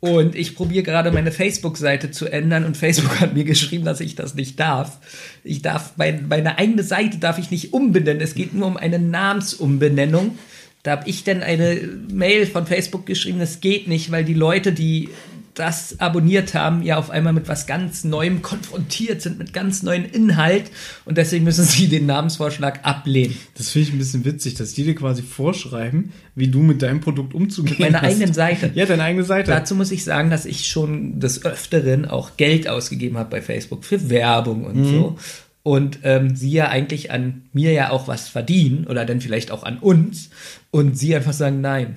Und 0.00 0.34
ich 0.34 0.56
probiere 0.56 0.82
gerade 0.82 1.12
meine 1.12 1.30
Facebook-Seite 1.30 2.10
zu 2.10 2.26
ändern 2.26 2.64
und 2.64 2.76
Facebook 2.76 3.20
hat 3.20 3.34
mir 3.34 3.44
geschrieben, 3.44 3.84
dass 3.84 4.00
ich 4.00 4.16
das 4.16 4.34
nicht 4.34 4.58
darf. 4.58 4.98
Ich 5.44 5.62
darf, 5.62 5.92
mein, 5.96 6.26
meine 6.26 6.58
eigene 6.58 6.82
Seite 6.82 7.18
darf 7.18 7.38
ich 7.38 7.52
nicht 7.52 7.72
umbenennen. 7.72 8.20
Es 8.20 8.34
geht 8.34 8.52
nur 8.52 8.66
um 8.66 8.76
eine 8.76 8.98
Namensumbenennung. 8.98 10.36
Da 10.82 10.92
habe 10.92 11.08
ich 11.08 11.22
dann 11.24 11.42
eine 11.42 11.80
Mail 12.10 12.46
von 12.46 12.66
Facebook 12.66 13.06
geschrieben, 13.06 13.38
das 13.38 13.60
geht 13.60 13.86
nicht, 13.86 14.10
weil 14.10 14.24
die 14.24 14.34
Leute, 14.34 14.72
die 14.72 15.10
das 15.54 16.00
abonniert 16.00 16.54
haben, 16.54 16.82
ja 16.82 16.96
auf 16.96 17.10
einmal 17.10 17.34
mit 17.34 17.46
was 17.46 17.66
ganz 17.66 18.04
Neuem 18.04 18.40
konfrontiert 18.40 19.20
sind, 19.20 19.38
mit 19.38 19.52
ganz 19.52 19.82
neuen 19.82 20.06
Inhalt. 20.06 20.70
Und 21.04 21.18
deswegen 21.18 21.44
müssen 21.44 21.64
sie 21.64 21.88
den 21.88 22.06
Namensvorschlag 22.06 22.80
ablehnen. 22.84 23.36
Das 23.54 23.68
finde 23.68 23.88
ich 23.88 23.94
ein 23.94 23.98
bisschen 23.98 24.24
witzig, 24.24 24.54
dass 24.54 24.72
die 24.72 24.84
dir 24.84 24.94
quasi 24.94 25.22
vorschreiben, 25.22 26.12
wie 26.34 26.48
du 26.48 26.60
mit 26.60 26.80
deinem 26.80 27.00
Produkt 27.00 27.34
umzugehen 27.34 27.76
Mit 27.78 27.80
meiner 27.80 28.00
hast. 28.00 28.12
eigenen 28.12 28.32
Seite. 28.32 28.70
Ja, 28.74 28.86
deine 28.86 29.02
eigene 29.02 29.24
Seite. 29.24 29.50
Dazu 29.50 29.74
muss 29.74 29.90
ich 29.90 30.04
sagen, 30.04 30.30
dass 30.30 30.46
ich 30.46 30.68
schon 30.68 31.20
des 31.20 31.44
Öfteren 31.44 32.06
auch 32.06 32.38
Geld 32.38 32.66
ausgegeben 32.66 33.18
habe 33.18 33.28
bei 33.28 33.42
Facebook 33.42 33.84
für 33.84 34.08
Werbung 34.08 34.64
und 34.64 34.84
so. 34.86 35.18
Und 35.62 36.00
ähm, 36.02 36.34
sie 36.34 36.50
ja 36.50 36.68
eigentlich 36.68 37.10
an 37.12 37.42
mir 37.52 37.72
ja 37.72 37.90
auch 37.90 38.08
was 38.08 38.28
verdienen 38.28 38.86
oder 38.86 39.04
dann 39.04 39.20
vielleicht 39.20 39.50
auch 39.50 39.62
an 39.62 39.78
uns. 39.78 40.30
Und 40.70 40.98
sie 40.98 41.14
einfach 41.14 41.32
sagen, 41.32 41.60
nein. 41.60 41.96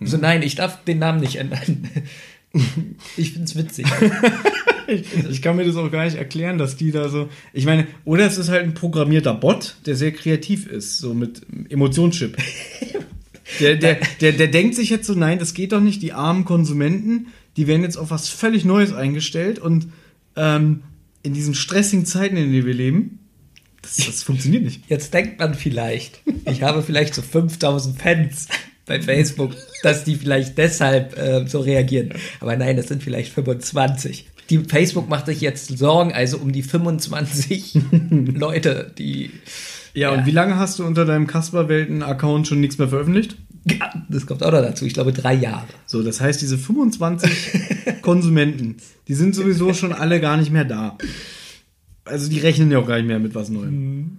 So, 0.00 0.18
nein, 0.18 0.42
ich 0.42 0.54
darf 0.54 0.84
den 0.84 0.98
Namen 0.98 1.20
nicht 1.20 1.36
ändern. 1.36 1.88
ich 3.16 3.32
find's 3.32 3.56
witzig. 3.56 3.86
Ich 5.30 5.40
kann 5.40 5.56
mir 5.56 5.64
das 5.64 5.76
auch 5.76 5.90
gar 5.90 6.04
nicht 6.04 6.16
erklären, 6.16 6.58
dass 6.58 6.76
die 6.76 6.92
da 6.92 7.08
so. 7.08 7.28
Ich 7.54 7.64
meine, 7.64 7.86
oder 8.04 8.26
es 8.26 8.36
ist 8.36 8.50
halt 8.50 8.64
ein 8.64 8.74
programmierter 8.74 9.34
Bot, 9.34 9.76
der 9.86 9.96
sehr 9.96 10.12
kreativ 10.12 10.66
ist, 10.66 10.98
so 10.98 11.14
mit 11.14 11.40
Emotionschip. 11.70 12.36
Der, 13.60 13.76
der, 13.76 13.98
der, 14.20 14.32
der 14.32 14.48
denkt 14.48 14.74
sich 14.74 14.88
jetzt 14.88 15.06
so, 15.06 15.12
nein, 15.12 15.38
das 15.38 15.52
geht 15.52 15.72
doch 15.72 15.80
nicht, 15.80 16.02
die 16.02 16.12
armen 16.12 16.44
Konsumenten, 16.44 17.26
die 17.56 17.66
werden 17.66 17.82
jetzt 17.82 17.98
auf 17.98 18.10
was 18.10 18.28
völlig 18.28 18.64
Neues 18.64 18.92
eingestellt 18.94 19.58
und 19.58 19.88
ähm, 20.34 20.82
in 21.24 21.34
diesen 21.34 21.54
stressigen 21.54 22.06
Zeiten, 22.06 22.36
in 22.36 22.52
denen 22.52 22.66
wir 22.66 22.74
leben, 22.74 23.18
das, 23.82 23.96
das 23.96 24.22
funktioniert 24.22 24.62
nicht. 24.62 24.82
Jetzt 24.88 25.12
denkt 25.12 25.40
man 25.40 25.54
vielleicht, 25.54 26.20
ich 26.46 26.62
habe 26.62 26.82
vielleicht 26.82 27.14
so 27.14 27.22
5000 27.22 28.00
Fans 28.00 28.46
bei 28.86 29.00
Facebook, 29.00 29.52
dass 29.82 30.04
die 30.04 30.16
vielleicht 30.16 30.56
deshalb 30.58 31.18
äh, 31.18 31.46
so 31.46 31.60
reagieren. 31.60 32.12
Aber 32.40 32.56
nein, 32.56 32.76
das 32.76 32.88
sind 32.88 33.02
vielleicht 33.02 33.32
25. 33.32 34.28
Die 34.50 34.58
Facebook 34.58 35.08
macht 35.08 35.26
sich 35.26 35.40
jetzt 35.40 35.76
Sorgen, 35.78 36.12
also 36.12 36.38
um 36.38 36.52
die 36.52 36.62
25 36.62 37.78
Leute, 38.10 38.92
die. 38.96 39.30
Ja, 39.94 40.10
und 40.10 40.26
wie 40.26 40.32
lange 40.32 40.56
hast 40.56 40.78
du 40.78 40.84
unter 40.84 41.04
deinem 41.04 41.26
Kasperwelten-Account 41.26 42.48
schon 42.48 42.60
nichts 42.60 42.78
mehr 42.78 42.88
veröffentlicht? 42.88 43.36
Ja, 43.66 43.92
das 44.08 44.26
kommt 44.26 44.42
auch 44.42 44.52
noch 44.52 44.60
dazu. 44.60 44.84
Ich 44.84 44.94
glaube, 44.94 45.12
drei 45.12 45.34
Jahre. 45.34 45.66
So, 45.86 46.02
das 46.02 46.20
heißt, 46.20 46.40
diese 46.42 46.58
25 46.58 47.30
Konsumenten, 48.02 48.76
die 49.08 49.14
sind 49.14 49.34
sowieso 49.34 49.72
schon 49.72 49.92
alle 49.92 50.20
gar 50.20 50.36
nicht 50.36 50.50
mehr 50.50 50.64
da. 50.64 50.98
Also 52.04 52.28
die 52.28 52.38
rechnen 52.40 52.70
ja 52.70 52.78
auch 52.78 52.86
gar 52.86 52.96
nicht 52.96 53.06
mehr 53.06 53.18
mit 53.18 53.34
was 53.34 53.48
Neuem. 53.48 54.18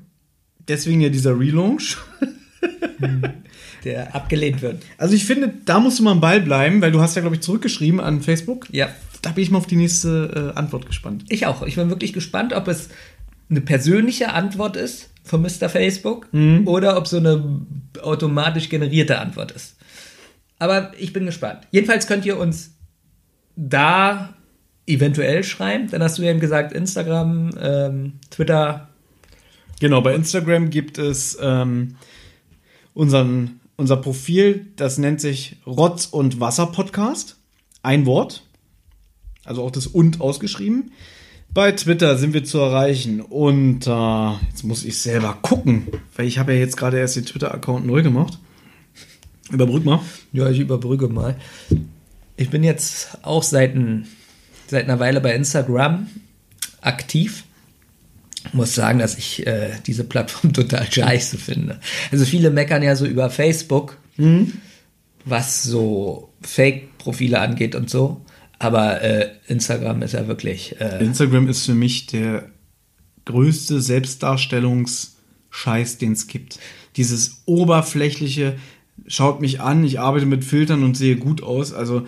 Deswegen 0.67 1.01
ja 1.01 1.09
dieser 1.09 1.39
Relaunch. 1.39 1.97
Der 3.83 4.15
abgelehnt 4.15 4.63
wird. 4.63 4.81
Also 4.97 5.13
ich 5.13 5.25
finde, 5.25 5.53
da 5.65 5.79
musst 5.79 5.99
du 5.99 6.03
mal 6.03 6.11
am 6.13 6.21
Ball 6.21 6.41
bleiben, 6.41 6.81
weil 6.81 6.91
du 6.91 7.01
hast 7.01 7.15
ja, 7.15 7.21
glaube 7.21 7.35
ich, 7.35 7.41
zurückgeschrieben 7.43 7.99
an 7.99 8.21
Facebook. 8.21 8.65
Ja, 8.71 8.89
Da 9.21 9.29
bin 9.31 9.43
ich 9.43 9.51
mal 9.51 9.59
auf 9.59 9.67
die 9.67 9.75
nächste 9.75 10.53
äh, 10.55 10.57
Antwort 10.57 10.87
gespannt. 10.87 11.23
ich 11.29 11.45
auch. 11.45 11.61
Ich 11.61 11.75
bin 11.75 11.89
wirklich 11.89 12.11
gespannt, 12.13 12.53
ob 12.53 12.67
es 12.67 12.89
eine 13.47 13.61
persönliche 13.61 14.33
Antwort 14.33 14.75
ist 14.75 15.09
von 15.25 15.41
Mr. 15.41 15.67
Facebook 15.69 16.29
oder 16.65 16.97
ob 16.97 17.07
so 17.07 17.17
eine 17.17 17.65
automatisch 18.01 18.69
generierte 18.69 19.19
Antwort 19.19 19.51
ist. 19.51 19.75
Aber 20.59 20.93
ich 20.97 21.11
bin 21.11 21.25
gespannt. 21.25 21.67
Jedenfalls 21.71 22.07
könnt 22.07 22.25
ihr 22.25 22.39
uns 22.39 22.75
da 23.55 24.33
eventuell 24.87 25.43
schreiben. 25.43 25.89
Dann 25.89 26.03
hast 26.03 26.17
du 26.17 26.23
ja 26.23 26.31
eben 26.31 26.39
gesagt, 26.39 26.73
Instagram, 26.73 27.51
ähm, 27.59 28.13
Twitter. 28.29 28.89
Genau, 29.79 30.01
bei 30.01 30.13
Instagram 30.13 30.69
gibt 30.69 30.97
es 30.97 31.37
ähm, 31.41 31.95
unseren, 32.93 33.59
unser 33.75 33.97
Profil, 33.97 34.67
das 34.75 34.97
nennt 34.97 35.19
sich 35.19 35.57
Rotz- 35.65 36.05
und 36.05 36.39
Wasser-Podcast. 36.39 37.37
Ein 37.81 38.05
Wort. 38.05 38.43
Also 39.43 39.63
auch 39.63 39.71
das 39.71 39.87
und 39.87 40.21
ausgeschrieben. 40.21 40.91
Bei 41.53 41.71
Twitter 41.71 42.17
sind 42.17 42.33
wir 42.33 42.43
zu 42.43 42.59
erreichen 42.59 43.21
und 43.21 43.87
äh, 43.87 44.31
jetzt 44.49 44.63
muss 44.63 44.83
ich 44.83 44.99
selber 44.99 45.37
gucken, 45.41 45.87
weil 46.15 46.27
ich 46.27 46.37
habe 46.37 46.53
ja 46.53 46.59
jetzt 46.59 46.75
gerade 46.75 46.99
erst 46.99 47.15
den 47.15 47.25
Twitter-Account 47.25 47.85
neu 47.85 48.01
gemacht. 48.01 48.39
Überbrück 49.51 49.85
mal. 49.85 50.01
Ja, 50.33 50.49
ich 50.49 50.59
überbrücke 50.59 51.07
mal. 51.07 51.37
Ich 52.35 52.49
bin 52.49 52.63
jetzt 52.63 53.17
auch 53.21 53.43
seit, 53.43 53.75
ein, 53.75 54.07
seit 54.67 54.83
einer 54.83 54.99
Weile 54.99 55.21
bei 55.21 55.33
Instagram 55.33 56.07
aktiv. 56.81 57.45
Muss 58.51 58.75
sagen, 58.75 58.99
dass 58.99 59.17
ich 59.17 59.47
äh, 59.47 59.71
diese 59.87 60.03
Plattform 60.03 60.53
total 60.53 60.91
scheiße 60.91 61.37
finde. 61.37 61.79
Also 62.11 62.25
viele 62.25 62.51
meckern 62.51 62.83
ja 62.83 62.95
so 62.95 63.05
über 63.05 63.29
Facebook, 63.29 63.97
was 65.25 65.63
so 65.63 66.29
Fake-Profile 66.41 67.39
angeht 67.39 67.75
und 67.75 67.89
so. 67.89 68.21
Aber 68.59 69.01
äh, 69.01 69.31
Instagram 69.47 70.01
ist 70.01 70.13
ja 70.13 70.27
wirklich. 70.27 70.79
Äh, 70.79 71.03
Instagram 71.03 71.49
ist 71.49 71.65
für 71.65 71.75
mich 71.75 72.05
der 72.07 72.49
größte 73.25 73.81
Selbstdarstellungsscheiß, 73.81 75.97
den 75.97 76.13
es 76.13 76.27
gibt. 76.27 76.59
Dieses 76.95 77.41
oberflächliche, 77.45 78.55
schaut 79.07 79.41
mich 79.41 79.59
an, 79.61 79.83
ich 79.83 79.99
arbeite 79.99 80.25
mit 80.25 80.45
Filtern 80.45 80.83
und 80.83 80.95
sehe 80.95 81.17
gut 81.17 81.43
aus. 81.43 81.73
Also 81.73 82.07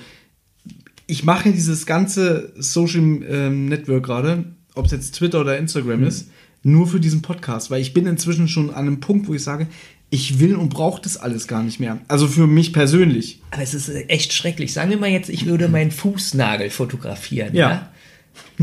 ich 1.08 1.24
mache 1.24 1.52
dieses 1.52 1.86
ganze 1.86 2.54
Social 2.58 3.22
ähm, 3.28 3.66
Network 3.66 4.06
gerade, 4.06 4.46
ob 4.76 4.86
es 4.86 4.92
jetzt 4.92 5.16
Twitter 5.16 5.42
oder 5.42 5.58
Instagram 5.58 6.04
ist, 6.04 6.30
nur 6.64 6.88
für 6.88 7.00
diesen 7.00 7.22
Podcast, 7.22 7.72
weil 7.72 7.82
ich 7.82 7.94
bin 7.94 8.08
inzwischen 8.08 8.48
schon 8.48 8.70
an 8.70 8.88
einem 8.88 9.00
Punkt, 9.00 9.28
wo 9.28 9.34
ich 9.34 9.44
sage, 9.44 9.68
ich 10.10 10.40
will 10.40 10.56
und 10.56 10.70
brauche 10.70 11.02
das 11.02 11.18
alles 11.18 11.48
gar 11.48 11.64
nicht 11.64 11.80
mehr. 11.80 12.00
Also 12.08 12.28
für 12.28 12.48
mich 12.48 12.72
persönlich. 12.74 13.42
aber 13.52 13.62
es 13.64 13.74
ist 13.74 13.90
echt 14.10 14.32
schrecklich. 14.34 14.72
Sagen 14.74 14.90
wir 14.90 14.98
mal 14.98 15.10
jetzt, 15.10 15.30
ich 15.30 15.46
würde 15.46 15.68
meinen 15.68 15.92
Fußnagel 15.92 16.70
fotografieren. 16.70 17.54
Ja. 17.54 17.70
Ja. 17.70 17.92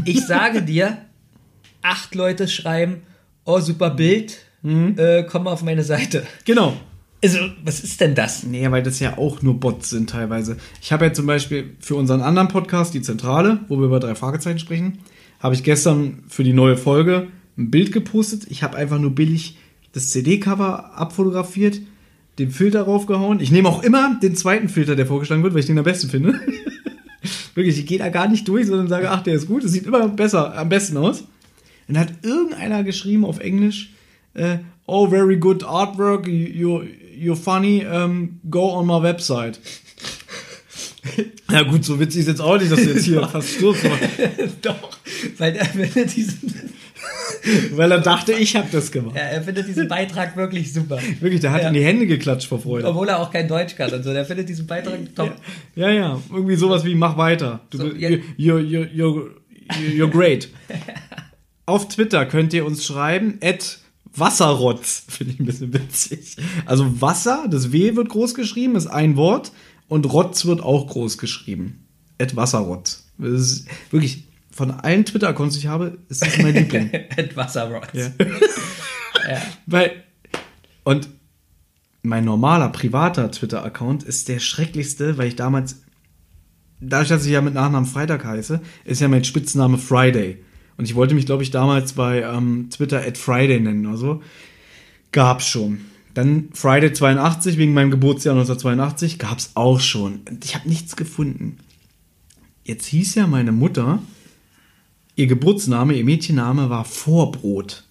Ich 0.04 0.22
sage 0.26 0.62
dir, 0.62 0.98
acht 1.82 2.14
Leute 2.14 2.48
schreiben, 2.48 3.02
oh 3.44 3.60
super 3.60 3.90
Bild, 3.90 4.38
Mhm. 4.62 4.94
äh, 4.98 5.24
komm 5.24 5.44
mal 5.44 5.52
auf 5.52 5.62
meine 5.62 5.84
Seite. 5.84 6.26
Genau. 6.46 6.74
Also, 7.22 7.38
was 7.62 7.80
ist 7.80 8.00
denn 8.00 8.14
das? 8.14 8.44
Nee, 8.44 8.70
weil 8.70 8.82
das 8.82 8.98
ja 9.00 9.18
auch 9.18 9.42
nur 9.42 9.60
Bots 9.60 9.90
sind 9.90 10.08
teilweise. 10.10 10.56
Ich 10.80 10.92
habe 10.92 11.04
ja 11.06 11.12
zum 11.12 11.26
Beispiel 11.26 11.74
für 11.80 11.96
unseren 11.96 12.22
anderen 12.22 12.48
Podcast, 12.48 12.94
die 12.94 13.02
Zentrale, 13.02 13.60
wo 13.68 13.78
wir 13.78 13.86
über 13.86 14.00
drei 14.00 14.14
Fragezeichen 14.14 14.58
sprechen, 14.58 14.98
habe 15.40 15.54
ich 15.54 15.62
gestern 15.62 16.24
für 16.28 16.44
die 16.44 16.52
neue 16.54 16.76
Folge 16.78 17.28
ein 17.58 17.70
Bild 17.70 17.92
gepostet. 17.92 18.46
Ich 18.48 18.62
habe 18.62 18.76
einfach 18.78 18.98
nur 18.98 19.14
billig 19.14 19.56
das 19.94 20.10
CD-Cover 20.10 20.96
abfotografiert, 20.96 21.80
den 22.38 22.50
Filter 22.50 22.82
raufgehauen. 22.82 23.40
Ich 23.40 23.52
nehme 23.52 23.68
auch 23.68 23.82
immer 23.82 24.18
den 24.20 24.36
zweiten 24.36 24.68
Filter, 24.68 24.96
der 24.96 25.06
vorgeschlagen 25.06 25.42
wird, 25.42 25.54
weil 25.54 25.60
ich 25.60 25.66
den 25.66 25.78
am 25.78 25.84
besten 25.84 26.10
finde. 26.10 26.40
Wirklich, 27.54 27.78
ich 27.78 27.86
gehe 27.86 27.98
da 27.98 28.08
gar 28.08 28.28
nicht 28.28 28.46
durch, 28.48 28.66
sondern 28.66 28.88
sage, 28.88 29.10
ach, 29.10 29.22
der 29.22 29.34
ist 29.34 29.46
gut, 29.46 29.62
es 29.62 29.72
sieht 29.72 29.86
immer 29.86 30.08
besser, 30.08 30.58
am 30.58 30.68
besten 30.68 30.96
aus. 30.96 31.20
Und 31.86 31.94
dann 31.94 32.00
hat 32.00 32.12
irgendeiner 32.22 32.82
geschrieben 32.82 33.24
auf 33.24 33.38
Englisch, 33.38 33.92
äh, 34.34 34.58
oh, 34.86 35.08
very 35.08 35.36
good 35.36 35.62
artwork, 35.62 36.26
you, 36.26 36.82
you're 37.16 37.36
funny, 37.36 37.86
um, 37.86 38.40
go 38.50 38.72
on 38.72 38.86
my 38.86 39.00
website. 39.00 39.60
Ja 41.50 41.62
gut, 41.62 41.84
so 41.84 42.00
witzig 42.00 42.22
ist 42.22 42.28
jetzt 42.28 42.40
auch 42.40 42.58
nicht, 42.58 42.72
dass 42.72 42.82
du 42.82 42.90
jetzt 42.90 43.04
hier 43.04 43.28
fast 43.28 43.50
stirbst. 43.50 43.84
Doch, 44.62 44.98
weil 45.38 45.54
er 45.54 45.66
findet 45.66 46.16
diesen, 46.16 46.50
Weil 47.72 47.92
er 47.92 48.00
dachte, 48.00 48.32
ich 48.32 48.56
habe 48.56 48.68
das 48.72 48.90
gemacht. 48.92 49.14
ja, 49.16 49.22
er 49.22 49.42
findet 49.42 49.68
diesen 49.68 49.88
Beitrag 49.88 50.36
wirklich 50.36 50.72
super. 50.72 50.98
Wirklich, 51.20 51.40
der 51.40 51.52
hat 51.52 51.62
Ja. 51.62 51.68
in 51.68 51.74
die 51.74 51.84
Hände 51.84 52.06
geklatscht 52.06 52.48
vor 52.48 52.60
Freude. 52.60 52.86
Obwohl 52.88 53.08
er 53.08 53.18
auch 53.20 53.30
kein 53.30 53.46
Deutsch 53.48 53.76
kann 53.76 53.92
und 53.92 54.02
so. 54.02 54.12
Der 54.12 54.24
findet 54.24 54.48
diesen 54.48 54.66
Beitrag 54.66 54.98
top. 55.14 55.34
Ja, 55.76 55.90
ja, 55.90 56.20
irgendwie 56.32 56.56
sowas 56.56 56.84
wie 56.84 56.94
mach 56.94 57.16
weiter. 57.16 57.60
Du, 57.70 57.78
So, 57.78 57.86
ja. 57.94 58.08
you're, 58.08 58.60
you're, 58.60 58.88
you're, 58.94 59.30
you're 59.96 60.10
great. 60.10 60.48
Auf 61.66 61.88
Twitter 61.88 62.26
könnt 62.26 62.52
ihr 62.52 62.66
uns 62.66 62.84
schreiben, 62.84 63.38
at 63.42 63.78
Wasserrotz, 64.16 65.04
finde 65.08 65.32
ich 65.34 65.40
ein 65.40 65.46
bisschen 65.46 65.72
witzig. 65.72 66.36
Also 66.66 67.00
Wasser, 67.00 67.46
das 67.50 67.72
W 67.72 67.96
wird 67.96 68.08
groß 68.10 68.34
geschrieben, 68.34 68.76
ist 68.76 68.86
ein 68.86 69.16
Wort 69.16 69.50
und 69.88 70.04
Rotz 70.12 70.44
wird 70.44 70.62
auch 70.62 70.86
groß 70.86 71.18
geschrieben. 71.18 71.86
At 72.20 72.36
Wasserrotz. 72.36 73.04
Das 73.18 73.30
ist 73.40 73.66
wirklich, 73.90 74.23
von 74.54 74.70
allen 74.70 75.04
Twitter-Accounts, 75.04 75.54
die 75.54 75.60
ich 75.62 75.66
habe, 75.66 75.98
ist 76.08 76.22
das 76.22 76.38
mein 76.38 76.54
Liebling. 76.54 76.90
At 77.16 77.36
Wasserrotz. 77.36 77.88
Ja. 79.26 79.40
Weil, 79.64 80.02
und 80.82 81.08
mein 82.02 82.26
normaler 82.26 82.68
privater 82.68 83.30
Twitter-Account 83.30 84.02
ist 84.02 84.28
der 84.28 84.38
schrecklichste, 84.38 85.16
weil 85.16 85.28
ich 85.28 85.36
damals, 85.36 85.82
dadurch, 86.80 87.08
dass 87.08 87.24
ich 87.24 87.32
ja 87.32 87.40
mit 87.40 87.54
Nachnamen 87.54 87.88
Freitag 87.88 88.22
heiße, 88.22 88.60
ist 88.84 89.00
ja 89.00 89.08
mein 89.08 89.24
Spitzname 89.24 89.78
Friday. 89.78 90.44
Und 90.76 90.84
ich 90.84 90.94
wollte 90.94 91.14
mich, 91.14 91.24
glaube 91.24 91.42
ich, 91.42 91.50
damals 91.50 91.94
bei 91.94 92.20
ähm, 92.20 92.68
Twitter 92.70 93.00
at 93.00 93.16
Friday 93.16 93.60
nennen 93.60 93.86
oder 93.86 93.96
so. 93.96 94.22
Gab's 95.10 95.46
schon. 95.46 95.80
Dann 96.12 96.50
Friday 96.52 96.92
82 96.92 97.56
wegen 97.56 97.72
meinem 97.72 97.92
Geburtsjahr 97.92 98.34
1982 98.34 99.18
gab's 99.18 99.52
auch 99.54 99.80
schon. 99.80 100.20
Und 100.28 100.44
ich 100.44 100.54
habe 100.54 100.68
nichts 100.68 100.96
gefunden. 100.96 101.56
Jetzt 102.62 102.84
hieß 102.86 103.14
ja 103.14 103.26
meine 103.26 103.52
Mutter, 103.52 104.02
ihr 105.16 105.26
Geburtsname, 105.26 105.94
ihr 105.94 106.04
Mädchenname 106.04 106.70
war 106.70 106.84
Vorbrot. 106.84 107.84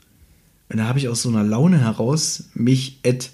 Und 0.69 0.78
da 0.78 0.86
habe 0.88 0.99
ich 0.99 1.07
aus 1.07 1.21
so 1.21 1.30
einer 1.30 1.43
Laune 1.43 1.80
heraus 1.80 2.49
mich 2.53 2.99
at 3.05 3.32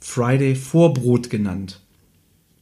Friday 0.00 0.54
Vorbrot 0.54 1.30
genannt. 1.30 1.80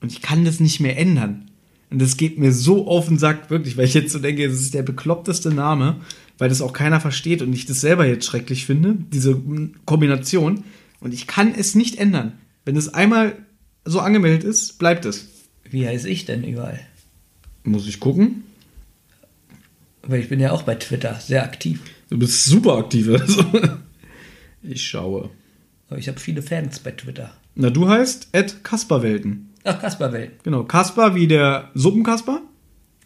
Und 0.00 0.12
ich 0.12 0.22
kann 0.22 0.44
das 0.44 0.60
nicht 0.60 0.80
mehr 0.80 0.98
ändern. 0.98 1.50
Und 1.90 2.00
das 2.00 2.16
geht 2.16 2.38
mir 2.38 2.52
so 2.52 2.88
auf 2.88 3.08
den 3.08 3.18
Sack, 3.18 3.50
wirklich, 3.50 3.76
weil 3.76 3.84
ich 3.84 3.94
jetzt 3.94 4.12
so 4.12 4.18
denke, 4.18 4.48
das 4.48 4.60
ist 4.60 4.74
der 4.74 4.82
bekloppteste 4.82 5.50
Name, 5.50 5.96
weil 6.38 6.48
das 6.48 6.62
auch 6.62 6.72
keiner 6.72 7.00
versteht 7.00 7.42
und 7.42 7.52
ich 7.52 7.66
das 7.66 7.80
selber 7.80 8.06
jetzt 8.06 8.26
schrecklich 8.26 8.66
finde, 8.66 8.96
diese 9.12 9.40
Kombination. 9.84 10.64
Und 11.00 11.14
ich 11.14 11.26
kann 11.26 11.54
es 11.54 11.74
nicht 11.74 11.98
ändern. 11.98 12.32
Wenn 12.64 12.76
es 12.76 12.92
einmal 12.92 13.36
so 13.84 14.00
angemeldet 14.00 14.42
ist, 14.42 14.78
bleibt 14.78 15.04
es. 15.04 15.28
Wie 15.70 15.86
heiße 15.86 16.08
ich 16.08 16.24
denn 16.24 16.44
überall? 16.44 16.80
Muss 17.62 17.86
ich 17.86 18.00
gucken. 18.00 18.44
Weil 20.07 20.20
ich 20.20 20.28
bin 20.28 20.40
ja 20.40 20.52
auch 20.52 20.62
bei 20.62 20.74
Twitter 20.74 21.18
sehr 21.20 21.42
aktiv. 21.42 21.80
Du 22.11 22.18
bist 22.18 22.44
super 22.44 22.76
aktiv. 22.78 23.09
Also. 23.09 23.44
Ich 24.62 24.82
schaue. 24.82 25.30
Aber 25.88 25.98
ich 25.98 26.09
habe 26.09 26.18
viele 26.18 26.40
Fans 26.40 26.78
bei 26.78 26.90
Twitter. 26.92 27.34
Na, 27.55 27.70
du 27.70 27.88
heißt 27.88 28.28
Ed 28.32 28.64
Kasperwelten. 28.64 29.50
Ach, 29.64 29.78
Kasperwelten. 29.80 30.38
Genau, 30.42 30.64
Kasper 30.64 31.14
wie 31.14 31.26
der 31.26 31.70
Suppenkasper. 31.74 32.40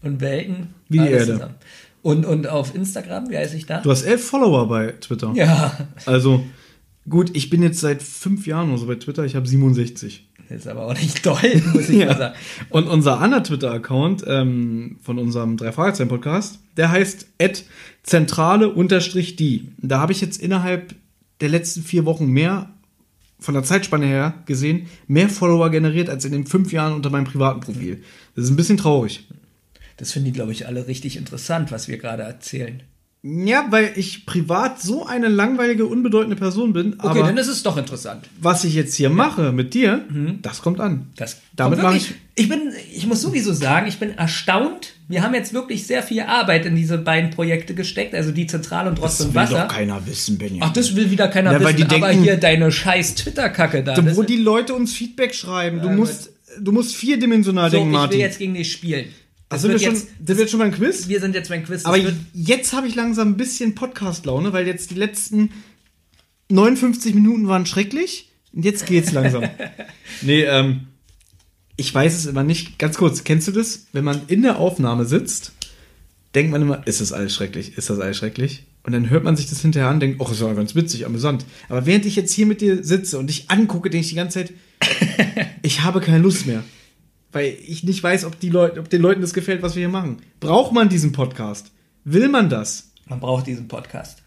Und 0.03 0.20
Welten. 0.20 0.74
Wie 0.88 0.99
die 0.99 1.09
Erde. 1.09 1.32
zusammen. 1.32 1.55
Und, 2.03 2.24
und 2.24 2.46
auf 2.46 2.74
Instagram, 2.74 3.28
wie 3.30 3.36
heiße 3.36 3.57
ich 3.57 3.66
da? 3.66 3.80
Du 3.80 3.90
hast 3.90 4.05
elf 4.05 4.24
Follower 4.24 4.68
bei 4.68 4.92
Twitter. 4.92 5.32
Ja. 5.34 5.88
Also, 6.07 6.44
gut, 7.09 7.36
ich 7.36 7.51
bin 7.51 7.62
jetzt 7.62 7.80
seit 7.80 8.03
fünf 8.03 8.46
Jahren 8.46 8.70
oder 8.70 8.78
so 8.78 8.86
bei 8.86 8.94
Twitter, 8.94 9.24
ich 9.24 9.34
habe 9.34 9.49
67. 9.49 10.28
Das 10.49 10.59
ist 10.59 10.68
aber 10.68 10.86
auch 10.86 10.94
nicht 10.94 11.22
toll, 11.22 11.62
muss 11.72 11.88
ich 11.88 12.05
mal 12.05 12.16
sagen. 12.16 12.34
Und 12.70 12.88
unser 12.88 13.20
anderer 13.20 13.42
Twitter-Account 13.42 14.24
ähm, 14.26 14.99
von 15.03 15.18
unserem 15.18 15.57
drei 15.57 15.72
fragezeichen 15.72 16.09
podcast 16.09 16.59
der 16.78 16.90
heißt 16.90 17.26
zentrale-die. 18.05 19.68
Da 19.78 19.99
habe 19.99 20.12
ich 20.12 20.20
jetzt 20.20 20.40
innerhalb 20.40 20.94
der 21.40 21.49
letzten 21.49 21.82
vier 21.82 22.07
Wochen 22.07 22.28
mehr, 22.28 22.70
von 23.40 23.55
der 23.55 23.64
Zeitspanne 23.64 24.07
her 24.07 24.34
gesehen, 24.46 24.86
mehr 25.07 25.28
Follower 25.28 25.70
generiert 25.70 26.09
als 26.09 26.24
in 26.24 26.32
den 26.32 26.46
fünf 26.46 26.72
Jahren 26.72 26.94
unter 26.94 27.11
meinem 27.11 27.24
privaten 27.24 27.61
Profil. 27.61 28.03
Das 28.34 28.44
ist 28.44 28.51
ein 28.51 28.57
bisschen 28.57 28.78
traurig. 28.78 29.28
Das 29.96 30.12
finden 30.12 30.26
die, 30.26 30.32
glaube 30.32 30.53
ich, 30.53 30.66
alle 30.66 30.86
richtig 30.86 31.16
interessant, 31.16 31.72
was 31.72 31.88
wir 31.88 31.99
gerade 31.99 32.22
erzählen. 32.22 32.82
Ja, 33.22 33.66
weil 33.70 33.90
ich 33.96 34.26
privat 34.26 34.80
so 34.80 35.04
eine 35.04 35.26
langweilige, 35.26 35.86
unbedeutende 35.86 36.36
Person 36.36 36.72
bin, 36.72 36.94
Okay, 37.00 37.08
aber 37.08 37.22
dann 37.24 37.36
ist 37.36 37.48
es 37.48 37.64
doch 37.64 37.76
interessant. 37.76 38.24
was 38.40 38.62
ich 38.62 38.74
jetzt 38.74 38.94
hier 38.94 39.10
mache 39.10 39.50
mit 39.50 39.74
dir, 39.74 40.04
das 40.40 40.62
kommt 40.62 40.78
an. 40.78 41.08
Das 41.16 41.38
Damit 41.56 41.80
kommt 41.80 41.94
mache 41.94 41.94
wirklich- 42.00 42.14
ich 42.36 42.48
bin, 42.48 42.72
ich 42.94 43.06
muss 43.08 43.20
sowieso 43.20 43.52
sagen, 43.52 43.88
ich 43.88 43.98
bin 43.98 44.16
erstaunt. 44.16 44.94
Wir 45.08 45.22
haben 45.24 45.34
jetzt 45.34 45.52
wirklich 45.52 45.84
sehr 45.86 46.04
viel 46.04 46.20
Arbeit 46.22 46.64
in 46.66 46.76
diese 46.76 46.96
beiden 46.98 47.30
Projekte 47.30 47.74
gesteckt, 47.74 48.14
also 48.14 48.30
die 48.30 48.46
Zentrale 48.46 48.88
und 48.88 49.02
Rost 49.02 49.20
und 49.22 49.34
Wasser. 49.34 49.66
keiner 49.66 50.06
wissen, 50.06 50.38
Benjamin. 50.38 50.62
Ach, 50.62 50.72
das 50.72 50.94
will 50.94 51.10
wieder 51.10 51.26
keiner 51.26 51.50
Ja, 51.52 51.60
wissen, 51.60 51.76
die 51.76 51.82
aber 51.86 52.08
denken- 52.10 52.22
hier 52.22 52.36
deine 52.36 52.70
scheiß 52.70 53.16
Twitter-Kacke 53.16 53.82
da. 53.82 53.94
das 54.00 54.16
wo 54.16 54.22
die 54.22 54.36
Leute 54.36 54.74
uns 54.74 54.92
Feedback 54.92 55.34
schreiben. 55.34 55.80
Du 55.80 55.88
Ja, 55.88 55.94
musst, 55.96 56.30
du 56.60 56.70
musst 56.70 56.94
vierdimensional 56.94 57.68
so, 57.70 57.78
denken, 57.78 57.90
ich 57.90 57.94
will 57.94 58.00
Martin. 58.00 58.20
jetzt 58.20 58.38
gegen 58.38 58.54
dich 58.54 58.70
spielen. 58.70 59.06
Das 59.49 59.62
sind 59.62 59.70
wir 59.70 59.78
schon, 59.78 59.94
jetzt, 59.94 60.09
sind 60.09 60.28
wir 60.28 60.36
jetzt 60.36 60.51
schon 60.51 60.61
beim 60.61 60.72
Quiz? 60.72 61.09
wir 61.09 61.20
sind 61.20 61.34
jetzt 61.34 61.49
beim 61.49 61.64
Quiz. 61.64 61.82
Das 61.82 61.86
Aber 61.86 61.99
jetzt 62.34 62.72
habe 62.74 62.86
ich 62.86 62.94
langsam 62.94 63.28
ein 63.28 63.36
bisschen 63.36 63.74
Podcast-Laune, 63.74 64.53
weil 64.53 64.66
jetzt 64.66 64.90
die 64.90 64.94
letzten 64.94 65.51
59 66.51 67.14
Minuten 67.14 67.49
waren 67.49 67.64
schrecklich 67.64 68.30
und 68.53 68.64
jetzt 68.64 68.86
geht's 68.86 69.12
langsam. 69.12 69.44
nee, 70.22 70.42
ähm, 70.42 70.88
ich 71.76 71.94
weiß 71.94 72.14
es 72.14 72.26
immer 72.26 72.44
nicht. 72.44 72.78
Ganz 72.78 72.99
kurz, 72.99 73.24
kennst 73.24 73.49
du 73.49 73.53
das? 73.53 73.86
Wenn 73.92 74.05
man 74.05 74.22
in 74.26 74.42
der 74.42 74.59
Aufnahme 74.59 75.07
sitzt, 75.07 75.53
denkt 76.34 76.53
man 76.53 76.62
immer, 76.62 76.86
ist 76.86 77.01
das 77.01 77.12
alles 77.12 77.34
schrecklich? 77.34 77.79
Ist 77.79 77.88
das 77.88 78.00
alles 78.00 78.18
schrecklich? 78.18 78.64
Und 78.83 78.92
dann 78.92 79.11
hört 79.11 79.25
man 79.25 79.37
sich 79.37 79.49
das 79.49 79.61
hinterher 79.61 79.88
an 79.88 79.95
und 79.95 80.00
denkt, 80.00 80.20
oh, 80.20 80.30
ist 80.30 80.41
ja 80.41 80.53
ganz 80.53 80.75
witzig, 80.75 81.07
amüsant. 81.07 81.45
Aber 81.68 81.87
während 81.87 82.07
ich 82.07 82.16
jetzt 82.16 82.33
hier 82.33 82.46
mit 82.46 82.61
dir 82.61 82.83
sitze 82.84 83.18
und 83.18 83.29
dich 83.29 83.50
angucke, 83.50 83.91
denke 83.91 84.04
ich 84.04 84.11
die 84.11 84.16
ganze 84.16 84.41
Zeit, 84.41 84.53
ich 85.62 85.83
habe 85.83 86.00
keine 86.00 86.18
Lust 86.18 86.46
mehr. 86.46 86.64
Weil 87.33 87.57
ich 87.67 87.84
nicht 87.84 88.03
weiß, 88.03 88.25
ob, 88.25 88.41
die 88.41 88.49
Leute, 88.50 88.80
ob 88.80 88.88
den 88.88 89.03
Leuten 89.03 89.21
das 89.21 89.34
gefällt, 89.34 89.63
was 89.63 89.75
wir 89.75 89.80
hier 89.80 89.88
machen. 89.88 90.18
Braucht 90.41 90.72
man 90.72 90.88
diesen 90.88 91.13
Podcast? 91.13 91.72
Will 92.05 92.29
man 92.29 92.49
das? 92.49 92.92
man 93.09 93.21
braucht 93.21 93.46
diesen 93.46 93.68
Podcast. 93.68 94.22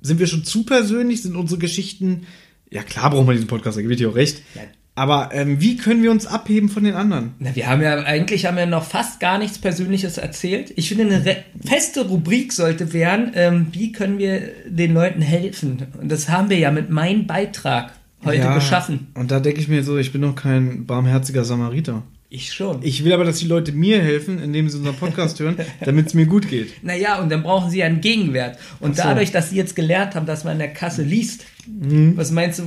Sind 0.00 0.18
wir 0.18 0.26
schon 0.26 0.44
zu 0.44 0.64
persönlich? 0.64 1.22
Sind 1.22 1.36
unsere 1.36 1.58
Geschichten. 1.58 2.26
Ja, 2.70 2.82
klar 2.82 3.10
braucht 3.10 3.26
man 3.26 3.34
diesen 3.34 3.48
Podcast, 3.48 3.76
da 3.76 3.82
gebe 3.82 3.94
ich 3.94 3.98
dir 3.98 4.10
auch 4.10 4.14
recht. 4.14 4.42
Ja. 4.54 4.62
Aber 4.94 5.30
ähm, 5.32 5.60
wie 5.60 5.76
können 5.76 6.02
wir 6.02 6.10
uns 6.10 6.26
abheben 6.26 6.70
von 6.70 6.82
den 6.82 6.94
anderen? 6.94 7.34
Na, 7.38 7.54
wir 7.54 7.66
haben 7.66 7.82
ja 7.82 7.96
eigentlich 8.02 8.46
haben 8.46 8.56
wir 8.56 8.64
noch 8.64 8.84
fast 8.84 9.20
gar 9.20 9.38
nichts 9.38 9.58
Persönliches 9.58 10.16
erzählt. 10.16 10.72
Ich 10.76 10.88
finde, 10.88 11.14
eine 11.14 11.44
feste 11.62 12.08
Rubrik 12.08 12.52
sollte 12.52 12.94
werden, 12.94 13.32
ähm, 13.34 13.66
wie 13.72 13.92
können 13.92 14.18
wir 14.18 14.52
den 14.66 14.94
Leuten 14.94 15.20
helfen? 15.20 15.86
Und 16.00 16.10
das 16.10 16.30
haben 16.30 16.48
wir 16.48 16.58
ja 16.58 16.70
mit 16.70 16.88
meinem 16.88 17.26
Beitrag 17.26 17.92
heute 18.24 18.38
Ja, 18.38 18.54
geschaffen. 18.54 19.08
Und 19.12 19.30
da 19.30 19.40
denke 19.40 19.60
ich 19.60 19.68
mir 19.68 19.84
so, 19.84 19.98
ich 19.98 20.12
bin 20.12 20.22
doch 20.22 20.34
kein 20.34 20.86
barmherziger 20.86 21.44
Samariter. 21.44 22.02
Ich 22.36 22.52
schon. 22.52 22.80
Ich 22.82 23.02
will 23.02 23.14
aber, 23.14 23.24
dass 23.24 23.38
die 23.38 23.46
Leute 23.46 23.72
mir 23.72 24.02
helfen, 24.02 24.38
indem 24.42 24.68
sie 24.68 24.76
unseren 24.76 24.96
Podcast 24.96 25.40
hören, 25.40 25.56
damit 25.80 26.08
es 26.08 26.14
mir 26.14 26.26
gut 26.26 26.48
geht. 26.50 26.72
Naja, 26.82 27.18
und 27.20 27.30
dann 27.30 27.42
brauchen 27.42 27.70
sie 27.70 27.78
ja 27.78 27.86
einen 27.86 28.02
Gegenwert. 28.02 28.58
Und 28.78 28.94
so. 28.96 29.02
dadurch, 29.02 29.32
dass 29.32 29.48
sie 29.50 29.56
jetzt 29.56 29.74
gelernt 29.74 30.14
haben, 30.14 30.26
dass 30.26 30.44
man 30.44 30.52
in 30.54 30.58
der 30.58 30.72
Kasse 30.74 31.02
liest, 31.02 31.44
Mhm. 31.66 32.16
was 32.16 32.30
meinst 32.30 32.58
du? 32.60 32.64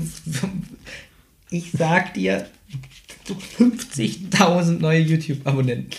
Ich 1.52 1.72
sag 1.72 2.14
dir, 2.16 2.48
so 3.28 3.36
50.000 3.60 4.80
neue 4.80 5.00
YouTube-Abonnenten. 5.02 5.92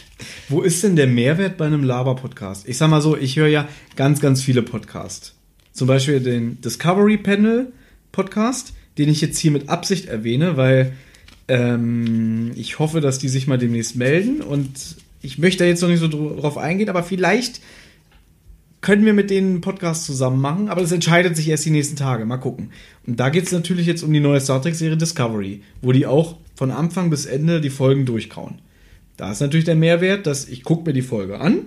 Wo 0.48 0.62
ist 0.62 0.82
denn 0.82 0.96
der 0.96 1.06
Mehrwert 1.06 1.56
bei 1.56 1.66
einem 1.66 1.84
Laber-Podcast? 1.84 2.68
Ich 2.68 2.76
sag 2.76 2.90
mal 2.90 3.00
so, 3.00 3.16
ich 3.16 3.36
höre 3.36 3.46
ja 3.48 3.68
ganz, 3.96 4.20
ganz 4.20 4.42
viele 4.42 4.62
Podcasts. 4.62 5.34
Zum 5.72 5.86
Beispiel 5.86 6.20
den 6.20 6.60
Discovery 6.60 7.16
Panel 7.18 7.72
Podcast, 8.12 8.72
den 8.98 9.08
ich 9.08 9.20
jetzt 9.20 9.38
hier 9.38 9.52
mit 9.52 9.68
Absicht 9.68 10.06
erwähne, 10.06 10.56
weil 10.56 10.92
ähm, 11.50 12.52
ich 12.54 12.78
hoffe, 12.78 13.00
dass 13.00 13.18
die 13.18 13.28
sich 13.28 13.46
mal 13.46 13.58
demnächst 13.58 13.96
melden 13.96 14.40
und 14.40 14.96
ich 15.20 15.38
möchte 15.38 15.64
da 15.64 15.68
jetzt 15.68 15.82
noch 15.82 15.88
nicht 15.88 15.98
so 15.98 16.08
dr- 16.08 16.36
drauf 16.36 16.56
eingehen, 16.56 16.88
aber 16.88 17.02
vielleicht 17.02 17.60
können 18.80 19.04
wir 19.04 19.12
mit 19.12 19.28
denen 19.28 19.50
einen 19.50 19.60
Podcast 19.60 20.06
zusammen 20.06 20.40
machen, 20.40 20.68
aber 20.68 20.80
das 20.80 20.92
entscheidet 20.92 21.36
sich 21.36 21.48
erst 21.48 21.66
die 21.66 21.70
nächsten 21.70 21.96
Tage. 21.96 22.24
Mal 22.24 22.38
gucken. 22.38 22.70
Und 23.06 23.20
da 23.20 23.28
geht 23.28 23.44
es 23.44 23.52
natürlich 23.52 23.86
jetzt 23.86 24.02
um 24.02 24.12
die 24.12 24.20
neue 24.20 24.40
Star 24.40 24.62
Trek-Serie 24.62 24.96
Discovery, 24.96 25.62
wo 25.82 25.92
die 25.92 26.06
auch 26.06 26.36
von 26.54 26.70
Anfang 26.70 27.10
bis 27.10 27.26
Ende 27.26 27.60
die 27.60 27.68
Folgen 27.68 28.06
durchkauen. 28.06 28.60
Da 29.18 29.32
ist 29.32 29.40
natürlich 29.40 29.66
der 29.66 29.74
Mehrwert, 29.74 30.26
dass 30.26 30.48
ich 30.48 30.62
gucke 30.62 30.84
mir 30.88 30.94
die 30.94 31.02
Folge 31.02 31.40
an 31.40 31.66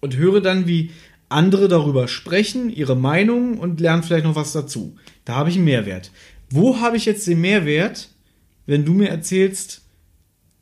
und 0.00 0.16
höre 0.16 0.40
dann, 0.40 0.66
wie 0.66 0.90
andere 1.28 1.68
darüber 1.68 2.08
sprechen, 2.08 2.70
ihre 2.70 2.96
Meinung 2.96 3.58
und 3.58 3.80
lerne 3.80 4.02
vielleicht 4.02 4.24
noch 4.24 4.34
was 4.34 4.52
dazu. 4.52 4.96
Da 5.24 5.34
habe 5.36 5.50
ich 5.50 5.56
einen 5.56 5.66
Mehrwert. 5.66 6.10
Wo 6.50 6.80
habe 6.80 6.96
ich 6.96 7.04
jetzt 7.04 7.26
den 7.26 7.40
Mehrwert, 7.40 8.08
wenn 8.68 8.84
du 8.84 8.92
mir 8.92 9.08
erzählst, 9.08 9.80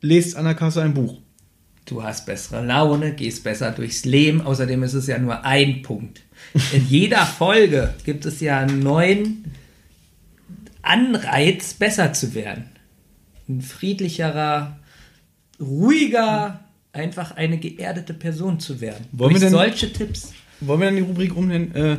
lest 0.01 0.37
an 0.37 0.45
der 0.45 0.55
Kasse 0.55 0.81
ein 0.81 0.93
Buch? 0.93 1.19
Du 1.85 2.01
hast 2.03 2.25
bessere 2.25 2.65
Laune, 2.65 3.13
gehst 3.13 3.43
besser 3.43 3.71
durchs 3.71 4.05
Leben. 4.05 4.41
Außerdem 4.41 4.81
ist 4.83 4.93
es 4.93 5.07
ja 5.07 5.17
nur 5.19 5.43
ein 5.43 5.81
Punkt. 5.81 6.21
In 6.71 6.85
jeder 6.89 7.25
Folge 7.25 7.93
gibt 8.05 8.25
es 8.25 8.39
ja 8.39 8.59
einen 8.59 8.79
neuen 8.79 9.51
Anreiz, 10.81 11.73
besser 11.73 12.13
zu 12.13 12.33
werden. 12.33 12.69
Ein 13.49 13.61
friedlicherer, 13.61 14.79
ruhiger, 15.59 16.61
einfach 16.93 17.35
eine 17.35 17.57
geerdete 17.57 18.13
Person 18.13 18.59
zu 18.59 18.79
werden. 18.79 19.05
Wollen 19.11 19.31
wir 19.35 19.39
Durch 19.39 19.41
denn- 19.41 19.51
solche 19.51 19.91
Tipps. 19.91 20.31
Wollen 20.61 20.79
wir 20.79 20.87
dann 20.87 20.95
die 20.95 21.01
Rubrik 21.03 21.35
umnennen? 21.35 21.75
Äh, 21.75 21.97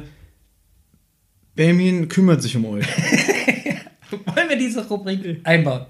Benjamin 1.55 2.09
kümmert 2.09 2.43
sich 2.43 2.57
um 2.57 2.65
euch. 2.65 2.87
Wollen 4.11 4.49
wir 4.49 4.57
diese 4.59 4.87
Rubrik 4.89 5.41
einbauen? 5.45 5.87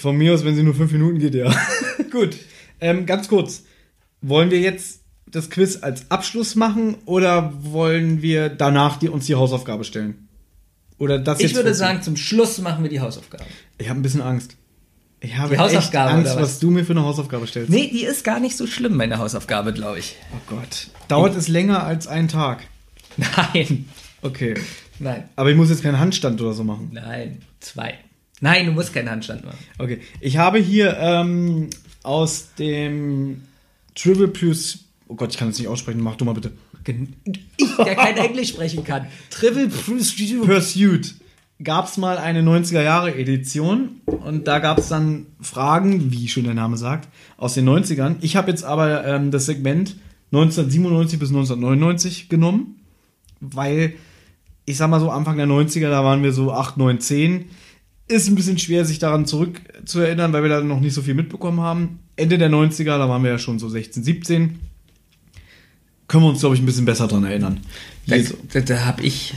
Von 0.00 0.16
mir 0.16 0.34
aus, 0.34 0.44
wenn 0.44 0.56
sie 0.56 0.62
nur 0.62 0.74
fünf 0.74 0.92
Minuten 0.92 1.18
geht, 1.18 1.34
ja. 1.34 1.52
Gut. 2.10 2.36
Ähm, 2.80 3.06
ganz 3.06 3.28
kurz. 3.28 3.64
Wollen 4.22 4.50
wir 4.50 4.60
jetzt 4.60 5.00
das 5.26 5.50
Quiz 5.50 5.78
als 5.82 6.10
Abschluss 6.10 6.54
machen 6.56 6.96
oder 7.04 7.52
wollen 7.62 8.22
wir 8.22 8.48
danach 8.48 8.98
die, 8.98 9.08
uns 9.08 9.26
die 9.26 9.34
Hausaufgabe 9.34 9.84
stellen? 9.84 10.28
Oder 10.98 11.18
das 11.18 11.38
Ich 11.38 11.44
jetzt 11.44 11.54
würde 11.54 11.68
vorziehen? 11.70 11.78
sagen, 11.78 12.02
zum 12.02 12.16
Schluss 12.16 12.58
machen 12.58 12.82
wir 12.82 12.90
die 12.90 13.00
Hausaufgabe. 13.00 13.44
Ich 13.78 13.88
habe 13.88 13.98
ein 14.00 14.02
bisschen 14.02 14.22
Angst. 14.22 14.56
Ich 15.20 15.36
habe 15.36 15.54
Die 15.54 15.60
Hausaufgabe, 15.60 16.08
echt 16.10 16.16
Angst, 16.18 16.34
was? 16.36 16.42
was 16.42 16.58
du 16.60 16.70
mir 16.70 16.84
für 16.84 16.92
eine 16.92 17.02
Hausaufgabe 17.04 17.46
stellst. 17.46 17.70
Nee, 17.70 17.90
die 17.92 18.04
ist 18.04 18.24
gar 18.24 18.40
nicht 18.40 18.56
so 18.56 18.66
schlimm, 18.66 18.96
meine 18.96 19.18
Hausaufgabe, 19.18 19.72
glaube 19.74 19.98
ich. 19.98 20.16
Oh 20.34 20.40
Gott. 20.54 20.88
Dauert 21.08 21.36
es 21.36 21.48
länger 21.48 21.84
als 21.84 22.06
einen 22.06 22.28
Tag? 22.28 22.62
Nein. 23.16 23.88
Okay. 24.22 24.54
Nein. 24.98 25.24
Aber 25.36 25.50
ich 25.50 25.56
muss 25.56 25.68
jetzt 25.70 25.82
keinen 25.82 25.98
Handstand 25.98 26.40
oder 26.40 26.54
so 26.54 26.64
machen. 26.64 26.90
Nein. 26.92 27.42
Zwei. 27.60 27.94
Nein, 28.40 28.66
du 28.66 28.72
musst 28.72 28.94
keinen 28.94 29.10
Handstand 29.10 29.44
machen. 29.44 29.58
Okay. 29.78 30.00
Ich 30.20 30.38
habe 30.38 30.58
hier 30.58 30.96
ähm, 30.98 31.68
aus 32.02 32.54
dem 32.58 33.42
Trivial 33.94 34.28
Plus. 34.28 34.84
Oh 35.08 35.14
Gott, 35.14 35.32
ich 35.32 35.38
kann 35.38 35.48
das 35.48 35.58
nicht 35.58 35.68
aussprechen. 35.68 36.00
Mach 36.00 36.16
du 36.16 36.24
mal 36.24 36.32
bitte. 36.32 36.52
Ich, 37.56 37.76
der 37.76 37.94
kein 37.94 38.16
Englisch 38.16 38.48
sprechen 38.48 38.84
kann. 38.84 39.06
Trivial 39.28 39.68
Pursuit. 39.68 40.46
Pursuit 40.46 41.14
gab 41.62 41.86
es 41.86 41.96
mal 41.98 42.16
eine 42.16 42.40
90er-Jahre-Edition 42.42 44.00
und 44.06 44.48
da 44.48 44.60
gab 44.60 44.78
es 44.78 44.88
dann 44.88 45.26
Fragen, 45.40 46.10
wie 46.10 46.28
schon 46.28 46.44
der 46.44 46.54
Name 46.54 46.76
sagt, 46.78 47.08
aus 47.36 47.54
den 47.54 47.68
90ern. 47.68 48.16
Ich 48.22 48.36
habe 48.36 48.50
jetzt 48.50 48.64
aber 48.64 49.04
ähm, 49.04 49.30
das 49.30 49.46
Segment 49.46 49.96
1997 50.32 51.18
bis 51.18 51.28
1999 51.28 52.28
genommen, 52.28 52.80
weil 53.40 53.94
ich 54.64 54.76
sag 54.76 54.88
mal 54.88 55.00
so 55.00 55.10
Anfang 55.10 55.36
der 55.36 55.46
90er, 55.46 55.90
da 55.90 56.04
waren 56.04 56.22
wir 56.22 56.32
so 56.32 56.52
8, 56.52 56.76
9, 56.76 57.00
10. 57.00 57.46
Ist 58.10 58.26
ein 58.26 58.34
bisschen 58.34 58.58
schwer, 58.58 58.84
sich 58.84 58.98
daran 58.98 59.24
zurück 59.24 59.60
zu 59.84 60.00
erinnern, 60.00 60.32
weil 60.32 60.42
wir 60.42 60.50
da 60.50 60.60
noch 60.60 60.80
nicht 60.80 60.94
so 60.94 61.02
viel 61.02 61.14
mitbekommen 61.14 61.60
haben. 61.60 62.00
Ende 62.16 62.38
der 62.38 62.50
90er, 62.50 62.98
da 62.98 63.08
waren 63.08 63.22
wir 63.22 63.30
ja 63.30 63.38
schon 63.38 63.60
so 63.60 63.68
16, 63.68 64.02
17. 64.02 64.58
Können 66.08 66.24
wir 66.24 66.30
uns, 66.30 66.40
glaube 66.40 66.56
ich, 66.56 66.60
ein 66.60 66.66
bisschen 66.66 66.86
besser 66.86 67.06
dran 67.06 67.22
erinnern. 67.22 67.60
Da, 68.08 68.16
da, 68.52 68.60
da 68.62 68.84
habe 68.84 69.02
ich, 69.02 69.34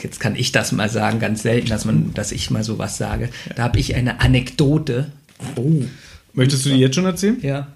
jetzt 0.00 0.20
kann 0.20 0.36
ich 0.36 0.52
das 0.52 0.70
mal 0.70 0.88
sagen, 0.88 1.18
ganz 1.18 1.42
selten, 1.42 1.68
dass, 1.68 1.86
man, 1.86 2.14
dass 2.14 2.30
ich 2.30 2.52
mal 2.52 2.62
sowas 2.62 2.98
sage. 2.98 3.30
Da 3.56 3.64
habe 3.64 3.80
ich 3.80 3.96
eine 3.96 4.20
Anekdote. 4.20 5.10
Oh. 5.56 5.82
Möchtest 6.34 6.66
du 6.66 6.70
die 6.70 6.76
jetzt 6.76 6.94
schon 6.94 7.06
erzählen? 7.06 7.38
Ja. 7.42 7.66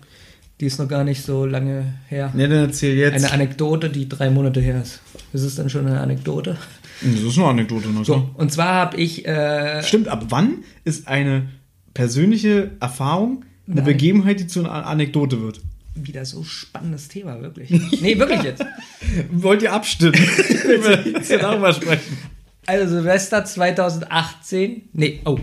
Die 0.60 0.66
ist 0.66 0.78
noch 0.78 0.89
gar 0.89 1.02
nicht 1.02 1.24
so 1.24 1.47
lange 1.47 1.94
her. 2.09 2.31
Ne, 2.32 2.48
dann 2.48 2.59
erzähl 2.59 2.97
jetzt. 2.97 3.15
Eine 3.15 3.32
Anekdote, 3.32 3.90
die 3.90 4.09
drei 4.09 4.31
Monate 4.31 4.60
her 4.60 4.82
ist. 4.82 5.01
Ist 5.32 5.43
es 5.43 5.56
dann 5.56 5.69
schon 5.69 5.86
eine 5.89 6.01
Anekdote? 6.01 6.56
Das 7.01 7.20
ist 7.20 7.39
eine 7.39 7.49
Anekdote. 7.49 7.89
Ne? 7.91 8.05
So, 8.05 8.31
und 8.35 8.53
zwar 8.53 8.75
habe 8.75 8.97
ich. 8.97 9.27
Äh, 9.27 9.83
Stimmt, 9.83 10.09
ab 10.09 10.27
wann 10.29 10.65
ist 10.85 11.09
eine 11.09 11.49
persönliche 11.95 12.73
Erfahrung 12.81 13.45
eine 13.66 13.77
Nein. 13.77 13.85
Begebenheit, 13.85 14.41
die 14.41 14.47
zu 14.47 14.61
einer 14.61 14.87
Anekdote 14.87 15.43
wird? 15.43 15.61
wieder 16.07 16.25
so 16.25 16.45
spannendes 16.45 17.09
Thema, 17.09 17.41
wirklich. 17.41 17.70
Nee, 18.01 18.19
wirklich 18.19 18.43
jetzt. 18.43 18.65
Wollt 19.31 19.62
ihr 19.62 19.73
abstimmen? 19.73 20.15
Willst 20.15 21.31
du 21.31 21.39
darüber 21.39 21.73
sprechen? 21.73 22.19
Also 22.66 22.97
Silvester 22.97 23.45
2018. 23.45 24.91
Nee, 24.93 25.20
oh. 25.25 25.39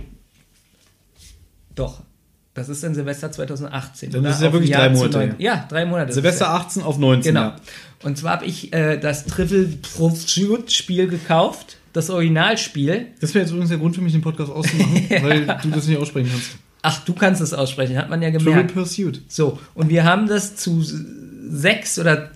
Doch. 1.74 2.04
Das 2.56 2.70
ist 2.70 2.84
dann 2.84 2.96
Silvester 2.96 3.32
2018. 3.32 4.10
Dann 4.12 4.26
ist 4.26 4.36
es 4.38 4.42
ja 4.42 4.52
wirklich 4.54 4.72
Jahr 4.72 4.88
drei 4.88 4.90
Monate 4.96 5.18
neun- 5.20 5.36
Ja, 5.38 5.66
drei 5.70 5.86
Monate. 5.86 6.14
Silvester 6.14 6.46
ja. 6.46 6.56
18 6.56 6.82
auf 6.84 6.98
19. 6.98 7.34
Genau. 7.34 7.48
Ja. 7.48 7.56
Und 8.02 8.18
zwar 8.18 8.32
habe 8.34 8.46
ich 8.46 8.74
äh, 8.74 8.98
das 8.98 9.26
Trivial 9.26 9.68
Pursuit 9.98 10.72
Spiel 10.72 11.08
gekauft. 11.08 11.78
Das 11.94 12.10
Originalspiel. 12.10 13.08
Das 13.22 13.34
wäre 13.34 13.44
jetzt 13.44 13.52
übrigens 13.52 13.70
der 13.70 13.78
Grund 13.78 13.96
für 13.96 14.02
mich, 14.02 14.12
den 14.14 14.22
Podcast 14.22 14.52
auszumachen, 14.52 15.06
weil 15.22 15.46
du 15.64 15.70
das 15.70 15.88
nicht 15.88 15.98
aussprechen 16.00 16.30
kannst. 16.32 16.52
Ach, 16.82 17.04
du 17.06 17.14
kannst 17.14 17.42
es 17.42 17.54
aussprechen, 17.54 17.98
hat 17.98 18.10
man 18.10 18.22
ja 18.22 18.30
Trivial 18.32 18.46
gemerkt. 18.64 18.74
Pursuit. 18.74 19.22
So, 19.28 19.60
und 19.76 19.90
wir 19.90 20.04
haben 20.04 20.28
das 20.28 20.56
zu 20.56 20.84
sechs 21.50 21.98
oder 22.00 22.32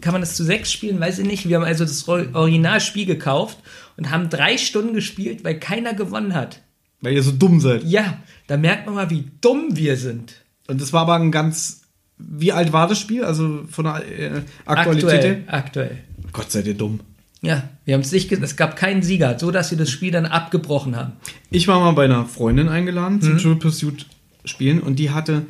kann 0.00 0.12
man 0.12 0.22
das 0.22 0.34
zu 0.36 0.44
sechs 0.44 0.70
spielen? 0.72 1.00
Weiß 1.00 1.18
ich 1.18 1.26
nicht. 1.26 1.48
Wir 1.48 1.56
haben 1.56 1.64
also 1.64 1.84
das 1.84 2.06
Originalspiel 2.08 3.06
gekauft 3.06 3.58
und 3.96 4.10
haben 4.10 4.28
drei 4.28 4.56
Stunden 4.58 4.94
gespielt, 4.94 5.44
weil 5.44 5.58
keiner 5.58 5.94
gewonnen 5.94 6.34
hat. 6.34 6.60
Weil 7.00 7.14
ihr 7.14 7.22
so 7.22 7.32
dumm 7.32 7.58
seid. 7.60 7.82
Ja, 7.84 8.18
da 8.52 8.58
merkt 8.58 8.84
man 8.84 8.94
mal, 8.94 9.08
wie 9.08 9.24
dumm 9.40 9.68
wir 9.76 9.96
sind. 9.96 10.34
Und 10.68 10.78
das 10.82 10.92
war 10.92 11.00
aber 11.02 11.14
ein 11.14 11.30
ganz. 11.32 11.80
Wie 12.18 12.52
alt 12.52 12.70
war 12.74 12.86
das 12.86 12.98
Spiel? 12.98 13.24
Also 13.24 13.64
von 13.70 13.86
der 13.86 14.04
äh, 14.06 14.42
Aktualität 14.66 15.14
Aktuell. 15.14 15.44
Aktuell. 15.46 15.98
Gott 16.34 16.52
seid 16.52 16.66
ihr 16.66 16.74
dumm. 16.74 17.00
Ja, 17.40 17.68
wir 17.86 17.94
haben 17.94 18.02
es 18.02 18.12
nicht, 18.12 18.28
ge- 18.28 18.38
es 18.42 18.56
gab 18.56 18.76
keinen 18.76 19.02
Sieger, 19.02 19.38
so 19.38 19.50
dass 19.50 19.70
wir 19.70 19.78
das 19.78 19.90
Spiel 19.90 20.10
dann 20.10 20.26
abgebrochen 20.26 20.96
haben. 20.96 21.14
Ich 21.50 21.66
war 21.66 21.80
mal 21.80 21.92
bei 21.92 22.04
einer 22.04 22.26
Freundin 22.26 22.68
eingeladen 22.68 23.22
zum 23.22 23.38
Trivial 23.38 23.56
Pursuit 23.56 24.04
spielen 24.44 24.80
und 24.80 24.98
die 24.98 25.10
hatte 25.10 25.46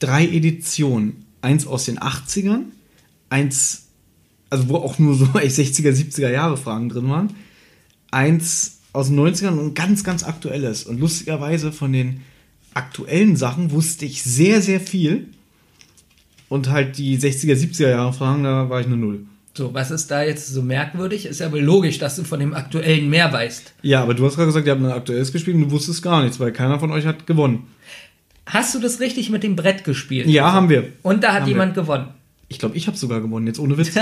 drei 0.00 0.26
Editionen. 0.26 1.24
Eins 1.42 1.66
aus 1.68 1.84
den 1.84 1.98
80ern, 2.00 2.62
eins, 3.30 3.86
also 4.50 4.68
wo 4.68 4.76
auch 4.76 4.98
nur 4.98 5.14
so 5.14 5.24
60er, 5.34 5.92
70er 5.92 6.30
Jahre 6.30 6.56
Fragen 6.56 6.88
drin 6.88 7.08
waren, 7.08 7.32
eins 8.10 8.80
aus 8.92 9.06
den 9.08 9.18
90ern 9.20 9.50
und 9.50 9.66
ein 9.68 9.74
ganz, 9.74 10.04
ganz 10.04 10.24
aktuelles. 10.24 10.84
Und 10.84 10.98
lustigerweise 11.00 11.72
von 11.72 11.92
den 11.92 12.22
aktuellen 12.74 13.36
Sachen 13.36 13.70
wusste 13.70 14.04
ich 14.04 14.22
sehr, 14.22 14.62
sehr 14.62 14.80
viel. 14.80 15.28
Und 16.48 16.68
halt 16.68 16.98
die 16.98 17.18
60er, 17.18 17.54
70er 17.54 17.90
Jahre 17.90 18.12
Fragen, 18.12 18.42
da 18.42 18.68
war 18.68 18.80
ich 18.80 18.86
eine 18.86 18.96
Null. 18.96 19.26
So, 19.54 19.74
was 19.74 19.90
ist 19.90 20.10
da 20.10 20.22
jetzt 20.22 20.48
so 20.48 20.62
merkwürdig? 20.62 21.26
Ist 21.26 21.40
ja 21.40 21.50
wohl 21.52 21.60
logisch, 21.60 21.98
dass 21.98 22.16
du 22.16 22.24
von 22.24 22.40
dem 22.40 22.54
aktuellen 22.54 23.10
mehr 23.10 23.32
weißt. 23.32 23.74
Ja, 23.82 24.02
aber 24.02 24.14
du 24.14 24.24
hast 24.24 24.36
gerade 24.36 24.46
gesagt, 24.46 24.66
ihr 24.66 24.72
habt 24.72 24.82
ein 24.82 24.90
aktuelles 24.90 25.32
gespielt 25.32 25.56
und 25.56 25.64
du 25.64 25.70
wusstest 25.70 26.02
gar 26.02 26.22
nichts, 26.22 26.40
weil 26.40 26.52
keiner 26.52 26.78
von 26.78 26.90
euch 26.90 27.06
hat 27.06 27.26
gewonnen. 27.26 27.66
Hast 28.46 28.74
du 28.74 28.80
das 28.80 29.00
richtig 29.00 29.30
mit 29.30 29.42
dem 29.42 29.56
Brett 29.56 29.84
gespielt? 29.84 30.26
Ja, 30.26 30.52
haben 30.52 30.68
wir. 30.68 30.92
Und 31.02 31.22
da 31.22 31.32
hat 31.32 31.42
Haben 31.42 31.48
jemand 31.48 31.74
gewonnen. 31.74 32.08
Ich 32.48 32.58
glaube, 32.58 32.76
ich 32.76 32.86
habe 32.86 32.96
sogar 32.96 33.20
gewonnen, 33.20 33.46
jetzt 33.46 33.60
ohne 33.60 33.76
Witz. 33.76 33.94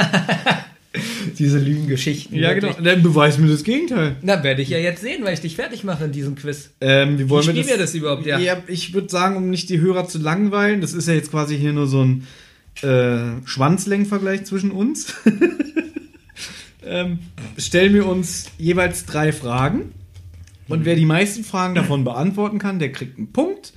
Diese 1.38 1.58
Lügengeschichten. 1.58 2.36
ja, 2.36 2.54
genau. 2.54 2.68
wirklich. 2.68 2.86
Dann 2.86 3.02
beweis 3.02 3.38
mir 3.38 3.48
das 3.48 3.62
Gegenteil. 3.62 4.16
Na, 4.22 4.42
werde 4.42 4.62
ich 4.62 4.70
ja 4.70 4.78
jetzt 4.78 5.02
sehen, 5.02 5.24
weil 5.24 5.34
ich 5.34 5.40
dich 5.40 5.56
fertig 5.56 5.84
mache 5.84 6.04
in 6.04 6.12
diesem 6.12 6.34
Quiz. 6.34 6.70
Ähm, 6.80 7.18
wie 7.18 7.28
wollen 7.28 7.42
Wie 7.42 7.48
wir 7.48 7.62
spielen 7.62 7.68
wir 7.68 7.78
das 7.78 7.94
überhaupt, 7.94 8.26
ja? 8.26 8.38
Ja, 8.38 8.62
ich 8.66 8.94
würde 8.94 9.08
sagen, 9.08 9.36
um 9.36 9.50
nicht 9.50 9.68
die 9.68 9.80
Hörer 9.80 10.08
zu 10.08 10.18
langweilen, 10.18 10.80
das 10.80 10.94
ist 10.94 11.08
ja 11.08 11.14
jetzt 11.14 11.30
quasi 11.30 11.58
hier 11.58 11.72
nur 11.72 11.86
so 11.86 12.02
ein 12.02 12.26
äh, 12.82 13.46
Schwanzlängenvergleich 13.46 14.44
zwischen 14.44 14.70
uns. 14.70 15.14
ähm, 16.86 17.18
stellen 17.58 17.92
wir 17.92 18.06
uns 18.06 18.46
jeweils 18.58 19.04
drei 19.04 19.32
Fragen. 19.32 19.92
Und 20.68 20.84
wer 20.84 20.96
die 20.96 21.06
meisten 21.06 21.44
Fragen 21.44 21.74
davon 21.74 22.04
beantworten 22.04 22.58
kann, 22.58 22.78
der 22.78 22.92
kriegt 22.92 23.16
einen 23.16 23.32
Punkt. 23.32 23.72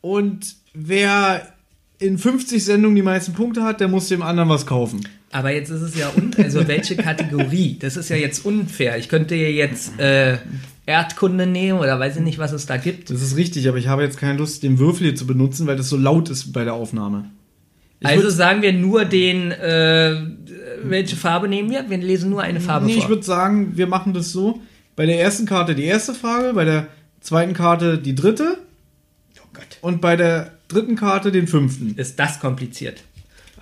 Und 0.00 0.56
wer 0.72 1.54
in 1.98 2.18
50 2.18 2.64
Sendungen 2.64 2.96
die 2.96 3.02
meisten 3.02 3.32
Punkte 3.32 3.62
hat, 3.62 3.80
der 3.80 3.88
muss 3.88 4.08
dem 4.08 4.22
anderen 4.22 4.48
was 4.48 4.66
kaufen. 4.66 5.06
Aber 5.34 5.50
jetzt 5.50 5.68
ist 5.68 5.82
es 5.82 5.98
ja, 5.98 6.12
un 6.16 6.30
also 6.38 6.68
welche 6.68 6.94
Kategorie? 6.94 7.76
Das 7.80 7.96
ist 7.96 8.08
ja 8.08 8.14
jetzt 8.14 8.46
unfair. 8.46 8.98
Ich 8.98 9.08
könnte 9.08 9.34
ja 9.34 9.48
jetzt 9.48 9.98
äh, 9.98 10.38
Erdkunde 10.86 11.48
nehmen 11.48 11.80
oder 11.80 11.98
weiß 11.98 12.18
ich 12.18 12.22
nicht, 12.22 12.38
was 12.38 12.52
es 12.52 12.66
da 12.66 12.76
gibt. 12.76 13.10
Das 13.10 13.20
ist 13.20 13.36
richtig, 13.36 13.68
aber 13.68 13.76
ich 13.76 13.88
habe 13.88 14.04
jetzt 14.04 14.16
keine 14.16 14.38
Lust, 14.38 14.62
den 14.62 14.78
Würfel 14.78 15.08
hier 15.08 15.16
zu 15.16 15.26
benutzen, 15.26 15.66
weil 15.66 15.74
das 15.76 15.88
so 15.88 15.96
laut 15.96 16.30
ist 16.30 16.52
bei 16.52 16.62
der 16.62 16.74
Aufnahme. 16.74 17.24
Ich 17.98 18.06
Also 18.06 18.30
sagen 18.30 18.62
wir 18.62 18.72
nur 18.72 19.06
den, 19.06 19.50
äh, 19.50 20.20
welche 20.84 21.16
Farbe 21.16 21.48
nehmen 21.48 21.68
wir? 21.68 21.90
Wir 21.90 21.98
lesen 21.98 22.30
nur 22.30 22.42
eine 22.42 22.60
Farbe 22.60 22.86
nee, 22.86 22.92
ich 22.92 23.00
vor. 23.00 23.08
würde 23.08 23.24
sagen, 23.24 23.76
wir 23.76 23.88
machen 23.88 24.14
das 24.14 24.30
so. 24.30 24.60
Bei 24.94 25.04
der 25.04 25.20
ersten 25.20 25.46
Karte 25.46 25.74
die 25.74 25.82
erste 25.82 26.14
Frage, 26.14 26.52
bei 26.54 26.64
der 26.64 26.86
zweiten 27.20 27.54
Karte 27.54 27.98
die 27.98 28.14
dritte 28.14 28.58
Oh 29.38 29.48
Gott. 29.52 29.78
und 29.80 30.00
bei 30.00 30.14
der 30.14 30.52
dritten 30.68 30.94
Karte 30.94 31.32
den 31.32 31.48
fünften. 31.48 31.96
Ist 31.96 32.20
das 32.20 32.38
kompliziert? 32.38 33.02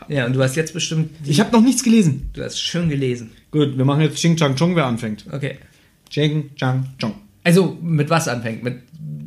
Ja, 0.08 0.26
und 0.26 0.32
du 0.34 0.42
hast 0.42 0.56
jetzt 0.56 0.72
bestimmt. 0.74 1.10
Ich 1.24 1.40
habe 1.40 1.52
noch 1.52 1.62
nichts 1.62 1.82
gelesen. 1.82 2.30
du 2.32 2.42
hast 2.42 2.60
schön 2.60 2.88
gelesen. 2.88 3.30
Gut, 3.50 3.76
wir 3.76 3.84
machen 3.84 4.00
jetzt 4.02 4.16
Ching 4.16 4.36
Chang 4.36 4.56
Chong, 4.56 4.74
wer 4.76 4.86
anfängt. 4.86 5.26
Okay. 5.30 5.58
Ching 6.10 6.50
Chang 6.56 6.86
Chong. 6.98 7.14
Also 7.44 7.76
mit 7.82 8.08
was 8.10 8.28
anfängt? 8.28 8.62
Mit 8.62 8.82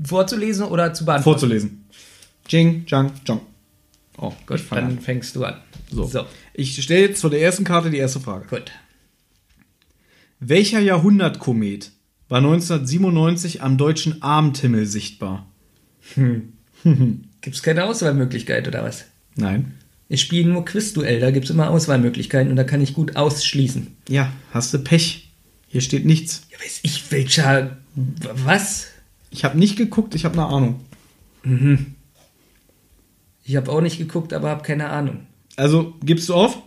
vorzulesen 0.05 0.65
oder 0.65 0.93
zu 0.93 1.05
beantworten? 1.05 1.39
Vorzulesen. 1.39 1.85
Ching 2.47 2.85
Chang 2.85 3.11
Chong. 3.25 3.41
Oh, 4.17 4.31
Gut, 4.45 4.59
fang 4.61 4.79
dann 4.79 4.87
an. 4.91 4.99
fängst 4.99 5.35
du 5.35 5.43
an. 5.43 5.55
So. 5.91 6.05
so. 6.05 6.25
Ich 6.53 6.81
stelle 6.81 7.01
jetzt 7.07 7.21
vor 7.21 7.29
der 7.29 7.41
ersten 7.41 7.63
Karte 7.65 7.89
die 7.89 7.97
erste 7.97 8.19
Frage. 8.19 8.47
Gut. 8.47 8.71
Welcher 10.39 10.79
Jahrhundertkomet 10.79 11.91
war 12.29 12.37
1997 12.39 13.61
am 13.61 13.77
deutschen 13.77 14.21
Abendhimmel 14.21 14.85
sichtbar? 14.85 15.47
Gibt 16.15 17.55
es 17.55 17.63
keine 17.63 17.85
Auswahlmöglichkeit 17.85 18.67
oder 18.67 18.83
was? 18.83 19.05
Nein. 19.35 19.75
Ich 20.07 20.21
spiele 20.21 20.49
nur 20.49 20.65
Quizduell, 20.65 21.19
da 21.19 21.31
gibt 21.31 21.45
es 21.45 21.51
immer 21.51 21.69
Auswahlmöglichkeiten 21.69 22.51
und 22.51 22.57
da 22.57 22.63
kann 22.63 22.81
ich 22.81 22.93
gut 22.93 23.15
ausschließen. 23.15 23.87
Ja, 24.07 24.31
hast 24.51 24.73
du 24.73 24.79
Pech. 24.79 25.31
Hier 25.67 25.81
steht 25.81 26.05
nichts. 26.05 26.47
Ja, 26.51 26.59
weiß 26.59 26.79
ich, 26.83 27.11
welcher. 27.11 27.77
Was? 27.95 28.87
Ich 29.31 29.43
habe 29.43 29.57
nicht 29.57 29.77
geguckt, 29.77 30.15
ich 30.15 30.25
habe 30.25 30.35
eine 30.35 30.45
Ahnung. 30.45 30.79
Ich 33.43 33.55
habe 33.55 33.71
auch 33.71 33.81
nicht 33.81 33.97
geguckt, 33.97 34.33
aber 34.33 34.49
habe 34.49 34.63
keine 34.63 34.89
Ahnung. 34.89 35.25
Also, 35.55 35.93
gibst 36.03 36.29
du 36.29 36.35
auf? 36.35 36.61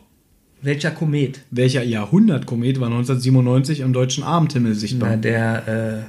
Welcher 0.61 0.91
Komet? 0.91 1.41
Welcher 1.51 1.85
Jahrhundertkomet 1.85 2.81
war 2.81 2.89
1997 2.89 3.85
am 3.85 3.93
deutschen 3.93 4.25
Abendhimmel 4.25 4.75
sichtbar? 4.75 5.11
Na, 5.11 5.17
der 5.17 6.07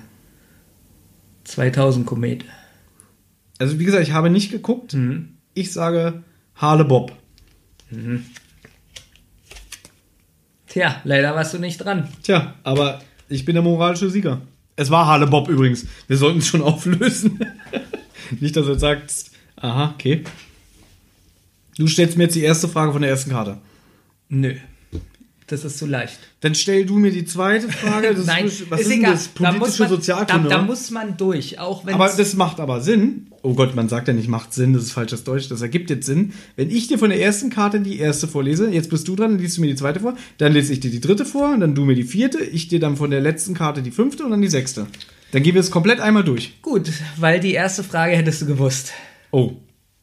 äh, 1.45 1.47
2000 1.47 2.05
Komet. 2.05 2.45
Also, 3.59 3.79
wie 3.79 3.85
gesagt, 3.85 4.03
ich 4.03 4.13
habe 4.13 4.29
nicht 4.29 4.51
geguckt. 4.51 4.97
Ich 5.53 5.71
sage 5.71 6.23
Harle 6.55 6.85
Bob. 6.85 7.18
Tja, 10.67 11.01
leider 11.03 11.35
warst 11.35 11.53
du 11.53 11.59
nicht 11.59 11.77
dran. 11.77 12.07
Tja, 12.23 12.55
aber 12.63 13.01
ich 13.27 13.45
bin 13.45 13.55
der 13.55 13.63
moralische 13.63 14.09
Sieger. 14.09 14.41
Es 14.75 14.89
war 14.89 15.07
Harle 15.07 15.27
Bob 15.27 15.49
übrigens. 15.49 15.85
Wir 16.07 16.17
sollten 16.17 16.39
es 16.39 16.47
schon 16.47 16.61
auflösen. 16.63 17.39
nicht, 18.39 18.55
dass 18.55 18.65
du 18.65 18.71
jetzt 18.71 18.81
sagst, 18.81 19.31
aha, 19.57 19.91
okay. 19.93 20.23
Du 21.77 21.87
stellst 21.87 22.17
mir 22.17 22.23
jetzt 22.23 22.35
die 22.35 22.43
erste 22.43 22.67
Frage 22.67 22.91
von 22.91 23.01
der 23.01 23.11
ersten 23.11 23.31
Karte. 23.31 23.57
Nö. 24.29 24.55
Das 25.49 25.65
ist 25.65 25.79
zu 25.79 25.87
leicht. 25.87 26.19
Dann 26.41 26.53
stell 26.53 26.85
du 26.85 26.97
mir 26.99 27.11
die 27.11 27.25
zweite 27.25 27.69
Frage. 27.69 28.13
Das 28.13 28.25
Nein, 28.27 28.45
ist, 28.45 28.69
was 28.69 28.81
ist 28.81 28.91
ist 28.91 29.03
das? 29.03 29.29
Da 29.33 29.51
muss 29.51 29.57
Politische 29.59 29.81
man, 29.81 29.89
Sozialkunde. 29.89 30.49
Da, 30.49 30.57
da 30.57 30.61
muss 30.61 30.91
man 30.91 31.17
durch, 31.17 31.57
auch 31.57 31.87
wenn 31.87 31.95
aber 31.95 32.07
das 32.15 32.35
macht 32.35 32.59
aber 32.59 32.81
Sinn. 32.81 33.27
Oh 33.41 33.55
Gott, 33.55 33.75
man 33.75 33.89
sagt 33.89 34.07
ja 34.07 34.13
nicht, 34.13 34.27
macht 34.27 34.53
Sinn, 34.53 34.73
das 34.73 34.83
ist 34.83 34.91
falsches 34.91 35.23
Deutsch. 35.23 35.49
Das 35.49 35.61
ergibt 35.61 35.89
jetzt 35.89 36.05
Sinn. 36.05 36.33
Wenn 36.55 36.69
ich 36.69 36.87
dir 36.87 36.99
von 36.99 37.09
der 37.09 37.19
ersten 37.19 37.49
Karte 37.49 37.79
die 37.79 37.97
erste 37.97 38.27
vorlese, 38.27 38.69
jetzt 38.69 38.91
bist 38.91 39.07
du 39.07 39.15
dran, 39.15 39.31
dann 39.31 39.39
liest 39.39 39.57
du 39.57 39.61
mir 39.61 39.67
die 39.67 39.75
zweite 39.75 40.01
vor, 40.01 40.15
dann 40.37 40.53
lese 40.53 40.71
ich 40.71 40.81
dir 40.81 40.91
die 40.91 41.01
dritte 41.01 41.25
vor, 41.25 41.57
dann 41.57 41.73
du 41.73 41.83
mir 41.83 41.95
die 41.95 42.03
vierte, 42.03 42.43
ich 42.43 42.67
dir 42.67 42.79
dann 42.79 42.95
von 42.95 43.09
der 43.09 43.21
letzten 43.21 43.55
Karte 43.55 43.81
die 43.81 43.91
fünfte 43.91 44.23
und 44.23 44.31
dann 44.31 44.41
die 44.41 44.49
sechste. 44.49 44.85
Dann 45.31 45.41
gehen 45.41 45.55
wir 45.55 45.61
es 45.61 45.71
komplett 45.71 45.99
einmal 45.99 46.23
durch. 46.23 46.61
gut, 46.61 46.91
weil 47.17 47.39
die 47.39 47.53
erste 47.53 47.83
Frage 47.83 48.15
hättest 48.15 48.43
du 48.43 48.45
gewusst. 48.45 48.93
Oh, 49.31 49.53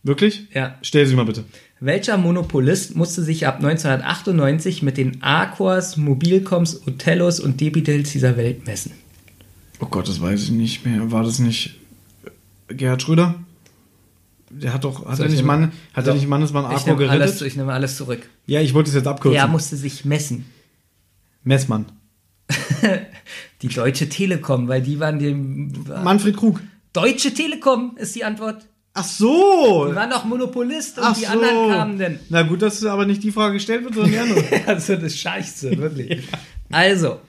wirklich? 0.02 0.48
Ja. 0.52 0.78
Stell 0.82 1.06
sie 1.06 1.14
mal 1.14 1.24
bitte. 1.24 1.44
Welcher 1.78 2.16
Monopolist 2.16 2.96
musste 2.96 3.22
sich 3.22 3.46
ab 3.46 3.56
1998 3.56 4.82
mit 4.82 4.96
den 4.96 5.22
Arcors, 5.22 5.96
Mobilcoms, 5.96 6.86
Othellos 6.86 7.38
und 7.38 7.60
Debitels 7.60 8.12
dieser 8.12 8.36
Welt 8.36 8.66
messen? 8.66 8.92
Oh 9.80 9.86
Gott, 9.86 10.08
das 10.08 10.20
weiß 10.20 10.44
ich 10.44 10.50
nicht 10.50 10.86
mehr. 10.86 11.10
War 11.12 11.22
das 11.22 11.38
nicht 11.38 11.78
Gerhard 12.68 13.02
Schröder? 13.02 13.34
Der 14.48 14.72
hat 14.72 14.84
doch, 14.84 15.04
hat 15.04 15.16
Soll 15.16 15.26
er 15.26 15.30
ich 15.30 15.36
nicht? 15.38 15.44
Mann, 15.44 15.72
hat 15.92 16.06
er 16.06 16.14
nicht 16.14 16.28
Mannesmann 16.28 16.64
Ich 16.66 16.78
Arco 16.78 16.90
nehme, 16.94 17.10
alles, 17.10 17.32
gerettet? 17.32 17.46
ich 17.48 17.56
nehme 17.56 17.72
alles 17.72 17.96
zurück. 17.96 18.26
Ja, 18.46 18.60
ich 18.62 18.72
wollte 18.72 18.88
es 18.88 18.94
jetzt 18.94 19.06
abkürzen. 19.06 19.36
Er 19.36 19.48
musste 19.48 19.76
sich 19.76 20.04
messen. 20.06 20.46
Messmann. 21.42 21.86
Die 23.62 23.68
Deutsche 23.68 24.08
Telekom, 24.08 24.68
weil 24.68 24.82
die 24.82 25.00
waren 25.00 25.18
dem. 25.18 25.72
Manfred 26.04 26.36
Krug. 26.36 26.60
Deutsche 26.92 27.34
Telekom 27.34 27.96
ist 27.96 28.14
die 28.14 28.24
Antwort. 28.24 28.66
Ach 28.98 29.04
so. 29.04 29.88
Die 29.90 29.94
waren 29.94 30.10
doch 30.10 30.24
Monopolist 30.24 30.98
und 30.98 31.04
Ach 31.04 31.14
die 31.16 31.24
so. 31.24 31.32
anderen 31.32 31.70
kamen 31.70 31.98
denn. 31.98 32.20
Na 32.30 32.42
gut, 32.42 32.62
dass 32.62 32.84
aber 32.84 33.04
nicht 33.04 33.22
die 33.22 33.30
Frage 33.30 33.54
gestellt 33.54 33.84
wird, 33.84 33.94
sondern 33.94 34.12
die 34.12 34.18
andere. 34.18 34.44
Also 34.66 34.94
das 34.94 35.04
ist 35.04 35.18
scheiße, 35.18 35.76
wirklich. 35.76 36.22
Also, 36.70 37.20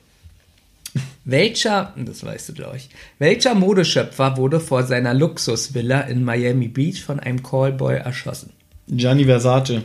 welcher, 1.26 1.94
das 1.98 2.24
weißt 2.26 2.50
du, 2.50 2.54
glaube 2.54 2.78
ich, 2.78 2.90
welcher 3.20 3.54
Modeschöpfer 3.54 4.38
wurde 4.38 4.60
vor 4.60 4.84
seiner 4.84 5.14
Luxusvilla 5.14 6.02
in 6.02 6.24
Miami 6.24 6.70
Beach 6.70 7.04
von 7.04 7.20
einem 7.20 7.44
Callboy 7.44 7.98
erschossen? 7.98 8.52
Gianni 8.88 9.26
Versace. 9.26 9.82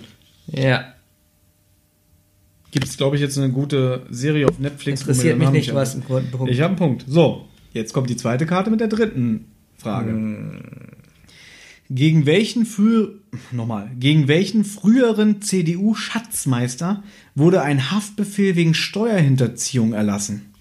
Ja, 0.46 0.92
Gibt 2.72 2.86
es, 2.86 2.96
glaube 2.96 3.16
ich, 3.16 3.22
jetzt 3.22 3.36
eine 3.36 3.50
gute 3.50 4.06
Serie 4.08 4.48
auf 4.48 4.58
Netflix. 4.58 5.02
interessiert 5.02 5.38
mich 5.38 5.50
nicht, 5.50 5.74
was 5.74 5.94
ein 5.94 6.00
Punkt. 6.00 6.32
Ich 6.48 6.60
habe 6.60 6.68
einen 6.70 6.76
Punkt. 6.76 7.04
So, 7.06 7.44
jetzt 7.74 7.92
kommt 7.92 8.08
die 8.08 8.16
zweite 8.16 8.46
Karte 8.46 8.70
mit 8.70 8.80
der 8.80 8.88
dritten 8.88 9.52
Frage. 9.76 10.10
Hm. 10.10 10.62
Gegen 11.94 12.24
welchen 12.24 12.64
früher 12.64 13.10
nochmal, 13.50 13.90
gegen 13.98 14.26
welchen 14.26 14.64
früheren 14.64 15.42
CDU-Schatzmeister 15.42 17.02
wurde 17.34 17.60
ein 17.60 17.90
Haftbefehl 17.90 18.56
wegen 18.56 18.72
Steuerhinterziehung 18.72 19.92
erlassen? 19.92 20.54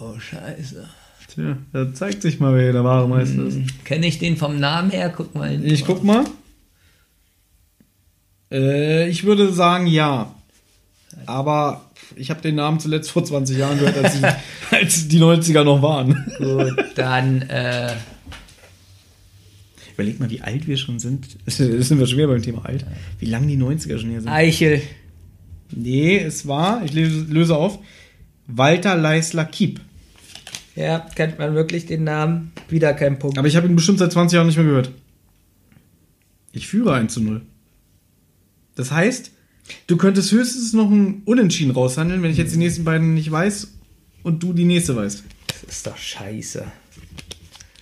Oh, 0.00 0.18
scheiße. 0.18 0.88
Tja, 1.32 1.58
da 1.72 1.94
zeigt 1.94 2.22
sich 2.22 2.40
mal, 2.40 2.56
wer 2.56 2.72
der 2.72 2.82
wahre 2.82 3.08
Meister 3.08 3.44
ist. 3.44 3.58
Kenne 3.84 4.06
ich 4.06 4.18
den 4.18 4.36
vom 4.36 4.58
Namen 4.58 4.90
her? 4.90 5.12
Guck 5.16 5.36
mal. 5.36 5.50
hin. 5.50 5.64
Ich 5.64 5.84
guck 5.84 6.02
mal. 6.02 6.24
Äh, 8.50 9.08
ich 9.08 9.22
würde 9.22 9.52
sagen 9.52 9.86
ja. 9.86 10.34
Aber 11.26 11.82
ich 12.16 12.30
habe 12.30 12.40
den 12.40 12.56
Namen 12.56 12.80
zuletzt 12.80 13.12
vor 13.12 13.24
20 13.24 13.58
Jahren 13.58 13.78
gehört, 13.78 13.96
als, 13.96 14.16
ich, 14.16 14.24
als 14.72 15.08
die 15.08 15.20
90er 15.20 15.62
noch 15.62 15.82
waren. 15.82 16.24
Gut, 16.38 16.84
dann, 16.96 17.42
äh, 17.42 17.92
Überleg 19.94 20.20
mal, 20.20 20.30
wie 20.30 20.40
alt 20.40 20.66
wir 20.66 20.76
schon 20.76 20.98
sind. 20.98 21.36
Das 21.44 21.56
sind 21.56 21.98
wir 21.98 22.06
schon 22.06 22.18
wieder 22.18 22.28
beim 22.28 22.42
Thema 22.42 22.64
alt. 22.64 22.84
Wie 23.18 23.26
lange 23.26 23.46
die 23.46 23.56
90er 23.56 23.98
schon 23.98 24.10
her 24.10 24.20
sind. 24.20 24.30
Eichel. 24.30 24.82
Nee, 25.70 26.18
es 26.18 26.46
war, 26.46 26.84
ich 26.84 26.92
löse, 26.92 27.24
löse 27.28 27.56
auf, 27.56 27.78
Walter 28.46 28.96
Leisler 28.96 29.44
Kiep. 29.44 29.80
Ja, 30.76 30.98
kennt 31.14 31.38
man 31.38 31.54
wirklich 31.54 31.86
den 31.86 32.04
Namen? 32.04 32.52
Wieder 32.68 32.94
kein 32.94 33.18
Punkt. 33.18 33.38
Aber 33.38 33.46
ich 33.46 33.56
habe 33.56 33.66
ihn 33.66 33.76
bestimmt 33.76 33.98
seit 33.98 34.12
20 34.12 34.36
Jahren 34.36 34.46
nicht 34.46 34.56
mehr 34.56 34.66
gehört. 34.66 34.90
Ich 36.52 36.66
führe 36.66 36.94
1 36.94 37.12
zu 37.12 37.20
0. 37.20 37.42
Das 38.74 38.90
heißt, 38.90 39.30
du 39.86 39.96
könntest 39.96 40.32
höchstens 40.32 40.72
noch 40.72 40.90
ein 40.90 41.22
Unentschieden 41.24 41.70
raushandeln, 41.70 42.22
wenn 42.22 42.30
ich 42.30 42.36
jetzt 42.36 42.54
die 42.54 42.58
nächsten 42.58 42.84
beiden 42.84 43.14
nicht 43.14 43.30
weiß 43.30 43.72
und 44.24 44.42
du 44.42 44.52
die 44.52 44.64
nächste 44.64 44.96
weißt. 44.96 45.22
Das 45.46 45.62
ist 45.62 45.86
doch 45.86 45.96
scheiße. 45.96 46.64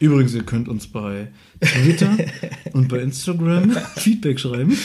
Übrigens, 0.03 0.35
ihr 0.35 0.43
könnt 0.43 0.67
uns 0.69 0.89
bei 0.89 1.29
Twitter 1.61 2.19
und 2.73 2.89
bei 2.89 2.99
Instagram 2.99 3.71
Feedback 3.95 4.41
schreiben. 4.41 4.77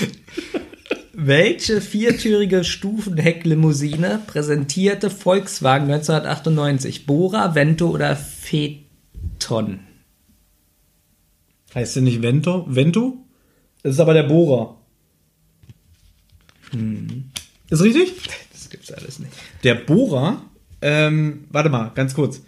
Welche 1.12 1.82
viertürige 1.82 2.64
Stufenhecklimousine 2.64 4.22
präsentierte 4.28 5.10
Volkswagen 5.10 5.86
1998? 5.86 7.08
Bora, 7.08 7.56
Vento 7.56 7.90
oder 7.90 8.16
Phaeton? 8.16 9.80
Heißt 11.74 11.96
der 11.96 12.04
nicht 12.04 12.22
Vento? 12.22 12.68
Vento? 12.70 13.18
Das 13.82 13.96
ist 13.96 14.00
aber 14.00 14.14
der 14.14 14.22
Bohrer. 14.22 14.78
Ist 17.72 17.82
richtig? 17.82 18.14
Das 18.52 18.70
gibt's 18.70 18.92
alles 18.92 19.18
nicht. 19.18 19.34
Der 19.64 19.74
Bohrer, 19.74 20.44
ähm, 20.84 21.46
warte 21.50 21.70
mal, 21.70 21.90
ganz 21.96 22.14
kurz. 22.14 22.44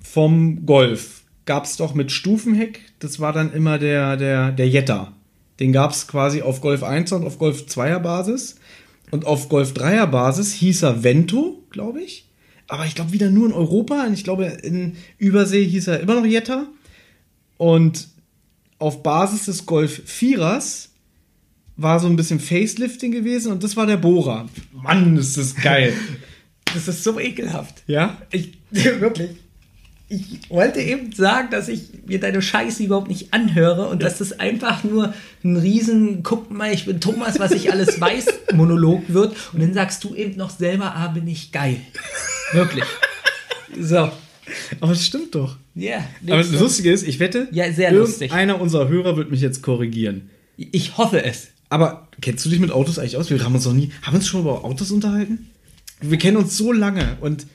Vom 0.00 0.64
Golf 0.64 1.19
gab 1.50 1.64
es 1.64 1.76
doch 1.76 1.94
mit 1.94 2.12
Stufenheck, 2.12 2.80
das 3.00 3.18
war 3.18 3.32
dann 3.32 3.52
immer 3.52 3.76
der, 3.76 4.16
der, 4.16 4.52
der 4.52 4.68
Jetta. 4.68 5.12
Den 5.58 5.72
gab 5.72 5.90
es 5.90 6.06
quasi 6.06 6.42
auf 6.42 6.60
Golf 6.60 6.84
1 6.84 7.10
und 7.10 7.26
auf 7.26 7.40
Golf 7.40 7.64
2er 7.66 7.98
Basis. 7.98 8.54
Und 9.10 9.26
auf 9.26 9.48
Golf 9.48 9.72
3er 9.72 10.06
Basis 10.06 10.52
hieß 10.52 10.84
er 10.84 11.02
Vento, 11.02 11.64
glaube 11.70 12.02
ich. 12.02 12.28
Aber 12.68 12.86
ich 12.86 12.94
glaube 12.94 13.10
wieder 13.10 13.30
nur 13.30 13.48
in 13.48 13.52
Europa. 13.52 14.04
Und 14.06 14.12
ich 14.14 14.22
glaube, 14.22 14.44
in 14.44 14.96
Übersee 15.18 15.66
hieß 15.66 15.88
er 15.88 15.98
immer 15.98 16.14
noch 16.14 16.24
Jetta. 16.24 16.68
Und 17.56 18.06
auf 18.78 19.02
Basis 19.02 19.46
des 19.46 19.66
Golf 19.66 20.02
4ers 20.06 20.90
war 21.76 21.98
so 21.98 22.06
ein 22.06 22.14
bisschen 22.14 22.38
Facelifting 22.38 23.10
gewesen 23.10 23.50
und 23.50 23.64
das 23.64 23.76
war 23.76 23.86
der 23.86 23.96
Bohrer. 23.96 24.48
Mann, 24.72 25.16
ist 25.16 25.36
das 25.36 25.56
geil. 25.56 25.94
Das 26.72 26.86
ist 26.86 27.02
so 27.02 27.18
ekelhaft. 27.18 27.82
ja? 27.88 28.16
Ich, 28.30 28.52
wirklich. 28.70 29.30
Ich 30.12 30.50
wollte 30.50 30.80
eben 30.80 31.12
sagen, 31.12 31.48
dass 31.52 31.68
ich 31.68 31.82
mir 32.04 32.18
deine 32.18 32.42
Scheiße 32.42 32.82
überhaupt 32.82 33.06
nicht 33.08 33.32
anhöre 33.32 33.86
und 33.88 34.02
dass 34.02 34.18
das 34.18 34.40
einfach 34.40 34.82
nur 34.82 35.14
ein 35.44 35.56
riesen, 35.56 36.24
guck 36.24 36.50
mal, 36.50 36.72
ich 36.74 36.84
bin 36.84 37.00
Thomas, 37.00 37.38
was 37.38 37.52
ich 37.52 37.70
alles 37.72 38.00
weiß, 38.00 38.26
Monolog 38.54 39.04
wird. 39.06 39.36
Und 39.52 39.62
dann 39.62 39.72
sagst 39.72 40.02
du 40.02 40.16
eben 40.16 40.36
noch 40.36 40.50
selber, 40.50 40.96
ah, 40.96 41.06
bin 41.08 41.28
ich 41.28 41.52
geil. 41.52 41.76
Wirklich. 42.52 42.84
So. 43.80 44.10
Aber 44.80 44.92
es 44.92 45.06
stimmt 45.06 45.34
doch. 45.36 45.56
Ja. 45.76 46.04
Aber 46.26 46.38
das 46.38 46.50
Lustige 46.50 46.90
ist, 46.90 47.06
ich 47.06 47.20
wette, 47.20 47.46
Ja, 47.52 47.72
sehr 47.72 47.92
lustig. 47.92 48.32
irgendeiner 48.32 48.60
unserer 48.60 48.88
Hörer 48.88 49.16
wird 49.16 49.30
mich 49.30 49.40
jetzt 49.40 49.62
korrigieren. 49.62 50.28
Ich 50.56 50.98
hoffe 50.98 51.22
es. 51.22 51.50
Aber 51.68 52.08
kennst 52.20 52.44
du 52.44 52.50
dich 52.50 52.58
mit 52.58 52.72
Autos 52.72 52.98
eigentlich 52.98 53.16
aus? 53.16 53.30
Wir 53.30 53.42
haben 53.44 53.54
uns 53.54 53.64
noch 53.64 53.72
nie, 53.74 53.92
haben 54.02 54.14
wir 54.14 54.18
uns 54.18 54.26
schon 54.26 54.40
über 54.40 54.64
Autos 54.64 54.90
unterhalten? 54.90 55.48
Wir 56.00 56.18
kennen 56.18 56.36
uns 56.36 56.56
so 56.58 56.72
lange 56.72 57.16
und 57.20 57.46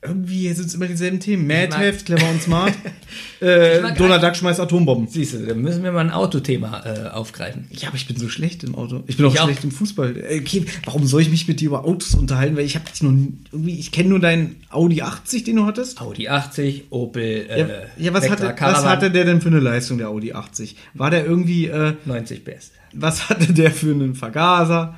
irgendwie 0.00 0.52
sind 0.52 0.66
es 0.66 0.74
immer 0.74 0.86
dieselben 0.86 1.18
Themen. 1.18 1.46
mag- 1.48 1.70
Madheft, 1.70 2.06
clever 2.06 2.30
und 2.30 2.40
smart. 2.40 2.72
äh, 3.40 3.80
Donald 3.96 4.22
Duck 4.22 4.36
schmeißt 4.36 4.60
Atombomben. 4.60 5.08
Siehst 5.08 5.34
du, 5.34 5.44
dann 5.44 5.60
müssen 5.60 5.82
wir 5.82 5.90
mal 5.90 6.00
ein 6.00 6.10
Autothema 6.12 6.82
äh, 6.84 7.08
aufgreifen. 7.08 7.66
Ja, 7.72 7.88
aber 7.88 7.96
ich 7.96 8.06
bin 8.06 8.16
so 8.16 8.28
schlecht 8.28 8.62
im 8.62 8.76
Auto. 8.76 9.02
Ich 9.08 9.16
bin 9.16 9.26
auch 9.26 9.34
Ich 9.34 9.40
auch. 9.40 9.44
schlecht 9.46 9.64
im 9.64 9.72
Fußball. 9.72 10.16
Äh, 10.16 10.38
Okay, 10.40 10.64
warum 10.84 11.04
soll 11.06 11.22
ich 11.22 11.30
mich 11.30 11.48
mit 11.48 11.60
dir 11.60 11.66
über 11.66 11.84
Autos 11.84 12.14
unterhalten? 12.14 12.56
Weil 12.56 12.64
ich 12.64 12.76
habe 12.76 12.88
dich 12.88 13.02
noch 13.02 13.10
irgendwie, 13.10 13.78
ich 13.78 13.90
kenne 13.90 14.10
nur 14.10 14.20
deinen 14.20 14.56
Audi 14.70 15.02
80, 15.02 15.42
den 15.44 15.56
du 15.56 15.66
hattest. 15.66 16.00
Audi 16.00 16.28
80, 16.28 16.84
Opel, 16.90 17.46
Ja, 17.48 17.54
äh, 17.56 17.68
ja 17.98 18.14
was, 18.14 18.22
Vectra 18.22 18.48
hatte, 18.50 18.60
was 18.60 18.84
hatte 18.84 19.10
der 19.10 19.24
denn 19.24 19.40
für 19.40 19.48
eine 19.48 19.58
Leistung, 19.60 19.98
der 19.98 20.08
Audi 20.10 20.32
80? 20.32 20.76
War 20.94 21.10
der 21.10 21.26
irgendwie, 21.26 21.66
äh, 21.66 21.94
90 22.04 22.44
PS. 22.44 22.70
was 22.92 23.28
hatte 23.28 23.52
der 23.52 23.72
für 23.72 23.90
einen 23.90 24.14
Vergaser? 24.14 24.96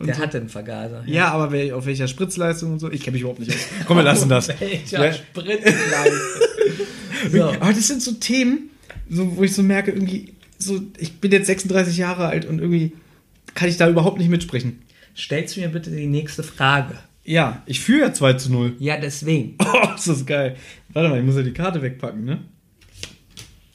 Der 0.00 0.18
hatte 0.18 0.38
einen 0.38 0.48
Vergaser. 0.48 1.04
Ja, 1.06 1.28
aber 1.28 1.52
wel, 1.52 1.72
auf 1.72 1.86
welcher 1.86 2.08
Spritzleistung 2.08 2.72
und 2.72 2.78
so? 2.80 2.90
Ich 2.90 3.02
kenne 3.02 3.12
mich 3.14 3.22
überhaupt 3.22 3.40
nicht 3.40 3.52
aus. 3.52 3.66
Komm, 3.86 3.96
wir 3.98 4.02
lassen 4.04 4.28
das. 4.28 4.48
Welcher 4.60 5.04
Ja. 5.04 5.12
Spritzleiste. 5.12 6.12
so. 7.30 7.42
Aber 7.44 7.72
das 7.72 7.86
sind 7.86 8.02
so 8.02 8.12
Themen, 8.12 8.70
so, 9.08 9.36
wo 9.36 9.42
ich 9.44 9.54
so 9.54 9.62
merke, 9.62 9.92
irgendwie, 9.92 10.34
so, 10.58 10.80
ich 10.98 11.20
bin 11.20 11.30
jetzt 11.32 11.46
36 11.46 11.96
Jahre 11.96 12.26
alt 12.26 12.44
und 12.46 12.58
irgendwie 12.60 12.92
kann 13.54 13.68
ich 13.68 13.76
da 13.76 13.88
überhaupt 13.88 14.18
nicht 14.18 14.28
mitsprechen. 14.30 14.82
Stellst 15.16 15.56
du 15.56 15.60
mir 15.60 15.68
bitte 15.68 15.90
die 15.90 16.06
nächste 16.06 16.42
Frage? 16.42 16.94
Ja, 17.24 17.62
ich 17.66 17.80
führe 17.80 18.00
ja 18.08 18.12
2 18.12 18.32
zu 18.34 18.52
0. 18.52 18.74
Ja, 18.80 18.98
deswegen. 18.98 19.56
Oh, 19.60 19.94
ist 19.94 20.08
das 20.08 20.26
geil. 20.26 20.56
Warte 20.92 21.08
mal, 21.08 21.18
ich 21.18 21.24
muss 21.24 21.36
ja 21.36 21.42
die 21.42 21.52
Karte 21.52 21.80
wegpacken, 21.80 22.24
ne? 22.24 22.42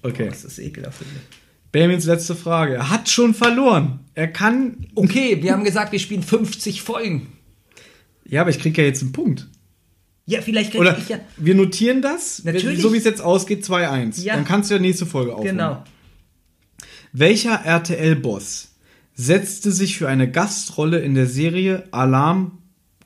Okay. 0.04 0.28
Das 0.30 0.44
ist 0.44 0.60
ekelhaft. 0.60 1.00
Benjamins 1.72 2.06
letzte 2.06 2.36
Frage. 2.36 2.76
Er 2.76 2.90
hat 2.90 3.10
schon 3.10 3.34
verloren. 3.34 4.00
Er 4.16 4.28
kann. 4.28 4.88
Okay, 4.96 5.42
wir 5.42 5.54
haben 5.54 5.64
gesagt, 5.64 5.92
wir 5.92 6.00
spielen 6.00 6.24
50 6.24 6.82
Folgen. 6.82 7.28
Ja, 8.26 8.42
aber 8.42 8.50
ich 8.50 8.60
kriege 8.60 8.82
ja 8.82 8.88
jetzt 8.88 9.02
einen 9.02 9.12
Punkt. 9.12 9.48
Ja, 10.26 10.42
vielleicht 10.42 10.72
kriege 10.72 10.82
Oder 10.82 10.98
ich 10.98 11.10
ja. 11.10 11.20
wir 11.38 11.56
notieren 11.56 12.04
das, 12.04 12.44
Natürlich. 12.44 12.82
so 12.82 12.94
wie 12.94 12.98
es 12.98 13.04
jetzt 13.04 13.22
ausgeht, 13.22 13.66
2-1. 13.66 14.22
Ja. 14.22 14.36
Dann 14.36 14.46
kannst 14.46 14.70
du 14.70 14.76
ja 14.76 14.80
nächste 14.80 15.08
Folge 15.08 15.34
aufnehmen. 15.34 15.58
Genau. 15.58 15.84
Welcher 17.12 17.66
RTL-Boss 17.66 18.76
setzte 19.16 19.72
sich 19.72 19.98
für 19.98 20.08
eine 20.08 20.30
Gastrolle 20.30 21.00
in 21.00 21.16
der 21.16 21.26
Serie 21.26 21.88
Alarm 21.90 22.59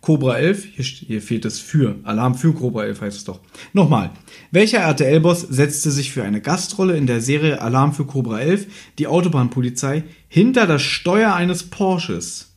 Cobra 0.03 0.35
11, 0.35 0.65
hier, 0.75 0.83
hier 0.83 1.21
fehlt 1.21 1.45
es 1.45 1.61
für, 1.61 1.95
Alarm 2.03 2.35
für 2.35 2.53
Cobra 2.53 2.83
11 2.83 2.99
heißt 2.99 3.17
es 3.19 3.23
doch. 3.23 3.39
Nochmal. 3.71 4.11
Welcher 4.51 4.79
RTL-Boss 4.79 5.43
setzte 5.43 5.91
sich 5.91 6.11
für 6.11 6.25
eine 6.25 6.41
Gastrolle 6.41 6.97
in 6.97 7.07
der 7.07 7.21
Serie 7.21 7.61
Alarm 7.61 7.93
für 7.93 8.05
Cobra 8.05 8.41
11, 8.41 8.67
die 8.99 9.07
Autobahnpolizei, 9.07 10.03
hinter 10.27 10.67
das 10.67 10.81
Steuer 10.81 11.33
eines 11.33 11.63
Porsches? 11.69 12.51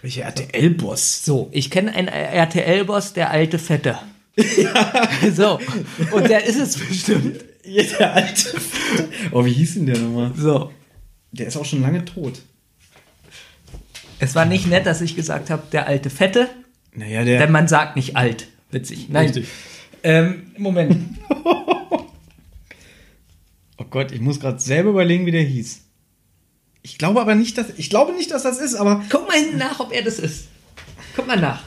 Welcher 0.00 0.22
RTL-Boss? 0.22 1.24
So, 1.24 1.48
ich 1.50 1.72
kenne 1.72 1.92
einen 1.92 2.06
RTL-Boss, 2.06 3.12
der 3.14 3.32
alte 3.32 3.58
Fette. 3.58 3.98
Ja. 4.36 5.08
So, 5.34 5.58
und 6.12 6.28
der 6.28 6.44
ist 6.44 6.60
es 6.60 6.78
bestimmt. 6.78 7.44
Ja, 7.68 7.82
der 7.82 8.14
alte. 8.14 8.60
Oh, 9.32 9.44
wie 9.44 9.52
hieß 9.52 9.74
denn 9.74 9.86
der 9.86 9.98
nochmal? 9.98 10.30
So. 10.36 10.70
Der 11.32 11.48
ist 11.48 11.56
auch 11.56 11.64
schon 11.64 11.82
lange 11.82 12.04
tot. 12.04 12.42
Es 14.18 14.34
war 14.34 14.44
nicht 14.46 14.66
nett, 14.66 14.86
dass 14.86 15.00
ich 15.00 15.14
gesagt 15.16 15.50
habe, 15.50 15.62
der 15.72 15.86
alte 15.86 16.08
Fette, 16.10 16.48
Naja, 16.94 17.24
der. 17.24 17.38
denn 17.40 17.52
man 17.52 17.68
sagt 17.68 17.96
nicht 17.96 18.16
alt. 18.16 18.48
Witzig. 18.70 19.08
Nein. 19.08 19.26
Richtig. 19.26 19.48
Ähm, 20.02 20.52
Moment. 20.56 21.18
Oh 23.78 23.84
Gott, 23.90 24.10
ich 24.10 24.20
muss 24.22 24.40
gerade 24.40 24.58
selber 24.58 24.88
überlegen, 24.88 25.26
wie 25.26 25.32
der 25.32 25.42
hieß. 25.42 25.82
Ich 26.80 26.96
glaube 26.96 27.20
aber 27.20 27.34
nicht, 27.34 27.58
dass 27.58 27.66
ich 27.76 27.90
glaube 27.90 28.14
nicht, 28.14 28.30
dass 28.30 28.42
das 28.42 28.58
ist, 28.58 28.74
aber 28.74 29.04
Guck 29.10 29.28
mal 29.28 29.36
hinten 29.38 29.58
nach, 29.58 29.80
ob 29.80 29.92
er 29.92 30.02
das 30.02 30.18
ist. 30.18 30.46
Guck 31.14 31.26
mal 31.26 31.38
nach. 31.38 31.62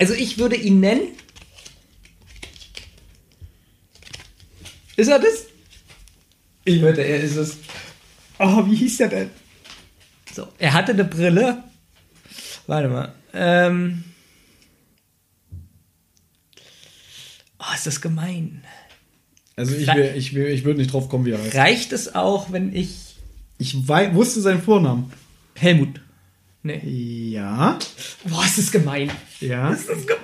Also 0.00 0.12
ich 0.14 0.38
würde 0.38 0.56
ihn 0.56 0.80
nennen. 0.80 1.02
Ist 4.96 5.08
er 5.08 5.20
das? 5.20 5.46
Ich 6.64 6.80
würde, 6.80 7.02
er 7.04 7.20
ist 7.20 7.36
es. 7.36 7.56
oh, 8.40 8.66
wie 8.66 8.74
hieß 8.76 8.96
der 8.98 9.08
denn? 9.08 9.30
So, 10.34 10.48
er 10.58 10.72
hatte 10.72 10.92
eine 10.92 11.04
Brille. 11.04 11.62
Warte 12.66 12.88
mal. 12.88 13.12
Ähm. 13.34 14.04
Oh, 17.58 17.74
ist 17.74 17.86
das 17.86 18.00
gemein. 18.00 18.64
Also 19.56 19.74
ich, 19.76 19.86
wär, 19.86 20.16
ich, 20.16 20.34
wär, 20.34 20.48
ich 20.48 20.64
würde 20.64 20.80
nicht 20.80 20.92
drauf 20.92 21.08
kommen, 21.08 21.24
wie 21.26 21.32
er 21.32 21.42
heißt. 21.42 21.54
Reicht 21.54 21.92
es 21.92 22.14
auch, 22.14 22.50
wenn 22.50 22.74
ich 22.74 23.16
Ich 23.58 23.86
wei 23.88 24.14
wusste 24.14 24.40
seinen 24.40 24.62
Vornamen. 24.62 25.12
Helmut? 25.56 26.00
Nee. 26.62 26.80
Ja, 27.32 27.78
Boah, 28.24 28.44
ist 28.44 28.58
das 28.58 28.70
gemein. 28.72 29.10
ja. 29.40 29.70
Ist 29.72 29.88
das 29.88 30.06
gemein? 30.06 30.22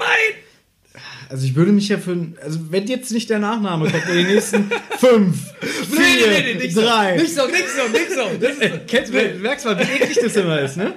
Also 1.29 1.45
ich 1.45 1.55
würde 1.55 1.73
mich 1.73 1.89
ja 1.89 1.99
für, 1.99 2.17
also 2.43 2.73
wenn 2.73 2.87
jetzt 2.87 3.11
nicht 3.13 3.29
der 3.29 3.39
Nachname 3.39 3.91
kommt, 3.91 4.07
in 4.09 4.17
den 4.17 4.27
nächsten 4.29 4.71
fünf, 4.99 5.53
vier, 5.61 6.55
nicht 6.57 6.77
drei. 6.77 7.19
so. 7.19 7.23
Nicht 7.23 7.35
so, 7.35 7.47
nicht 7.47 7.69
so, 7.69 7.89
nicht 7.89 8.11
so. 8.11 8.39
Das 8.41 8.57
ist, 8.57 8.87
Kennst 8.87 9.13
du, 9.13 9.39
merkst 9.39 9.67
mal, 9.67 9.79
wie 9.79 9.83
eklig 9.83 10.19
das 10.23 10.37
immer 10.37 10.61
ist, 10.61 10.77
ne? 10.79 10.95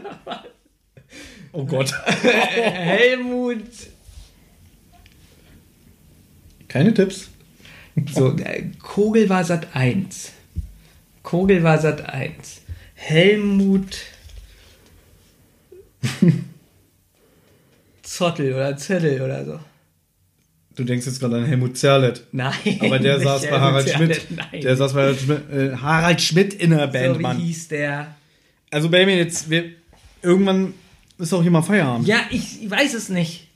Oh 1.52 1.66
Gott. 1.66 1.94
Helmut. 2.22 3.66
Keine 6.70 6.94
Tipps. 6.94 7.30
So, 8.14 8.38
äh, 8.38 8.70
Kogel 8.82 9.28
war 9.28 9.44
Sat 9.44 9.68
1. 9.76 10.32
Kogel 11.24 11.62
war 11.62 11.78
Sat 11.78 12.08
1. 12.08 12.62
Helmut. 12.96 13.98
Zottel 18.02 18.54
oder 18.54 18.78
Zettel 18.78 19.22
oder 19.22 19.44
so. 19.44 19.60
Du 20.76 20.84
denkst 20.86 21.06
jetzt 21.06 21.20
gerade 21.20 21.36
an 21.38 21.46
Helmut 21.46 21.78
Zerlett. 21.78 22.24
Nein. 22.32 22.54
Aber 22.80 22.98
der 23.00 23.20
saß 23.20 23.42
bei 23.50 23.60
Harald 23.60 23.88
Zerlett, 23.88 24.22
Schmidt. 24.22 24.38
Nein. 24.52 24.62
Der 24.62 24.78
saß 24.78 24.94
bei 24.94 25.02
Harald 25.02 25.20
Schmidt, 25.20 25.52
äh, 25.52 25.76
Harald 25.76 26.22
Schmidt 26.22 26.54
in 26.54 26.70
der 26.72 26.88
Band, 26.88 27.14
so, 27.16 27.20
wie 27.20 27.24
Mann. 27.24 27.38
hieß 27.38 27.68
der? 27.68 28.16
Also 28.72 28.90
Baby, 28.90 29.14
jetzt 29.16 29.50
wir, 29.50 29.66
irgendwann 30.22 30.74
ist 31.18 31.34
auch 31.34 31.42
hier 31.42 31.52
mal 31.52 31.62
Feierabend. 31.62 32.08
Ja, 32.08 32.22
ich, 32.32 32.64
ich 32.64 32.70
weiß 32.72 32.94
es 32.94 33.10
nicht. 33.10 33.48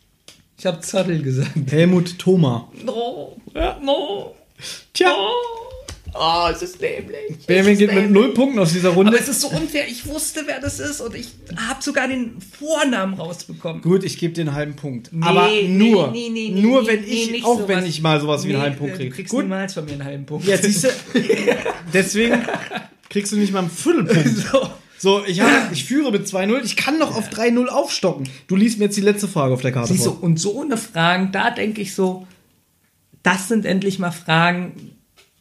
Ich 0.57 0.65
habe 0.65 0.79
Zottel 0.81 1.21
gesagt. 1.21 1.51
Helmut 1.71 2.19
Thoma. 2.19 2.69
No. 2.83 3.37
No. 3.81 4.35
Tja, 4.93 5.13
Oh. 5.17 5.64
Oh, 6.17 6.47
es 6.51 6.61
ist 6.61 6.81
dämlich. 6.81 7.45
Benjamin 7.45 7.77
geht 7.77 7.93
mit 7.93 8.09
null 8.09 8.33
Punkten 8.33 8.59
aus 8.59 8.71
dieser 8.71 8.89
Runde. 8.89 9.11
Aber 9.11 9.19
es 9.19 9.27
ist 9.27 9.41
so 9.41 9.49
unfair. 9.49 9.87
Ich 9.89 10.05
wusste, 10.05 10.43
wer 10.45 10.59
das 10.61 10.79
ist 10.79 11.01
und 11.01 11.13
ich 11.15 11.27
habe 11.67 11.83
sogar 11.83 12.07
den 12.07 12.37
Vornamen 12.39 13.15
rausbekommen. 13.15 13.81
Gut, 13.81 14.03
ich 14.03 14.17
gebe 14.17 14.33
dir 14.33 14.41
einen 14.41 14.53
halben 14.53 14.75
Punkt. 14.75 15.09
Nee, 15.11 15.25
Aber 15.25 15.49
nur, 15.67 16.11
nee, 16.11 16.29
nee, 16.31 16.49
nur 16.49 16.87
wenn 16.87 17.03
ich, 17.03 17.43
auch 17.43 17.55
sowas. 17.55 17.67
wenn 17.67 17.85
ich 17.85 18.01
mal 18.01 18.21
sowas 18.21 18.45
wie 18.45 18.53
einen 18.53 18.61
halben 18.61 18.77
Punkt 18.77 18.93
äh, 18.93 18.97
kriege. 18.97 19.09
Du 19.09 19.15
kriegst 19.15 19.31
Gut, 19.31 19.43
niemals 19.43 19.73
von 19.73 19.85
mir 19.85 19.91
einen 19.91 20.05
halben 20.05 20.25
Punkt. 20.25 20.45
jetzt 20.47 20.63
siehst 20.65 20.85
du, 20.85 20.89
deswegen 21.93 22.41
kriegst 23.09 23.31
du 23.31 23.35
nicht 23.37 23.51
mal 23.51 23.59
einen 23.59 23.69
Viertelpunkt. 23.69 24.27
so. 24.51 24.69
So, 24.97 25.23
ich, 25.27 25.41
hab, 25.41 25.71
ich 25.73 25.83
führe 25.83 26.11
mit 26.11 26.25
2-0. 26.25 26.63
Ich 26.63 26.77
kann 26.77 26.97
noch 26.97 27.15
auf 27.15 27.29
3-0 27.29 27.67
aufstocken. 27.67 28.27
Du 28.47 28.55
liest 28.55 28.79
mir 28.79 28.85
jetzt 28.85 28.95
die 28.95 29.01
letzte 29.01 29.27
Frage 29.27 29.53
auf 29.53 29.61
der 29.61 29.73
Karte 29.73 29.91
Siehst 29.91 30.05
du, 30.05 30.11
vor. 30.11 30.23
und 30.23 30.39
so 30.39 30.61
eine 30.61 30.77
Fragen, 30.77 31.31
da 31.33 31.51
denke 31.51 31.81
ich 31.81 31.93
so, 31.93 32.25
das 33.21 33.49
sind 33.49 33.65
endlich 33.65 33.99
mal 33.99 34.11
Fragen, 34.11 34.94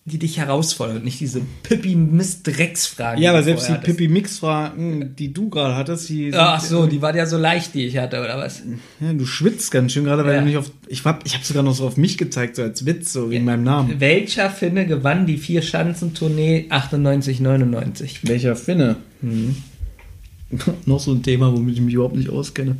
die 0.07 0.19
dich 0.19 0.37
herausfordern 0.37 0.97
und 0.99 1.05
nicht 1.07 1.19
diese 1.19 1.41
Pippi-Mist-Drecks-Fragen. 1.63 3.23
Ja, 3.23 3.31
aber 3.31 3.39
du 3.39 3.45
selbst 3.47 3.69
die. 3.71 3.73
Pippi-Mix-Fragen, 3.75 5.17
die 5.17 5.33
du 5.33 5.49
gerade 5.49 5.77
hattest, 5.77 6.11
die 6.11 6.25
sind, 6.31 6.35
Ach 6.37 6.61
so, 6.61 6.87
die 6.87 7.01
war 7.01 7.17
ja 7.17 7.25
so 7.25 7.39
leicht, 7.39 7.73
die 7.75 7.87
ich 7.87 7.97
hatte, 7.97 8.21
oder 8.21 8.37
was? 8.37 8.61
Ja, 9.01 9.15
du 9.15 9.25
schwitzt 9.25 9.71
ganz 9.71 9.93
schön 9.93 10.05
gerade, 10.05 10.23
weil 10.27 10.35
Ja. 10.35 10.41
du 10.41 10.47
nicht 10.47 10.59
auf. 10.59 10.71
Ich 10.89 11.05
hab, 11.07 11.25
ich 11.25 11.35
hab 11.35 11.43
sogar 11.45 11.63
noch 11.63 11.75
so 11.75 11.87
auf 11.87 11.97
mich 11.97 12.19
gezeigt, 12.19 12.57
so 12.57 12.63
als 12.63 12.85
Witz, 12.85 13.15
so 13.15 13.31
wegen 13.31 13.47
meinem 13.47 13.65
Namen. 13.65 13.99
Welcher 13.99 14.51
Finne 14.51 14.87
gewann 14.87 15.25
die 15.25 15.39
Vier-Schanzentournee 15.39 16.67
98-99? 16.69 18.19
Welcher 18.25 18.57
Finne? 18.57 18.97
Mhm. 19.23 19.57
noch 20.85 21.01
so 21.01 21.13
ein 21.13 21.23
Thema, 21.23 21.51
womit 21.51 21.77
ich 21.77 21.81
mich 21.81 21.95
überhaupt 21.95 22.17
nicht 22.17 22.29
auskenne. 22.29 22.77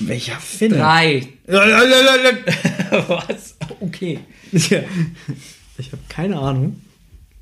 Welcher 0.00 0.36
Finne? 0.38 0.76
Drei. 0.76 1.28
Ja, 1.48 1.64
was? 3.08 3.56
Okay. 3.80 4.18
Ich 4.54 5.92
habe 5.92 6.02
keine 6.08 6.38
Ahnung. 6.38 6.80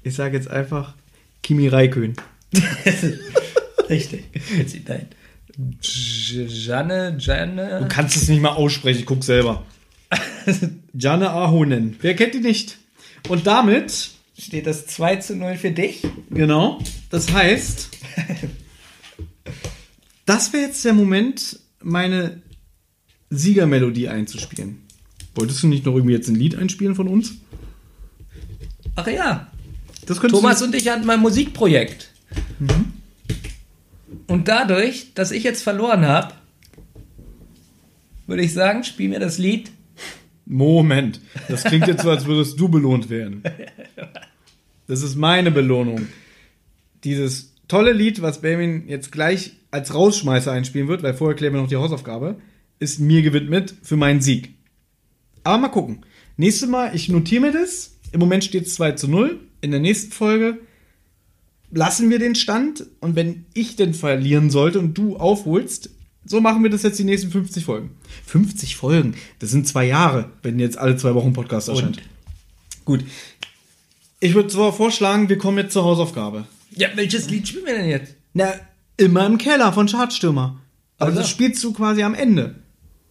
Ich 0.02 0.14
sage 0.14 0.36
jetzt 0.36 0.48
einfach 0.48 0.94
Kimi 1.42 1.68
Raikön. 1.68 2.14
Richtig. 3.88 4.24
Jetzt 4.56 4.76
nein. 4.88 5.06
Janne, 5.80 7.16
Janne. 7.18 7.80
Du 7.80 7.88
kannst 7.88 8.16
es 8.16 8.28
nicht 8.28 8.40
mal 8.40 8.50
aussprechen, 8.50 9.00
ich 9.00 9.06
guck 9.06 9.22
selber. 9.22 9.64
Janne 10.94 11.30
Ahonen. 11.30 11.96
Wer 12.00 12.16
kennt 12.16 12.34
die 12.34 12.40
nicht? 12.40 12.78
Und 13.28 13.46
damit, 13.46 14.10
Steht 14.38 14.66
das 14.66 14.86
2 14.86 15.16
zu 15.16 15.36
0 15.36 15.56
für 15.56 15.70
dich? 15.70 16.02
genau, 16.30 16.80
das 17.10 17.32
heißt, 17.32 17.90
das 20.26 20.52
wäre 20.52 20.64
jetzt 20.64 20.84
der 20.84 20.94
Moment, 20.94 21.60
meine 21.80 22.40
Siegermelodie 23.30 24.08
einzuspielen. 24.08 24.81
Wolltest 25.34 25.62
du 25.62 25.68
nicht 25.68 25.86
noch 25.86 25.94
irgendwie 25.94 26.14
jetzt 26.14 26.28
ein 26.28 26.34
Lied 26.34 26.56
einspielen 26.56 26.94
von 26.94 27.08
uns? 27.08 27.34
Ach 28.96 29.06
ja. 29.06 29.46
Thomas 30.06 30.58
du, 30.58 30.66
und 30.66 30.74
ich 30.74 30.88
hatten 30.88 31.06
mal 31.06 31.14
ein 31.14 31.20
Musikprojekt. 31.20 32.10
Und 34.26 34.48
dadurch, 34.48 35.14
dass 35.14 35.30
ich 35.30 35.42
jetzt 35.44 35.62
verloren 35.62 36.06
habe, 36.06 36.34
würde 38.26 38.42
ich 38.42 38.52
sagen, 38.52 38.84
spiel 38.84 39.08
mir 39.08 39.20
das 39.20 39.38
Lied. 39.38 39.70
Moment. 40.44 41.20
Das 41.48 41.64
klingt 41.64 41.86
jetzt 41.86 42.02
so, 42.02 42.10
als 42.10 42.26
würdest 42.26 42.58
du 42.58 42.68
belohnt 42.68 43.10
werden. 43.10 43.42
Das 44.86 45.02
ist 45.02 45.16
meine 45.16 45.50
Belohnung. 45.50 46.08
Dieses 47.04 47.52
tolle 47.68 47.92
Lied, 47.92 48.20
was 48.20 48.40
Benjamin 48.40 48.88
jetzt 48.88 49.12
gleich 49.12 49.52
als 49.70 49.94
Rausschmeißer 49.94 50.52
einspielen 50.52 50.88
wird, 50.88 51.02
weil 51.02 51.14
vorher 51.14 51.36
klären 51.36 51.54
wir 51.54 51.60
noch 51.60 51.68
die 51.68 51.76
Hausaufgabe, 51.76 52.36
ist 52.78 53.00
mir 53.00 53.22
gewidmet 53.22 53.74
für 53.82 53.96
meinen 53.96 54.20
Sieg. 54.20 54.54
Aber 55.44 55.58
mal 55.58 55.68
gucken. 55.68 56.04
Nächstes 56.36 56.68
Mal, 56.68 56.94
ich 56.94 57.08
notiere 57.08 57.42
mir 57.42 57.52
das. 57.52 57.92
Im 58.12 58.20
Moment 58.20 58.44
steht 58.44 58.66
es 58.66 58.74
2 58.74 58.92
zu 58.92 59.08
0. 59.08 59.40
In 59.60 59.70
der 59.70 59.80
nächsten 59.80 60.12
Folge 60.12 60.58
lassen 61.70 62.10
wir 62.10 62.18
den 62.18 62.34
Stand. 62.34 62.86
Und 63.00 63.16
wenn 63.16 63.46
ich 63.54 63.76
denn 63.76 63.94
verlieren 63.94 64.50
sollte 64.50 64.78
und 64.78 64.94
du 64.94 65.16
aufholst, 65.16 65.90
so 66.24 66.40
machen 66.40 66.62
wir 66.62 66.70
das 66.70 66.82
jetzt 66.82 66.98
die 66.98 67.04
nächsten 67.04 67.30
50 67.30 67.64
Folgen. 67.64 67.90
50 68.26 68.76
Folgen, 68.76 69.14
das 69.40 69.50
sind 69.50 69.66
zwei 69.66 69.86
Jahre, 69.86 70.30
wenn 70.42 70.58
jetzt 70.58 70.78
alle 70.78 70.96
zwei 70.96 71.14
Wochen 71.14 71.32
Podcast 71.32 71.68
erscheint. 71.68 72.00
Gut. 72.84 73.04
Ich 74.20 74.34
würde 74.34 74.50
so 74.50 74.70
vorschlagen, 74.70 75.28
wir 75.28 75.38
kommen 75.38 75.58
jetzt 75.58 75.72
zur 75.72 75.84
Hausaufgabe. 75.84 76.46
Ja, 76.70 76.88
welches 76.94 77.28
Lied 77.28 77.48
spielen 77.48 77.66
wir 77.66 77.74
denn 77.74 77.88
jetzt? 77.88 78.14
Na, 78.34 78.52
immer 78.96 79.26
im 79.26 79.36
Keller 79.38 79.72
von 79.72 79.88
Schadstürmer. 79.88 80.60
Aber 80.98 81.10
Also. 81.10 81.20
das 81.20 81.28
spielst 81.30 81.62
du 81.64 81.72
quasi 81.72 82.02
am 82.02 82.14
Ende. 82.14 82.54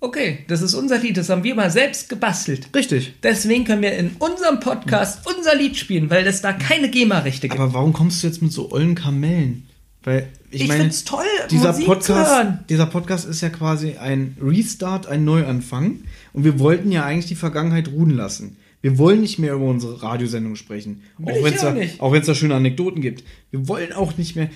Okay, 0.04 0.40
das 0.48 0.64
ist 0.64 0.74
unser 0.74 0.98
Lied, 0.98 1.16
das 1.18 1.30
haben 1.30 1.44
wir 1.44 1.54
mal 1.54 1.70
selbst 1.70 2.10
gebastelt. 2.10 2.70
Richtig. 2.76 3.14
Deswegen 3.22 3.66
können 3.66 3.84
wir 3.84 3.96
in 3.96 4.10
unserem 4.18 4.60
Podcast 4.60 5.20
unser 5.38 5.56
Lied 5.56 5.78
spielen, 5.78 6.10
weil 6.10 6.26
es 6.26 6.42
da 6.42 6.54
keine 6.54 6.90
GEMA-Rechte 6.90 7.48
gibt. 7.48 7.60
Aber 7.62 7.74
warum 7.76 7.94
kommst 7.94 8.24
du 8.24 8.28
jetzt 8.28 8.42
mit 8.42 8.52
so 8.52 8.72
ollen 8.72 8.96
Kamellen? 8.96 9.68
Weil 10.04 10.28
ich, 10.50 10.64
Ich 10.64 10.68
meine, 10.68 10.82
find's 10.82 11.04
toll, 11.04 11.24
dieser 11.52 11.68
Musik 11.74 11.84
zu 11.86 11.92
Podcast, 11.92 12.32
hören. 12.32 12.60
dieser 12.68 12.88
Podcast 12.88 13.28
ist 13.28 13.42
ja 13.42 13.50
quasi 13.50 13.98
ein 13.98 14.36
Restart, 14.42 15.06
ein 15.06 15.24
Neuanfang. 15.24 16.00
Und 16.34 16.44
wir 16.46 16.58
wollten 16.58 16.92
ja 16.92 17.06
eigentlich 17.06 17.28
die 17.28 17.36
Vergangenheit 17.36 17.90
ruhen 17.90 18.10
lassen. 18.10 18.58
Wir 18.82 18.98
wollen 18.98 19.22
nicht 19.22 19.38
mehr 19.38 19.54
über 19.54 19.66
unsere 19.66 20.02
Radiosendung 20.02 20.56
sprechen. 20.56 21.04
Will 21.20 21.36
auch 21.36 21.44
wenn 21.44 21.54
es 21.54 21.62
da, 21.62 21.76
auch 22.04 22.12
wenn's 22.12 22.26
da 22.26 22.34
schöne 22.34 22.56
Anekdoten 22.56 23.00
gibt. 23.04 23.24
Wir 23.52 23.68
wollen 23.68 23.94
auch 23.94 24.18
nicht 24.18 24.36
mehr. 24.36 24.50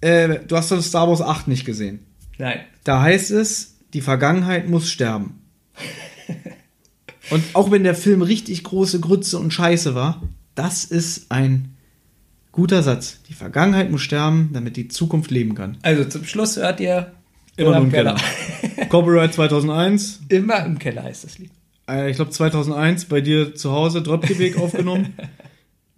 Äh, 0.00 0.38
du 0.48 0.56
hast 0.56 0.70
das 0.70 0.86
Star 0.86 1.06
Wars 1.06 1.20
8 1.20 1.48
nicht 1.48 1.66
gesehen. 1.66 1.98
Nein. 2.38 2.60
Da 2.84 3.02
heißt 3.02 3.30
es, 3.32 3.69
die 3.94 4.00
Vergangenheit 4.00 4.68
muss 4.68 4.90
sterben. 4.90 5.40
Und 7.30 7.44
auch 7.54 7.70
wenn 7.70 7.84
der 7.84 7.94
Film 7.94 8.22
richtig 8.22 8.64
große 8.64 9.00
Grütze 9.00 9.38
und 9.38 9.52
Scheiße 9.52 9.94
war, 9.94 10.22
das 10.54 10.84
ist 10.84 11.30
ein 11.30 11.76
guter 12.52 12.82
Satz. 12.82 13.20
Die 13.28 13.34
Vergangenheit 13.34 13.90
muss 13.90 14.02
sterben, 14.02 14.50
damit 14.52 14.76
die 14.76 14.88
Zukunft 14.88 15.30
leben 15.30 15.54
kann. 15.54 15.78
Also 15.82 16.04
zum 16.04 16.24
Schluss 16.24 16.56
hört 16.56 16.80
ihr 16.80 17.12
Immer 17.56 17.76
nur 17.76 17.84
im 17.84 17.92
Keller. 17.92 18.16
Copyright 18.88 19.34
2001. 19.34 20.20
Immer 20.28 20.64
im 20.64 20.78
Keller 20.78 21.02
heißt 21.04 21.24
das 21.24 21.38
Lied. 21.38 21.50
Äh, 21.88 22.10
ich 22.10 22.16
glaube 22.16 22.30
2001 22.30 23.04
bei 23.06 23.20
dir 23.20 23.54
zu 23.54 23.72
Hause 23.72 24.02
Drottgeweg 24.02 24.58
aufgenommen. 24.58 25.14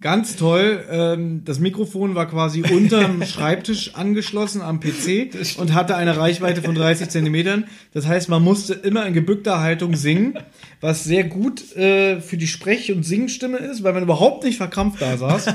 Ganz 0.03 0.35
toll. 0.35 0.83
Ähm, 0.91 1.45
das 1.45 1.59
Mikrofon 1.59 2.13
war 2.13 2.27
quasi 2.27 2.61
unterm 2.61 3.23
Schreibtisch 3.25 3.95
angeschlossen 3.95 4.61
am 4.61 4.81
PC 4.81 5.29
und 5.57 5.73
hatte 5.73 5.95
eine 5.95 6.17
Reichweite 6.17 6.61
von 6.61 6.75
30 6.75 7.07
Zentimetern. 7.07 7.67
Das 7.93 8.05
heißt, 8.05 8.27
man 8.27 8.43
musste 8.43 8.73
immer 8.73 9.05
in 9.07 9.13
gebückter 9.13 9.61
Haltung 9.61 9.95
singen, 9.95 10.37
was 10.81 11.05
sehr 11.05 11.23
gut 11.23 11.73
äh, 11.77 12.19
für 12.19 12.35
die 12.35 12.47
Sprech- 12.47 12.91
und 12.91 13.03
Singstimme 13.03 13.59
ist, 13.59 13.83
weil 13.83 13.93
man 13.93 14.03
überhaupt 14.03 14.43
nicht 14.43 14.57
verkrampft 14.57 15.01
da 15.01 15.15
saß. 15.15 15.45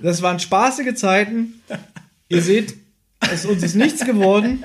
Das 0.00 0.22
waren 0.22 0.38
spaßige 0.38 0.94
Zeiten. 0.94 1.60
Ihr 2.28 2.40
seht, 2.40 2.76
es 3.32 3.46
uns 3.46 3.64
ist 3.64 3.74
nichts 3.74 4.06
geworden. 4.06 4.64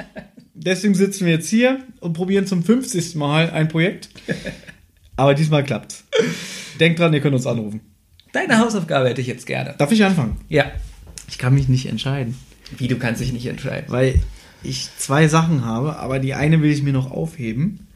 Deswegen 0.53 0.93
sitzen 0.93 1.26
wir 1.26 1.34
jetzt 1.34 1.49
hier 1.49 1.80
und 2.01 2.14
probieren 2.14 2.45
zum 2.45 2.61
50. 2.61 3.15
Mal 3.15 3.49
ein 3.49 3.68
Projekt. 3.68 4.10
Aber 5.15 5.34
diesmal 5.34 5.64
klappt's. 5.64 6.03
Denkt 6.80 6.99
dran, 6.99 7.15
ihr 7.15 7.22
könnt 7.22 7.34
uns 7.34 7.47
anrufen. 7.47 7.92
Deine 8.34 8.60
Hausaufgabe 8.60 9.07
hätte 9.10 9.22
ich 9.22 9.27
jetzt 9.27 9.45
gerne. 9.45 9.76
Darf 9.77 9.91
ich 9.93 10.03
anfangen? 10.03 10.35
Ja. 10.49 10.72
Ich 11.30 11.38
kann 11.38 11.53
mich 11.53 11.69
nicht 11.69 11.85
entscheiden, 11.85 12.35
Wie, 12.77 12.88
du 12.89 12.97
kannst 12.97 13.22
dich 13.22 13.31
nicht 13.31 13.45
entscheiden. 13.45 13.85
weil 13.89 14.19
ich 14.64 14.89
zwei 14.97 15.27
Sachen 15.30 15.64
habe, 15.65 15.97
aber 15.97 16.19
die 16.19 16.34
eine 16.34 16.61
will 16.61 16.72
ich 16.72 16.84
mir 16.84 16.93
noch 16.93 17.10
aufheben, 17.11 17.88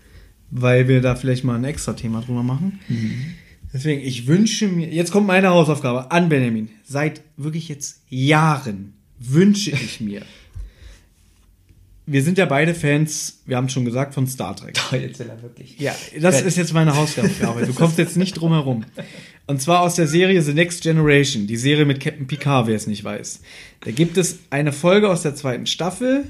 weil 0.51 0.87
wir 0.87 1.01
da 1.01 1.15
vielleicht 1.15 1.43
mal 1.43 1.55
ein 1.55 1.63
extra 1.65 1.93
Thema 1.93 2.21
drüber 2.21 2.43
machen. 2.43 2.79
Deswegen, 3.73 4.01
ich 4.01 4.27
wünsche 4.27 4.67
mir, 4.67 4.87
jetzt 4.87 5.11
kommt 5.11 5.27
meine 5.27 5.49
Hausaufgabe 5.49 6.11
an 6.11 6.29
Benjamin. 6.29 6.69
Seit 6.85 7.21
wirklich 7.35 7.67
jetzt 7.67 8.01
Jahren 8.09 8.93
wünsche 9.19 9.71
ich 9.71 9.99
mir. 10.01 10.21
Wir 12.05 12.23
sind 12.23 12.37
ja 12.37 12.45
beide 12.45 12.73
Fans, 12.73 13.39
wir 13.45 13.57
haben 13.57 13.65
es 13.65 13.73
schon 13.73 13.83
gesagt, 13.83 14.13
von 14.13 14.27
Star 14.27 14.55
Trek. 14.55 14.77
Oh, 14.91 14.95
jetzt 14.95 15.19
will 15.19 15.27
er 15.29 15.41
wirklich. 15.41 15.77
Ja, 15.77 15.93
das 16.21 16.41
ist 16.41 16.55
jetzt 16.57 16.73
meine 16.73 16.95
Hausaufgabe. 16.95 17.65
Du 17.65 17.73
kommst 17.73 17.97
jetzt 17.97 18.15
nicht 18.15 18.33
drum 18.39 18.53
herum. 18.53 18.85
Und 19.47 19.61
zwar 19.61 19.81
aus 19.81 19.95
der 19.95 20.07
Serie 20.07 20.41
The 20.41 20.53
Next 20.53 20.83
Generation, 20.83 21.47
die 21.47 21.55
Serie 21.55 21.85
mit 21.85 22.01
Captain 22.01 22.27
Picard, 22.27 22.67
wer 22.67 22.75
es 22.75 22.85
nicht 22.85 23.03
weiß. 23.03 23.41
Da 23.81 23.91
gibt 23.91 24.17
es 24.17 24.39
eine 24.49 24.73
Folge 24.73 25.09
aus 25.09 25.21
der 25.21 25.35
zweiten 25.35 25.65
Staffel, 25.65 26.25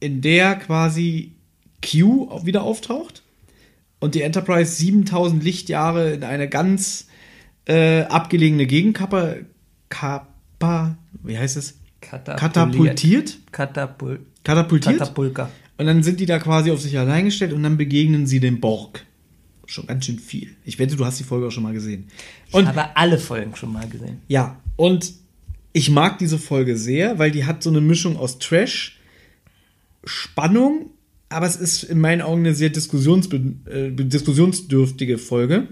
in 0.00 0.20
der 0.20 0.56
quasi 0.56 1.32
Q 1.82 2.44
wieder 2.44 2.62
auftaucht 2.62 3.22
und 4.00 4.14
die 4.14 4.20
Enterprise 4.20 4.70
7000 4.74 5.42
Lichtjahre 5.42 6.12
in 6.12 6.24
eine 6.24 6.46
ganz 6.48 7.08
äh, 7.66 8.02
abgelegene 8.02 8.66
Gegend 8.66 8.98
kappa, 9.88 10.96
wie 11.22 11.38
heißt 11.38 11.56
es? 11.56 11.78
Katapultiert? 12.02 13.38
Katapul 13.50 14.20
Katapultiert? 14.44 14.98
Katapulka. 14.98 15.50
Und 15.78 15.86
dann 15.86 16.02
sind 16.02 16.20
die 16.20 16.26
da 16.26 16.38
quasi 16.38 16.70
auf 16.70 16.80
sich 16.80 16.98
allein 16.98 17.24
gestellt 17.24 17.54
und 17.54 17.62
dann 17.62 17.78
begegnen 17.78 18.26
sie 18.26 18.40
dem 18.40 18.60
Borg. 18.60 19.06
Schon 19.66 19.86
ganz 19.86 20.06
schön 20.06 20.18
viel. 20.18 20.50
Ich 20.64 20.78
wette, 20.78 20.96
du 20.96 21.04
hast 21.04 21.18
die 21.20 21.24
Folge 21.24 21.46
auch 21.46 21.50
schon 21.50 21.62
mal 21.62 21.72
gesehen. 21.72 22.08
Ich 22.48 22.54
Und 22.54 22.66
habe 22.66 22.96
alle 22.96 23.18
Folgen 23.18 23.56
schon 23.56 23.72
mal 23.72 23.88
gesehen. 23.88 24.20
ja, 24.28 24.60
und 24.76 25.12
ich 25.72 25.90
mag 25.90 26.18
diese 26.18 26.38
Folge 26.38 26.76
sehr, 26.76 27.18
weil 27.18 27.30
die 27.30 27.44
hat 27.46 27.62
so 27.62 27.70
eine 27.70 27.80
Mischung 27.80 28.16
aus 28.16 28.38
Trash, 28.38 29.00
Spannung, 30.04 30.90
aber 31.28 31.46
es 31.46 31.56
ist 31.56 31.82
in 31.82 31.98
meinen 31.98 32.22
Augen 32.22 32.40
eine 32.40 32.54
sehr 32.54 32.68
äh, 32.68 33.90
diskussionsdürftige 33.90 35.18
Folge, 35.18 35.68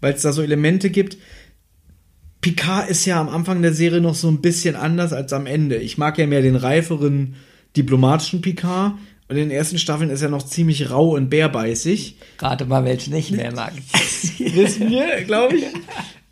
weil 0.00 0.14
es 0.14 0.22
da 0.22 0.32
so 0.32 0.40
Elemente 0.42 0.88
gibt. 0.90 1.18
Picard 2.40 2.88
ist 2.90 3.04
ja 3.06 3.20
am 3.20 3.28
Anfang 3.28 3.62
der 3.62 3.74
Serie 3.74 4.00
noch 4.00 4.14
so 4.14 4.28
ein 4.28 4.40
bisschen 4.40 4.76
anders 4.76 5.12
als 5.12 5.32
am 5.32 5.46
Ende. 5.46 5.76
Ich 5.76 5.98
mag 5.98 6.18
ja 6.18 6.26
mehr 6.26 6.42
den 6.42 6.56
reiferen, 6.56 7.34
diplomatischen 7.76 8.40
Picard. 8.40 8.94
Und 9.28 9.36
in 9.36 9.48
den 9.48 9.56
ersten 9.56 9.78
Staffeln 9.78 10.10
ist 10.10 10.22
er 10.22 10.28
noch 10.28 10.42
ziemlich 10.42 10.90
rau 10.90 11.14
und 11.14 11.30
bärbeißig. 11.30 12.16
Rate 12.38 12.66
mal, 12.66 12.84
welchen 12.84 13.14
ich 13.14 13.30
mehr 13.30 13.52
mag. 13.54 13.72
Wissen 14.38 14.90
wir, 14.90 15.22
glaube 15.24 15.56
ich. 15.56 15.64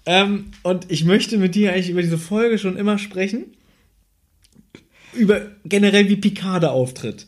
ähm, 0.04 0.52
und 0.62 0.90
ich 0.90 1.04
möchte 1.04 1.38
mit 1.38 1.54
dir 1.54 1.72
eigentlich 1.72 1.90
über 1.90 2.02
diese 2.02 2.18
Folge 2.18 2.58
schon 2.58 2.76
immer 2.76 2.98
sprechen. 2.98 3.46
Über 5.14 5.42
generell, 5.64 6.08
wie 6.08 6.16
Picard 6.16 6.62
da 6.62 6.70
auftritt. 6.70 7.26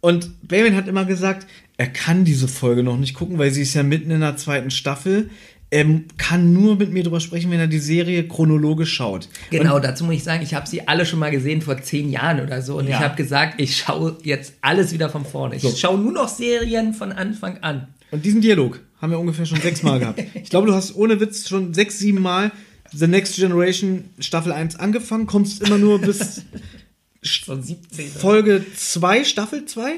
Und 0.00 0.30
Benjamin 0.46 0.76
hat 0.76 0.88
immer 0.88 1.04
gesagt, 1.04 1.46
er 1.76 1.86
kann 1.88 2.24
diese 2.24 2.48
Folge 2.48 2.82
noch 2.82 2.96
nicht 2.96 3.14
gucken, 3.14 3.38
weil 3.38 3.50
sie 3.50 3.62
ist 3.62 3.74
ja 3.74 3.82
mitten 3.82 4.10
in 4.10 4.20
der 4.20 4.36
zweiten 4.36 4.70
Staffel. 4.70 5.30
Er 5.72 5.86
kann 6.18 6.52
nur 6.52 6.76
mit 6.76 6.92
mir 6.92 7.02
drüber 7.02 7.18
sprechen, 7.18 7.50
wenn 7.50 7.58
er 7.58 7.66
die 7.66 7.78
Serie 7.78 8.28
chronologisch 8.28 8.92
schaut. 8.92 9.30
Genau, 9.50 9.78
dazu 9.78 10.04
muss 10.04 10.16
ich 10.16 10.22
sagen, 10.22 10.42
ich 10.42 10.52
habe 10.52 10.68
sie 10.68 10.86
alle 10.86 11.06
schon 11.06 11.18
mal 11.18 11.30
gesehen 11.30 11.62
vor 11.62 11.80
zehn 11.80 12.10
Jahren 12.10 12.40
oder 12.40 12.60
so. 12.60 12.76
Und 12.76 12.88
Ja. 12.88 12.98
ich 12.98 13.02
habe 13.02 13.16
gesagt, 13.16 13.58
ich 13.58 13.78
schaue 13.78 14.18
jetzt 14.22 14.52
alles 14.60 14.92
wieder 14.92 15.08
von 15.08 15.24
vorne. 15.24 15.56
Ich 15.56 15.62
So. 15.62 15.74
schaue 15.74 15.98
nur 15.98 16.12
noch 16.12 16.28
Serien 16.28 16.92
von 16.92 17.10
Anfang 17.10 17.56
an. 17.62 17.88
Und 18.10 18.22
diesen 18.26 18.42
Dialog 18.42 18.80
haben 19.00 19.12
wir 19.12 19.18
ungefähr 19.18 19.46
schon 19.46 19.62
sechsmal 19.62 19.98
gehabt. 19.98 20.22
Ich 20.34 20.50
glaube, 20.50 20.66
du 20.66 20.74
hast 20.74 20.94
ohne 20.94 21.18
Witz 21.20 21.48
schon 21.48 21.72
sechs, 21.72 21.98
sieben 21.98 22.20
Mal 22.20 22.52
The 22.92 23.06
Next 23.06 23.36
Generation 23.36 24.04
Staffel 24.18 24.52
1 24.52 24.76
angefangen, 24.76 25.26
kommst 25.26 25.62
immer 25.62 25.78
nur 25.78 25.98
bis 26.02 26.42
Von 27.46 27.62
17. 27.62 28.08
Folge 28.08 28.62
2, 28.76 29.24
Staffel 29.24 29.64
2 29.64 29.92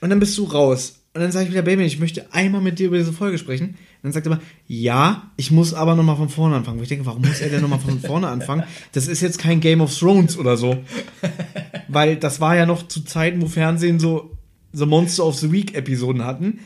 und 0.00 0.08
dann 0.08 0.18
bist 0.18 0.38
du 0.38 0.44
raus. 0.44 0.94
Und 1.14 1.20
dann 1.20 1.30
sage 1.30 1.44
ich 1.44 1.52
wieder, 1.52 1.62
Baby, 1.62 1.84
ich 1.84 2.00
möchte 2.00 2.32
einmal 2.32 2.62
mit 2.62 2.78
dir 2.78 2.86
über 2.86 2.96
diese 2.96 3.12
Folge 3.12 3.36
sprechen. 3.36 3.68
Und 3.68 3.76
dann 4.02 4.12
sagt 4.12 4.26
er 4.26 4.32
immer, 4.32 4.42
ja, 4.66 5.30
ich 5.36 5.50
muss 5.50 5.74
aber 5.74 5.94
nochmal 5.94 6.16
von 6.16 6.30
vorne 6.30 6.56
anfangen. 6.56 6.78
Wo 6.78 6.82
ich 6.82 6.88
denke, 6.88 7.04
warum 7.04 7.20
muss 7.20 7.40
er 7.40 7.50
denn 7.50 7.60
nochmal 7.60 7.80
von 7.80 8.00
vorne 8.00 8.28
anfangen? 8.28 8.64
Das 8.92 9.08
ist 9.08 9.20
jetzt 9.20 9.38
kein 9.38 9.60
Game 9.60 9.82
of 9.82 9.96
Thrones 9.96 10.38
oder 10.38 10.56
so. 10.56 10.82
Weil 11.88 12.16
das 12.16 12.40
war 12.40 12.56
ja 12.56 12.64
noch 12.64 12.88
zu 12.88 13.04
Zeiten, 13.04 13.42
wo 13.42 13.46
Fernsehen 13.46 14.00
so 14.00 14.38
The 14.72 14.86
Monster 14.86 15.26
of 15.26 15.38
the 15.38 15.52
Week 15.52 15.74
Episoden 15.74 16.24
hatten, 16.24 16.60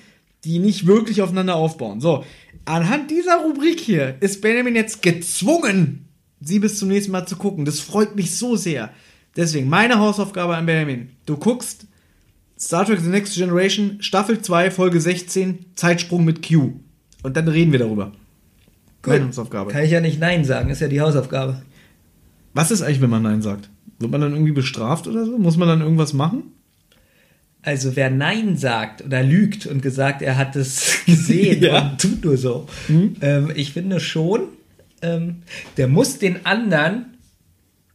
die 0.45 0.61
nicht 0.61 0.87
wirklich 0.87 1.23
aufeinander 1.23 1.57
aufbauen. 1.57 2.01
So, 2.01 2.25
anhand 2.67 3.11
dieser 3.11 3.39
Rubrik 3.39 3.81
hier 3.81 4.17
ist 4.21 4.43
Benjamin 4.43 4.77
jetzt 4.77 5.03
gezwungen, 5.03 6.09
sie 6.41 6.61
bis 6.61 6.79
zum 6.79 6.89
nächsten 6.89 7.11
Mal 7.11 7.27
zu 7.27 7.35
gucken. 7.35 7.65
Das 7.65 7.81
freut 7.81 8.15
mich 8.15 8.37
so 8.37 8.55
sehr. 8.55 8.91
Deswegen 9.35 9.69
meine 9.69 9.99
Hausaufgabe 9.99 10.57
an 10.57 10.67
Benjamin. 10.67 11.11
Du 11.27 11.37
guckst 11.37 11.87
Star 12.59 12.87
Trek 12.87 13.01
The 13.01 13.09
Next 13.11 13.35
Generation, 13.35 13.99
Staffel 14.01 14.41
2, 14.41 14.71
Folge 14.71 15.01
16, 15.01 15.67
Zeitsprung 15.75 16.25
mit 16.25 16.47
Q. 16.47 16.73
Und 17.23 17.37
dann 17.37 17.49
reden 17.49 17.73
wir 17.73 17.79
darüber. 17.79 18.13
Meine 19.05 19.29
Hausaufgabe. 19.29 19.71
Kann 19.71 19.85
ich 19.85 19.91
ja 19.91 20.01
nicht 20.01 20.19
Nein 20.19 20.45
sagen, 20.45 20.71
ist 20.71 20.81
ja 20.81 20.89
die 20.89 21.01
Hausaufgabe. 21.01 21.63
Was 22.55 22.71
ist 22.71 22.83
eigentlich, 22.83 23.01
wenn 23.03 23.11
man 23.11 23.23
Nein 23.23 23.43
sagt? 23.43 23.69
Wird 23.99 24.11
man 24.11 24.21
dann 24.21 24.33
irgendwie 24.33 24.53
bestraft 24.53 25.07
oder 25.07 25.25
so? 25.25 25.39
Muss 25.39 25.57
man 25.57 25.69
dann 25.69 25.81
irgendwas 25.81 26.13
machen? 26.13 26.45
Also 27.63 27.97
wer 27.97 28.11
Nein 28.11 28.57
sagt 28.57 29.05
oder 29.05 29.23
lügt 29.23 29.67
und 29.67 29.83
gesagt, 29.83 30.23
er 30.23 30.37
hat 30.37 30.57
es 30.57 30.99
gesehen 31.07 31.63
Ja. 31.63 31.81
Mhm. 31.83 31.91
und 31.91 32.01
tut 32.01 32.25
nur 32.25 32.37
so, 32.37 32.67
ähm, 33.21 33.51
ich 33.55 33.73
finde 33.73 34.01
schon, 34.01 34.43
ähm, 35.03 35.43
der 35.77 35.89
muss 35.89 36.19
den 36.19 36.47
anderen 36.47 37.16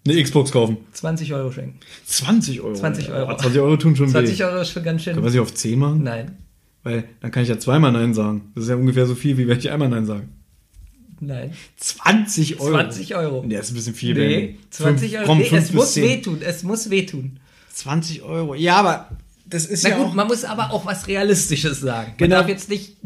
Eine 0.07 0.23
Xbox 0.23 0.51
kaufen. 0.51 0.77
20 0.93 1.33
Euro 1.33 1.51
schenken. 1.51 1.79
20 2.05 2.61
Euro. 2.61 2.73
20 2.73 3.11
Euro. 3.11 3.31
Ja, 3.31 3.37
20 3.37 3.61
Euro 3.61 3.77
tun 3.77 3.95
schon 3.95 4.09
20 4.09 4.39
weh. 4.39 4.43
Euro 4.43 4.61
ist 4.61 4.71
schon 4.71 4.83
ganz 4.83 5.03
schön. 5.03 5.13
Können 5.13 5.25
wir 5.25 5.31
sie 5.31 5.39
auf 5.39 5.53
10 5.53 5.77
machen? 5.77 6.03
Nein, 6.03 6.37
Weil 6.83 7.03
dann 7.21 7.29
kann 7.31 7.43
ich 7.43 7.49
ja 7.49 7.59
zweimal 7.59 7.91
Nein 7.91 8.13
sagen. 8.13 8.51
Das 8.55 8.63
ist 8.63 8.69
ja 8.71 8.75
ungefähr 8.75 9.05
so 9.05 9.13
viel, 9.15 9.37
wie 9.37 9.47
wenn 9.47 9.59
ich 9.59 9.69
einmal 9.69 9.89
Nein 9.89 10.05
sage. 10.07 10.23
nein. 11.19 11.53
20 11.77 12.59
Euro. 12.59 12.71
20 12.71 13.15
Euro. 13.15 13.43
Nee, 13.45 13.55
das 13.55 13.65
ist 13.67 13.71
ein 13.71 13.75
bisschen 13.75 13.93
viel. 13.93 14.13
Nee, 14.15 14.19
Benny. 14.39 14.57
20 14.71 15.11
Fünf- 15.11 15.21
Euro. 15.29 15.35
Nee, 15.35 15.49
es 15.55 15.71
muss 15.73 15.93
10. 15.93 16.03
wehtun, 16.03 16.37
es 16.41 16.63
muss 16.63 16.89
wehtun. 16.89 17.39
20 17.73 18.23
Euro. 18.23 18.55
Ja, 18.55 18.77
aber 18.77 19.09
das 19.45 19.65
ist 19.67 19.83
Na 19.83 19.91
ja 19.91 19.97
gut, 19.97 20.07
auch... 20.07 20.13
man 20.15 20.27
muss 20.27 20.43
aber 20.45 20.71
auch 20.71 20.85
was 20.85 21.07
Realistisches 21.07 21.79
sagen. 21.79 22.13
Genau. 22.17 22.35
Man 22.37 22.41
darf 22.41 22.49
jetzt 22.49 22.69
nicht, 22.69 22.97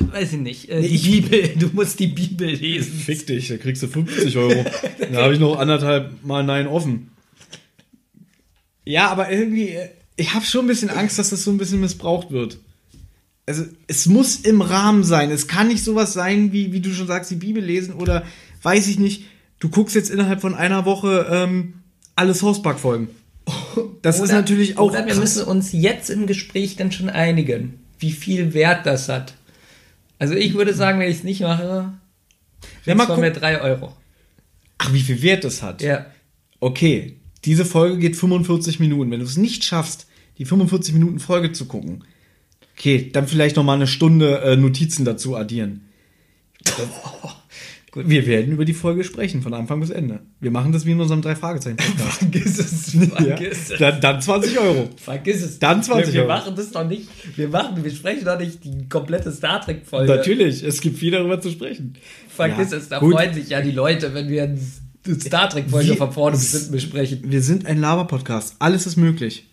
weiß 0.00 0.32
ich 0.34 0.38
nicht, 0.40 0.68
äh, 0.68 0.80
Nee, 0.80 0.88
die 0.88 1.20
Bibel, 1.20 1.48
du 1.58 1.68
musst 1.72 1.98
die 1.98 2.06
Bibel 2.08 2.48
lesen. 2.48 2.92
Fick 2.98 3.26
dich, 3.26 3.48
da 3.48 3.56
kriegst 3.56 3.82
du 3.82 3.88
50 3.88 4.36
Euro. 4.36 4.64
da 5.12 5.22
habe 5.22 5.34
ich 5.34 5.40
noch 5.40 5.58
anderthalb 5.58 6.24
Mal 6.24 6.42
Nein 6.44 6.66
offen. 6.66 7.10
Ja, 8.84 9.08
aber 9.10 9.30
irgendwie, 9.30 9.70
äh, 9.70 9.88
ich 10.16 10.34
habe 10.34 10.44
schon 10.44 10.64
ein 10.64 10.68
bisschen 10.68 10.90
Angst, 10.90 11.18
dass 11.18 11.30
das 11.30 11.42
so 11.44 11.50
ein 11.50 11.58
bisschen 11.58 11.80
missbraucht 11.80 12.30
wird. 12.30 12.58
Also, 13.46 13.64
es 13.86 14.06
muss 14.06 14.36
im 14.36 14.60
Rahmen 14.60 15.04
sein. 15.04 15.30
Es 15.30 15.46
kann 15.46 15.68
nicht 15.68 15.84
sowas 15.84 16.12
sein, 16.12 16.52
wie, 16.52 16.72
wie 16.72 16.80
du 16.80 16.92
schon 16.92 17.06
sagst, 17.06 17.30
die 17.30 17.36
Bibel 17.36 17.62
lesen 17.62 17.94
oder 17.94 18.24
weiß 18.62 18.88
ich 18.88 18.98
nicht, 18.98 19.24
du 19.60 19.68
guckst 19.68 19.94
jetzt 19.94 20.10
innerhalb 20.10 20.40
von 20.40 20.54
einer 20.54 20.84
Woche 20.84 21.26
ähm, 21.30 21.74
alle 22.16 22.34
Hausback-Folgen. 22.40 23.08
Das 24.02 24.16
ist 24.16 24.22
Oder- 24.30 24.34
natürlich 24.34 24.78
auch. 24.78 24.90
Oder 24.90 25.00
wir 25.00 25.12
krass. 25.14 25.18
müssen 25.18 25.44
uns 25.44 25.72
jetzt 25.72 26.10
im 26.10 26.26
Gespräch 26.26 26.76
dann 26.76 26.92
schon 26.92 27.08
einigen, 27.08 27.80
wie 27.98 28.12
viel 28.12 28.54
Wert 28.54 28.86
das 28.86 29.08
hat. 29.08 29.34
Also 30.18 30.34
ich 30.34 30.54
würde 30.54 30.74
sagen, 30.74 30.98
wenn 30.98 31.10
ich 31.10 31.18
es 31.18 31.24
nicht 31.24 31.40
mache, 31.40 31.92
Ja, 32.84 32.94
mal 32.94 33.06
von 33.06 33.20
mir 33.20 33.32
3 33.32 33.60
Euro. 33.60 33.94
Ach, 34.78 34.92
wie 34.92 35.00
viel 35.00 35.22
Wert 35.22 35.44
das 35.44 35.62
hat. 35.62 35.82
Ja. 35.82 36.06
okay, 36.60 37.16
diese 37.44 37.64
Folge 37.64 37.98
geht 37.98 38.16
45 38.16 38.80
Minuten. 38.80 39.10
Wenn 39.10 39.20
du 39.20 39.26
es 39.26 39.36
nicht 39.36 39.64
schaffst, 39.64 40.06
die 40.38 40.44
45 40.44 40.94
Minuten 40.94 41.18
Folge 41.18 41.52
zu 41.52 41.66
gucken, 41.66 42.04
okay, 42.76 43.10
dann 43.12 43.28
vielleicht 43.28 43.56
noch 43.56 43.64
mal 43.64 43.74
eine 43.74 43.86
Stunde 43.86 44.40
äh, 44.40 44.56
Notizen 44.56 45.04
dazu 45.04 45.36
addieren. 45.36 45.88
Gut. 47.96 48.10
Wir 48.10 48.26
werden 48.26 48.52
über 48.52 48.66
die 48.66 48.74
Folge 48.74 49.04
sprechen, 49.04 49.40
von 49.40 49.54
Anfang 49.54 49.80
bis 49.80 49.88
Ende. 49.88 50.20
Wir 50.38 50.50
machen 50.50 50.70
das 50.70 50.84
wie 50.84 50.90
in 50.90 51.00
unserem 51.00 51.22
drei 51.22 51.34
Fragezeichen 51.34 51.78
Podcast. 51.78 52.18
Vergiss 52.18 52.58
es, 52.58 52.92
ja. 52.94 53.00
vergiss 53.06 53.70
es. 53.70 53.78
dann, 53.78 54.00
dann 54.02 54.20
20 54.20 54.58
Euro. 54.60 54.90
Vergiss 54.96 55.42
es. 55.42 55.58
Dann 55.58 55.82
20 55.82 56.08
wir, 56.08 56.12
wir 56.12 56.20
Euro. 56.28 56.28
machen 56.28 56.54
das 56.56 56.70
doch 56.72 56.86
nicht. 56.86 57.08
Wir 57.38 57.48
machen, 57.48 57.82
wir 57.82 57.90
sprechen 57.90 58.26
doch 58.26 58.38
nicht 58.38 58.62
die 58.64 58.86
komplette 58.90 59.32
Star 59.32 59.62
Trek 59.62 59.86
Folge. 59.86 60.14
Natürlich, 60.14 60.62
es 60.62 60.82
gibt 60.82 60.98
viel 60.98 61.10
darüber 61.12 61.40
zu 61.40 61.50
sprechen. 61.50 61.94
Vergiss 62.28 62.70
Ja, 62.70 62.76
es. 62.76 62.88
Da 62.90 62.98
gut. 62.98 63.14
freuen 63.14 63.32
sich 63.32 63.48
ja 63.48 63.62
die 63.62 63.70
Leute, 63.72 64.12
wenn 64.12 64.28
wir 64.28 64.42
eine 64.42 64.58
Star 65.18 65.48
Trek 65.48 65.70
Folge 65.70 65.92
Wie- 65.92 65.96
von 65.96 66.12
vorne 66.12 66.36
bis 66.36 66.52
hinten 66.52 66.72
besprechen. 66.72 67.20
Wir 67.24 67.40
sind 67.40 67.64
ein 67.64 67.78
Laber-Podcast. 67.78 68.56
Alles 68.58 68.86
ist 68.86 68.96
möglich. 68.96 69.48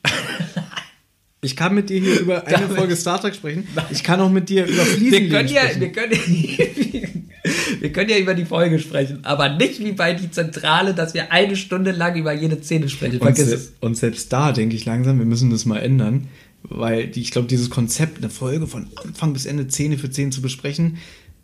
Ich 1.44 1.56
kann 1.56 1.76
mit 1.76 1.90
dir 1.90 1.99
hier 1.99 2.20
über 2.20 2.45
eine 2.48 2.57
Damit- 2.57 2.78
Folge 2.78 2.95
Star 2.95 3.20
Trek 3.22 3.36
sprechen. 3.36 3.68
Ich 3.91 4.03
kann 4.03 4.20
auch 4.22 4.32
mit 4.32 4.49
dir 4.49 4.64
über 4.65 4.78
Wir 4.78 4.84
Fliesenlegen 4.86 5.30
können 5.30 5.49
ja, 5.49 5.61
sprechen. 5.61 5.82
wir 5.82 5.91
können 5.91 6.11
ja, 6.14 7.07
wir 7.82 7.91
können 7.91 8.10
ja 8.10 8.18
über 8.18 8.34
die 8.34 8.45
Folge 8.45 8.80
sprechen, 8.80 9.20
aber 9.24 9.49
nicht 9.49 9.80
wie 9.80 9.91
bei 9.91 10.14
die 10.14 10.32
Zentrale, 10.32 10.94
dass 10.94 11.14
wir 11.14 11.32
eine 11.32 11.56
Stunde 11.56 11.91
lang 11.91 12.15
über 12.15 12.34
jede 12.34 12.61
Szene 12.61 12.90
sprechen. 12.90 13.15
Und, 13.18 13.24
Vergiss 13.24 13.45
se 13.49 13.56
es. 13.56 13.74
und 13.82 13.98
selbst 13.98 14.32
da 14.32 14.52
denke 14.52 14.76
ich 14.76 14.86
langsam, 14.86 15.20
wir 15.20 15.26
müssen 15.26 15.49
das 15.49 15.65
mal 15.65 15.80
ändern, 15.80 16.28
weil 16.64 17.07
die, 17.07 17.22
ich 17.22 17.32
glaube, 17.32 17.48
dieses 17.48 17.70
Konzept, 17.70 18.20
eine 18.20 18.30
Folge 18.30 18.68
von 18.68 18.88
Anfang 19.03 19.34
bis 19.34 19.45
Ende 19.45 19.68
Szene 19.70 19.98
für 19.98 20.07
Szene 20.11 20.30
zu 20.32 20.41
besprechen, 20.41 20.98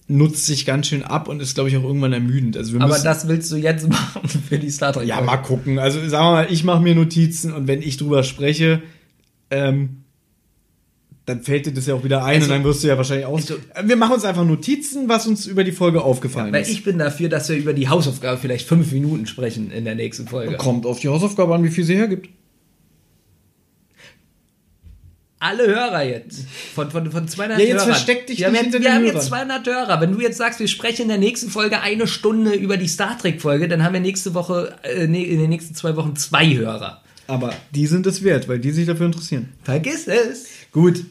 nutzt 0.07 0.45
sich 0.45 0.65
ganz 0.65 0.87
schön 0.87 1.03
ab 1.03 1.27
und 1.27 1.39
ist, 1.41 1.53
glaube 1.53 1.69
ich, 1.69 1.77
auch 1.77 1.83
irgendwann 1.83 2.13
ermüdend. 2.13 2.57
Also 2.57 2.73
wir 2.73 2.81
Aber 2.81 2.97
das 2.97 3.27
willst 3.27 3.51
du 3.51 3.57
jetzt 3.57 3.87
machen 3.89 4.21
für 4.27 4.57
die 4.57 4.69
Star 4.71 4.93
Trek. 4.93 5.05
ja, 5.07 5.21
mal 5.21 5.37
gucken. 5.37 5.77
Also 5.77 5.99
sagen 6.07 6.25
wir 6.27 6.31
mal, 6.31 6.47
ich 6.49 6.63
mache 6.63 6.81
mir 6.81 6.95
Notizen 6.95 7.53
und 7.53 7.67
wenn 7.67 7.81
ich 7.81 7.97
drüber 7.97 8.23
spreche, 8.23 8.81
ähm, 9.51 10.03
dann 11.25 11.43
fällt 11.43 11.67
dir 11.67 11.73
das 11.73 11.85
ja 11.85 11.93
auch 11.93 12.03
wieder 12.03 12.23
ein 12.23 12.35
Also- 12.41 12.45
und 12.45 12.49
dann 12.57 12.63
wirst 12.63 12.83
du 12.83 12.87
ja 12.87 12.97
wahrscheinlich 12.97 13.25
aus. 13.27 13.51
Also- 13.51 13.87
wir 13.87 13.95
machen 13.95 14.13
uns 14.13 14.25
einfach 14.25 14.45
Notizen, 14.45 15.07
was 15.09 15.27
uns 15.27 15.45
über 15.45 15.63
die 15.63 15.71
Folge 15.71 16.01
aufgefallen 16.01 16.51
Weil 16.51 16.63
ist. 16.63 16.69
ich 16.69 16.83
bin 16.83 16.97
dafür, 16.97 17.29
dass 17.29 17.49
wir 17.49 17.55
über 17.57 17.73
die 17.73 17.87
Hausaufgabe 17.87 18.37
vielleicht 18.39 18.67
fünf 18.67 18.91
Minuten 18.91 19.27
sprechen 19.27 19.69
in 19.71 19.85
der 19.85 19.93
nächsten 19.95 20.27
Folge. 20.27 20.57
Kommt 20.57 20.85
auf 20.87 20.99
die 20.99 21.07
Hausaufgabe 21.09 21.53
an, 21.53 21.63
wie 21.63 21.69
viel 21.69 21.83
sie 21.83 21.95
hergibt. 21.95 22.29
Alle 25.41 25.67
Hörer 25.67 26.03
jetzt. 26.03 26.45
Von, 26.75 26.91
von, 26.91 27.09
von 27.11 27.25
200 27.27 27.59
Ja, 27.59 27.63
jetzt 27.65 27.73
Hörern. 27.75 27.87
versteck 27.91 28.27
dich 28.27 28.39
wir 28.39 28.47
haben 28.47 28.51
nicht 28.53 28.63
jetzt, 28.63 28.73
hinter 28.73 28.79
Wir 28.83 28.89
den 28.89 28.95
haben 28.95 29.03
Hörern. 29.03 29.15
jetzt 29.15 29.27
200 29.27 29.67
Hörer. 29.67 30.01
Wenn 30.01 30.11
du 30.11 30.19
jetzt 30.19 30.37
sagst, 30.37 30.59
wir 30.59 30.67
sprechen 30.67 31.03
in 31.03 31.07
der 31.07 31.17
nächsten 31.17 31.49
Folge 31.49 31.79
eine 31.79 32.07
Stunde 32.07 32.55
über 32.55 32.75
die 32.75 32.89
Star 32.89 33.17
Trek 33.17 33.39
Folge, 33.41 33.69
dann 33.69 33.81
haben 33.83 33.93
wir 33.93 34.01
nächste 34.01 34.33
Woche, 34.33 34.75
äh, 34.83 35.05
in 35.05 35.13
den 35.13 35.49
nächsten 35.49 35.75
zwei 35.75 35.95
Wochen 35.95 36.15
zwei 36.17 36.53
Hörer. 36.53 37.01
Aber 37.29 37.53
die 37.75 37.85
sind 37.87 38.07
es 38.07 38.23
wert, 38.23 38.47
weil 38.47 38.59
die 38.59 38.71
sich 38.71 38.85
dafür 38.87 39.05
interessieren. 39.05 39.49
Vergiss 39.63 40.07
es. 40.07 40.47
Gut, 40.71 41.03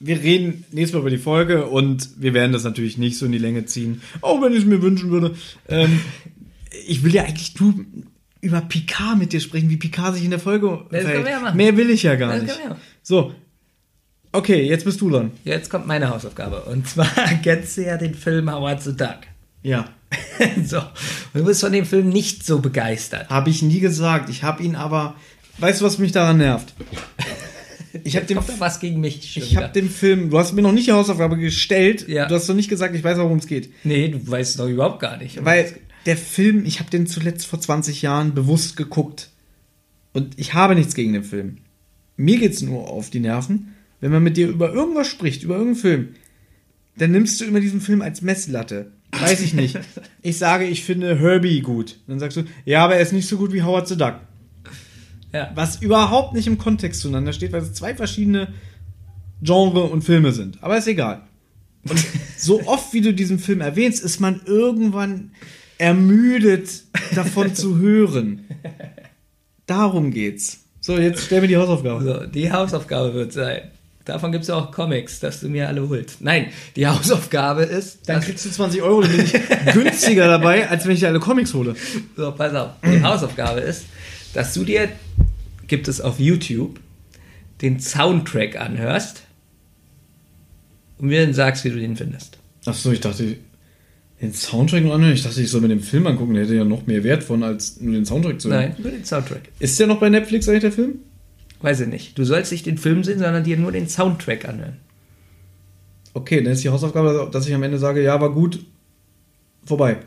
wir 0.00 0.22
reden 0.22 0.64
nächstes 0.70 0.94
Mal 0.94 1.00
über 1.00 1.10
die 1.10 1.18
Folge 1.18 1.66
und 1.66 2.10
wir 2.18 2.34
werden 2.34 2.52
das 2.52 2.64
natürlich 2.64 2.98
nicht 2.98 3.16
so 3.18 3.26
in 3.26 3.32
die 3.32 3.38
Länge 3.38 3.64
ziehen, 3.66 4.02
auch 4.20 4.42
wenn 4.42 4.52
ich 4.52 4.60
es 4.60 4.64
mir 4.66 4.82
wünschen 4.82 5.10
würde. 5.10 5.34
Ähm, 5.68 6.00
ich 6.86 7.02
will 7.04 7.14
ja 7.14 7.22
eigentlich 7.24 7.58
nur 7.60 7.74
über 8.40 8.60
Picard 8.60 9.18
mit 9.18 9.32
dir 9.32 9.40
sprechen, 9.40 9.70
wie 9.70 9.76
Picard 9.76 10.14
sich 10.14 10.24
in 10.24 10.30
der 10.30 10.40
Folge 10.40 10.84
Das 10.90 11.04
wir 11.06 11.20
ja. 11.28 11.54
Mehr 11.54 11.76
will 11.76 11.90
ich 11.90 12.02
ja 12.02 12.16
gar 12.16 12.32
Das 12.34 12.42
nicht. 12.42 12.64
machen. 12.68 12.76
So, 13.02 13.32
okay, 14.32 14.62
jetzt 14.68 14.84
bist 14.84 15.00
du 15.00 15.08
dran. 15.10 15.30
Jetzt 15.44 15.70
kommt 15.70 15.86
meine 15.86 16.10
Hausaufgabe. 16.10 16.62
Und 16.64 16.88
zwar 16.88 17.06
kennst 17.42 17.76
du 17.76 17.84
ja 17.84 17.96
den 17.96 18.14
Film 18.14 18.50
Howard 18.52 18.82
the 18.82 18.96
Duck. 18.96 19.18
Ja, 19.62 19.88
so. 20.66 20.78
Und 20.78 20.84
du 21.34 21.44
bist 21.44 21.60
von 21.60 21.72
dem 21.72 21.86
Film 21.86 22.08
nicht 22.08 22.44
so 22.44 22.58
begeistert. 22.58 23.30
habe 23.30 23.48
ich 23.50 23.62
nie 23.62 23.78
gesagt. 23.80 24.28
Ich 24.28 24.42
habe 24.42 24.62
ihn 24.64 24.74
aber, 24.74 25.14
weißt 25.62 25.80
du, 25.80 25.84
was 25.84 25.98
mich 25.98 26.12
daran 26.12 26.38
nervt? 26.38 26.74
Ich 28.04 28.16
habe 28.16 28.24
da 28.26 28.42
was 28.58 28.80
gegen 28.80 29.00
mich? 29.00 29.36
ich 29.36 29.56
habe 29.56 29.70
den 29.70 29.90
Film, 29.90 30.30
du 30.30 30.38
hast 30.38 30.54
mir 30.54 30.62
noch 30.62 30.72
nicht 30.72 30.86
die 30.86 30.92
Hausaufgabe 30.92 31.36
gestellt, 31.36 32.08
Ja. 32.08 32.26
du 32.26 32.34
hast 32.34 32.48
noch 32.48 32.54
nicht 32.54 32.70
gesagt, 32.70 32.94
ich 32.96 33.04
weiß, 33.04 33.18
worum 33.18 33.36
es 33.36 33.46
geht. 33.46 33.68
Nee, 33.84 34.08
du 34.08 34.26
weißt 34.30 34.58
doch 34.58 34.66
überhaupt 34.66 34.98
gar 35.00 35.18
nicht. 35.18 35.44
Weil 35.44 35.74
der 36.06 36.16
Film, 36.16 36.64
ich 36.64 36.80
habe 36.80 36.90
den 36.90 37.06
zuletzt 37.06 37.46
vor 37.46 37.60
20 37.60 38.00
Jahren 38.00 38.34
bewusst 38.34 38.78
geguckt. 38.78 39.28
Und 40.14 40.38
ich 40.38 40.54
habe 40.54 40.74
nichts 40.74 40.94
gegen 40.94 41.12
den 41.12 41.22
Film. 41.22 41.58
Mir 42.16 42.38
geht's 42.38 42.62
nur 42.62 42.88
auf 42.88 43.10
die 43.10 43.20
Nerven, 43.20 43.74
wenn 44.00 44.10
man 44.10 44.22
mit 44.22 44.38
dir 44.38 44.48
über 44.48 44.72
irgendwas 44.72 45.08
spricht, 45.08 45.42
über 45.42 45.56
irgendeinen 45.56 45.80
Film. 45.82 46.08
Dann 46.96 47.10
nimmst 47.12 47.40
du 47.40 47.44
immer 47.44 47.60
diesen 47.60 47.82
Film 47.82 48.00
als 48.00 48.22
Messlatte. 48.22 48.92
Weiß 49.12 49.42
ich 49.42 49.52
nicht. 49.54 49.78
Ich 50.24 50.38
sage, 50.38 50.64
ich 50.66 50.84
finde 50.84 51.18
Herbie 51.18 51.60
gut. 51.60 51.98
Dann 52.06 52.20
sagst 52.20 52.36
du, 52.36 52.44
ja, 52.64 52.84
aber 52.84 52.94
er 52.94 53.00
ist 53.02 53.12
nicht 53.12 53.28
so 53.28 53.36
gut 53.36 53.52
wie 53.52 53.62
Howard 53.62 53.88
the 53.88 53.96
Duck. 53.98 54.20
Ja. 55.32 55.50
Was 55.54 55.80
überhaupt 55.80 56.34
nicht 56.34 56.46
im 56.46 56.58
Kontext 56.58 57.00
zueinander 57.00 57.32
steht, 57.32 57.52
weil 57.52 57.62
es 57.62 57.72
zwei 57.72 57.94
verschiedene 57.94 58.48
Genre 59.42 59.84
und 59.84 60.02
Filme 60.02 60.32
sind. 60.32 60.62
Aber 60.62 60.76
ist 60.76 60.86
egal. 60.86 61.22
Und 61.88 62.04
so 62.36 62.66
oft, 62.66 62.92
wie 62.92 63.00
du 63.00 63.12
diesen 63.12 63.38
Film 63.38 63.60
erwähnst, 63.60 64.02
ist 64.02 64.20
man 64.20 64.40
irgendwann 64.44 65.32
ermüdet 65.78 66.84
davon 67.14 67.54
zu 67.54 67.78
hören. 67.80 68.44
Darum 69.66 70.10
geht's. 70.10 70.60
So, 70.80 70.98
jetzt 70.98 71.24
stell 71.24 71.40
mir 71.40 71.48
die 71.48 71.56
Hausaufgabe. 71.56 72.04
So, 72.04 72.26
die 72.26 72.50
Hausaufgabe 72.50 73.14
wird 73.14 73.32
sein. 73.32 73.62
Davon 74.04 74.32
gibt 74.32 74.42
es 74.42 74.48
ja 74.48 74.56
auch 74.56 74.72
Comics, 74.72 75.20
dass 75.20 75.40
du 75.40 75.48
mir 75.48 75.68
alle 75.68 75.88
holst. 75.88 76.20
Nein, 76.20 76.46
die 76.74 76.86
Hausaufgabe 76.88 77.62
ist. 77.62 78.08
Dann 78.08 78.20
kriegst 78.20 78.44
du 78.44 78.50
20 78.50 78.82
Euro, 78.82 79.02
dann 79.02 79.12
bin 79.12 79.24
ich 79.24 79.32
günstiger 79.72 80.26
dabei, 80.26 80.68
als 80.68 80.84
wenn 80.84 80.94
ich 80.94 81.00
dir 81.00 81.08
alle 81.08 81.20
Comics 81.20 81.54
hole. 81.54 81.76
So, 82.16 82.32
pass 82.32 82.52
auf. 82.54 82.70
Die 82.84 83.00
Hausaufgabe 83.00 83.60
ist, 83.60 83.86
dass 84.34 84.54
du 84.54 84.64
dir, 84.64 84.88
gibt 85.72 85.88
es 85.88 86.02
auf 86.02 86.20
YouTube, 86.20 86.80
den 87.62 87.80
Soundtrack 87.80 88.60
anhörst 88.60 89.22
und 90.98 91.08
mir 91.08 91.24
dann 91.24 91.32
sagst, 91.32 91.64
wie 91.64 91.70
du 91.70 91.80
den 91.80 91.96
findest. 91.96 92.36
Achso, 92.66 92.92
ich 92.92 93.00
dachte, 93.00 93.38
den 94.20 94.34
Soundtrack 94.34 94.84
noch 94.84 94.92
anhören. 94.92 95.14
Ich 95.14 95.22
dachte, 95.22 95.40
ich 95.40 95.50
soll 95.50 95.62
mir 95.62 95.68
den 95.68 95.80
Film 95.80 96.06
angucken. 96.06 96.34
Der 96.34 96.44
hätte 96.44 96.56
ja 96.56 96.64
noch 96.66 96.86
mehr 96.86 97.02
Wert 97.04 97.24
von, 97.24 97.42
als 97.42 97.80
nur 97.80 97.94
den 97.94 98.04
Soundtrack 98.04 98.38
zu 98.38 98.50
hören. 98.50 98.72
Nein, 98.72 98.76
nur 98.82 98.90
den 98.90 99.02
Soundtrack. 99.02 99.48
Ist 99.60 99.80
der 99.80 99.86
noch 99.86 99.98
bei 99.98 100.10
Netflix 100.10 100.46
eigentlich, 100.46 100.60
der 100.60 100.72
Film? 100.72 100.96
Weiß 101.62 101.80
ich 101.80 101.88
nicht. 101.88 102.18
Du 102.18 102.24
sollst 102.24 102.52
nicht 102.52 102.66
den 102.66 102.76
Film 102.76 103.02
sehen, 103.02 103.18
sondern 103.18 103.42
dir 103.42 103.56
nur 103.56 103.72
den 103.72 103.88
Soundtrack 103.88 104.46
anhören. 104.46 104.76
Okay, 106.12 106.42
dann 106.42 106.52
ist 106.52 106.62
die 106.64 106.68
Hausaufgabe, 106.68 107.30
dass 107.32 107.48
ich 107.48 107.54
am 107.54 107.62
Ende 107.62 107.78
sage, 107.78 108.02
ja, 108.02 108.20
war 108.20 108.34
gut, 108.34 108.62
vorbei. 109.64 110.00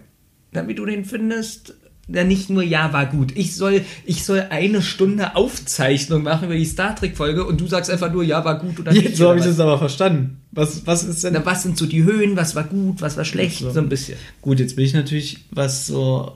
Dann, 0.54 0.68
wie 0.68 0.76
du 0.76 0.86
den 0.86 1.06
findest, 1.06 1.74
ja 2.08 2.24
nicht 2.24 2.50
nur 2.50 2.64
ja 2.64 2.94
war 2.94 3.06
gut. 3.06 3.32
Ich 3.36 3.56
soll, 3.56 3.82
ich 4.06 4.24
soll 4.26 4.46
eine 4.50 4.82
Stunde 4.82 5.36
Aufzeichnung 5.36 6.24
machen 6.24 6.46
über 6.46 6.56
die 6.56 6.66
Star 6.66 6.96
Trek 6.96 7.18
Folge 7.18 7.46
und 7.46 7.60
du 7.60 7.68
sagst 7.68 7.90
einfach 7.90 8.12
nur 8.12 8.24
ja 8.24 8.46
war 8.46 8.60
gut 8.60 8.80
oder 8.80 8.92
nicht. 8.94 9.04
Jetzt 9.04 9.18
so 9.18 9.30
habe 9.30 9.40
ich 9.40 9.46
das 9.46 9.60
aber 9.60 9.78
verstanden. 9.78 10.42
Was, 10.52 10.86
was 10.86 11.04
ist 11.04 11.24
denn. 11.24 11.34
Na, 11.34 11.46
was 11.46 11.64
sind 11.64 11.78
so 11.78 11.86
die 11.86 12.04
Höhen, 12.04 12.38
was 12.38 12.56
war 12.56 12.64
gut, 12.64 13.02
was 13.02 13.18
war 13.18 13.26
schlecht, 13.26 13.60
So. 13.60 13.72
so 13.72 13.80
ein 13.80 13.90
bisschen. 13.90 14.18
Gut, 14.42 14.60
jetzt 14.60 14.76
bin 14.76 14.86
ich 14.86 14.94
natürlich, 14.94 15.40
was 15.52 15.88
so 15.88 16.34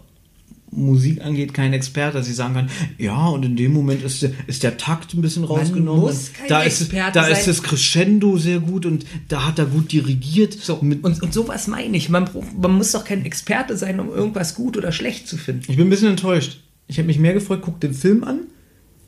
Musik 0.72 1.22
angeht, 1.24 1.54
kein 1.54 1.74
Experte, 1.74 2.18
dass 2.18 2.28
ich 2.28 2.36
sagen 2.36 2.54
kann, 2.54 2.70
ja, 2.98 3.28
und 3.28 3.44
in 3.44 3.56
dem 3.56 3.74
Moment 3.74 4.04
ist 4.04 4.22
der, 4.22 4.32
ist 4.48 4.64
der 4.64 4.78
Takt 4.78 5.14
ein 5.14 5.22
bisschen 5.22 5.44
rausgenommen. 5.44 6.02
muss 6.02 6.32
kein 6.34 6.48
da 6.48 6.62
ist, 6.62 6.82
Experte 6.82 7.14
da 7.14 7.24
sein. 7.24 7.32
ist 7.34 7.48
das 7.48 7.64
Crescendo 7.64 8.38
sehr 8.38 8.60
gut 8.60 8.86
und 8.86 9.06
da 9.28 9.48
hat 9.48 9.60
er 9.60 9.66
gut 9.66 9.92
dirigiert. 9.92 10.54
So, 10.54 10.76
und, 10.76 11.04
und 11.04 11.34
sowas 11.34 11.68
meine 11.68 11.98
ich. 11.98 12.10
Man, 12.10 12.30
man 12.60 12.72
muss 12.72 12.92
doch 12.92 13.04
kein 13.04 13.26
Experte 13.26 13.78
sein, 13.78 14.00
um 14.00 14.10
irgendwas 14.10 14.56
gut 14.56 14.78
oder 14.78 14.92
schlecht 14.92 15.28
zu 15.28 15.38
finden. 15.38 15.64
ich 15.68 15.78
bin 15.78 15.88
ein 15.88 15.90
bisschen 15.90 16.10
enttäuscht. 16.10 16.60
Ich 16.88 16.98
habe 16.98 17.08
mich 17.08 17.20
mehr 17.20 17.34
gefreut, 17.34 17.62
guck 17.62 17.80
den 17.80 17.94
Film 17.94 18.24
an, 18.24 18.42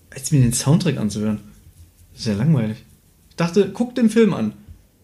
als 0.09 0.31
mir 0.31 0.41
den 0.41 0.53
Soundtrack 0.53 0.97
anzuhören. 0.97 1.39
Ist 2.15 2.27
ja 2.27 2.33
langweilig. 2.33 2.77
Ich 3.29 3.35
dachte, 3.35 3.71
guck 3.73 3.95
den 3.95 4.09
Film 4.09 4.33
an. 4.33 4.53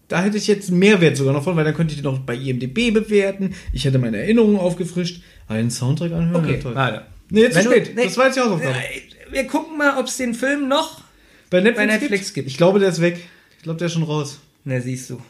Da 0.08 0.22
hätte 0.22 0.38
ich 0.38 0.46
jetzt 0.46 0.70
einen 0.70 0.78
Mehrwert 0.78 1.16
sogar 1.16 1.34
noch 1.34 1.44
von, 1.44 1.54
weil 1.56 1.64
dann 1.64 1.74
könnte 1.74 1.92
ich 1.94 2.00
den 2.00 2.10
noch 2.10 2.18
bei 2.20 2.34
IMDb 2.34 2.92
bewerten. 2.92 3.54
Ich 3.72 3.84
hätte 3.84 3.98
meine 3.98 4.16
Erinnerungen 4.18 4.56
aufgefrischt. 4.58 5.22
Den 5.50 5.70
Soundtrack 5.70 6.12
anhören, 6.12 6.44
Okay, 6.44 6.54
ja, 6.56 6.60
toll. 6.60 6.74
warte. 6.74 7.02
Nee, 7.30 7.42
jetzt 7.42 7.52
zu 7.52 7.58
Wenn 7.58 7.64
du- 7.64 7.70
spät. 7.84 7.96
nee. 7.96 8.04
Das 8.04 8.16
war 8.16 8.24
jetzt 8.26 8.36
die 8.36 8.40
Hausaufgabe. 8.40 8.74
Äh, 8.74 9.32
Wir 9.32 9.46
gucken 9.46 9.76
mal, 9.76 9.98
ob 9.98 10.06
es 10.06 10.16
den 10.16 10.32
Film 10.34 10.68
noch 10.68 11.02
Bei 11.50 11.60
Netflix, 11.60 11.76
Bei 11.76 11.86
Netflix 11.98 12.24
gibt? 12.26 12.34
gibt. 12.34 12.48
Ich 12.48 12.56
glaube, 12.56 12.78
der 12.78 12.88
ist 12.88 13.00
weg. 13.02 13.18
Ich 13.58 13.62
glaube, 13.64 13.78
der 13.78 13.86
ist 13.86 13.92
schon 13.92 14.02
raus. 14.02 14.38
Na, 14.64 14.80
siehst 14.80 15.10
du. 15.10 15.20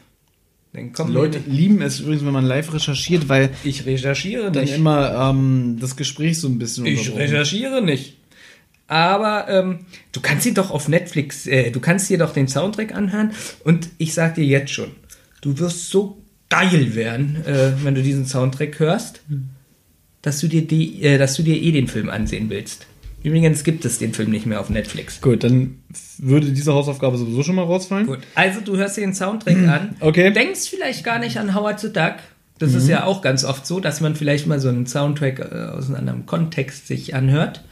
Dann 0.71 0.85
Die 0.87 0.91
kommen 0.93 1.13
Leute 1.13 1.41
lieben 1.47 1.81
es 1.81 1.99
übrigens, 1.99 2.23
wenn 2.25 2.31
man 2.31 2.45
live 2.45 2.73
recherchiert, 2.73 3.27
weil 3.27 3.49
Ich 3.63 3.85
recherchiere 3.85 4.51
dann 4.51 4.63
nicht. 4.63 4.75
immer 4.75 5.29
ähm, 5.31 5.77
das 5.81 5.95
Gespräch 5.95 6.39
so 6.39 6.47
ein 6.47 6.59
bisschen 6.59 6.85
Ich 6.85 7.13
recherchiere 7.15 7.81
nicht. 7.81 8.15
Aber 8.89 9.47
ähm, 9.47 9.79
du 10.11 10.19
kannst 10.19 10.47
ihn 10.47 10.55
doch 10.55 10.71
auf 10.71 10.87
Netflix, 10.87 11.45
äh, 11.45 11.69
du 11.69 11.79
kannst 11.79 12.09
dir 12.09 12.17
doch 12.17 12.33
den 12.33 12.47
Soundtrack 12.47 12.93
anhören 12.93 13.31
und 13.63 13.87
ich 13.99 14.15
sag 14.15 14.33
dir 14.33 14.43
jetzt 14.43 14.73
schon, 14.73 14.89
du 15.41 15.59
wirst 15.59 15.91
so 15.91 16.17
geil 16.49 16.95
werden, 16.95 17.37
äh, 17.45 17.71
wenn 17.83 17.93
du 17.93 18.01
diesen 18.01 18.25
Soundtrack 18.25 18.79
hörst, 18.79 19.21
dass 20.23 20.39
du 20.39 20.47
dir 20.47 20.65
die, 20.65 21.03
äh, 21.03 21.19
dass 21.19 21.35
du 21.35 21.43
dir 21.43 21.55
eh 21.55 21.71
den 21.71 21.87
Film 21.87 22.09
ansehen 22.09 22.49
willst. 22.49 22.87
Übrigens 23.21 23.63
gibt 23.63 23.85
es 23.85 23.99
den 23.99 24.13
Film 24.13 24.31
nicht 24.31 24.47
mehr 24.47 24.59
auf 24.59 24.71
Netflix. 24.71 25.21
Gut, 25.21 25.43
dann 25.43 25.75
würde 26.17 26.51
diese 26.51 26.73
Hausaufgabe 26.73 27.17
sowieso 27.17 27.43
schon 27.43 27.55
mal 27.55 27.65
rausfallen. 27.65 28.07
Gut, 28.07 28.19
also 28.33 28.61
du 28.61 28.75
hörst 28.75 28.97
dir 28.97 29.01
den 29.01 29.13
Soundtrack 29.13 29.57
an, 29.67 29.95
okay. 29.99 30.33
denkst 30.33 30.67
vielleicht 30.67 31.03
gar 31.03 31.19
nicht 31.19 31.37
an 31.37 31.53
Howard 31.53 31.79
the 31.79 31.93
Duck. 31.93 32.15
Das 32.57 32.73
ist 32.73 32.89
ja 32.89 33.05
auch 33.05 33.21
ganz 33.21 33.45
oft 33.45 33.65
so, 33.65 33.79
dass 33.79 34.01
man 34.01 34.15
vielleicht 34.15 34.45
mal 34.45 34.59
so 34.59 34.67
einen 34.67 34.85
Soundtrack 34.85 35.39
äh, 35.39 35.77
aus 35.77 35.85
einem 35.85 35.95
anderen 35.95 36.25
Kontext 36.25 36.87
sich 36.87 37.15
anhört. 37.15 37.63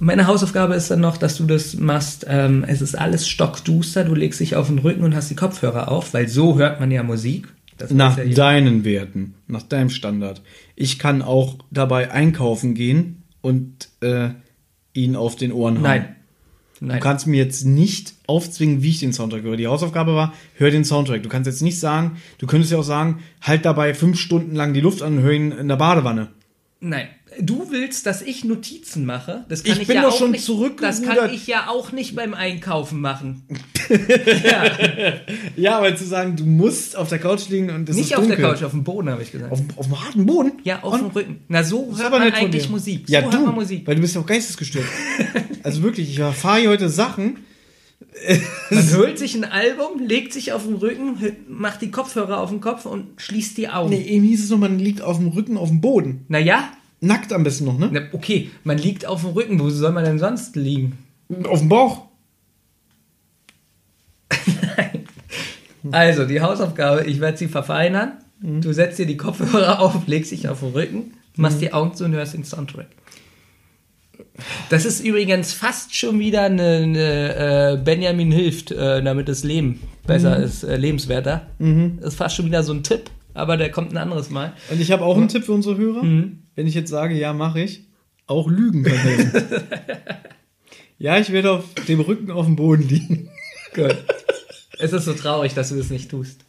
Und 0.00 0.06
meine 0.06 0.26
Hausaufgabe 0.26 0.74
ist 0.76 0.90
dann 0.90 1.00
noch, 1.00 1.18
dass 1.18 1.36
du 1.36 1.44
das 1.44 1.74
machst. 1.74 2.24
Ähm, 2.26 2.64
es 2.66 2.80
ist 2.80 2.94
alles 2.96 3.28
stockduster, 3.28 4.02
du 4.02 4.14
legst 4.14 4.40
dich 4.40 4.56
auf 4.56 4.68
den 4.68 4.78
Rücken 4.78 5.04
und 5.04 5.14
hast 5.14 5.28
die 5.28 5.36
Kopfhörer 5.36 5.90
auf, 5.90 6.14
weil 6.14 6.26
so 6.26 6.58
hört 6.58 6.80
man 6.80 6.90
ja 6.90 7.02
Musik. 7.02 7.48
Das 7.76 7.90
Nach 7.90 8.16
ja 8.16 8.24
deinen 8.24 8.86
Werten, 8.86 9.34
nach 9.46 9.62
deinem 9.62 9.90
Standard. 9.90 10.40
Ich 10.74 10.98
kann 10.98 11.20
auch 11.20 11.58
dabei 11.70 12.10
einkaufen 12.12 12.74
gehen 12.74 13.24
und 13.42 13.90
äh, 14.00 14.30
ihn 14.94 15.16
auf 15.16 15.36
den 15.36 15.52
Ohren 15.52 15.74
haben. 15.76 15.82
Nein. 15.82 16.16
Du 16.78 16.86
Nein. 16.86 17.00
kannst 17.00 17.26
mir 17.26 17.36
jetzt 17.36 17.66
nicht 17.66 18.14
aufzwingen, 18.26 18.82
wie 18.82 18.88
ich 18.88 19.00
den 19.00 19.12
Soundtrack 19.12 19.42
höre. 19.42 19.58
Die 19.58 19.66
Hausaufgabe 19.66 20.14
war, 20.14 20.32
hör 20.54 20.70
den 20.70 20.86
Soundtrack. 20.86 21.22
Du 21.22 21.28
kannst 21.28 21.46
jetzt 21.46 21.60
nicht 21.60 21.78
sagen, 21.78 22.16
du 22.38 22.46
könntest 22.46 22.72
ja 22.72 22.78
auch 22.78 22.84
sagen, 22.84 23.18
halt 23.42 23.66
dabei 23.66 23.92
fünf 23.92 24.18
Stunden 24.18 24.56
lang 24.56 24.72
die 24.72 24.80
Luft 24.80 25.02
an 25.02 25.18
und 25.18 25.22
hör 25.24 25.32
ihn 25.32 25.52
in 25.52 25.68
der 25.68 25.76
Badewanne. 25.76 26.28
Nein. 26.80 27.08
Du 27.42 27.70
willst, 27.70 28.06
dass 28.06 28.22
ich 28.22 28.44
Notizen 28.44 29.04
mache? 29.06 29.44
Das 29.48 29.62
kann 29.64 29.74
Ich 29.76 29.82
ich, 29.82 29.86
bin 29.88 29.96
ja 29.96 30.02
doch 30.02 30.12
auch 30.12 30.18
schon 30.18 30.30
nicht, 30.32 30.44
zurückgerudert. 30.44 30.82
Das 31.00 31.02
kann 31.02 31.32
ich 31.32 31.46
ja 31.46 31.68
auch 31.68 31.92
nicht 31.92 32.14
beim 32.16 32.34
Einkaufen 32.34 33.00
machen. 33.00 33.42
Ja, 35.56 35.78
aber 35.78 35.96
zu 35.96 36.04
sagen, 36.04 36.36
du 36.36 36.44
musst 36.46 36.96
auf 36.96 37.08
der 37.08 37.18
Couch 37.18 37.48
liegen 37.48 37.70
und 37.70 37.88
es 37.88 37.96
nicht 37.96 38.06
ist 38.12 38.16
auf 38.16 38.20
dunkel. 38.24 38.36
der 38.40 38.50
Couch, 38.52 38.62
auf 38.62 38.70
dem 38.70 38.84
Boden, 38.84 39.10
habe 39.10 39.22
ich 39.22 39.32
gesagt. 39.32 39.50
Auf, 39.52 39.60
auf 39.76 39.86
dem 39.86 40.04
harten 40.04 40.26
Boden? 40.26 40.52
Ja, 40.64 40.82
auf 40.82 40.94
Und- 40.94 41.00
dem 41.00 41.06
Rücken. 41.10 41.40
Na, 41.48 41.62
so 41.64 41.92
hört 41.98 42.10
man 42.10 42.22
eigentlich. 42.22 42.68
Musik. 42.70 43.04
So 43.06 43.12
ja, 43.12 43.20
hört 43.22 43.34
du, 43.34 43.40
man 43.46 43.54
Musik. 43.54 43.86
weil 43.86 43.96
du 43.96 44.00
bist 44.00 44.14
ja 44.14 44.20
auch 44.20 44.26
geistesgestört. 44.26 44.84
also 45.62 45.82
wirklich, 45.82 46.08
ich 46.10 46.18
erfahre 46.18 46.60
hier 46.60 46.70
heute 46.70 46.88
Sachen. 46.88 47.38
Man 48.70 48.90
hört 48.90 49.18
sich 49.18 49.34
ein 49.34 49.44
Album, 49.44 50.00
legt 50.04 50.32
sich 50.32 50.52
auf 50.52 50.64
den 50.64 50.74
Rücken, 50.74 51.16
macht 51.48 51.80
die 51.80 51.90
Kopfhörer 51.90 52.38
auf 52.40 52.50
den 52.50 52.60
Kopf 52.60 52.84
und 52.86 53.06
schließt 53.20 53.56
die 53.56 53.68
Augen. 53.68 53.90
Nee, 53.90 54.02
eben 54.02 54.24
hieß 54.24 54.44
es 54.44 54.50
noch, 54.50 54.58
man 54.58 54.78
liegt 54.78 55.00
auf 55.00 55.18
dem 55.18 55.28
Rücken 55.28 55.56
auf 55.56 55.68
dem 55.68 55.80
Boden. 55.80 56.24
Naja, 56.28 56.70
Nackt 57.00 57.32
am 57.32 57.42
besten 57.44 57.64
noch, 57.64 57.78
ne? 57.78 57.88
na, 57.92 58.00
okay, 58.12 58.50
man 58.64 58.76
liegt 58.78 59.06
auf 59.06 59.22
dem 59.22 59.30
Rücken. 59.30 59.58
Wo 59.58 59.70
soll 59.70 59.92
man 59.92 60.04
denn 60.04 60.18
sonst 60.18 60.54
liegen? 60.56 60.98
Auf 61.44 61.60
dem 61.60 61.68
Bauch. 61.68 62.02
Also, 65.92 66.26
die 66.26 66.42
Hausaufgabe, 66.42 67.04
ich 67.06 67.20
werde 67.20 67.38
sie 67.38 67.48
verfeinern. 67.48 68.12
Mhm. 68.42 68.60
Du 68.60 68.72
setzt 68.72 68.98
dir 68.98 69.06
die 69.06 69.16
Kopfhörer 69.16 69.80
auf, 69.80 70.06
legst 70.06 70.30
dich 70.30 70.46
auf 70.48 70.60
den 70.60 70.70
Rücken, 70.72 71.14
machst 71.36 71.60
die 71.62 71.72
Augen 71.72 71.94
zu 71.94 72.04
und 72.04 72.12
hörst 72.12 72.34
den 72.34 72.44
Soundtrack. 72.44 72.88
Das 74.68 74.84
ist 74.84 75.00
übrigens 75.04 75.52
fast 75.54 75.94
schon 75.96 76.18
wieder 76.18 76.42
eine, 76.42 76.76
eine 76.82 77.72
äh, 77.78 77.82
Benjamin 77.82 78.30
hilft, 78.30 78.70
äh, 78.72 79.02
damit 79.02 79.28
das 79.28 79.42
Leben 79.44 79.80
besser 80.06 80.38
Mhm. 80.38 80.44
ist, 80.44 80.62
äh, 80.64 80.76
lebenswerter. 80.76 81.46
Das 81.58 82.08
ist 82.12 82.16
fast 82.16 82.36
schon 82.36 82.46
wieder 82.46 82.62
so 82.62 82.72
ein 82.74 82.82
Tipp, 82.82 83.10
aber 83.34 83.56
der 83.56 83.70
kommt 83.70 83.90
ein 83.92 83.96
anderes 83.96 84.28
Mal. 84.30 84.52
Und 84.70 84.80
ich 84.80 84.92
habe 84.92 85.04
auch 85.04 85.16
einen 85.16 85.28
Tipp 85.28 85.44
für 85.44 85.52
unsere 85.52 85.76
Hörer. 85.78 86.02
Wenn 86.60 86.66
ich 86.66 86.74
jetzt 86.74 86.90
sage, 86.90 87.14
ja, 87.14 87.32
mache 87.32 87.62
ich, 87.62 87.84
auch 88.26 88.46
Lügen 88.46 88.82
kann 88.82 88.98
helfen. 88.98 89.62
ja, 90.98 91.18
ich 91.18 91.32
werde 91.32 91.52
auf 91.52 91.64
dem 91.88 92.00
Rücken 92.00 92.30
auf 92.30 92.44
dem 92.44 92.54
Boden 92.54 92.86
liegen. 92.86 93.30
Gut. 93.74 93.96
es 94.78 94.92
ist 94.92 95.06
so 95.06 95.14
traurig, 95.14 95.54
dass 95.54 95.70
du 95.70 95.76
das 95.76 95.88
nicht 95.88 96.10
tust. 96.10 96.44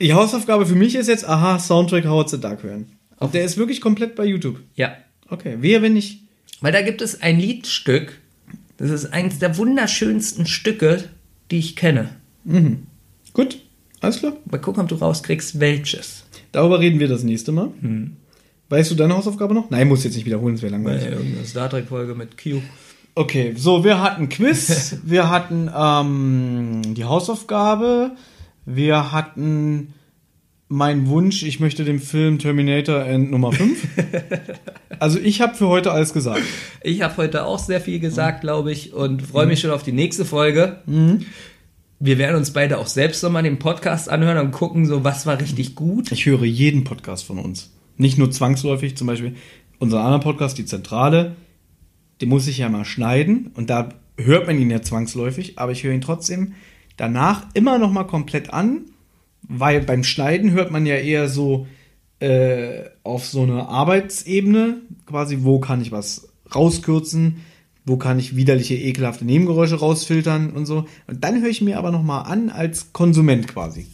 Die 0.00 0.14
Hausaufgabe 0.14 0.66
für 0.66 0.74
mich 0.74 0.96
ist 0.96 1.06
jetzt, 1.06 1.28
aha, 1.28 1.60
Soundtrack 1.60 2.06
Howard 2.06 2.30
the 2.30 2.40
Duck 2.40 2.64
hören. 2.64 2.90
Und 3.18 3.34
der 3.34 3.44
ist 3.44 3.56
wirklich 3.56 3.80
komplett 3.80 4.16
bei 4.16 4.24
YouTube. 4.24 4.58
Ja. 4.74 4.96
Okay, 5.28 5.58
wer, 5.60 5.80
wenn 5.80 5.96
ich. 5.96 6.24
Weil 6.60 6.72
da 6.72 6.82
gibt 6.82 7.00
es 7.00 7.22
ein 7.22 7.38
Liedstück, 7.38 8.18
das 8.78 8.90
ist 8.90 9.12
eines 9.12 9.38
der 9.38 9.56
wunderschönsten 9.58 10.44
Stücke, 10.44 11.04
die 11.52 11.60
ich 11.60 11.76
kenne. 11.76 12.16
Gut, 13.32 13.60
alles 14.00 14.18
klar. 14.18 14.32
Mal 14.44 14.58
gucken, 14.58 14.82
ob 14.82 14.88
du 14.88 14.96
rauskriegst, 14.96 15.60
welches. 15.60 16.24
Darüber 16.50 16.80
reden 16.80 16.98
wir 16.98 17.06
das 17.06 17.22
nächste 17.22 17.52
Mal. 17.52 17.70
Weißt 18.72 18.90
du 18.90 18.94
deine 18.94 19.14
Hausaufgabe 19.14 19.52
noch? 19.52 19.68
Nein, 19.68 19.86
muss 19.86 20.02
jetzt 20.02 20.14
nicht 20.14 20.24
wiederholen, 20.24 20.54
es 20.54 20.62
wäre 20.62 20.72
langweilig. 20.72 21.04
irgendeine 21.04 21.44
Star 21.44 21.68
Trek-Folge 21.68 22.14
mit 22.14 22.42
Q. 22.42 22.62
Okay, 23.14 23.52
so, 23.54 23.84
wir 23.84 24.00
hatten 24.00 24.30
Quiz, 24.30 24.96
wir 25.04 25.28
hatten 25.28 25.70
ähm, 25.76 26.94
die 26.94 27.04
Hausaufgabe, 27.04 28.12
wir 28.64 29.12
hatten 29.12 29.92
meinen 30.68 31.06
Wunsch, 31.08 31.42
ich 31.42 31.60
möchte 31.60 31.84
den 31.84 32.00
Film 32.00 32.38
Terminator 32.38 33.04
End 33.04 33.30
Nummer 33.30 33.52
5. 33.52 33.88
also 34.98 35.18
ich 35.18 35.42
habe 35.42 35.54
für 35.54 35.68
heute 35.68 35.92
alles 35.92 36.14
gesagt. 36.14 36.40
Ich 36.82 37.02
habe 37.02 37.14
heute 37.18 37.44
auch 37.44 37.58
sehr 37.58 37.82
viel 37.82 38.00
gesagt, 38.00 38.40
glaube 38.40 38.72
ich, 38.72 38.94
und 38.94 39.20
freue 39.20 39.44
mich 39.44 39.60
schon 39.60 39.70
auf 39.70 39.82
die 39.82 39.92
nächste 39.92 40.24
Folge. 40.24 40.78
Wir 41.98 42.16
werden 42.16 42.36
uns 42.36 42.54
beide 42.54 42.78
auch 42.78 42.86
selbst 42.86 43.22
nochmal 43.22 43.42
den 43.42 43.58
Podcast 43.58 44.08
anhören 44.08 44.38
und 44.38 44.50
gucken, 44.50 44.86
so 44.86 45.04
was 45.04 45.26
war 45.26 45.38
richtig 45.38 45.74
gut. 45.74 46.10
Ich 46.10 46.24
höre 46.24 46.44
jeden 46.44 46.84
Podcast 46.84 47.26
von 47.26 47.38
uns. 47.38 47.68
Nicht 48.02 48.18
nur 48.18 48.30
zwangsläufig, 48.30 48.96
zum 48.96 49.06
Beispiel 49.06 49.36
unseren 49.78 50.02
anderen 50.02 50.22
Podcast, 50.22 50.58
die 50.58 50.64
Zentrale, 50.66 51.36
den 52.20 52.28
muss 52.28 52.46
ich 52.48 52.58
ja 52.58 52.68
mal 52.68 52.84
schneiden 52.84 53.50
und 53.54 53.70
da 53.70 53.88
hört 54.16 54.46
man 54.46 54.58
ihn 54.60 54.70
ja 54.70 54.82
zwangsläufig, 54.82 55.58
aber 55.58 55.72
ich 55.72 55.82
höre 55.82 55.92
ihn 55.94 56.00
trotzdem 56.02 56.52
danach 56.96 57.46
immer 57.54 57.78
noch 57.78 57.90
mal 57.90 58.04
komplett 58.04 58.52
an, 58.52 58.82
weil 59.42 59.80
beim 59.80 60.04
Schneiden 60.04 60.50
hört 60.52 60.70
man 60.70 60.84
ja 60.86 60.96
eher 60.96 61.28
so 61.28 61.66
äh, 62.20 62.84
auf 63.02 63.26
so 63.26 63.42
eine 63.42 63.68
Arbeitsebene, 63.68 64.76
quasi, 65.06 65.38
wo 65.42 65.58
kann 65.58 65.80
ich 65.80 65.90
was 65.90 66.28
rauskürzen, 66.54 67.38
wo 67.84 67.96
kann 67.96 68.18
ich 68.18 68.36
widerliche, 68.36 68.74
ekelhafte 68.76 69.24
Nebengeräusche 69.24 69.76
rausfiltern 69.76 70.50
und 70.50 70.66
so. 70.66 70.86
Und 71.08 71.24
dann 71.24 71.40
höre 71.40 71.48
ich 71.50 71.62
mir 71.62 71.78
aber 71.78 71.90
noch 71.90 72.02
mal 72.04 72.22
an 72.22 72.50
als 72.50 72.92
Konsument 72.92 73.48
quasi. 73.48 73.86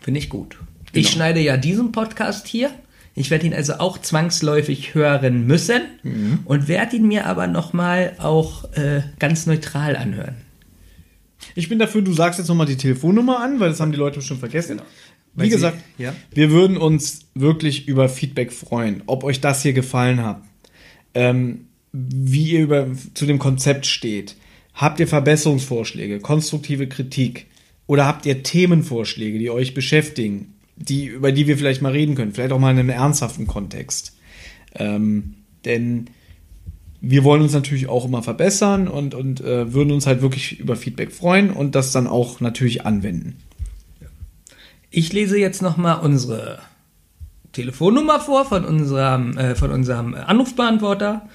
Finde 0.00 0.20
ich 0.20 0.28
gut. 0.28 0.58
Ich 0.92 0.92
Genau. 0.92 1.08
schneide 1.08 1.40
ja 1.40 1.56
diesen 1.56 1.90
Podcast 1.90 2.46
hier. 2.46 2.70
Ich 3.18 3.30
werde 3.30 3.46
ihn 3.46 3.54
also 3.54 3.74
auch 3.74 3.98
zwangsläufig 3.98 4.94
hören 4.94 5.46
müssen 5.46 5.82
und 6.44 6.68
werde 6.68 6.96
ihn 6.96 7.06
mir 7.08 7.26
aber 7.26 7.46
nochmal 7.46 8.14
auch 8.18 8.72
äh, 8.74 9.02
ganz 9.18 9.46
neutral 9.46 9.96
anhören. 9.96 10.36
Ich 11.54 11.68
bin 11.68 11.78
dafür, 11.78 12.02
du 12.02 12.12
sagst 12.12 12.38
jetzt 12.38 12.48
nochmal 12.48 12.66
die 12.66 12.76
Telefonnummer 12.76 13.40
an, 13.40 13.60
weil 13.60 13.70
das 13.70 13.80
haben 13.80 13.92
die 13.92 13.98
Leute 13.98 14.16
bestimmt 14.16 14.40
vergessen. 14.40 14.80
Weil 15.34 15.46
Wie 15.46 15.50
sie- 15.50 15.56
gesagt, 15.56 15.78
ja. 15.98 16.14
wir 16.32 16.50
würden 16.50 16.76
uns 16.76 17.26
wirklich 17.34 17.86
über 17.88 18.08
Feedback 18.08 18.52
freuen, 18.52 19.02
ob 19.06 19.24
euch 19.24 19.40
das 19.40 19.62
hier 19.62 19.72
gefallen 19.72 20.22
hat, 20.22 20.42
ähm, 21.14 21.66
wie 21.92 22.52
ihr 22.52 22.60
über, 22.62 22.88
zu 23.14 23.24
dem 23.26 23.38
Konzept 23.38 23.86
steht. 23.86 24.36
Habt 24.74 25.00
ihr 25.00 25.08
Verbesserungsvorschläge, 25.08 26.20
konstruktive 26.20 26.86
Kritik 26.88 27.46
oder 27.86 28.04
habt 28.06 28.26
ihr 28.26 28.42
Themenvorschläge, 28.42 29.38
die 29.38 29.50
euch 29.50 29.74
beschäftigen, 29.74 30.54
die, 30.78 31.06
über 31.06 31.32
die 31.32 31.46
wir 31.46 31.58
vielleicht 31.58 31.82
mal 31.82 31.92
reden 31.92 32.14
können, 32.14 32.32
vielleicht 32.32 32.52
auch 32.52 32.58
mal 32.58 32.70
in 32.70 32.78
einem 32.78 32.90
ernsthaften 32.90 33.46
Kontext. 33.46 34.16
Ähm, 34.74 35.34
denn 35.64 36.08
wir 37.00 37.24
wollen 37.24 37.42
uns 37.42 37.52
natürlich 37.52 37.88
auch 37.88 38.04
immer 38.04 38.22
verbessern 38.22 38.88
und, 38.88 39.14
und 39.14 39.40
äh, 39.40 39.72
würden 39.72 39.92
uns 39.92 40.06
halt 40.06 40.22
wirklich 40.22 40.58
über 40.58 40.76
Feedback 40.76 41.12
freuen 41.12 41.50
und 41.50 41.74
das 41.74 41.92
dann 41.92 42.06
auch 42.06 42.40
natürlich 42.40 42.86
anwenden. 42.86 43.36
Ich 44.90 45.12
lese 45.12 45.38
jetzt 45.38 45.62
nochmal 45.62 46.00
unsere 46.00 46.60
Telefonnummer 47.52 48.20
vor 48.20 48.44
von 48.46 48.64
unserem, 48.64 49.36
äh, 49.36 49.54
von 49.54 49.70
unserem 49.70 50.14
Anrufbeantworter. 50.14 51.28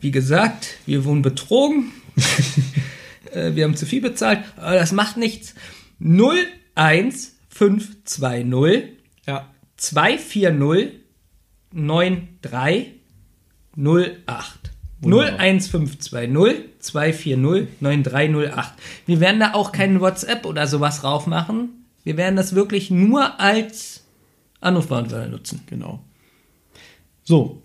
Wie 0.00 0.10
gesagt, 0.10 0.78
wir 0.86 1.04
wurden 1.04 1.22
betrogen. 1.22 1.92
äh, 3.32 3.54
wir 3.54 3.64
haben 3.64 3.76
zu 3.76 3.86
viel 3.86 4.00
bezahlt, 4.00 4.40
aber 4.56 4.76
das 4.76 4.92
macht 4.92 5.16
nichts. 5.16 5.54
01520 7.60 8.96
Ja. 9.26 9.48
240 9.76 11.00
9308. 11.72 14.70
Wunderbar. 15.02 15.38
01520 15.40 16.80
240 16.80 17.80
9308. 17.80 18.72
Wir 19.06 19.20
werden 19.20 19.40
da 19.40 19.54
auch 19.54 19.72
keinen 19.72 20.00
WhatsApp 20.00 20.44
oder 20.46 20.66
sowas 20.66 21.00
drauf 21.02 21.26
machen. 21.26 21.86
Wir 22.02 22.16
werden 22.16 22.36
das 22.36 22.54
wirklich 22.54 22.90
nur 22.90 23.38
als 23.40 24.04
Anrufbeantworter 24.60 25.28
nutzen. 25.28 25.60
Genau. 25.66 26.02
So, 27.22 27.62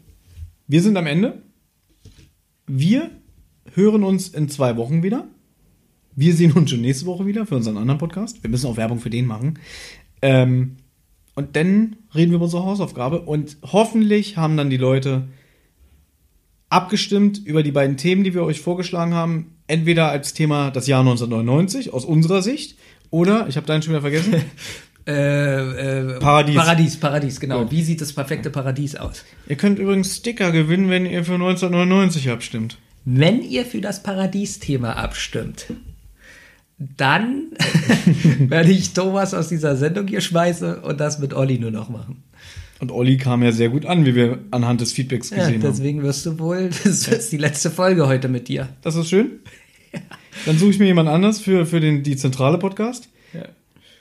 wir 0.68 0.82
sind 0.82 0.98
am 0.98 1.08
Ende. 1.08 1.42
Wir 2.68 3.12
hören 3.74 4.04
uns 4.04 4.28
in 4.30 4.50
zwei 4.50 4.76
Wochen 4.78 5.04
wieder. 5.04 5.28
Wir 6.16 6.34
sehen 6.34 6.54
uns 6.54 6.70
schon 6.70 6.82
nächste 6.82 7.06
Woche 7.06 7.26
wieder 7.26 7.46
für 7.46 7.56
unseren 7.56 7.78
anderen 7.78 7.98
Podcast. 7.98 8.42
Wir 8.44 8.50
müssen 8.50 8.68
auch 8.68 8.78
Werbung 8.78 9.00
für 9.00 9.10
den 9.10 9.26
machen. 9.26 9.60
Ähm, 10.22 10.78
und 11.36 11.56
dann 11.56 11.98
reden 12.14 12.32
wir 12.32 12.38
über 12.38 12.46
unsere 12.46 12.64
Hausaufgabe 12.64 13.22
und 13.22 13.58
hoffentlich 13.62 14.38
haben 14.38 14.56
dann 14.56 14.70
die 14.70 14.78
Leute 14.78 15.28
abgestimmt 16.70 17.42
über 17.46 17.64
die 17.64 17.72
beiden 17.72 17.98
Themen, 17.98 18.24
die 18.24 18.34
wir 18.34 18.44
euch 18.44 18.62
vorgeschlagen 18.62 19.14
haben. 19.14 19.58
Entweder 19.68 20.10
als 20.10 20.34
Thema 20.34 20.72
das 20.72 20.88
Jahr 20.88 21.02
1999 21.02 21.94
aus 21.94 22.06
unserer 22.06 22.42
Sicht 22.42 22.78
oder, 23.10 23.48
ich 23.48 23.58
habe 23.58 23.68
deinen 23.68 23.82
schon 23.82 23.94
wieder 23.94 24.02
vergessen, 24.02 24.36
Äh, 25.08 26.16
äh, 26.16 26.20
Paradies. 26.20 26.56
Paradies, 26.56 26.98
Paradies, 26.98 27.40
genau. 27.40 27.62
Gut. 27.62 27.72
Wie 27.72 27.84
sieht 27.84 28.02
das 28.02 28.14
perfekte 28.14 28.50
Paradies 28.50 28.96
aus? 28.96 29.24
Ihr 29.48 29.56
könnt 29.56 29.78
übrigens 29.78 30.16
Sticker 30.16 30.52
gewinnen, 30.52 30.90
wenn 30.90 31.06
ihr 31.06 31.24
für 31.24 31.36
1999 31.36 32.32
abstimmt. 32.32 32.80
Wenn 33.06 33.44
ihr 33.44 33.66
für 33.66 33.82
das 33.82 34.02
Paradies-Thema 34.02 34.98
abstimmt, 34.98 35.68
dann 36.78 37.52
werde 38.50 38.72
ich 38.72 38.94
Thomas 38.94 39.34
aus 39.34 39.48
dieser 39.50 39.76
Sendung 39.78 40.08
hier 40.08 40.22
schmeißen 40.22 40.80
und 40.80 41.00
das 41.00 41.20
mit 41.20 41.34
Olli 41.34 41.58
nur 41.60 41.72
noch 41.72 41.90
machen. 41.90 42.24
Und 42.80 42.92
Olli 42.92 43.16
kam 43.18 43.42
ja 43.42 43.54
sehr 43.54 43.70
gut 43.70 43.86
an, 43.86 44.06
wie 44.06 44.16
wir 44.16 44.40
anhand 44.52 44.82
des 44.82 44.92
Feedbacks 44.92 45.30
Ja, 45.30 45.38
gesehen 45.38 45.64
haben. 45.64 45.72
deswegen 45.72 46.04
wirst 46.04 46.26
du 46.26 46.38
wohl, 46.40 46.70
das 46.84 47.08
ist 47.08 47.32
die 47.32 47.38
letzte 47.38 47.72
Folge 47.72 48.08
heute 48.08 48.28
mit 48.28 48.48
dir. 48.50 48.68
Das 48.82 48.96
ist 48.96 49.08
schön. 49.10 49.32
Dann 50.46 50.58
suche 50.58 50.72
ich 50.72 50.80
mir 50.80 50.86
jemand 50.86 51.08
anders 51.08 51.40
für, 51.40 51.66
für 51.66 51.80
den, 51.80 52.04
die 52.04 52.18
zentrale 52.18 52.58
Podcast. 52.58 53.08
Ja. 53.34 53.46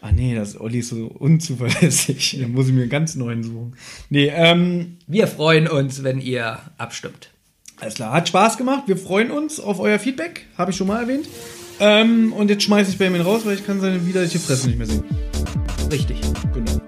Ah 0.00 0.10
nee, 0.10 0.34
das 0.34 0.60
Olli 0.60 0.80
ist 0.80 0.88
so 0.88 1.06
unzuverlässig. 1.06 2.38
Da 2.40 2.48
muss 2.48 2.66
ich 2.66 2.74
mir 2.74 2.82
einen 2.82 2.90
ganz 2.90 3.14
neuen 3.14 3.44
suchen. 3.44 3.74
Nee, 4.10 4.30
ähm, 4.34 4.96
Wir 5.06 5.28
freuen 5.28 5.68
uns, 5.68 6.02
wenn 6.02 6.20
ihr 6.20 6.58
abstimmt. 6.76 7.30
alles 7.80 7.94
klar. 7.94 8.12
Hat 8.12 8.26
Spaß 8.28 8.58
gemacht. 8.58 8.82
Wir 8.86 8.96
freuen 8.96 9.30
uns 9.30 9.60
auf 9.60 9.78
euer 9.78 10.00
Feedback. 10.00 10.46
Habe 10.58 10.72
ich 10.72 10.76
schon 10.76 10.88
mal 10.88 11.00
erwähnt. 11.00 11.26
Ähm, 11.80 12.32
und 12.32 12.50
jetzt 12.50 12.62
schmeiße 12.62 12.90
ich 12.90 12.98
Benjamin 12.98 13.22
raus, 13.22 13.42
weil 13.44 13.54
ich 13.54 13.66
kann 13.66 13.80
seine 13.80 14.06
widerliche 14.06 14.38
Fresse 14.38 14.68
nicht 14.68 14.78
mehr 14.78 14.86
sehen. 14.86 15.04
Richtig. 15.90 16.20
Genau. 16.52 16.80